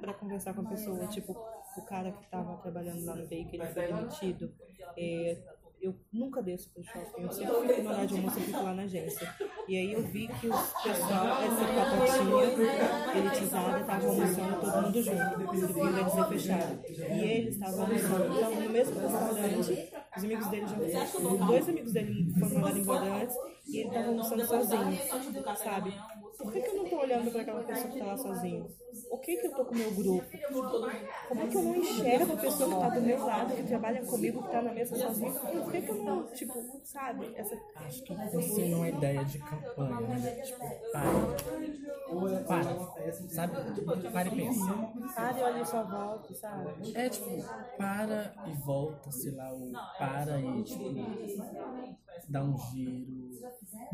pra 0.00 0.14
conversar 0.14 0.54
com 0.54 0.62
a 0.62 0.70
pessoa, 0.70 1.06
tipo, 1.08 1.32
o 1.76 1.82
cara 1.82 2.12
que 2.12 2.24
estava 2.24 2.56
trabalhando 2.58 3.04
lá 3.04 3.16
no 3.16 3.26
TI, 3.26 3.44
que 3.44 3.56
ele 3.56 3.66
foi 3.66 3.86
demitido, 3.86 4.52
é, 4.96 5.38
eu 5.84 5.94
nunca 6.10 6.42
desço 6.42 6.70
pro 6.72 6.82
shopping, 6.82 7.22
eu 7.22 7.30
sempre 7.30 7.68
fico 7.68 7.82
no 7.82 7.90
horário 7.90 8.08
de 8.08 8.14
almoço, 8.14 8.38
eu 8.38 8.42
fico 8.44 8.62
lá 8.62 8.72
na 8.74 8.82
agência. 8.84 9.34
E 9.68 9.76
aí 9.76 9.92
eu 9.92 10.02
vi 10.02 10.28
que 10.28 10.48
o 10.48 10.52
pessoal, 10.82 11.42
essa 11.42 11.64
patatinha 11.74 13.18
elitizada, 13.18 13.80
estava 13.80 14.06
almoçando 14.06 14.60
todo 14.60 14.82
mundo 14.82 15.02
junto, 15.02 15.54
e 15.54 15.64
o 15.64 15.74
deles 15.74 16.16
é 16.16 16.24
fechado. 16.24 16.80
E 16.88 17.24
eles 17.24 17.54
estavam 17.54 17.82
almoçando, 17.82 18.34
estavam 18.34 18.60
no 18.62 18.70
mesmo 18.70 18.98
restaurante, 18.98 19.93
os 20.16 20.24
amigos 20.24 20.46
dele 20.48 20.66
já 20.66 20.76
dois 21.46 21.68
amigos 21.68 21.92
dele 21.92 22.32
foram 22.38 22.54
mandados 22.54 22.78
embora 22.78 23.14
antes, 23.22 23.36
e 23.66 23.78
ele 23.78 23.88
estava 23.88 24.06
almoçando 24.08 24.46
sozinho, 24.46 24.98
sabe? 25.56 25.94
Por 26.38 26.52
que, 26.52 26.60
que 26.60 26.68
eu 26.68 26.74
não 26.76 26.88
tô 26.88 26.96
olhando 27.00 27.30
para 27.30 27.42
aquela 27.42 27.62
pessoa 27.62 27.90
que 27.90 27.98
tá 27.98 28.04
lá 28.06 28.16
sozinho? 28.16 28.68
O 29.10 29.18
que 29.18 29.36
que 29.36 29.46
eu 29.46 29.52
tô 29.52 29.64
com 29.64 29.74
o 29.74 29.78
meu 29.78 29.90
grupo? 29.92 30.26
Como 31.28 31.40
é 31.40 31.46
que 31.46 31.56
eu 31.56 31.62
não 31.62 31.76
enxergo 31.76 32.32
a 32.32 32.36
pessoa 32.36 32.68
que 32.74 32.80
tá 32.80 32.88
do 32.90 33.00
meu 33.02 33.24
lado, 33.24 33.54
que 33.54 33.62
trabalha 33.64 34.04
comigo, 34.04 34.42
que 34.42 34.50
tá 34.50 34.62
na 34.62 34.72
mesa 34.72 34.96
sozinha? 34.96 35.32
Por 35.32 35.72
que 35.72 35.82
que 35.82 35.88
eu 35.88 36.04
não, 36.04 36.26
tipo, 36.28 36.80
sabe? 36.84 37.32
Essa... 37.34 37.58
Acho 37.76 38.02
que 38.02 38.14
você 38.14 38.68
não 38.68 38.84
é 38.84 38.90
ideia 38.90 39.24
de 39.24 39.38
campanha, 39.38 40.00
né? 40.00 40.30
Tipo, 40.42 40.58
para. 40.92 42.44
Para. 42.46 42.74
Sabe? 43.28 43.56
Para 44.12 44.28
e 44.28 44.36
pensa. 44.36 44.74
Pare, 45.14 45.42
olha 45.42 45.60
e 45.60 45.66
só 45.66 45.82
volta, 45.84 46.34
sabe? 46.34 46.96
É 46.96 47.08
tipo, 47.08 47.44
para 47.76 48.34
e 48.46 48.52
volta, 48.64 49.10
sei 49.10 49.32
lá, 49.32 49.52
o 49.52 49.72
para 49.98 50.40
e 50.40 50.62
tipo, 50.62 50.84
dá 52.28 52.44
um 52.44 52.56
giro. 52.58 53.04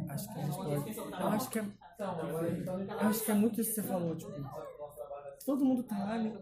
Acho 0.08 0.32
que 0.32 0.38
a 0.38 0.42
gente 0.42 0.56
pode. 0.56 0.98
Eu 0.98 1.26
acho 1.28 1.50
que 1.50 1.58
é. 1.58 1.64
Acho 3.00 3.24
que 3.24 3.30
é 3.30 3.34
muito 3.34 3.60
isso 3.60 3.70
que 3.70 3.80
você 3.80 3.82
falou, 3.82 4.16
tipo. 4.16 4.32
Todo 5.44 5.64
mundo 5.64 5.82
tá 5.84 5.98
lá, 5.98 6.18
né? 6.18 6.32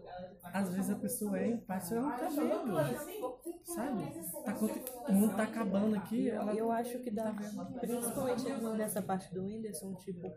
às 0.53 0.69
vezes 0.73 0.89
a 0.89 0.95
pessoa 0.95 1.39
é 1.39 1.47
empática, 1.47 1.95
ela 1.95 2.03
não 2.07 2.11
tá 2.17 2.27
vendo. 2.29 2.75
Sabe? 3.63 4.03
Tá, 4.43 4.57
o 5.07 5.13
mundo 5.13 5.35
tá 5.35 5.43
acabando 5.43 5.95
aqui, 5.95 6.29
ela 6.29 6.53
Eu 6.55 6.71
acho 6.71 6.99
que 6.99 7.11
dá, 7.11 7.33
principalmente 7.79 8.45
nessa 8.77 9.01
parte 9.01 9.33
do 9.33 9.43
Whindersson, 9.45 9.93
tipo, 9.95 10.33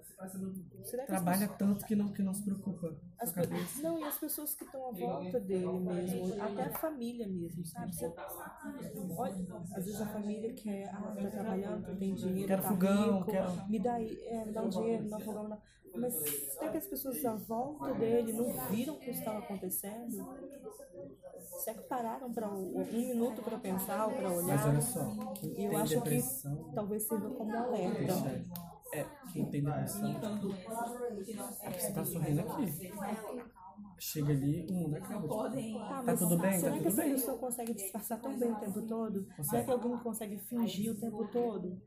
será 0.83 1.03
que 1.05 1.09
trabalha 1.09 1.49
tanto 1.49 1.85
que 1.87 1.95
não, 1.97 2.13
que 2.13 2.23
não 2.23 2.35
se 2.35 2.43
preocupa 2.43 2.89
com 2.89 2.89
a 2.89 3.25
As 3.25 3.33
pe-. 3.33 3.83
Não, 3.83 3.99
e 3.99 4.05
as 4.05 4.19
pessoas 4.19 4.55
que 4.55 4.65
estão 4.65 4.89
à 4.89 4.93
volta 4.93 5.41
dele 5.41 5.79
mesmo, 5.81 6.35
até 6.41 6.65
a 6.65 6.73
família 6.73 7.27
mesmo, 7.27 7.65
sabe? 7.65 7.95
Você- 7.95 8.13
Olha, 9.17 9.35
às 9.75 9.85
vezes 9.85 10.01
a 10.01 10.07
família 10.07 10.53
quer, 10.55 10.89
ah, 10.95 11.17
tá 11.21 11.29
trabalhando, 11.31 11.97
tem 11.99 12.15
dinheiro, 12.15 12.49
Quero 12.49 12.63
tá 12.63 12.69
fogão, 12.69 13.19
rico, 13.19 13.31
quero- 13.31 13.71
me 13.71 13.79
dá, 13.79 14.01
é, 14.01 14.45
me 14.45 14.53
dá 14.53 14.63
um 14.63 14.69
dinheiro, 14.69 15.05
me 15.05 15.11
dá 15.11 15.17
um 15.17 15.21
fogão, 15.21 15.49
dá... 15.49 15.59
Mas 15.95 16.15
será 16.15 16.71
que 16.71 16.79
as 16.79 16.87
pessoas 16.87 17.25
à 17.25 17.35
volta 17.35 17.93
dele 17.95 18.33
não 18.33 18.53
viram 18.71 18.95
o 18.95 18.99
que 18.99 19.11
estava 19.11 19.39
acontecendo? 19.39 20.27
Será 21.65 21.79
que 21.79 21.85
pararam 21.89 22.33
para 22.33 22.49
um, 22.49 22.81
um 22.81 22.93
minuto 22.93 23.43
para 23.43 23.59
pensar 23.59 24.07
ou 24.07 24.13
para 24.15 24.29
Mas 24.31 24.45
olhar? 24.45 24.69
olha 24.69 24.81
só, 24.81 25.05
quem 25.35 25.51
E 25.51 25.55
tem 25.55 25.65
eu 25.67 25.77
acho 25.77 26.01
que 26.03 26.21
talvez 26.75 27.03
sirva 27.05 27.31
como 27.31 27.57
alerta. 27.57 28.45
É, 28.95 29.07
quem 29.33 29.47
tem 29.51 29.63
depressão, 29.65 30.11
é 31.63 31.71
que 31.71 31.81
você 31.81 31.93
tá 31.93 32.05
sorrindo 32.05 32.41
aqui. 32.41 32.93
Chega 33.99 34.33
ali, 34.33 34.67
o 34.69 34.73
mundo 34.75 34.97
acaba. 34.97 35.21
Tipo, 35.23 35.79
Tá, 35.79 35.89
tá 35.89 36.03
mas 36.03 36.19
tudo 36.19 36.39
bem? 36.39 36.61
será 36.61 36.73
Tá 36.77 36.79
que 36.83 36.89
essa 36.89 37.03
bem? 37.03 37.13
pessoa 37.13 37.39
consegue 37.39 37.75
disfarçar 37.75 38.21
tão 38.21 38.39
bem 38.39 38.53
o 38.53 38.57
tempo 38.57 38.83
todo? 38.83 39.27
Será 39.43 39.65
que 39.65 39.71
alguém 39.71 39.97
consegue 39.99 40.39
fingir 40.39 40.93
o 40.93 40.95
tempo 40.97 41.29
todo? 41.29 41.81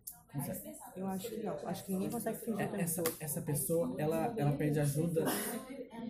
Eu 0.96 1.08
acho 1.08 1.32
que 1.34 1.44
não. 1.44 1.56
Acho 1.66 1.86
que 1.86 1.92
ninguém 1.92 2.10
consegue 2.10 2.38
fingir 2.40 2.62
É, 2.74 2.82
essa, 2.82 3.04
essa 3.20 3.42
pessoa, 3.42 3.94
ela, 3.98 4.34
ela 4.38 4.52
pede 4.54 4.80
ajuda, 4.80 5.26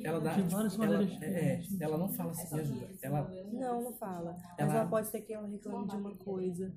ela 0.04 0.20
dá, 0.20 0.36
tipo, 0.36 0.84
ela, 0.84 1.04
é, 1.22 1.54
é, 1.54 1.62
ela 1.80 1.98
não 1.98 2.10
fala 2.14 2.32
assim, 2.32 2.54
me 2.54 2.62
ajuda. 2.62 2.90
Ela, 3.02 3.34
Não, 3.52 3.82
não 3.84 3.94
fala. 3.94 4.34
Mas 4.34 4.60
Ela- 4.60 4.76
ela 4.76 4.86
pode 4.90 5.08
ser 5.08 5.22
que 5.22 5.34
ela 5.34 5.48
reclame 5.48 5.88
de 5.88 5.96
uma 5.98 6.12
coisa 6.18 6.72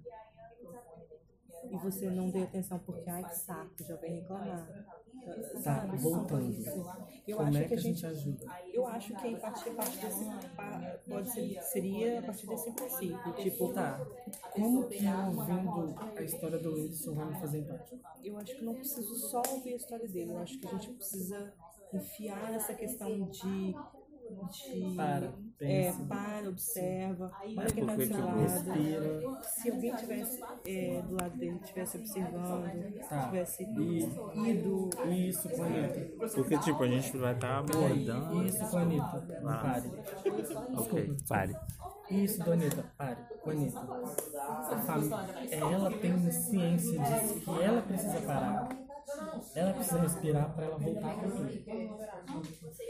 e 1.70 1.76
você 1.78 2.10
não 2.10 2.30
dê 2.30 2.42
atenção 2.42 2.78
porque, 2.80 3.08
ai, 3.10 3.24
que 3.24 3.36
saco, 3.36 3.70
já 3.84 3.96
vem 3.96 4.20
reclamar. 4.20 4.68
Tá, 5.62 5.86
voltando. 5.96 6.54
Eu 7.26 7.36
Como 7.36 7.48
acho 7.48 7.58
é 7.58 7.64
que 7.64 7.74
a 7.74 7.76
gente 7.76 7.94
gente 7.94 8.06
ajuda? 8.06 8.46
Eu 8.72 8.86
acho 8.86 9.14
que 9.14 9.26
a 9.26 9.30
empatia 9.30 9.74
parte 9.74 9.98
desse, 9.98 10.24
pode 11.08 11.30
ser, 11.30 11.62
seria 11.62 12.18
a 12.20 12.22
partir 12.22 12.46
desse 12.46 12.72
princípio. 12.72 13.32
Tipo, 13.34 13.72
Tá, 13.72 14.00
como 14.52 14.88
que 14.88 15.04
eu 15.04 15.26
ouvindo 15.26 15.96
a 16.16 16.22
história 16.22 16.58
do 16.58 16.74
Whindersson 16.74 17.14
vai 17.14 17.26
me 17.26 17.40
fazer 17.40 17.58
empático? 17.58 17.98
eu 18.24 18.36
acho 18.38 18.56
que 18.56 18.64
não 18.64 18.74
preciso 18.74 19.14
só 19.14 19.42
ouvir 19.50 19.74
a 19.74 19.76
história 19.76 20.08
dele. 20.08 20.32
Eu 20.32 20.38
acho 20.38 20.58
que 20.58 20.66
a 20.66 20.70
gente 20.70 20.90
precisa 20.92 21.52
enfiar 21.92 22.54
essa 22.54 22.74
questão 22.74 23.28
de. 23.28 23.74
Para, 24.96 25.26
é, 25.60 25.84
pensa. 25.90 26.04
para, 26.04 26.48
observa, 26.48 27.32
olha 27.44 27.66
quem 27.72 27.86
tá 27.86 27.94
do 27.96 28.06
seu 28.06 28.24
lado. 28.24 28.38
Respira. 28.40 29.40
Se 29.42 29.70
alguém 29.70 29.96
tivesse 29.96 30.40
é, 30.66 31.02
do 31.02 31.14
lado 31.20 31.36
dele, 31.38 31.58
estivesse 31.62 31.98
observando, 31.98 33.08
Tá. 33.08 33.26
tivesse 33.26 33.62
E- 33.64 34.48
ido. 34.50 34.90
Isso 35.10 35.48
com 35.48 35.62
a 35.62 35.66
Anitta. 35.66 36.28
Porque, 36.34 36.58
tipo, 36.58 36.82
a 36.82 36.88
gente 36.88 37.16
vai 37.16 37.34
estar 37.34 37.58
abordando. 37.58 38.44
Isso 38.46 38.70
com 38.70 38.76
a 38.76 38.80
Anitta. 38.82 39.40
Ah. 39.44 39.58
Pare. 39.62 39.92
Ok, 40.76 41.16
pare. 41.28 41.56
Isso, 42.10 42.42
Donita, 42.42 42.84
pare, 42.96 43.18
Bonita. 43.44 43.80
A 43.80 44.78
família, 44.78 45.16
ela 45.60 45.90
tem 45.90 46.30
ciência 46.30 46.98
disso, 46.98 47.40
que 47.40 47.62
ela 47.62 47.82
precisa 47.82 48.20
parar. 48.22 48.68
Ela 49.54 49.72
precisa 49.72 50.00
respirar 50.00 50.54
para 50.54 50.64
ela 50.66 50.78
voltar 50.78 51.14
com 51.16 51.30
tudo. 51.30 51.48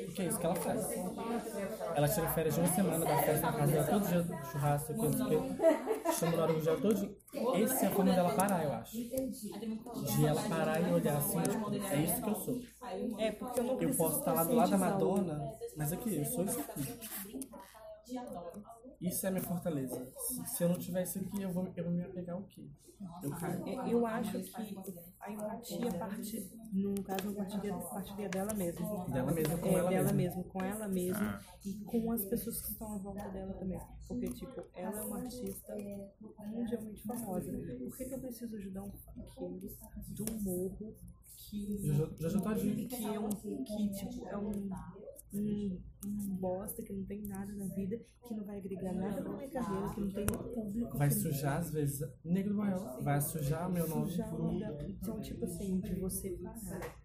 Porque 0.06 0.22
é 0.22 0.26
isso 0.26 0.38
que 0.38 0.46
ela 0.46 0.54
faz. 0.54 0.86
Ela 1.94 2.08
tira 2.08 2.28
férias 2.28 2.54
de 2.54 2.60
uma 2.60 2.68
semana 2.68 3.04
da 3.06 3.16
festa 3.22 3.46
na 3.46 3.52
casa 3.52 3.72
dela, 3.72 3.86
todo 3.86 4.08
dia 4.08 4.26
churrasco, 4.52 4.94
coisa 4.94 5.24
que 5.24 6.12
chama 6.12 6.46
no 6.46 6.80
todo 6.80 6.94
dia. 6.94 7.16
Esse 7.54 7.84
é 7.84 7.88
a 7.88 7.90
forma 7.90 8.12
dela 8.12 8.30
parar, 8.34 8.64
eu 8.64 8.72
acho. 8.72 8.96
De 8.96 10.26
ela 10.26 10.42
parar 10.48 10.80
e 10.80 10.92
olhar 10.92 11.16
assim, 11.16 11.42
tipo, 11.42 11.70
é 11.72 11.96
isso 11.96 12.22
que 12.22 12.30
eu 12.30 12.34
sou. 12.34 12.60
É, 13.18 13.32
porque 13.32 13.60
eu 13.60 13.64
não 13.64 13.80
Eu 13.80 13.94
posso 13.96 14.18
estar 14.18 14.32
lá 14.32 14.44
do 14.44 14.54
lado 14.54 14.70
da 14.70 14.76
o- 14.76 14.80
Madonna, 14.80 15.52
mas 15.76 15.92
aqui, 15.92 16.16
eu 16.16 16.24
sou 16.24 16.44
isso 16.44 16.60
aqui. 16.60 16.98
Isso 19.00 19.26
é 19.26 19.30
minha 19.30 19.42
fortaleza. 19.42 20.10
Se, 20.16 20.46
se 20.56 20.64
eu 20.64 20.68
não 20.68 20.78
tiver 20.78 21.02
isso 21.02 21.18
aqui, 21.18 21.42
eu 21.42 21.52
vou, 21.52 21.68
eu 21.76 21.84
vou 21.84 21.92
me 21.92 22.02
apegar 22.02 22.34
ao 22.36 22.42
quê? 22.42 22.66
Eu 23.22 23.30
caio. 23.30 23.64
Eu 23.88 24.04
acho 24.06 24.42
que 24.42 24.56
a 25.20 25.30
empatia 25.30 25.92
parte, 25.98 26.50
no 26.72 26.94
caso, 27.04 27.30
a 27.30 27.32
partilha, 27.34 27.74
partilha 27.78 28.28
dela 28.28 28.54
mesma. 28.54 29.06
Dela 29.06 29.30
mesma, 29.32 29.56
com 29.58 29.66
é, 29.68 29.74
ela 29.74 29.88
dela 29.90 30.12
mesma. 30.12 30.36
mesma, 30.36 30.42
com 30.52 30.64
ela 30.64 30.88
mesma 30.88 31.40
e 31.64 31.74
com 31.84 32.10
as 32.10 32.24
pessoas 32.24 32.60
que 32.60 32.72
estão 32.72 32.92
à 32.92 32.98
volta 32.98 33.28
dela 33.28 33.54
também. 33.54 33.80
Porque, 34.08 34.26
tipo, 34.32 34.64
ela 34.74 34.98
é 34.98 35.02
uma 35.02 35.18
artista 35.20 35.74
mundialmente 36.48 37.02
famosa. 37.06 37.52
Por 37.52 37.96
que, 37.96 38.04
que 38.04 38.14
eu 38.14 38.18
preciso 38.20 38.56
ajudar 38.56 38.82
um 38.82 38.90
funkeiro 38.90 39.76
de 40.08 40.22
um 40.22 40.40
morro 40.42 40.96
que, 41.36 41.78
Jojo- 41.86 42.16
Jojo 42.18 42.42
Todinho. 42.42 42.88
que 42.88 43.04
é 43.06 43.20
um 43.20 43.28
que, 43.28 43.90
tipo, 43.90 44.26
é 44.28 44.36
um, 44.36 44.50
um, 45.32 45.80
um 46.06 46.36
bosta 46.36 46.82
que 46.82 46.92
não 46.92 47.04
tem 47.04 47.22
nada 47.22 47.52
na 47.52 47.66
vida, 47.74 47.98
que 48.26 48.34
não 48.34 48.44
vai 48.44 48.58
agregar 48.58 48.92
nada 48.92 49.20
na 49.20 49.36
minha 49.36 49.50
carreira, 49.50 49.94
que 49.94 50.00
não 50.00 50.10
tem 50.10 50.26
público. 50.26 50.98
Vai 50.98 51.10
sujar, 51.10 51.58
às 51.58 51.70
vezes, 51.70 52.08
Negro 52.24 52.54
Maior, 52.54 53.02
vai 53.02 53.20
sujar 53.20 53.70
meu 53.70 53.86
nome. 53.88 54.10
sujar. 54.10 54.32
Então, 54.88 55.20
tipo 55.20 55.44
assim, 55.44 55.80
de 55.80 55.94
você 55.94 56.30
parar. 56.38 56.96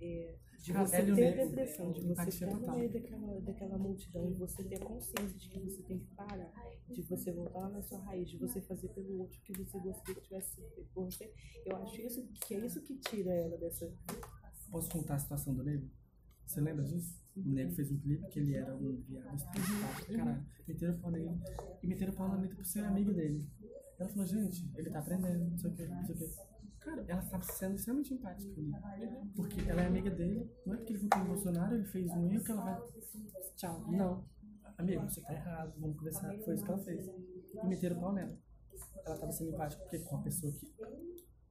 é, 0.00 0.34
de 0.62 0.72
você 0.72 0.96
Hélio 0.96 1.14
ter 1.14 1.36
Negro, 1.36 1.48
depressão, 1.48 1.92
de 1.92 2.00
você 2.02 2.28
estar 2.28 2.46
no 2.46 2.74
meio 2.74 2.92
daquela, 2.92 3.40
daquela 3.40 3.78
multidão 3.78 4.30
e 4.30 4.34
você 4.34 4.62
ter 4.64 4.78
consciência 4.80 5.38
de 5.38 5.48
que 5.48 5.58
você 5.60 5.82
tem 5.82 5.98
que 5.98 6.14
parar, 6.14 6.52
de 6.88 7.02
você 7.02 7.32
voltar 7.32 7.60
lá 7.60 7.68
na 7.70 7.82
sua 7.82 7.98
raiz, 8.00 8.28
de 8.28 8.36
você 8.36 8.60
fazer 8.60 8.88
pelo 8.88 9.20
outro 9.20 9.40
que 9.42 9.52
você 9.52 9.78
gostaria 9.78 10.14
que 10.14 10.20
tivesse 10.20 10.56
sido 10.56 10.68
feito 10.74 10.90
por 10.92 11.04
você. 11.04 11.32
Eu 11.64 11.76
acho 11.76 12.00
isso, 12.02 12.26
que 12.46 12.54
é 12.54 12.66
isso 12.66 12.82
que 12.82 12.96
tira 12.98 13.32
ela 13.32 13.56
dessa. 13.56 13.90
Posso 14.70 14.90
contar 14.90 15.14
a 15.14 15.18
situação 15.18 15.54
do 15.54 15.62
Negro? 15.62 15.88
Você 16.50 16.60
lembra 16.60 16.82
disso? 16.82 17.16
O 17.36 17.48
Negro 17.48 17.76
fez 17.76 17.92
um 17.92 17.98
clipe 18.00 18.26
que 18.26 18.40
ele 18.40 18.56
era 18.56 18.74
um 18.74 18.96
viado 19.02 19.36
estereotipado 19.36 20.04
pra 20.04 20.16
caralho. 20.16 20.46
Meteram 20.66 20.94
o 20.94 20.98
pau 20.98 21.10
nele. 21.12 21.40
E 21.80 21.86
meteram 21.86 22.12
o 22.12 22.16
pau 22.16 22.28
na 22.28 22.34
Anitta 22.34 22.56
por 22.56 22.66
ser 22.66 22.80
amiga 22.80 23.14
dele. 23.14 23.48
Ela 23.96 24.08
falou, 24.08 24.26
gente, 24.26 24.68
ele 24.74 24.90
tá 24.90 24.98
aprendendo, 24.98 25.48
não 25.48 25.56
sei 25.56 25.70
o 25.70 25.74
que, 25.74 25.86
não 25.86 26.04
sei 26.04 26.14
o 26.16 26.18
que. 26.18 26.34
Cara, 26.80 27.04
ela 27.06 27.22
tava 27.22 27.44
sendo 27.44 27.76
extremamente 27.76 28.14
empática 28.14 28.52
ali. 28.60 28.72
Porque 29.36 29.60
ela 29.70 29.82
é 29.82 29.86
amiga 29.86 30.10
dele. 30.10 30.50
Não 30.66 30.74
é 30.74 30.76
porque 30.78 30.92
ele 30.92 31.02
votou 31.02 31.18
no 31.20 31.26
Bolsonaro, 31.26 31.76
ele 31.76 31.84
fez 31.84 32.10
um 32.10 32.28
erro 32.28 32.42
que 32.42 32.50
ela 32.50 32.64
vai. 32.64 32.80
Tchau. 33.54 33.92
Não. 33.92 34.24
Amigo, 34.76 35.02
você 35.04 35.20
tá 35.20 35.32
errado, 35.32 35.72
vamos 35.78 35.96
conversar. 35.98 36.36
Foi 36.38 36.54
isso 36.56 36.64
que 36.64 36.70
ela 36.72 36.82
fez. 36.82 37.06
E 37.62 37.66
meteram 37.68 37.96
o 37.96 38.00
pau 38.00 38.12
nela. 38.12 38.36
Ela 39.06 39.16
tava 39.16 39.30
sendo 39.30 39.54
empática 39.54 39.80
porque 39.82 40.00
com 40.00 40.16
a 40.16 40.22
pessoa 40.22 40.52
que 40.52 40.66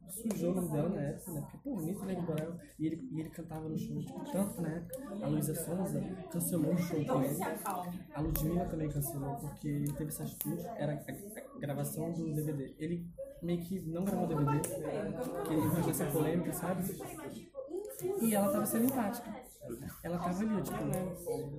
sujou 0.09 0.51
o 0.51 0.55
nome 0.55 0.69
dela 0.69 0.89
na 0.89 1.01
época, 1.01 1.31
né? 1.31 1.41
Porque, 1.41 1.57
pô, 1.57 1.79
Anitta 1.79 2.05
Negro 2.05 2.25
Borel, 2.25 2.55
e 2.77 2.85
ele, 2.85 3.09
e 3.11 3.19
ele 3.19 3.29
cantava 3.29 3.67
no 3.67 3.77
show, 3.77 3.99
tipo, 3.99 4.31
tanto 4.31 4.65
época 4.65 5.25
a 5.25 5.27
Luísa 5.27 5.55
Sonza 5.55 6.01
cancelou 6.31 6.73
um 6.73 6.77
show 6.77 7.05
com 7.05 7.23
ele. 7.23 7.39
A 8.13 8.21
Ludmilla 8.21 8.65
também 8.65 8.89
cancelou, 8.89 9.35
porque 9.35 9.67
ele 9.67 9.93
teve 9.93 10.09
essa 10.09 10.23
atitude, 10.23 10.65
era 10.77 10.93
a, 10.93 11.59
gravação 11.59 12.11
do 12.13 12.33
DVD. 12.33 12.75
Ele 12.77 13.07
meio 13.41 13.61
que 13.61 13.79
não 13.81 14.03
gravou 14.03 14.25
o 14.25 14.27
DVD, 14.27 14.59
que 15.47 15.53
ele 15.53 15.69
fez 15.71 15.87
essa 15.87 16.05
polêmica, 16.05 16.53
sabe? 16.53 16.83
E 18.21 18.33
ela 18.33 18.51
tava 18.51 18.65
sendo 18.65 18.85
empática. 18.85 19.38
Ela 20.03 20.17
tava 20.17 20.39
ali, 20.41 20.61
tipo, 20.61 20.77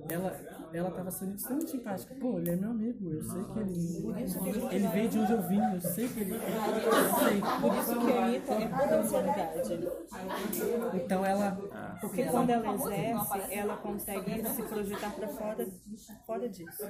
ela, 0.09 0.69
ela 0.73 0.91
tava 0.91 1.11
sendo 1.11 1.35
extremamente 1.35 1.77
empática. 1.77 2.15
Pô, 2.15 2.39
ele 2.39 2.51
é 2.51 2.55
meu 2.55 2.71
amigo, 2.71 3.11
eu 3.11 3.23
sei 3.23 3.43
que 3.43 3.59
ele. 3.59 4.75
Ele 4.75 4.87
veio 4.87 5.09
de 5.09 5.19
onde 5.19 5.31
eu 5.33 5.41
vim, 5.47 5.73
eu 5.73 5.81
sei 5.81 6.07
que 6.07 6.19
ele. 6.19 6.35
Eu 6.35 6.39
sei. 6.39 7.41
Por 7.61 7.75
isso 7.77 7.99
que 7.99 8.11
a 8.11 8.25
Anitta 8.25 8.53
é 8.53 8.67
potencialidade. 8.67 9.89
Então 10.93 11.25
ela. 11.25 11.57
Porque 12.01 12.23
quando 12.25 12.49
ela 12.49 12.73
exerce, 12.73 13.53
ela 13.53 13.77
consegue 13.77 14.49
se 14.49 14.63
projetar 14.63 15.11
para 15.11 15.27
fora, 15.27 15.67
fora 16.25 16.49
disso. 16.49 16.83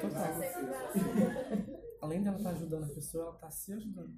Total. 0.00 0.34
Além 2.02 2.20
dela 2.22 2.36
estar 2.36 2.50
ajudando 2.50 2.84
a 2.84 2.94
pessoa, 2.94 3.24
ela 3.24 3.32
tá 3.34 3.48
se 3.50 3.72
ajudando. 3.72 4.12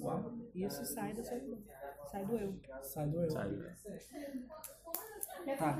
Uau. 0.00 0.32
Isso 0.54 0.84
sai 0.84 1.14
do 1.14 1.24
seu, 1.24 1.58
sai 2.12 2.24
do 2.26 2.36
eu. 2.38 2.60
Sai 2.82 3.08
do 3.08 3.20
eu. 3.22 3.30
Sabe? 3.30 3.56
Tá. 5.58 5.78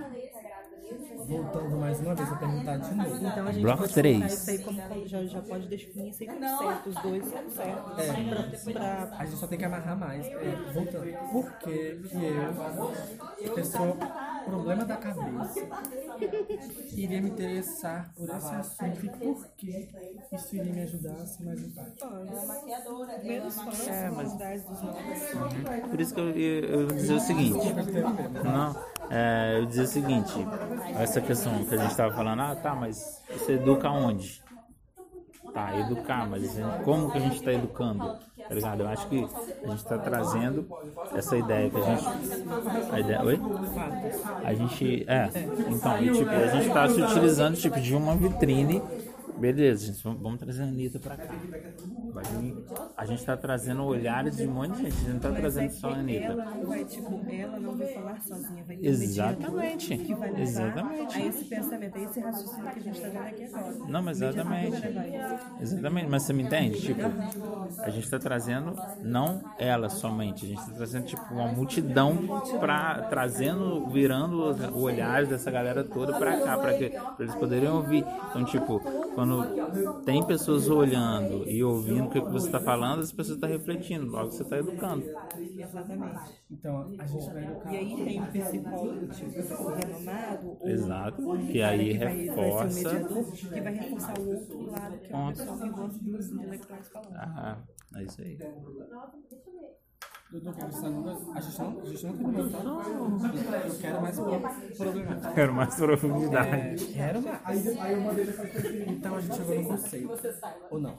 Voltando 1.26 1.76
mais 1.76 2.00
uma 2.00 2.14
vez 2.14 2.32
a 2.32 2.36
perguntar 2.36 2.76
de 2.78 2.94
novo. 2.94 3.16
Então 3.16 3.46
a 3.46 3.52
gente 3.52 3.62
Bloco 3.62 3.80
pode 3.82 3.92
três. 3.94 4.16
colocar 4.18 4.34
isso 4.34 4.50
aí 4.50 4.58
como, 4.64 4.82
como 4.88 5.06
já, 5.06 5.24
já 5.26 5.42
pode 5.42 5.68
definir 5.68 6.08
isso 6.10 6.22
aí 6.22 6.28
como 6.28 6.58
certo, 6.58 6.88
os 6.88 6.94
dois 7.02 7.24
são 7.26 7.50
certos. 7.50 7.98
É. 7.98 8.72
Pra, 8.72 9.06
pra- 9.06 9.18
A 9.18 9.26
gente 9.26 9.38
só 9.38 9.46
tem 9.46 9.58
que 9.58 9.64
amarrar 9.66 9.98
mais. 9.98 10.26
É, 10.26 10.72
voltando. 10.72 11.30
Por 11.32 11.52
que 11.58 11.96
que 12.08 13.44
eu, 13.44 13.54
pessoa, 13.54 13.96
problema 14.46 14.84
da 14.86 14.96
cabeça, 14.96 15.60
iria 16.96 17.20
me 17.20 17.28
interessar 17.30 18.10
por 18.14 18.30
esse 18.30 18.54
assunto 18.54 19.04
e 19.04 19.10
por 19.10 19.46
que 19.58 19.88
isso 20.32 20.54
iria 20.54 20.72
me 20.72 20.82
ajudar 20.82 21.14
a 21.14 21.26
ser 21.26 21.44
mais 21.44 21.60
empático? 21.60 22.06
menos 23.24 23.54
fãs, 23.60 23.88
É, 23.88 24.10
mas- 24.10 24.38
mas... 24.38 24.62
dos 24.62 24.82
novos. 24.82 25.90
Por 25.90 26.00
isso 26.00 26.14
que 26.14 26.20
eu, 26.20 26.30
eu, 26.30 26.64
eu 26.64 26.80
ia 26.82 26.86
dizer 26.94 27.14
o 27.14 27.20
seguinte. 27.20 27.66
Não, 28.44 28.76
é, 29.10 29.56
eu 29.56 29.60
ia 29.62 29.66
dizer 29.66 29.82
o 29.82 29.86
seguinte. 29.86 30.46
Essa 30.98 31.20
questão 31.20 31.64
que 31.64 31.74
a 31.74 31.78
gente 31.78 31.90
estava 31.90 32.14
falando, 32.14 32.40
ah, 32.40 32.54
tá, 32.54 32.74
mas 32.74 33.20
você 33.32 33.54
educa 33.54 33.90
onde? 33.90 34.40
Tá, 35.52 35.76
educar, 35.76 36.28
mas 36.28 36.56
como 36.84 37.10
que 37.10 37.18
a 37.18 37.20
gente 37.20 37.36
está 37.36 37.52
educando? 37.52 38.16
Tá 38.48 38.54
ligado? 38.54 38.80
Eu 38.80 38.88
acho 38.88 39.08
que 39.08 39.24
a 39.64 39.68
gente 39.68 39.78
está 39.78 39.98
trazendo 39.98 40.68
essa 41.14 41.36
ideia 41.36 41.68
que 41.68 41.76
a 41.76 41.80
gente. 41.82 42.06
A 42.92 43.00
ideia, 43.00 43.22
oi? 43.24 43.40
A 44.44 44.54
gente. 44.54 45.04
É, 45.08 45.28
então, 45.68 45.98
tipo, 45.98 46.30
a 46.30 46.46
gente 46.46 46.68
está 46.68 46.88
se 46.88 47.00
utilizando 47.02 47.56
tipo, 47.56 47.80
de 47.80 47.94
uma 47.96 48.14
vitrine. 48.14 48.82
Beleza, 49.38 49.86
gente, 49.86 50.02
vamos, 50.02 50.38
trazer 50.38 50.62
a 50.62 50.66
Anitta 50.66 50.98
pra 50.98 51.16
cá. 51.16 51.34
A 52.96 53.06
gente 53.06 53.24
tá 53.24 53.36
trazendo 53.36 53.84
olhares 53.84 54.36
de 54.36 54.46
um 54.46 54.50
monte 54.52 54.72
de 54.72 54.82
gente, 54.82 54.86
a 54.88 54.98
gente 54.98 55.10
não 55.12 55.20
tá 55.20 55.28
Mas 55.28 55.38
é 55.38 55.40
trazendo 55.40 55.68
que 55.70 55.76
só 55.76 55.90
a 55.90 55.94
Anitta. 55.96 56.32
ela 56.32 56.44
não 56.44 56.66
vai, 56.66 56.84
tipo, 56.84 57.20
ela 57.30 57.60
não 57.60 57.76
vai 57.76 57.86
falar 57.94 58.20
sozinha, 58.22 58.64
vai 58.64 58.76
ter 58.76 58.86
Exatamente, 58.88 59.96
que 59.98 60.14
vai 60.14 60.30
levar 60.30 60.42
exatamente. 60.42 61.16
a 61.16 61.22
esse 61.24 61.44
pensamento, 61.44 61.96
a 61.96 62.00
esse 62.00 62.20
raciocínio 62.20 62.70
que 62.72 62.78
a 62.78 62.82
gente 62.82 63.00
tá 63.00 63.08
vendo 63.08 63.26
aqui 63.28 63.44
agora. 63.44 63.74
Não, 63.84 64.02
mas 64.02 64.20
exatamente. 64.20 64.82
Exatamente, 65.60 66.08
mas 66.08 66.22
você 66.24 66.32
me 66.32 66.42
entende? 66.42 66.80
Tipo, 66.80 67.02
a 67.82 67.90
gente 67.90 68.10
tá 68.10 68.18
trazendo 68.18 68.74
não 69.00 69.40
ela 69.56 69.88
somente, 69.88 70.44
a 70.44 70.48
gente 70.48 70.64
tá 70.66 70.72
trazendo 70.72 71.04
tipo 71.06 71.22
uma 71.32 71.46
multidão 71.46 72.18
pra 72.58 73.02
trazendo, 73.02 73.86
virando 73.86 74.42
os- 74.50 74.60
o 74.72 74.78
olhar 74.80 75.26
dessa 75.26 75.50
galera 75.50 75.84
toda 75.84 76.12
pra 76.14 76.36
cá, 76.36 76.58
pra, 76.58 76.74
que, 76.74 76.90
pra 76.90 77.14
eles 77.20 77.34
poderem 77.36 77.68
ouvir. 77.68 78.04
Então, 78.28 78.44
tipo, 78.44 78.80
quando 79.14 79.27
tem 80.04 80.26
pessoas 80.26 80.68
olhando 80.68 81.48
e 81.48 81.62
ouvindo 81.62 82.06
o 82.06 82.10
que 82.10 82.20
você 82.20 82.50
tá 82.50 82.60
falando, 82.60 83.00
as 83.00 83.12
pessoas 83.12 83.36
estão 83.36 83.48
refletindo, 83.48 84.06
logo 84.06 84.30
você 84.30 84.44
tá 84.44 84.58
educando. 84.58 85.04
Exatamente. 85.58 86.42
Então, 86.50 86.92
a 86.98 87.06
gente 87.06 87.30
vai 87.30 87.44
educar. 87.44 87.72
E 87.72 87.76
aí 87.76 88.04
tem 88.04 88.20
um 88.22 88.26
psicólogo, 88.26 89.08
tipo, 89.08 89.68
renomado, 89.70 90.56
ou 90.60 90.68
Exato, 90.68 91.22
que 91.50 91.62
aí 91.62 91.86
que 91.86 91.92
reforça. 91.92 92.58
Vai 92.58 92.70
ser 92.70 92.92
mediador, 92.92 93.32
que 93.32 93.60
vai 93.60 93.74
reforçar 93.74 94.18
o 94.18 94.28
outro 94.28 94.70
lado, 94.70 94.98
que 94.98 95.12
é 95.12 95.16
o 95.16 95.28
pessoal 95.28 95.58
que 95.58 95.68
gosta 95.70 95.98
dos 95.98 96.30
intelectuais 96.30 96.88
falando. 96.88 97.16
Ah, 97.16 97.58
é 97.96 98.02
isso 98.04 98.22
aí. 98.22 98.38
Uma 100.30 100.52
coisa. 100.52 100.86
A 101.34 101.40
gente 101.40 101.58
não, 101.58 101.80
a 101.80 101.84
gente 101.86 102.06
não 102.06 102.16
terminou, 102.16 102.50
tá? 102.50 102.58
Eu 103.66 103.78
quero 103.78 104.02
mais 104.02 104.16
problemático. 104.18 105.34
Quero 105.34 105.54
mais 105.54 105.74
profundidade. 105.74 106.50
É, 106.52 106.74
quero 106.92 107.22
mais. 107.22 107.66
Então 108.88 109.14
a 109.14 109.20
gente 109.20 109.36
chegou 109.36 109.54
no 109.54 109.68
conceito. 109.68 110.10
Ou 110.70 110.80
não? 110.80 110.96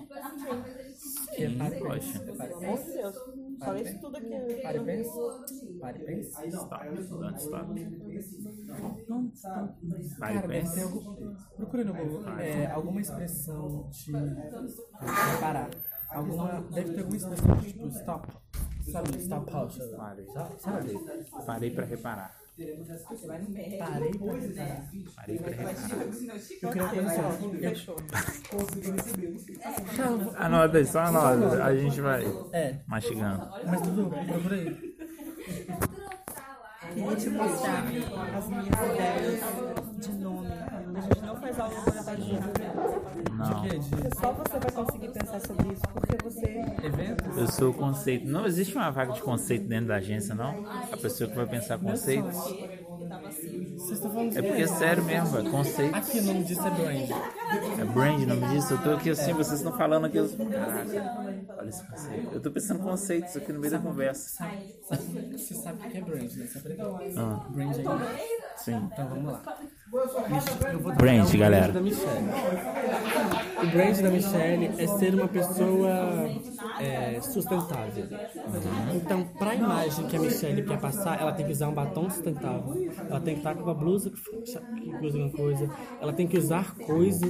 Que 1.35 1.43
é 1.43 1.49
Poxa. 1.79 2.19
Pelo 2.19 2.41
amor 2.57 2.79
de. 2.79 2.91
Deus, 2.91 3.15
falei 3.59 3.83
isso 3.83 3.99
tudo 3.99 4.17
aqui. 4.17 4.61
Pare 4.63 4.77
e 4.79 4.83
pense. 4.83 5.11
Pare 5.79 5.99
e 5.99 6.05
pense. 6.05 6.47
Stop, 6.47 6.85
don't 7.15 7.37
stop. 7.37 7.75
Cara, 10.19 10.33
deve 10.33 10.41
ter 10.41 10.47
pensa. 10.47 10.83
algum. 10.83 11.35
Procure 11.55 11.83
no 11.83 11.93
Google. 11.93 12.29
É, 12.39 12.65
alguma 12.65 12.99
expressão 12.99 13.89
de. 13.91 14.11
Parar. 15.39 15.69
Alguma. 16.09 16.61
Deve 16.71 16.93
ter 16.93 16.99
alguma 17.01 17.17
expressão 17.17 17.55
de 17.57 17.73
tipo 17.73 17.87
stop. 17.89 18.27
Sabe? 18.91 19.17
Stop 19.19 19.51
pause. 19.51 19.79
Parei. 19.95 20.25
Sabe? 20.59 20.99
Parei 21.45 21.69
pra 21.71 21.85
reparar. 21.85 22.35
Parei 22.57 24.11
pra 24.11 24.31
reparar. 24.33 24.89
Parei 25.15 25.37
pra 25.39 25.51
reparar. 25.51 26.05
Eu 26.61 26.69
queria 26.69 26.87
conhecer. 26.89 27.59
Fechou. 27.59 27.95
Anota 30.37 30.77
aí, 30.77 30.85
só 30.85 30.99
anota. 30.99 31.63
A 31.63 31.75
gente 31.75 32.01
vai 32.01 32.25
É, 32.51 32.75
mastigando. 32.87 33.47
mas 33.65 33.81
Dudu, 33.81 34.09
procura 34.09 34.55
aí. 34.55 34.95
Queria 36.93 37.15
te 37.15 37.29
mostrar 37.29 37.83
as 38.37 38.47
minhas 38.47 38.67
ideias. 38.67 39.78
A 40.99 41.01
gente 41.01 41.21
não 41.21 41.35
faz 41.37 41.59
aula 41.59 41.75
corporativa. 41.75 42.51
Não. 43.31 43.61
Que 43.61 43.67
é 43.69 43.79
de 43.79 44.19
Só 44.19 44.33
você 44.33 44.59
vai 44.59 44.71
conseguir 44.71 45.07
pensar 45.09 45.39
sobre 45.39 45.73
isso, 45.73 45.81
porque 45.93 46.17
você 46.23 46.65
eventos? 46.83 47.37
Eu 47.37 47.47
sou 47.47 47.69
o 47.69 47.73
conceito. 47.73 48.27
Não 48.27 48.45
existe 48.45 48.75
uma 48.75 48.89
vaga 48.91 49.13
de 49.13 49.21
conceito 49.21 49.65
dentro 49.65 49.87
da 49.87 49.95
agência, 49.95 50.35
não? 50.35 50.65
A 50.91 50.97
pessoa 50.97 51.29
que 51.29 51.35
vai 51.37 51.45
pensar 51.45 51.77
conceitos. 51.77 52.35
Vocês 52.35 53.91
estão 53.91 54.11
falando 54.11 54.31
de 54.31 54.39
É 54.39 54.41
porque 54.41 54.61
é 54.61 54.67
sério 54.67 55.03
mesmo, 55.05 55.37
é 55.37 55.49
conceito. 55.49 55.95
Aqui 55.95 56.19
o 56.19 56.23
nome 56.23 56.43
disso 56.43 56.67
é 56.67 56.71
brand. 56.71 57.09
É 57.79 57.85
brand, 57.85 58.21
o 58.23 58.27
nome 58.27 58.47
disso. 58.49 58.73
Eu 58.73 58.83
tô 58.83 58.91
aqui 58.91 59.09
assim, 59.09 59.33
vocês 59.33 59.59
estão 59.59 59.77
falando 59.77 60.05
aqui. 60.05 60.17
Eu... 60.17 60.27
Caraca, 60.27 61.55
olha 61.57 61.69
esse 61.69 61.87
conceito. 61.87 62.33
Eu 62.33 62.41
tô 62.41 62.51
pensando 62.51 62.83
conceitos 62.83 63.37
aqui 63.37 63.53
no 63.53 63.59
meio 63.59 63.71
da 63.71 63.79
conversa. 63.79 64.45
Você 65.31 65.53
sabe 65.53 65.87
o 65.87 65.89
que 65.89 65.97
é 65.97 66.01
brand, 66.01 66.31
né? 66.33 66.45
Você 66.45 66.57
aprendeu. 66.57 66.99
Ah, 67.17 67.47
Brand 67.49 67.75
aí. 67.77 68.27
sim. 68.57 68.75
Então 68.75 69.07
vamos 69.07 69.31
lá. 69.31 69.41
Eu 70.71 70.79
vou 70.79 70.93
Brand, 70.93 71.35
galera. 71.35 71.73
O 73.61 73.67
brand 73.71 73.99
da 73.99 74.09
Michelle 74.11 74.71
é 74.77 74.87
ser 74.87 75.15
uma 75.15 75.27
pessoa 75.27 76.29
é, 76.79 77.19
sustentável. 77.21 78.05
Então, 78.93 79.23
para 79.39 79.51
a 79.51 79.55
imagem 79.55 80.07
que 80.07 80.15
a 80.15 80.19
Michelle 80.19 80.63
quer 80.63 80.79
passar, 80.79 81.19
ela 81.19 81.31
tem 81.31 81.45
que 81.45 81.51
usar 81.51 81.69
um 81.69 81.73
batom 81.73 82.07
sustentável. 82.07 82.91
Ela 83.09 83.19
tem 83.19 83.33
que 83.33 83.39
estar 83.39 83.55
com 83.55 83.63
uma 83.63 83.73
blusa 83.73 84.11
que 84.11 85.05
usa 85.05 85.17
alguma 85.17 85.31
coisa. 85.31 85.69
Ela 85.99 86.13
tem 86.13 86.27
que 86.27 86.37
usar 86.37 86.75
coisas 86.75 87.29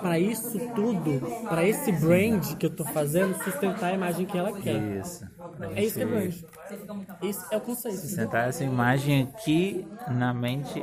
para 0.00 0.18
isso 0.18 0.60
tudo, 0.74 1.20
para 1.48 1.66
esse 1.66 1.90
brand 1.90 2.54
que 2.54 2.66
eu 2.66 2.70
tô 2.70 2.84
fazendo, 2.84 3.34
sustentar 3.42 3.90
a 3.90 3.94
imagem 3.94 4.26
que 4.26 4.38
ela 4.38 4.52
quer. 4.52 4.80
Isso. 5.00 5.26
É 5.74 5.84
isso 5.84 5.96
que 5.96 6.02
é 6.02 6.06
brand. 6.06 6.34
Esse 7.22 7.54
é 7.54 7.56
o 7.56 7.60
conceito. 7.60 7.96
sentar 7.98 8.48
essa 8.48 8.64
imagem 8.64 9.22
aqui 9.22 9.86
na 10.08 10.32
mente 10.34 10.80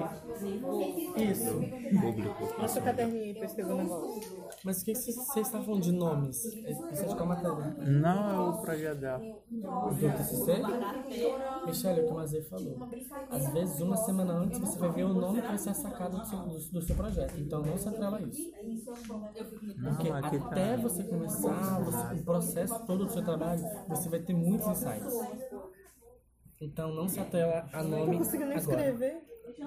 Isso. 1.16 1.54
público. 2.02 2.60
Mostra 2.60 2.82
o 2.82 2.86
caderninho 2.86 3.44
escrever 3.44 3.74
um 3.74 3.78
negócio. 3.84 4.44
Mas 4.64 4.82
o 4.82 4.86
que 4.86 4.96
vocês 4.96 5.18
estavam 5.38 5.66
falando 5.66 5.82
de 5.84 5.92
nomes? 5.92 6.44
Isso 6.46 7.04
é 7.04 7.08
de 7.08 7.16
qual 7.16 7.28
matéria? 7.28 7.76
Não 7.86 8.30
é 8.34 8.50
o 8.50 8.58
projeto 8.62 9.00
dela. 9.00 9.20
Do 9.20 9.96
TCC? 10.18 10.62
Michelle, 11.66 12.00
é 12.00 12.04
o 12.04 12.08
que 12.08 12.12
o 12.12 12.16
Mazei 12.16 12.42
falou. 12.44 12.78
Às 13.30 13.48
vezes, 13.54 13.82
uma 13.82 13.98
semana 13.98 14.34
antes, 14.34 14.60
você 14.60 14.78
vai 14.80 14.92
ver 14.92 15.04
o 15.04 15.14
nome 15.14 15.42
que 15.42 15.48
vai 15.48 15.58
ser 15.58 15.70
a 15.70 15.74
sacada 15.74 16.18
do 16.18 16.26
seu, 16.26 16.40
do, 16.40 16.58
do 16.72 16.82
seu 16.82 16.96
projeto. 16.96 17.34
Então, 17.40 17.62
não 17.62 17.78
se 17.78 17.88
atrela 17.90 18.18
a 18.18 18.22
isso. 18.22 18.52
Porque 19.84 20.10
Não, 20.10 20.16
até 20.18 20.76
tá. 20.76 20.82
você 20.82 21.04
começar 21.04 21.80
você- 21.82 22.16
o 22.16 22.24
processo 22.24 22.86
todo 22.86 23.06
do 23.06 23.12
seu 23.12 23.24
trabalho, 23.24 23.64
você 23.88 24.10
vai 24.10 24.20
ter 24.20 24.34
muitos 24.34 24.68
insights. 24.68 25.14
Então, 26.64 26.94
não 26.94 27.08
se 27.08 27.20
atrela 27.20 27.68
a 27.74 27.84
nome 27.84 28.18
Conseguindo 28.18 28.52
agora. 28.52 28.60
escrever. 28.60 29.22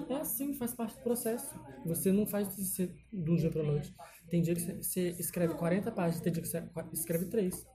É 0.09 0.13
assim, 0.15 0.53
faz 0.53 0.73
parte 0.73 0.95
do 0.97 1.01
processo. 1.03 1.53
Você 1.85 2.11
não 2.11 2.25
faz 2.25 2.47
TCC 2.49 2.91
do 3.13 3.35
dia 3.37 3.49
pra 3.51 3.63
noite. 3.63 3.93
Tem 4.29 4.41
dia 4.41 4.53
que 4.55 4.61
você- 4.61 5.09
escreve 5.19 5.53
40 5.53 5.91
páginas, 5.91 6.21
tem 6.21 6.33
dia 6.33 6.41
que 6.41 6.47
você 6.49 6.63
escreve 6.91 7.25
3. 7.25 7.65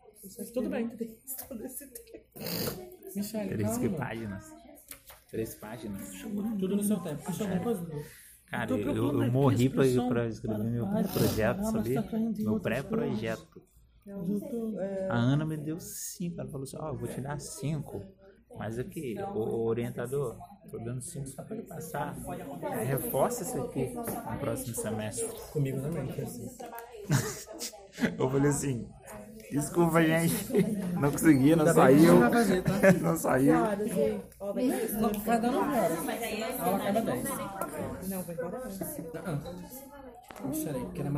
Tudo 0.52 0.68
bem. 0.68 0.88
Todo 1.48 1.64
esse 1.64 1.86
tempo. 1.88 2.26
Michelle, 3.14 3.48
Três 3.50 3.78
calma. 3.78 3.96
páginas. 3.96 4.52
Três 5.30 5.54
páginas. 5.54 6.22
Tudo 6.58 6.76
no 6.76 6.82
seu 6.82 6.98
tempo. 7.00 7.22
Achou 7.26 7.46
alguma 7.46 7.62
coisa? 7.64 7.86
Cara, 8.46 8.70
eu, 8.70 8.78
eu 8.94 9.20
aqui 9.22 9.30
morri 9.30 9.68
pra, 9.70 9.84
pra 10.08 10.26
escrever 10.26 10.64
meu 10.64 10.86
projeto, 10.86 11.62
sabia? 11.64 12.02
tá 12.02 12.18
Meu 12.18 12.60
pré-projeto. 12.60 13.62
A 15.08 15.16
Ana 15.16 15.44
me 15.46 15.56
deu 15.56 15.78
cinco. 15.80 16.40
Ela 16.40 16.50
falou 16.50 16.64
assim: 16.64 16.76
Ó, 16.78 16.88
eu 16.90 16.96
vou 16.98 17.08
te 17.08 17.20
dar 17.20 17.40
cinco. 17.40 18.02
Mas 18.58 18.78
aqui, 18.78 19.16
o, 19.34 19.38
o 19.38 19.64
orientador, 19.66 20.36
tô 20.70 20.78
dando 20.78 21.00
cinco 21.00 21.26
só 21.28 21.42
pra 21.42 21.56
ele 21.56 21.66
passar. 21.66 22.16
Reforça 22.86 23.42
isso 23.42 23.60
aqui 23.62 23.92
no 23.94 24.38
próximo 24.38 24.74
semestre. 24.74 25.26
Comigo 25.52 25.80
também, 25.80 26.12
foi 26.12 26.24
assim. 26.24 26.48
Eu 28.18 28.30
falei 28.30 28.50
assim: 28.50 28.88
Desculpa, 29.50 30.02
gente. 30.02 30.34
Não 30.98 31.10
consegui, 31.10 31.54
não 31.54 31.66
que 31.66 31.74
saiu. 31.74 32.20
tá? 32.20 32.92
Não 33.02 33.16
saiu. 33.16 33.54
Não, 33.54 35.12
vai 35.20 35.40
dar 35.40 35.52
9 35.52 35.78
horas. 35.78 35.98
A 36.58 36.64
aula 36.64 36.76
acaba 36.78 37.00
10. 37.02 37.24
Não, 38.08 38.22
vai 38.22 38.34
embora 38.34 38.62
ah. 39.24 39.38
Michelle, 40.46 40.86
que 40.94 41.00
era 41.00 41.10